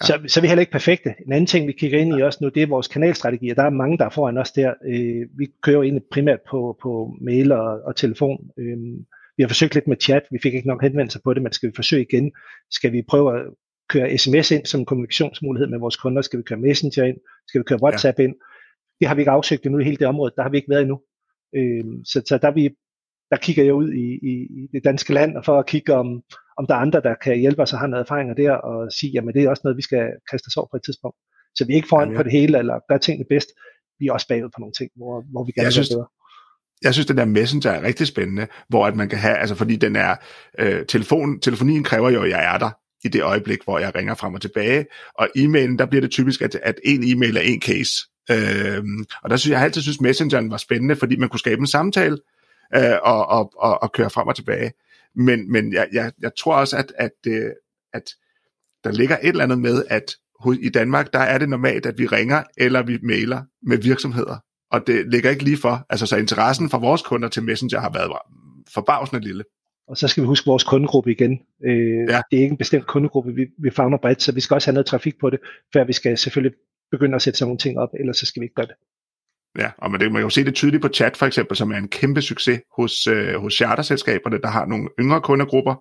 Ja. 0.00 0.06
Så, 0.06 0.20
så 0.26 0.40
er 0.40 0.42
vi 0.42 0.48
heller 0.48 0.60
ikke 0.60 0.72
perfekte. 0.72 1.14
En 1.26 1.32
anden 1.32 1.46
ting, 1.46 1.66
vi 1.66 1.72
kigger 1.72 1.98
ind 1.98 2.18
i 2.18 2.22
også 2.22 2.38
nu, 2.42 2.48
det 2.48 2.62
er 2.62 2.66
vores 2.66 2.88
kanalstrategi, 2.88 3.50
og 3.50 3.56
der 3.56 3.62
er 3.62 3.70
mange, 3.70 3.98
der 3.98 4.04
er 4.04 4.10
foran 4.10 4.38
os 4.38 4.52
der. 4.52 4.74
Øh, 4.86 5.26
vi 5.38 5.46
kører 5.62 5.76
jo 5.76 5.82
egentlig 5.82 6.04
primært 6.10 6.40
på, 6.50 6.78
på 6.82 7.16
mail 7.20 7.52
og, 7.52 7.80
og 7.84 7.96
telefon. 7.96 8.50
Øh, 8.58 8.78
vi 9.36 9.42
har 9.42 9.48
forsøgt 9.48 9.74
lidt 9.74 9.88
med 9.88 9.96
chat, 10.00 10.22
vi 10.30 10.38
fik 10.42 10.54
ikke 10.54 10.68
nok 10.68 10.82
henvendelser 10.82 11.20
på 11.24 11.34
det, 11.34 11.42
men 11.42 11.52
skal 11.52 11.68
vi 11.68 11.74
forsøge 11.76 12.02
igen? 12.02 12.32
Skal 12.70 12.92
vi 12.92 13.02
prøve 13.08 13.40
at 13.40 13.46
køre 13.88 14.18
sms 14.18 14.50
ind 14.50 14.66
som 14.66 14.84
kommunikationsmulighed 14.84 15.68
med 15.68 15.78
vores 15.78 15.96
kunder? 15.96 16.22
Skal 16.22 16.38
vi 16.38 16.42
køre 16.42 16.58
Messenger 16.58 17.04
ind? 17.04 17.16
Skal 17.48 17.58
vi 17.58 17.64
køre 17.64 17.82
WhatsApp 17.82 18.18
ja. 18.18 18.24
ind? 18.24 18.34
Det 19.00 19.08
har 19.08 19.14
vi 19.14 19.20
ikke 19.20 19.30
afsøgt 19.30 19.66
endnu 19.66 19.78
i 19.78 19.84
hele 19.84 19.96
det 19.96 20.06
område, 20.06 20.32
der 20.36 20.42
har 20.42 20.50
vi 20.50 20.56
ikke 20.56 20.70
været 20.70 20.82
endnu. 20.82 21.00
Øh, 21.56 21.84
så, 22.04 22.22
så 22.26 22.38
der, 22.38 22.50
vi, 22.50 22.70
der 23.30 23.36
kigger 23.36 23.64
jeg 23.64 23.74
ud 23.74 23.92
i, 23.92 24.06
i, 24.30 24.32
i 24.60 24.68
det 24.72 24.84
danske 24.84 25.12
land 25.12 25.36
og 25.36 25.44
for 25.44 25.58
at 25.58 25.66
kigge 25.66 25.94
om, 25.94 26.22
om 26.58 26.66
der 26.66 26.74
er 26.74 26.78
andre, 26.78 27.00
der 27.00 27.14
kan 27.24 27.38
hjælpe 27.38 27.62
os 27.62 27.72
og 27.72 27.78
har 27.78 27.86
noget 27.86 28.04
erfaringer 28.04 28.34
der 28.34 28.52
og 28.52 28.92
sige, 28.92 29.10
jamen 29.14 29.34
det 29.34 29.42
er 29.42 29.50
også 29.50 29.64
noget, 29.64 29.76
vi 29.76 29.82
skal 29.82 30.04
kaste 30.30 30.46
os 30.48 30.56
over 30.56 30.68
på 30.70 30.76
et 30.76 30.84
tidspunkt. 30.84 31.16
Så 31.56 31.64
vi 31.66 31.72
er 31.72 31.76
ikke 31.76 31.88
foran 31.88 32.08
ja, 32.08 32.12
ja. 32.12 32.18
på 32.18 32.22
det 32.22 32.32
hele 32.32 32.58
eller 32.58 32.76
gør 32.88 32.98
tingene 32.98 33.26
bedst. 33.28 33.48
Vi 33.98 34.06
er 34.06 34.12
også 34.12 34.28
bagud 34.28 34.50
på 34.54 34.60
nogle 34.60 34.76
ting, 34.78 34.90
hvor, 34.96 35.14
hvor 35.32 35.44
vi 35.44 35.52
gerne 35.52 35.74
vil 35.76 35.94
bedre 35.94 36.08
jeg 36.82 36.94
synes, 36.94 37.06
den 37.06 37.16
der 37.16 37.24
Messenger 37.24 37.70
er 37.70 37.82
rigtig 37.82 38.06
spændende, 38.06 38.46
hvor 38.68 38.86
at 38.86 38.96
man 38.96 39.08
kan 39.08 39.18
have, 39.18 39.36
altså 39.36 39.54
fordi 39.54 39.76
den 39.76 39.96
er, 39.96 40.16
øh, 40.58 40.86
telefon, 40.86 41.40
telefonien 41.40 41.84
kræver 41.84 42.10
jo, 42.10 42.22
at 42.22 42.30
jeg 42.30 42.54
er 42.54 42.58
der 42.58 42.70
i 43.04 43.08
det 43.08 43.22
øjeblik, 43.22 43.64
hvor 43.64 43.78
jeg 43.78 43.94
ringer 43.94 44.14
frem 44.14 44.34
og 44.34 44.40
tilbage, 44.40 44.86
og 45.18 45.28
e-mailen, 45.38 45.78
der 45.78 45.86
bliver 45.86 46.00
det 46.00 46.10
typisk, 46.10 46.42
at, 46.42 46.54
at 46.62 46.80
en 46.84 47.04
e-mail 47.04 47.36
er 47.36 47.40
en 47.40 47.60
case. 47.60 47.92
Øh, 48.30 48.84
og 49.22 49.30
der 49.30 49.36
synes 49.36 49.50
jeg, 49.50 49.56
jeg 49.56 49.64
altid 49.64 49.82
synes, 49.82 50.00
Messengeren 50.00 50.50
var 50.50 50.56
spændende, 50.56 50.96
fordi 50.96 51.16
man 51.16 51.28
kunne 51.28 51.40
skabe 51.40 51.60
en 51.60 51.66
samtale 51.66 52.18
øh, 52.76 52.96
og, 53.02 53.26
og, 53.26 53.52
og, 53.56 53.82
og 53.82 53.92
køre 53.92 54.10
frem 54.10 54.28
og 54.28 54.36
tilbage. 54.36 54.72
Men, 55.14 55.52
men 55.52 55.72
jeg, 55.72 55.88
jeg, 55.92 56.12
jeg 56.20 56.30
tror 56.38 56.56
også, 56.56 56.76
at, 56.76 56.92
at, 56.98 57.12
øh, 57.26 57.50
at 57.92 58.10
der 58.84 58.92
ligger 58.92 59.16
et 59.16 59.28
eller 59.28 59.44
andet 59.44 59.58
med, 59.58 59.84
at 59.88 60.12
i 60.60 60.68
Danmark, 60.68 61.12
der 61.12 61.18
er 61.18 61.38
det 61.38 61.48
normalt, 61.48 61.86
at 61.86 61.98
vi 61.98 62.06
ringer 62.06 62.42
eller 62.56 62.82
vi 62.82 62.98
mailer 63.02 63.42
med 63.62 63.78
virksomheder 63.78 64.38
og 64.72 64.86
det 64.86 65.10
ligger 65.10 65.30
ikke 65.30 65.44
lige 65.44 65.56
for. 65.56 65.86
Altså, 65.90 66.06
så 66.06 66.16
interessen 66.16 66.70
fra 66.70 66.78
vores 66.78 67.02
kunder 67.02 67.28
til 67.28 67.42
Messenger 67.42 67.80
har 67.80 67.92
været 67.92 68.12
forbavsende 68.74 69.22
lille. 69.24 69.44
Og 69.88 69.96
så 69.96 70.08
skal 70.08 70.22
vi 70.22 70.26
huske 70.26 70.46
vores 70.46 70.64
kundegruppe 70.64 71.10
igen. 71.10 71.40
Øh, 71.64 72.08
ja. 72.08 72.20
Det 72.30 72.38
er 72.38 72.42
ikke 72.42 72.52
en 72.52 72.56
bestemt 72.56 72.86
kundegruppe, 72.86 73.34
vi, 73.34 73.46
vi 73.58 73.70
fagner 73.70 73.98
bredt, 73.98 74.22
så 74.22 74.32
vi 74.32 74.40
skal 74.40 74.54
også 74.54 74.68
have 74.68 74.74
noget 74.74 74.86
trafik 74.86 75.18
på 75.20 75.30
det, 75.30 75.40
før 75.72 75.84
vi 75.84 75.92
skal 75.92 76.18
selvfølgelig 76.18 76.58
begynde 76.90 77.14
at 77.14 77.22
sætte 77.22 77.38
sådan 77.38 77.48
nogle 77.48 77.58
ting 77.58 77.78
op, 77.78 77.88
ellers 78.00 78.16
så 78.16 78.26
skal 78.26 78.40
vi 78.40 78.44
ikke 78.44 78.54
gøre 78.54 78.66
det. 78.66 78.74
Ja, 79.58 79.70
og 79.78 79.90
man, 79.90 80.00
man 80.00 80.12
kan 80.12 80.20
jo 80.22 80.30
se 80.30 80.44
det 80.44 80.54
tydeligt 80.54 80.82
på 80.82 80.88
chat 80.88 81.16
for 81.16 81.26
eksempel, 81.26 81.56
som 81.56 81.72
er 81.72 81.76
en 81.76 81.88
kæmpe 81.88 82.22
succes 82.22 82.60
hos, 82.76 83.06
øh, 83.06 83.34
hos 83.34 83.54
charterselskaberne, 83.54 84.40
der 84.40 84.48
har 84.48 84.66
nogle 84.66 84.88
yngre 85.00 85.20
kundegrupper, 85.20 85.74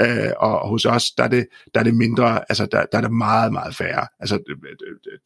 Øh, 0.00 0.32
og 0.36 0.68
hos 0.68 0.84
os, 0.84 1.10
der 1.10 1.24
er, 1.24 1.28
det, 1.28 1.46
der 1.74 1.80
er 1.80 1.84
det 1.84 1.94
mindre, 1.94 2.40
altså 2.50 2.66
der, 2.66 2.84
der 2.92 2.98
er 2.98 3.02
det 3.02 3.12
meget, 3.12 3.52
meget 3.52 3.76
færre. 3.76 4.06
Altså 4.20 4.38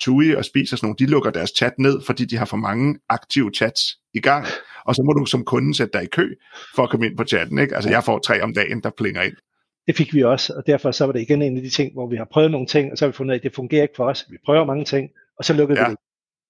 TUI 0.00 0.34
og 0.34 0.44
Spis 0.44 0.72
og 0.72 0.78
sådan 0.78 0.86
nogle, 0.86 0.96
de 0.98 1.06
lukker 1.06 1.30
deres 1.30 1.50
chat 1.56 1.72
ned, 1.78 2.00
fordi 2.06 2.24
de 2.24 2.36
har 2.36 2.44
for 2.44 2.56
mange 2.56 2.98
aktive 3.08 3.50
chats 3.54 3.82
i 4.14 4.20
gang, 4.20 4.46
og 4.84 4.94
så 4.94 5.02
må 5.02 5.12
du 5.12 5.26
som 5.26 5.44
kunde 5.44 5.74
sætte 5.74 5.98
dig 5.98 6.02
i 6.02 6.06
kø 6.12 6.34
for 6.74 6.82
at 6.82 6.90
komme 6.90 7.06
ind 7.06 7.16
på 7.16 7.24
chatten. 7.24 7.58
Ikke? 7.58 7.74
Altså 7.74 7.90
jeg 7.90 8.04
får 8.04 8.18
tre 8.18 8.42
om 8.42 8.54
dagen, 8.54 8.80
der 8.82 8.90
plinger 8.98 9.22
ind. 9.22 9.34
Det 9.86 9.96
fik 9.96 10.14
vi 10.14 10.22
også, 10.22 10.52
og 10.56 10.66
derfor 10.66 10.90
så 10.90 11.04
var 11.06 11.12
det 11.12 11.20
igen 11.20 11.42
en 11.42 11.56
af 11.56 11.62
de 11.62 11.70
ting, 11.70 11.92
hvor 11.92 12.06
vi 12.08 12.16
har 12.16 12.28
prøvet 12.32 12.50
nogle 12.50 12.66
ting, 12.66 12.92
og 12.92 12.98
så 12.98 13.04
har 13.04 13.10
vi 13.10 13.16
fundet 13.16 13.30
ud 13.30 13.34
af, 13.34 13.38
at 13.38 13.42
det 13.42 13.54
fungerer 13.54 13.82
ikke 13.82 13.96
for 13.96 14.04
os. 14.04 14.26
Vi 14.30 14.36
prøver 14.44 14.64
mange 14.64 14.84
ting, 14.84 15.10
og 15.38 15.44
så 15.44 15.54
lukkede 15.54 15.80
ja. 15.80 15.88
vi 15.88 15.90
det. 15.90 15.98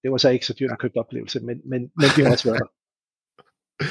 Det 0.03 0.11
var 0.11 0.17
så 0.17 0.29
ikke 0.29 0.45
så 0.45 0.53
dyrt 0.59 0.71
en 0.71 0.77
købt 0.77 0.97
oplevelse, 0.97 1.39
men, 1.39 1.61
men, 1.65 1.81
men 1.81 2.09
det 2.15 2.25
har 2.25 2.31
også 2.31 2.49
været 2.49 2.59
der. 2.59 2.67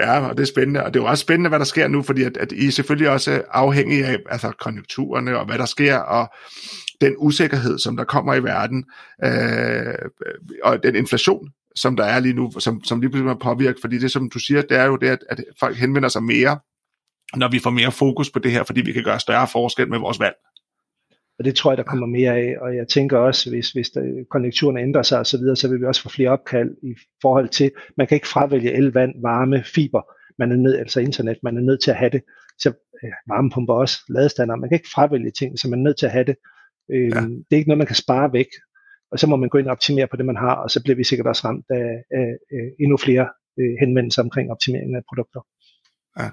Ja, 0.00 0.28
og 0.28 0.36
det 0.36 0.42
er 0.42 0.46
spændende, 0.46 0.84
og 0.84 0.94
det 0.94 1.00
er 1.00 1.04
jo 1.04 1.10
også 1.10 1.22
spændende, 1.22 1.48
hvad 1.48 1.58
der 1.58 1.64
sker 1.64 1.88
nu, 1.88 2.02
fordi 2.02 2.22
at, 2.22 2.36
at 2.36 2.52
I 2.52 2.66
er 2.66 2.70
selvfølgelig 2.70 3.10
også 3.10 3.42
afhængige 3.50 4.06
af 4.06 4.16
altså, 4.30 4.52
konjunkturerne 4.60 5.38
og 5.38 5.46
hvad 5.46 5.58
der 5.58 5.66
sker, 5.66 5.96
og 5.96 6.28
den 7.00 7.14
usikkerhed, 7.18 7.78
som 7.78 7.96
der 7.96 8.04
kommer 8.04 8.34
i 8.34 8.42
verden, 8.42 8.84
øh, 9.24 10.10
og 10.62 10.82
den 10.82 10.96
inflation, 10.96 11.48
som 11.76 11.96
der 11.96 12.04
er 12.04 12.20
lige 12.20 12.34
nu, 12.34 12.50
som, 12.58 12.84
som 12.84 13.00
lige 13.00 13.10
pludselig 13.10 13.30
er 13.30 13.34
påvirket, 13.34 13.80
fordi 13.80 13.98
det, 13.98 14.12
som 14.12 14.30
du 14.30 14.38
siger, 14.38 14.62
det 14.62 14.76
er 14.76 14.84
jo 14.84 14.96
det, 14.96 15.08
at, 15.08 15.18
at 15.28 15.44
folk 15.60 15.76
henvender 15.76 16.08
sig 16.08 16.22
mere, 16.22 16.58
når 17.36 17.48
vi 17.48 17.58
får 17.58 17.70
mere 17.70 17.92
fokus 17.92 18.30
på 18.30 18.38
det 18.38 18.52
her, 18.52 18.64
fordi 18.64 18.80
vi 18.80 18.92
kan 18.92 19.04
gøre 19.04 19.20
større 19.20 19.48
forskel 19.48 19.88
med 19.88 19.98
vores 19.98 20.20
valg. 20.20 20.34
Og 21.40 21.44
det 21.44 21.54
tror 21.54 21.70
jeg, 21.70 21.78
der 21.78 21.82
kommer 21.82 22.06
mere 22.06 22.36
af. 22.36 22.56
Og 22.60 22.76
jeg 22.76 22.88
tænker 22.88 23.18
også, 23.18 23.50
hvis, 23.50 23.70
hvis 23.70 23.90
der, 23.90 24.24
konjunkturerne 24.30 24.80
ændrer 24.80 25.02
sig 25.02 25.18
osv., 25.20 25.24
så, 25.24 25.38
videre, 25.38 25.56
så 25.56 25.68
vil 25.68 25.80
vi 25.80 25.86
også 25.86 26.02
få 26.02 26.08
flere 26.08 26.30
opkald 26.30 26.70
i 26.82 26.94
forhold 27.22 27.48
til, 27.48 27.70
man 27.96 28.06
kan 28.06 28.16
ikke 28.16 28.28
fravælge 28.28 28.72
el, 28.72 28.92
vand, 28.92 29.12
varme, 29.22 29.64
fiber. 29.74 30.02
Man 30.38 30.52
er 30.52 30.56
nødt, 30.56 30.78
altså 30.78 31.00
internet, 31.00 31.38
man 31.42 31.56
er 31.56 31.60
nødt 31.60 31.82
til 31.82 31.90
at 31.90 31.96
have 31.96 32.10
det. 32.10 32.22
Så 32.58 32.68
øh, 33.04 33.12
varmepumper 33.28 33.74
også, 33.74 33.96
ladestander, 34.08 34.56
man 34.56 34.68
kan 34.68 34.76
ikke 34.76 34.88
fravælge 34.94 35.30
ting, 35.30 35.58
så 35.58 35.68
man 35.68 35.78
er 35.78 35.82
nødt 35.82 35.98
til 35.98 36.06
at 36.06 36.12
have 36.12 36.24
det. 36.24 36.36
Øh, 36.92 37.10
ja. 37.14 37.20
Det 37.20 37.52
er 37.52 37.56
ikke 37.56 37.68
noget, 37.68 37.82
man 37.84 37.92
kan 37.92 38.02
spare 38.04 38.32
væk. 38.32 38.50
Og 39.12 39.18
så 39.18 39.26
må 39.26 39.36
man 39.36 39.48
gå 39.48 39.58
ind 39.58 39.66
og 39.66 39.72
optimere 39.72 40.06
på 40.10 40.16
det, 40.16 40.26
man 40.26 40.36
har, 40.36 40.54
og 40.54 40.70
så 40.70 40.82
bliver 40.82 40.96
vi 40.96 41.04
sikkert 41.04 41.26
også 41.26 41.42
ramt 41.48 41.66
af, 41.70 41.90
af, 42.18 42.28
af 42.56 42.64
endnu 42.80 42.96
flere 42.96 43.28
øh, 43.60 43.74
henvendelser 43.80 44.22
omkring 44.22 44.50
optimering 44.50 44.96
af 44.96 45.02
produkter. 45.08 45.40
Ja. 46.18 46.28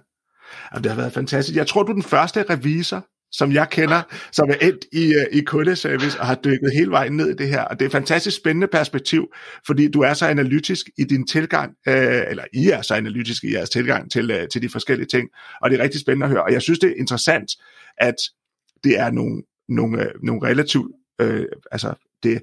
ja, 0.71 0.79
det 0.83 0.91
har 0.91 0.97
været 1.01 1.13
fantastisk. 1.13 1.57
Jeg 1.57 1.67
tror, 1.67 1.83
du 1.83 1.91
er 1.91 1.99
den 2.01 2.11
første 2.15 2.43
revisor, 2.43 3.01
som 3.31 3.51
jeg 3.51 3.69
kender, 3.69 4.01
som 4.31 4.49
er 4.49 4.55
endt 4.61 4.85
i, 4.91 5.13
øh, 5.13 5.25
i 5.31 5.41
kundeservice 5.41 6.19
og 6.19 6.27
har 6.27 6.35
dykket 6.35 6.71
hele 6.73 6.91
vejen 6.91 7.17
ned 7.17 7.29
i 7.29 7.33
det 7.33 7.49
her. 7.49 7.61
Og 7.61 7.79
det 7.79 7.85
er 7.85 7.89
et 7.89 7.91
fantastisk 7.91 8.37
spændende 8.37 8.67
perspektiv, 8.67 9.27
fordi 9.65 9.87
du 9.87 10.01
er 10.01 10.13
så 10.13 10.27
analytisk 10.27 10.89
i 10.97 11.03
din 11.03 11.27
tilgang, 11.27 11.75
øh, 11.87 12.23
eller 12.29 12.43
I 12.53 12.69
er 12.69 12.81
så 12.81 12.95
analytisk 12.95 13.43
i 13.43 13.53
jeres 13.53 13.69
tilgang 13.69 14.11
til, 14.11 14.31
øh, 14.31 14.47
til 14.47 14.61
de 14.61 14.69
forskellige 14.69 15.07
ting. 15.07 15.29
Og 15.61 15.69
det 15.69 15.79
er 15.79 15.83
rigtig 15.83 16.01
spændende 16.01 16.25
at 16.25 16.29
høre. 16.29 16.43
Og 16.43 16.53
jeg 16.53 16.61
synes, 16.61 16.79
det 16.79 16.89
er 16.89 16.95
interessant, 16.99 17.51
at 17.97 18.15
det 18.83 18.99
er 18.99 19.11
nogle, 19.11 19.43
nogle, 19.69 20.03
øh, 20.03 20.11
nogle 20.23 20.47
relativt, 20.47 20.91
øh, 21.21 21.45
altså 21.71 21.93
det, 22.23 22.41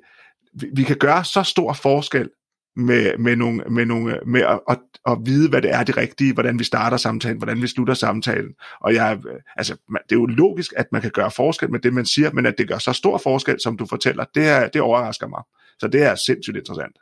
vi 0.77 0.83
kan 0.83 0.97
gøre 0.97 1.25
så 1.25 1.43
stor 1.43 1.73
forskel 1.73 2.29
med, 2.77 3.19
med, 3.19 3.37
nogle, 3.37 3.65
med, 3.71 3.87
nogle, 3.87 4.21
med 4.27 4.41
at, 4.41 4.61
at, 4.69 4.79
at 5.07 5.19
vide, 5.25 5.49
hvad 5.49 5.63
det 5.63 5.75
er 5.75 5.85
det 5.85 5.97
rigtige, 5.97 6.33
hvordan 6.35 6.59
vi 6.59 6.65
starter 6.65 6.97
samtalen, 6.97 7.39
hvordan 7.39 7.63
vi 7.63 7.67
slutter 7.67 7.95
samtalen. 7.95 8.55
Og 8.81 8.95
jeg, 8.95 9.19
altså, 9.57 9.77
det 9.91 10.17
er 10.17 10.21
jo 10.21 10.27
logisk, 10.27 10.73
at 10.77 10.87
man 10.93 11.03
kan 11.03 11.11
gøre 11.11 11.31
forskel 11.31 11.71
med 11.71 11.81
det, 11.81 11.93
man 11.93 12.07
siger, 12.07 12.31
men 12.31 12.47
at 12.47 12.55
det 12.59 12.69
gør 12.69 12.79
så 12.79 12.93
stor 12.93 13.19
forskel, 13.19 13.61
som 13.61 13.77
du 13.77 13.87
fortæller, 13.87 14.25
det, 14.35 14.49
er, 14.49 14.69
det 14.69 14.81
overrasker 14.81 15.27
mig. 15.27 15.43
Så 15.79 15.89
det 15.89 16.03
er 16.03 16.15
sindssygt 16.15 16.57
interessant. 16.57 16.97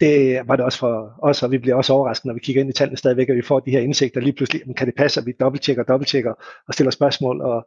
Det 0.00 0.42
var 0.46 0.56
det 0.56 0.64
også 0.64 0.78
for 0.78 1.18
os, 1.22 1.42
og 1.42 1.50
vi 1.50 1.58
bliver 1.58 1.76
også 1.76 1.92
overrasket, 1.92 2.24
når 2.24 2.34
vi 2.34 2.40
kigger 2.40 2.62
ind 2.62 2.70
i 2.70 2.72
tallene 2.72 2.96
stadigvæk, 2.96 3.28
at 3.28 3.36
vi 3.36 3.42
får 3.42 3.60
de 3.60 3.70
her 3.70 3.80
indsigter 3.80 4.20
lige 4.20 4.32
pludselig, 4.32 4.76
kan 4.76 4.86
det 4.86 4.94
passe, 4.96 5.20
at 5.20 5.26
vi 5.26 5.32
dobbelttjekker, 5.40 5.82
dobbelttjekker 5.82 6.32
og 6.68 6.74
stiller 6.74 6.90
spørgsmål, 6.90 7.40
og 7.40 7.66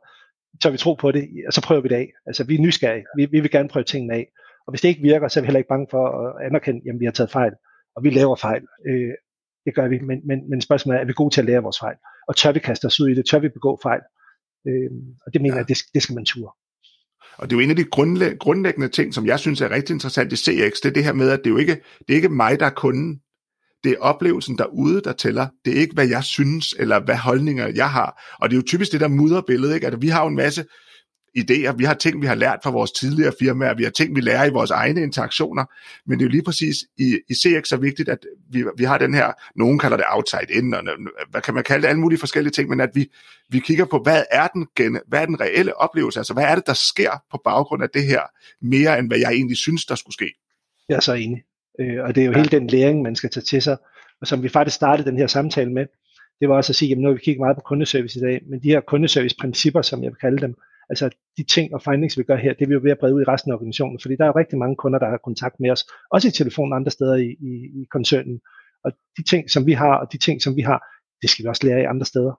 så 0.61 0.69
vi 0.69 0.77
tro 0.77 0.93
på 0.93 1.11
det, 1.11 1.29
og 1.47 1.53
så 1.53 1.61
prøver 1.61 1.81
vi 1.81 1.87
det 1.87 1.95
af. 1.95 2.11
Altså, 2.25 2.43
vi 2.43 2.55
er 2.55 2.61
nysgerrige. 2.61 3.05
Vi, 3.17 3.25
vi 3.25 3.39
vil 3.39 3.51
gerne 3.51 3.69
prøve 3.69 3.83
tingene 3.83 4.13
af. 4.13 4.27
Og 4.67 4.71
hvis 4.71 4.81
det 4.81 4.89
ikke 4.89 5.01
virker, 5.01 5.27
så 5.27 5.39
er 5.39 5.41
vi 5.41 5.45
heller 5.45 5.57
ikke 5.57 5.73
bange 5.75 5.87
for 5.91 6.03
at 6.21 6.45
anerkende, 6.45 6.81
at 6.89 6.99
vi 6.99 7.05
har 7.05 7.11
taget 7.11 7.31
fejl, 7.31 7.53
og 7.95 8.03
vi 8.03 8.09
laver 8.09 8.35
fejl. 8.35 8.63
Øh, 8.89 9.13
det 9.65 9.75
gør 9.75 9.87
vi, 9.87 9.99
men, 9.99 10.19
men, 10.27 10.49
men 10.49 10.61
spørgsmålet 10.61 10.97
er, 10.97 11.01
er 11.01 11.05
vi 11.05 11.13
gode 11.13 11.33
til 11.33 11.41
at 11.41 11.45
lære 11.45 11.63
vores 11.63 11.79
fejl? 11.79 11.97
Og 12.27 12.35
tør 12.35 12.51
vi 12.51 12.59
kaste 12.59 12.85
os 12.85 12.99
ud 12.99 13.09
i 13.09 13.13
det? 13.13 13.25
Tør 13.25 13.39
vi 13.39 13.49
begå 13.49 13.79
fejl? 13.83 14.01
Øh, 14.67 14.91
og 15.25 15.33
det 15.33 15.41
mener 15.41 15.55
ja. 15.55 15.59
jeg, 15.59 15.67
det, 15.67 15.77
det 15.93 16.01
skal 16.03 16.15
man 16.15 16.25
ture. 16.25 16.51
Og 17.37 17.49
det 17.49 17.55
er 17.55 17.59
jo 17.59 17.63
en 17.63 17.69
af 17.69 17.75
de 17.75 17.85
grundlæg- 17.95 18.37
grundlæggende 18.37 18.87
ting, 18.87 19.13
som 19.13 19.25
jeg 19.25 19.39
synes 19.39 19.61
er 19.61 19.71
rigtig 19.71 19.93
interessant 19.93 20.33
i 20.33 20.35
CX, 20.35 20.73
det 20.83 20.85
er 20.85 20.93
det 20.93 21.03
her 21.03 21.13
med, 21.13 21.29
at 21.29 21.39
det 21.39 21.47
er 21.47 21.51
jo 21.51 21.57
ikke, 21.57 21.75
det 21.99 22.09
er 22.09 22.15
ikke 22.15 22.29
mig, 22.29 22.59
der 22.59 22.65
er 22.65 22.69
kunden. 22.69 23.21
Det 23.83 23.91
er 23.91 23.99
oplevelsen 23.99 24.57
derude, 24.57 25.01
der 25.01 25.13
tæller. 25.13 25.47
Det 25.65 25.77
er 25.77 25.81
ikke, 25.81 25.93
hvad 25.93 26.07
jeg 26.07 26.23
synes, 26.23 26.75
eller 26.79 26.99
hvad 26.99 27.15
holdninger 27.15 27.67
jeg 27.75 27.89
har. 27.91 28.37
Og 28.41 28.49
det 28.49 28.55
er 28.55 28.59
jo 28.61 28.65
typisk 28.67 28.91
det 28.91 29.01
der 29.01 29.07
mudderbillede, 29.07 29.75
ikke? 29.75 29.87
At 29.87 30.01
vi 30.01 30.07
har 30.07 30.21
jo 30.21 30.27
en 30.27 30.35
masse 30.35 30.65
idéer, 31.35 31.71
vi 31.77 31.83
har 31.83 31.93
ting, 31.93 32.21
vi 32.21 32.27
har 32.27 32.35
lært 32.35 32.59
fra 32.63 32.71
vores 32.71 32.91
tidligere 32.91 33.33
firmaer, 33.39 33.73
vi 33.73 33.83
har 33.83 33.89
ting, 33.89 34.15
vi 34.15 34.21
lærer 34.21 34.45
i 34.45 34.49
vores 34.49 34.71
egne 34.71 35.01
interaktioner, 35.01 35.65
men 36.05 36.19
det 36.19 36.25
er 36.25 36.27
jo 36.27 36.31
lige 36.31 36.43
præcis 36.43 36.75
i, 36.97 37.19
i 37.29 37.33
CX 37.33 37.67
så 37.67 37.77
vigtigt, 37.77 38.09
at 38.09 38.19
vi, 38.49 38.63
vi 38.77 38.83
har 38.83 38.97
den 38.97 39.13
her, 39.13 39.31
nogen 39.55 39.79
kalder 39.79 39.97
det 39.97 40.05
outside 40.09 40.53
in, 40.53 40.73
og 40.73 40.83
hvad 41.31 41.41
kan 41.41 41.53
man 41.53 41.63
kalde 41.63 41.81
det, 41.81 41.87
alle 41.87 42.01
mulige 42.01 42.19
forskellige 42.19 42.51
ting, 42.51 42.69
men 42.69 42.81
at 42.81 42.89
vi, 42.93 43.11
vi 43.49 43.59
kigger 43.59 43.85
på, 43.85 43.99
hvad 44.03 44.23
er, 44.31 44.47
den, 44.47 44.67
hvad 45.07 45.21
er 45.21 45.25
den 45.25 45.39
reelle 45.39 45.77
oplevelse, 45.77 46.19
altså 46.19 46.33
hvad 46.33 46.43
er 46.43 46.55
det, 46.55 46.67
der 46.67 46.73
sker 46.73 47.11
på 47.31 47.41
baggrund 47.43 47.83
af 47.83 47.89
det 47.89 48.03
her, 48.03 48.21
mere 48.61 48.99
end 48.99 49.07
hvad 49.07 49.19
jeg 49.19 49.31
egentlig 49.31 49.57
synes, 49.57 49.85
der 49.85 49.95
skulle 49.95 50.13
ske. 50.13 50.33
Jeg 50.89 50.95
er 50.95 50.99
så 50.99 51.13
enig, 51.13 51.43
øh, 51.79 52.03
og 52.03 52.15
det 52.15 52.21
er 52.21 52.25
jo 52.25 52.31
ja. 52.31 52.37
hele 52.37 52.49
den 52.49 52.67
læring, 52.67 53.01
man 53.01 53.15
skal 53.15 53.29
tage 53.29 53.43
til 53.43 53.61
sig, 53.61 53.77
og 54.21 54.27
som 54.27 54.43
vi 54.43 54.49
faktisk 54.49 54.75
startede 54.75 55.09
den 55.09 55.17
her 55.17 55.27
samtale 55.27 55.71
med, 55.71 55.85
det 56.39 56.49
var 56.49 56.55
også 56.55 56.71
at 56.71 56.75
sige, 56.75 56.91
at 56.91 56.97
nu 56.97 57.07
har 57.07 57.13
vi 57.13 57.19
kigget 57.19 57.39
meget 57.39 57.57
på 57.57 57.61
kundeservice 57.61 58.19
i 58.19 58.21
dag, 58.21 58.41
men 58.49 58.63
de 58.63 58.69
her 58.69 58.81
kundeservice-principper, 58.81 59.81
som 59.81 60.03
jeg 60.03 60.11
vil 60.11 60.19
kalde 60.19 60.37
dem, 60.37 60.55
altså 60.89 61.09
de 61.37 61.43
ting 61.43 61.73
og 61.73 61.81
findings, 61.81 62.17
vi 62.17 62.23
gør 62.23 62.35
her, 62.35 62.53
det 62.53 62.61
er 62.61 62.67
vi 62.67 62.73
jo 62.73 62.79
ved 62.83 62.91
at 62.91 62.99
brede 62.99 63.15
ud 63.15 63.21
i 63.21 63.29
resten 63.33 63.51
af 63.51 63.55
organisationen, 63.55 63.99
fordi 64.01 64.15
der 64.15 64.25
er 64.25 64.35
rigtig 64.35 64.57
mange 64.57 64.75
kunder, 64.75 64.99
der 64.99 65.09
har 65.09 65.17
kontakt 65.17 65.59
med 65.59 65.71
os, 65.71 65.85
også 66.11 66.27
i 66.27 66.31
telefonen 66.31 66.73
andre 66.73 66.91
steder 66.91 67.15
i, 67.15 67.29
i, 67.49 67.53
i 67.81 67.85
koncernen. 67.91 68.41
Og 68.85 68.91
de 69.17 69.23
ting, 69.23 69.49
som 69.49 69.65
vi 69.65 69.73
har, 69.73 69.95
og 70.01 70.13
de 70.13 70.17
ting, 70.17 70.41
som 70.41 70.55
vi 70.55 70.61
har, 70.61 70.79
det 71.21 71.29
skal 71.29 71.43
vi 71.43 71.47
også 71.49 71.67
lære 71.67 71.81
i 71.81 71.91
andre 71.93 72.05
steder. 72.05 72.33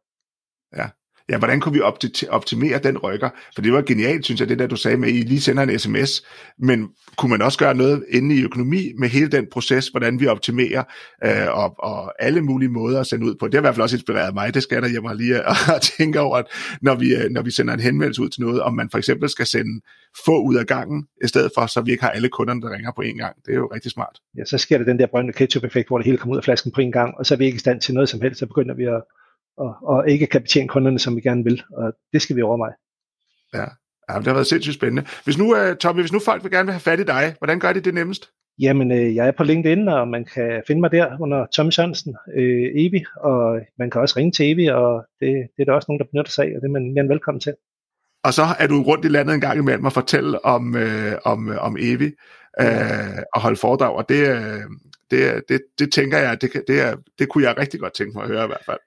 Ja, 0.77 0.87
ja, 1.31 1.39
hvordan 1.39 1.61
kunne 1.61 1.73
vi 1.73 1.81
optimere 2.29 2.79
den 2.79 2.99
rykker? 2.99 3.31
For 3.55 3.63
det 3.63 3.73
var 3.73 3.83
genialt, 3.83 4.25
synes 4.25 4.41
jeg, 4.41 4.49
det 4.49 4.59
der, 4.59 4.67
du 4.67 4.77
sagde 4.77 4.97
med, 4.97 5.09
at 5.09 5.15
I 5.15 5.19
lige 5.19 5.41
sender 5.41 5.63
en 5.63 5.79
sms, 5.79 6.23
men 6.59 6.89
kunne 7.17 7.31
man 7.31 7.43
også 7.43 7.59
gøre 7.59 7.75
noget 7.75 8.05
inde 8.11 8.37
i 8.37 8.43
økonomi 8.43 8.93
med 8.99 9.09
hele 9.09 9.29
den 9.29 9.47
proces, 9.53 9.89
hvordan 9.89 10.21
vi 10.21 10.27
optimerer 10.27 10.85
øh, 11.25 11.59
og, 11.59 11.75
og 11.79 12.25
alle 12.25 12.41
mulige 12.41 12.69
måder 12.69 13.01
at 13.01 13.07
sende 13.07 13.27
ud 13.27 13.35
på? 13.41 13.47
Det 13.47 13.55
har 13.55 13.61
i 13.61 13.63
hvert 13.63 13.75
fald 13.75 13.83
også 13.83 13.97
inspireret 13.97 14.35
mig, 14.35 14.55
det 14.55 14.63
skal 14.63 14.83
der 14.83 14.89
hjemme 14.89 15.17
lige 15.17 15.37
øh, 15.37 15.75
at 15.77 15.83
tænke 15.99 16.21
over, 16.21 16.37
at 16.37 16.47
når 16.83 16.95
vi, 16.95 17.15
øh, 17.15 17.31
når 17.31 17.43
vi 17.43 17.51
sender 17.51 17.75
en 17.75 17.81
henvendelse 17.81 18.23
ud 18.23 18.29
til 18.29 18.43
noget, 18.43 18.63
om 18.63 18.75
man 18.75 18.91
for 18.91 18.99
eksempel 18.99 19.29
skal 19.29 19.47
sende 19.47 19.81
få 20.25 20.43
ud 20.43 20.57
af 20.57 20.67
gangen, 20.67 21.07
i 21.25 21.29
stedet 21.29 21.51
for, 21.55 21.67
så 21.67 21.81
vi 21.81 21.91
ikke 21.91 22.03
har 22.03 22.11
alle 22.11 22.29
kunderne, 22.29 22.61
der 22.63 22.71
ringer 22.71 22.93
på 22.97 23.03
en 23.03 23.17
gang. 23.17 23.37
Det 23.47 23.53
er 23.53 23.57
jo 23.57 23.71
rigtig 23.75 23.91
smart. 23.91 24.19
Ja, 24.39 24.45
så 24.45 24.59
sker 24.59 24.79
der 24.79 24.85
den 24.85 24.99
der 24.99 25.07
brøndende 25.07 25.37
ketchup-effekt, 25.37 25.89
hvor 25.89 25.99
det 25.99 26.05
hele 26.05 26.19
kommer 26.19 26.33
ud 26.33 26.39
af 26.39 26.45
flasken 26.45 26.73
på 26.73 26.81
en 26.81 26.93
gang, 26.93 27.15
og 27.19 27.27
så 27.27 27.35
er 27.35 27.39
vi 27.39 27.45
ikke 27.45 27.57
i 27.57 27.59
stand 27.59 27.81
til 27.81 27.95
noget 27.95 28.09
som 28.09 28.21
helst, 28.21 28.39
så 28.39 28.47
begynder 28.47 28.75
vi 28.75 28.85
at 28.85 29.03
og, 29.59 29.75
og 29.83 30.11
ikke 30.11 30.27
kan 30.27 30.41
betjene 30.43 30.69
kunderne, 30.69 30.99
som 30.99 31.17
vi 31.17 31.21
gerne 31.21 31.45
vil. 31.45 31.63
Og 31.73 31.93
det 32.13 32.23
skal 32.23 32.37
vi 32.37 32.43
overveje. 32.43 32.73
Ja, 33.55 33.67
ja 34.09 34.19
det 34.19 34.27
har 34.27 34.35
været 34.35 34.47
sindssygt 34.47 34.75
spændende. 34.75 35.05
Hvis 35.25 35.39
nu, 35.39 35.45
uh, 35.45 35.77
Tommy, 35.77 36.01
hvis 36.01 36.13
nu 36.13 36.19
folk 36.19 36.43
vil 36.43 36.53
gerne 36.53 36.67
vil 36.67 36.73
have 36.73 36.81
fat 36.81 37.01
i 37.01 37.05
dig, 37.05 37.35
hvordan 37.39 37.61
gør 37.61 37.73
de 37.73 37.81
det 37.81 37.95
nemmest? 37.95 38.31
Jamen, 38.61 38.93
øh, 38.93 39.15
jeg 39.15 39.27
er 39.27 39.33
på 39.33 39.45
LinkedIn, 39.45 39.89
og 39.89 40.09
man 40.09 40.25
kan 40.25 40.63
finde 40.67 40.81
mig 40.81 40.93
der 40.93 41.21
under 41.21 41.47
Tommy 41.47 41.71
Sørensen, 41.71 42.17
øh, 42.37 42.67
Evi, 42.75 43.05
og 43.21 43.61
man 43.79 43.91
kan 43.91 44.01
også 44.01 44.15
ringe 44.17 44.33
til 44.33 44.53
Evi, 44.53 44.67
og 44.67 45.05
det, 45.21 45.49
det 45.57 45.63
er 45.63 45.65
der 45.65 45.73
også 45.73 45.87
nogen, 45.89 45.99
der 46.01 46.07
benytter 46.13 46.31
sig 46.31 46.45
af, 46.45 46.49
og 46.57 46.61
det 46.61 46.69
er 46.69 46.73
man 46.73 46.93
mere 46.93 47.01
end 47.01 47.09
velkommen 47.09 47.41
til. 47.41 47.55
Og 48.25 48.33
så 48.35 48.43
er 48.59 48.67
du 48.67 48.83
rundt 48.83 49.05
i 49.05 49.09
landet 49.09 49.35
en 49.35 49.41
gang 49.41 49.59
imellem 49.59 49.85
og 49.85 49.93
fortælle 49.93 50.45
om, 50.45 50.77
øh, 50.77 51.13
om, 51.25 51.51
om 51.61 51.77
Evi 51.81 52.11
øh, 52.61 53.19
og 53.35 53.41
holde 53.41 53.57
foredrag, 53.57 53.97
og 53.97 54.09
det, 54.09 54.29
øh, 54.29 54.63
det, 55.11 55.43
det, 55.49 55.61
det 55.79 55.93
tænker 55.93 56.19
jeg, 56.19 56.41
det, 56.41 56.53
det, 56.69 56.99
det 57.19 57.29
kunne 57.29 57.45
jeg 57.45 57.59
rigtig 57.59 57.81
godt 57.81 57.95
tænke 57.95 58.13
mig 58.15 58.23
at 58.23 58.29
høre 58.29 58.45
i 58.45 58.47
hvert 58.47 58.65
fald. 58.67 58.79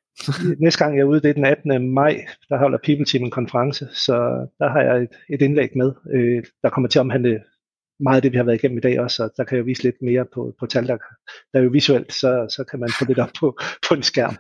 Næste 0.60 0.84
gang 0.84 0.96
jeg 0.96 1.02
er 1.02 1.06
ude, 1.06 1.22
det 1.22 1.30
er 1.30 1.34
den 1.34 1.46
18. 1.46 1.94
maj, 1.94 2.26
der 2.50 2.58
holder 2.58 2.78
People 2.86 3.06
Team 3.06 3.24
en 3.24 3.32
konference, 3.32 3.88
så 3.94 4.48
der 4.60 4.70
har 4.70 4.82
jeg 4.82 5.04
et, 5.04 5.10
et 5.30 5.42
indlæg 5.42 5.70
med, 5.76 5.92
øh, 6.14 6.44
der 6.64 6.70
kommer 6.70 6.88
til 6.90 7.00
at 7.00 7.02
omhandle 7.02 7.40
meget 8.00 8.16
af 8.16 8.22
det, 8.22 8.32
vi 8.32 8.38
har 8.38 8.44
været 8.44 8.56
igennem 8.56 8.78
i 8.78 8.82
dag 8.82 9.00
også, 9.00 9.16
så 9.16 9.30
der 9.38 9.44
kan 9.44 9.58
jeg 9.58 9.66
vise 9.66 9.84
lidt 9.84 9.96
mere 10.02 10.26
på, 10.34 10.56
på 10.60 10.66
tal, 10.66 10.88
der, 10.88 10.98
der 11.54 11.60
er 11.60 11.64
jo 11.64 11.70
visuelt, 11.70 12.14
så, 12.14 12.46
så 12.50 12.64
kan 12.64 12.80
man 12.80 12.90
få 13.00 13.06
det 13.06 13.20
op 13.20 13.30
på, 13.40 13.60
på 13.88 13.94
en 13.94 14.04
skærm. 14.04 14.38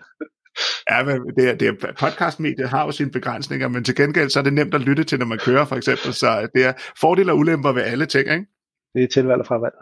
Ja, 0.89 1.03
men 1.03 1.15
det 1.37 1.49
er, 1.49 1.55
det 1.55 1.67
er, 1.67 1.93
podcastmediet 1.99 2.69
har 2.69 2.85
jo 2.85 2.91
sine 2.91 3.11
begrænsninger, 3.11 3.67
men 3.67 3.83
til 3.83 3.95
gengæld 3.95 4.29
så 4.29 4.39
er 4.39 4.43
det 4.43 4.53
nemt 4.53 4.73
at 4.73 4.81
lytte 4.81 5.03
til, 5.03 5.19
når 5.19 5.25
man 5.25 5.37
kører 5.37 5.65
for 5.65 5.75
eksempel, 5.75 6.13
så 6.13 6.49
det 6.55 6.65
er 6.65 6.73
fordele 6.99 7.31
og 7.31 7.37
ulemper 7.37 7.71
ved 7.71 7.81
alle 7.81 8.05
ting, 8.05 8.29
ikke? 8.31 8.45
Det 8.93 9.03
er 9.03 9.07
tilvalg 9.07 9.39
og 9.39 9.45
fravalg. 9.45 9.73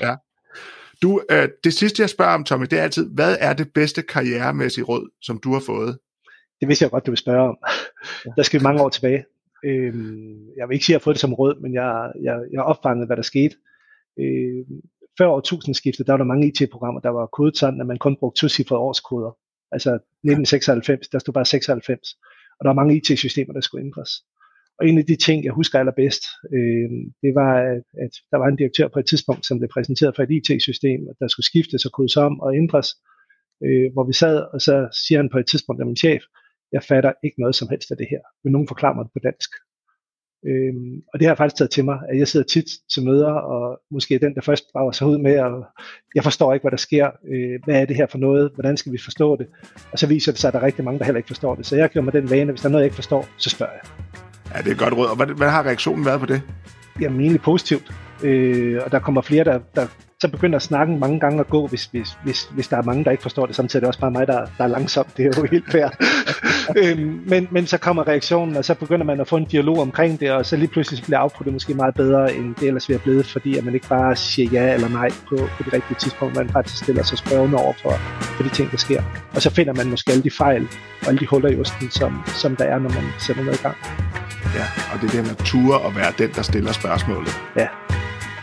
Ja. 0.00 0.14
Du, 1.02 1.20
øh, 1.30 1.48
det 1.64 1.74
sidste 1.74 2.02
jeg 2.02 2.10
spørger 2.10 2.34
om, 2.34 2.44
Tommy, 2.44 2.66
det 2.70 2.78
er 2.78 2.82
altid, 2.82 3.14
hvad 3.14 3.36
er 3.40 3.52
det 3.52 3.72
bedste 3.72 4.02
karrieremæssige 4.02 4.84
råd, 4.84 5.10
som 5.22 5.38
du 5.38 5.52
har 5.52 5.62
fået? 5.66 5.98
Det 6.60 6.68
vidste 6.68 6.82
jeg 6.82 6.90
godt, 6.90 7.06
du 7.06 7.10
vil 7.10 7.18
spørge 7.18 7.48
om. 7.48 7.58
Der 8.36 8.42
skal 8.42 8.60
vi 8.60 8.62
mange 8.62 8.82
år 8.82 8.88
tilbage. 8.88 9.24
Øhm, 9.64 10.48
jeg 10.56 10.68
vil 10.68 10.74
ikke 10.74 10.86
sige, 10.86 10.94
at 10.94 10.98
jeg 10.98 11.00
har 11.00 11.04
fået 11.04 11.14
det 11.14 11.20
som 11.20 11.34
råd, 11.34 11.60
men 11.60 11.74
jeg, 11.74 12.12
jeg, 12.22 12.40
jeg 12.52 12.60
har 12.60 12.64
opfanget, 12.64 13.06
hvad 13.06 13.16
der 13.16 13.22
skete. 13.22 13.56
Øhm, 14.20 14.80
før 15.18 15.26
årtusindskiftet, 15.26 16.06
der 16.06 16.12
var 16.12 16.16
der 16.18 16.24
mange 16.24 16.46
IT-programmer, 16.48 17.00
der 17.00 17.08
var 17.08 17.26
kodet 17.26 17.56
sådan, 17.56 17.80
at 17.80 17.86
man 17.86 17.98
kun 17.98 18.16
brugte 18.16 18.40
to-cifrede 18.40 18.80
årskoder. 18.80 19.36
Altså 19.72 19.90
1996, 19.90 21.08
der 21.08 21.18
stod 21.18 21.34
bare 21.34 21.46
96. 21.46 22.14
Og 22.58 22.64
der 22.64 22.68
var 22.68 22.74
mange 22.74 22.96
IT-systemer, 22.96 23.52
der 23.52 23.60
skulle 23.60 23.84
ændres. 23.84 24.10
Og 24.80 24.88
en 24.88 24.98
af 24.98 25.06
de 25.06 25.16
ting, 25.16 25.44
jeg 25.44 25.52
husker 25.52 25.78
allerbedst, 25.78 26.22
øh, 26.56 26.90
det 27.22 27.32
var, 27.40 27.52
at, 27.74 27.84
at 28.04 28.12
der 28.30 28.38
var 28.42 28.48
en 28.48 28.56
direktør 28.56 28.88
på 28.88 28.98
et 28.98 29.06
tidspunkt, 29.06 29.46
som 29.46 29.58
blev 29.58 29.70
præsenteret 29.74 30.16
for 30.16 30.22
et 30.22 30.30
IT-system, 30.38 31.00
der 31.20 31.28
skulle 31.28 31.46
skiftes 31.46 31.84
og 31.84 31.92
kodes 31.92 32.16
om 32.16 32.40
og 32.40 32.56
ændres, 32.56 32.88
øh, 33.64 33.92
hvor 33.92 34.04
vi 34.10 34.12
sad, 34.12 34.36
og 34.54 34.60
så 34.60 34.74
siger 35.04 35.18
han 35.18 35.30
på 35.32 35.38
et 35.38 35.46
tidspunkt 35.46 35.80
af 35.80 35.86
min 35.86 36.02
chef, 36.04 36.22
jeg 36.72 36.82
fatter 36.82 37.12
ikke 37.24 37.40
noget 37.40 37.54
som 37.54 37.68
helst 37.68 37.90
af 37.90 37.96
det 37.96 38.06
her. 38.10 38.22
Vil 38.42 38.52
nogen 38.52 38.68
forklare 38.68 38.94
mig 38.94 39.04
det 39.04 39.12
på 39.12 39.22
dansk? 39.28 39.50
Øhm, 40.48 40.94
og 41.12 41.14
det 41.18 41.26
har 41.26 41.32
jeg 41.32 41.36
faktisk 41.36 41.58
taget 41.58 41.70
til 41.70 41.84
mig, 41.84 41.98
at 42.08 42.18
jeg 42.18 42.28
sidder 42.28 42.46
tit 42.46 42.68
til 42.92 43.04
møder, 43.04 43.32
og 43.32 43.80
måske 43.90 44.14
er 44.14 44.18
den, 44.18 44.34
der 44.34 44.40
først 44.40 44.64
brager 44.72 44.92
sig 44.92 45.06
ud 45.06 45.18
med, 45.18 45.38
og 45.38 45.64
jeg 46.14 46.22
forstår 46.22 46.54
ikke, 46.54 46.64
hvad 46.64 46.70
der 46.70 46.86
sker. 46.88 47.06
Øh, 47.32 47.60
hvad 47.64 47.80
er 47.80 47.84
det 47.84 47.96
her 47.96 48.06
for 48.06 48.18
noget? 48.18 48.50
Hvordan 48.54 48.76
skal 48.76 48.92
vi 48.92 48.98
forstå 48.98 49.36
det? 49.36 49.46
Og 49.92 49.98
så 49.98 50.06
viser 50.06 50.32
det 50.32 50.40
sig, 50.40 50.48
at 50.48 50.54
der 50.54 50.60
er 50.60 50.66
rigtig 50.66 50.84
mange, 50.84 50.98
der 50.98 51.04
heller 51.04 51.18
ikke 51.18 51.34
forstår 51.34 51.54
det. 51.54 51.66
Så 51.66 51.76
jeg 51.76 51.90
gør 51.90 52.00
mig 52.00 52.12
den 52.12 52.30
vane, 52.30 52.40
at 52.40 52.50
hvis 52.50 52.60
der 52.60 52.68
er 52.68 52.72
noget, 52.72 52.82
jeg 52.82 52.86
ikke 52.86 53.02
forstår, 53.02 53.26
så 53.38 53.50
spørger 53.50 53.72
jeg. 53.72 54.29
Ja, 54.54 54.58
det 54.58 54.66
er 54.66 54.72
et 54.72 54.78
godt 54.78 54.94
råd. 54.94 55.08
Og 55.08 55.16
hvad, 55.16 55.26
hvad 55.26 55.48
har 55.48 55.62
reaktionen 55.62 56.04
været 56.04 56.20
på 56.20 56.26
det? 56.26 56.42
Jamen 57.00 57.20
egentlig 57.20 57.42
positivt. 57.42 57.92
Øh, 58.22 58.80
og 58.84 58.92
der 58.92 58.98
kommer 58.98 59.20
flere, 59.20 59.44
der, 59.44 59.58
der 59.74 59.86
så 60.20 60.28
begynder 60.28 60.58
snakken 60.58 61.00
mange 61.00 61.20
gange 61.20 61.40
at 61.40 61.48
gå, 61.48 61.66
hvis, 61.66 61.84
hvis, 61.84 62.18
hvis, 62.24 62.44
hvis 62.44 62.68
der 62.68 62.76
er 62.76 62.82
mange, 62.82 63.04
der 63.04 63.10
ikke 63.10 63.22
forstår 63.22 63.46
det. 63.46 63.56
Samtidig 63.56 63.78
er 63.78 63.80
det 63.80 63.88
også 63.88 64.00
bare 64.00 64.10
mig, 64.10 64.26
der, 64.26 64.46
der 64.58 64.64
er 64.64 64.68
langsom. 64.68 65.06
Det 65.16 65.26
er 65.26 65.30
jo 65.36 65.46
helt 65.50 65.72
fair. 65.72 65.88
øhm, 66.82 67.22
men, 67.26 67.48
men 67.50 67.66
så 67.66 67.78
kommer 67.78 68.08
reaktionen, 68.08 68.56
og 68.56 68.64
så 68.64 68.74
begynder 68.74 69.04
man 69.04 69.20
at 69.20 69.28
få 69.28 69.36
en 69.36 69.44
dialog 69.44 69.78
omkring 69.78 70.20
det, 70.20 70.30
og 70.30 70.46
så 70.46 70.56
lige 70.56 70.68
pludselig 70.68 71.04
bliver 71.04 71.22
outputtet 71.22 71.52
måske 71.52 71.74
meget 71.74 71.94
bedre, 71.94 72.34
end 72.34 72.54
det 72.54 72.68
ellers 72.68 72.88
ville 72.88 73.02
blevet, 73.02 73.26
fordi 73.26 73.58
at 73.58 73.64
man 73.64 73.74
ikke 73.74 73.88
bare 73.88 74.16
siger 74.16 74.50
ja 74.52 74.74
eller 74.74 74.88
nej 74.88 75.08
på, 75.28 75.36
på 75.36 75.62
det 75.64 75.72
rigtige 75.72 75.98
tidspunkt, 75.98 76.36
man 76.36 76.48
faktisk 76.48 76.76
stiller 76.76 77.02
sig 77.02 77.18
spørgende 77.18 77.58
over 77.58 77.72
for, 77.82 77.92
for 78.20 78.42
de 78.42 78.48
ting, 78.48 78.70
der 78.70 78.76
sker. 78.76 79.02
Og 79.34 79.42
så 79.42 79.50
finder 79.54 79.74
man 79.74 79.90
måske 79.90 80.10
alle 80.10 80.22
de 80.22 80.30
fejl 80.30 80.68
og 81.02 81.08
alle 81.08 81.20
de 81.20 81.26
huller 81.26 81.48
i 81.48 81.60
osten, 81.60 81.90
som, 81.90 82.22
som 82.26 82.56
der 82.56 82.64
er, 82.64 82.78
når 82.78 82.90
man 82.90 83.04
sætter 83.18 83.42
noget 83.42 83.60
i 83.60 83.62
gang. 83.62 83.76
Ja, 84.54 84.66
og 84.92 85.00
det 85.00 85.08
er 85.08 85.12
det 85.22 85.26
med 85.26 85.34
ture 85.44 85.86
at 85.86 85.96
være 85.96 86.12
den, 86.18 86.30
der 86.34 86.42
stiller 86.42 86.72
spørgsmålet. 86.72 87.40
Ja, 87.56 87.66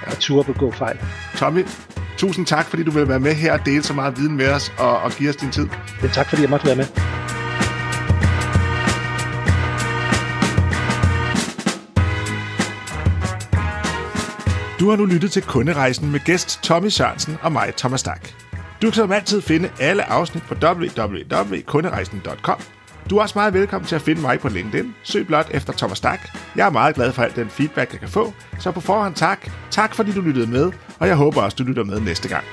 og 0.08 0.20
ture 0.20 0.44
begå 0.44 0.72
fejl. 0.72 0.98
Tommy, 1.36 1.66
tusind 2.18 2.46
tak, 2.46 2.66
fordi 2.66 2.84
du 2.84 2.92
vil 2.92 3.08
være 3.08 3.20
med 3.20 3.34
her 3.34 3.54
og 3.54 3.66
dele 3.66 3.84
så 3.84 3.94
meget 3.94 4.18
viden 4.18 4.38
med 4.38 4.50
os 4.50 4.74
og, 4.78 4.98
og 4.98 5.12
give 5.12 5.30
os 5.30 5.36
din 5.36 5.52
tid. 5.52 5.68
Ja, 6.04 6.08
tak, 6.08 6.30
fordi 6.30 6.42
jeg 6.42 6.50
måtte 6.50 6.66
være 6.66 6.76
med. 6.76 6.86
Du 14.80 14.90
har 14.90 14.98
nu 14.98 15.06
lyttet 15.06 15.32
til 15.32 15.42
Kunderejsen 15.42 16.12
med 16.12 16.20
gæst 16.20 16.60
Tommy 16.64 16.88
Sørensen 16.88 17.38
og 17.42 17.52
mig, 17.52 17.74
Thomas 17.78 18.00
Stak. 18.00 18.30
Du 18.82 18.88
kan 18.88 18.94
som 18.94 19.12
altid 19.12 19.42
finde 19.42 19.70
alle 19.80 20.04
afsnit 20.04 20.44
på 20.44 20.56
www.kunderejsen.com 20.56 22.77
du 23.10 23.18
er 23.18 23.22
også 23.22 23.40
meget 23.40 23.54
velkommen 23.54 23.88
til 23.88 23.96
at 23.96 24.02
finde 24.02 24.22
mig 24.22 24.40
på 24.40 24.50
LinkedIn. 24.50 24.96
Søg 25.04 25.28
blot 25.28 25.48
efter 25.52 25.74
Thomas 25.74 25.98
Stak. 25.98 26.20
Jeg 26.56 26.66
er 26.66 26.70
meget 26.72 26.96
glad 26.96 27.12
for 27.12 27.24
al 27.24 27.36
den 27.36 27.50
feedback, 27.50 27.92
jeg 27.92 28.00
kan 28.00 28.10
få. 28.10 28.34
Så 28.60 28.72
på 28.72 28.80
forhånd 28.82 29.16
tak. 29.16 29.50
Tak 29.72 29.96
fordi 29.96 30.12
du 30.12 30.22
lyttede 30.22 30.48
med, 30.48 30.72
og 31.00 31.08
jeg 31.08 31.16
håber 31.16 31.42
også, 31.42 31.56
du 31.60 31.64
lytter 31.64 31.84
med 31.84 32.00
næste 32.00 32.30
gang. 32.30 32.44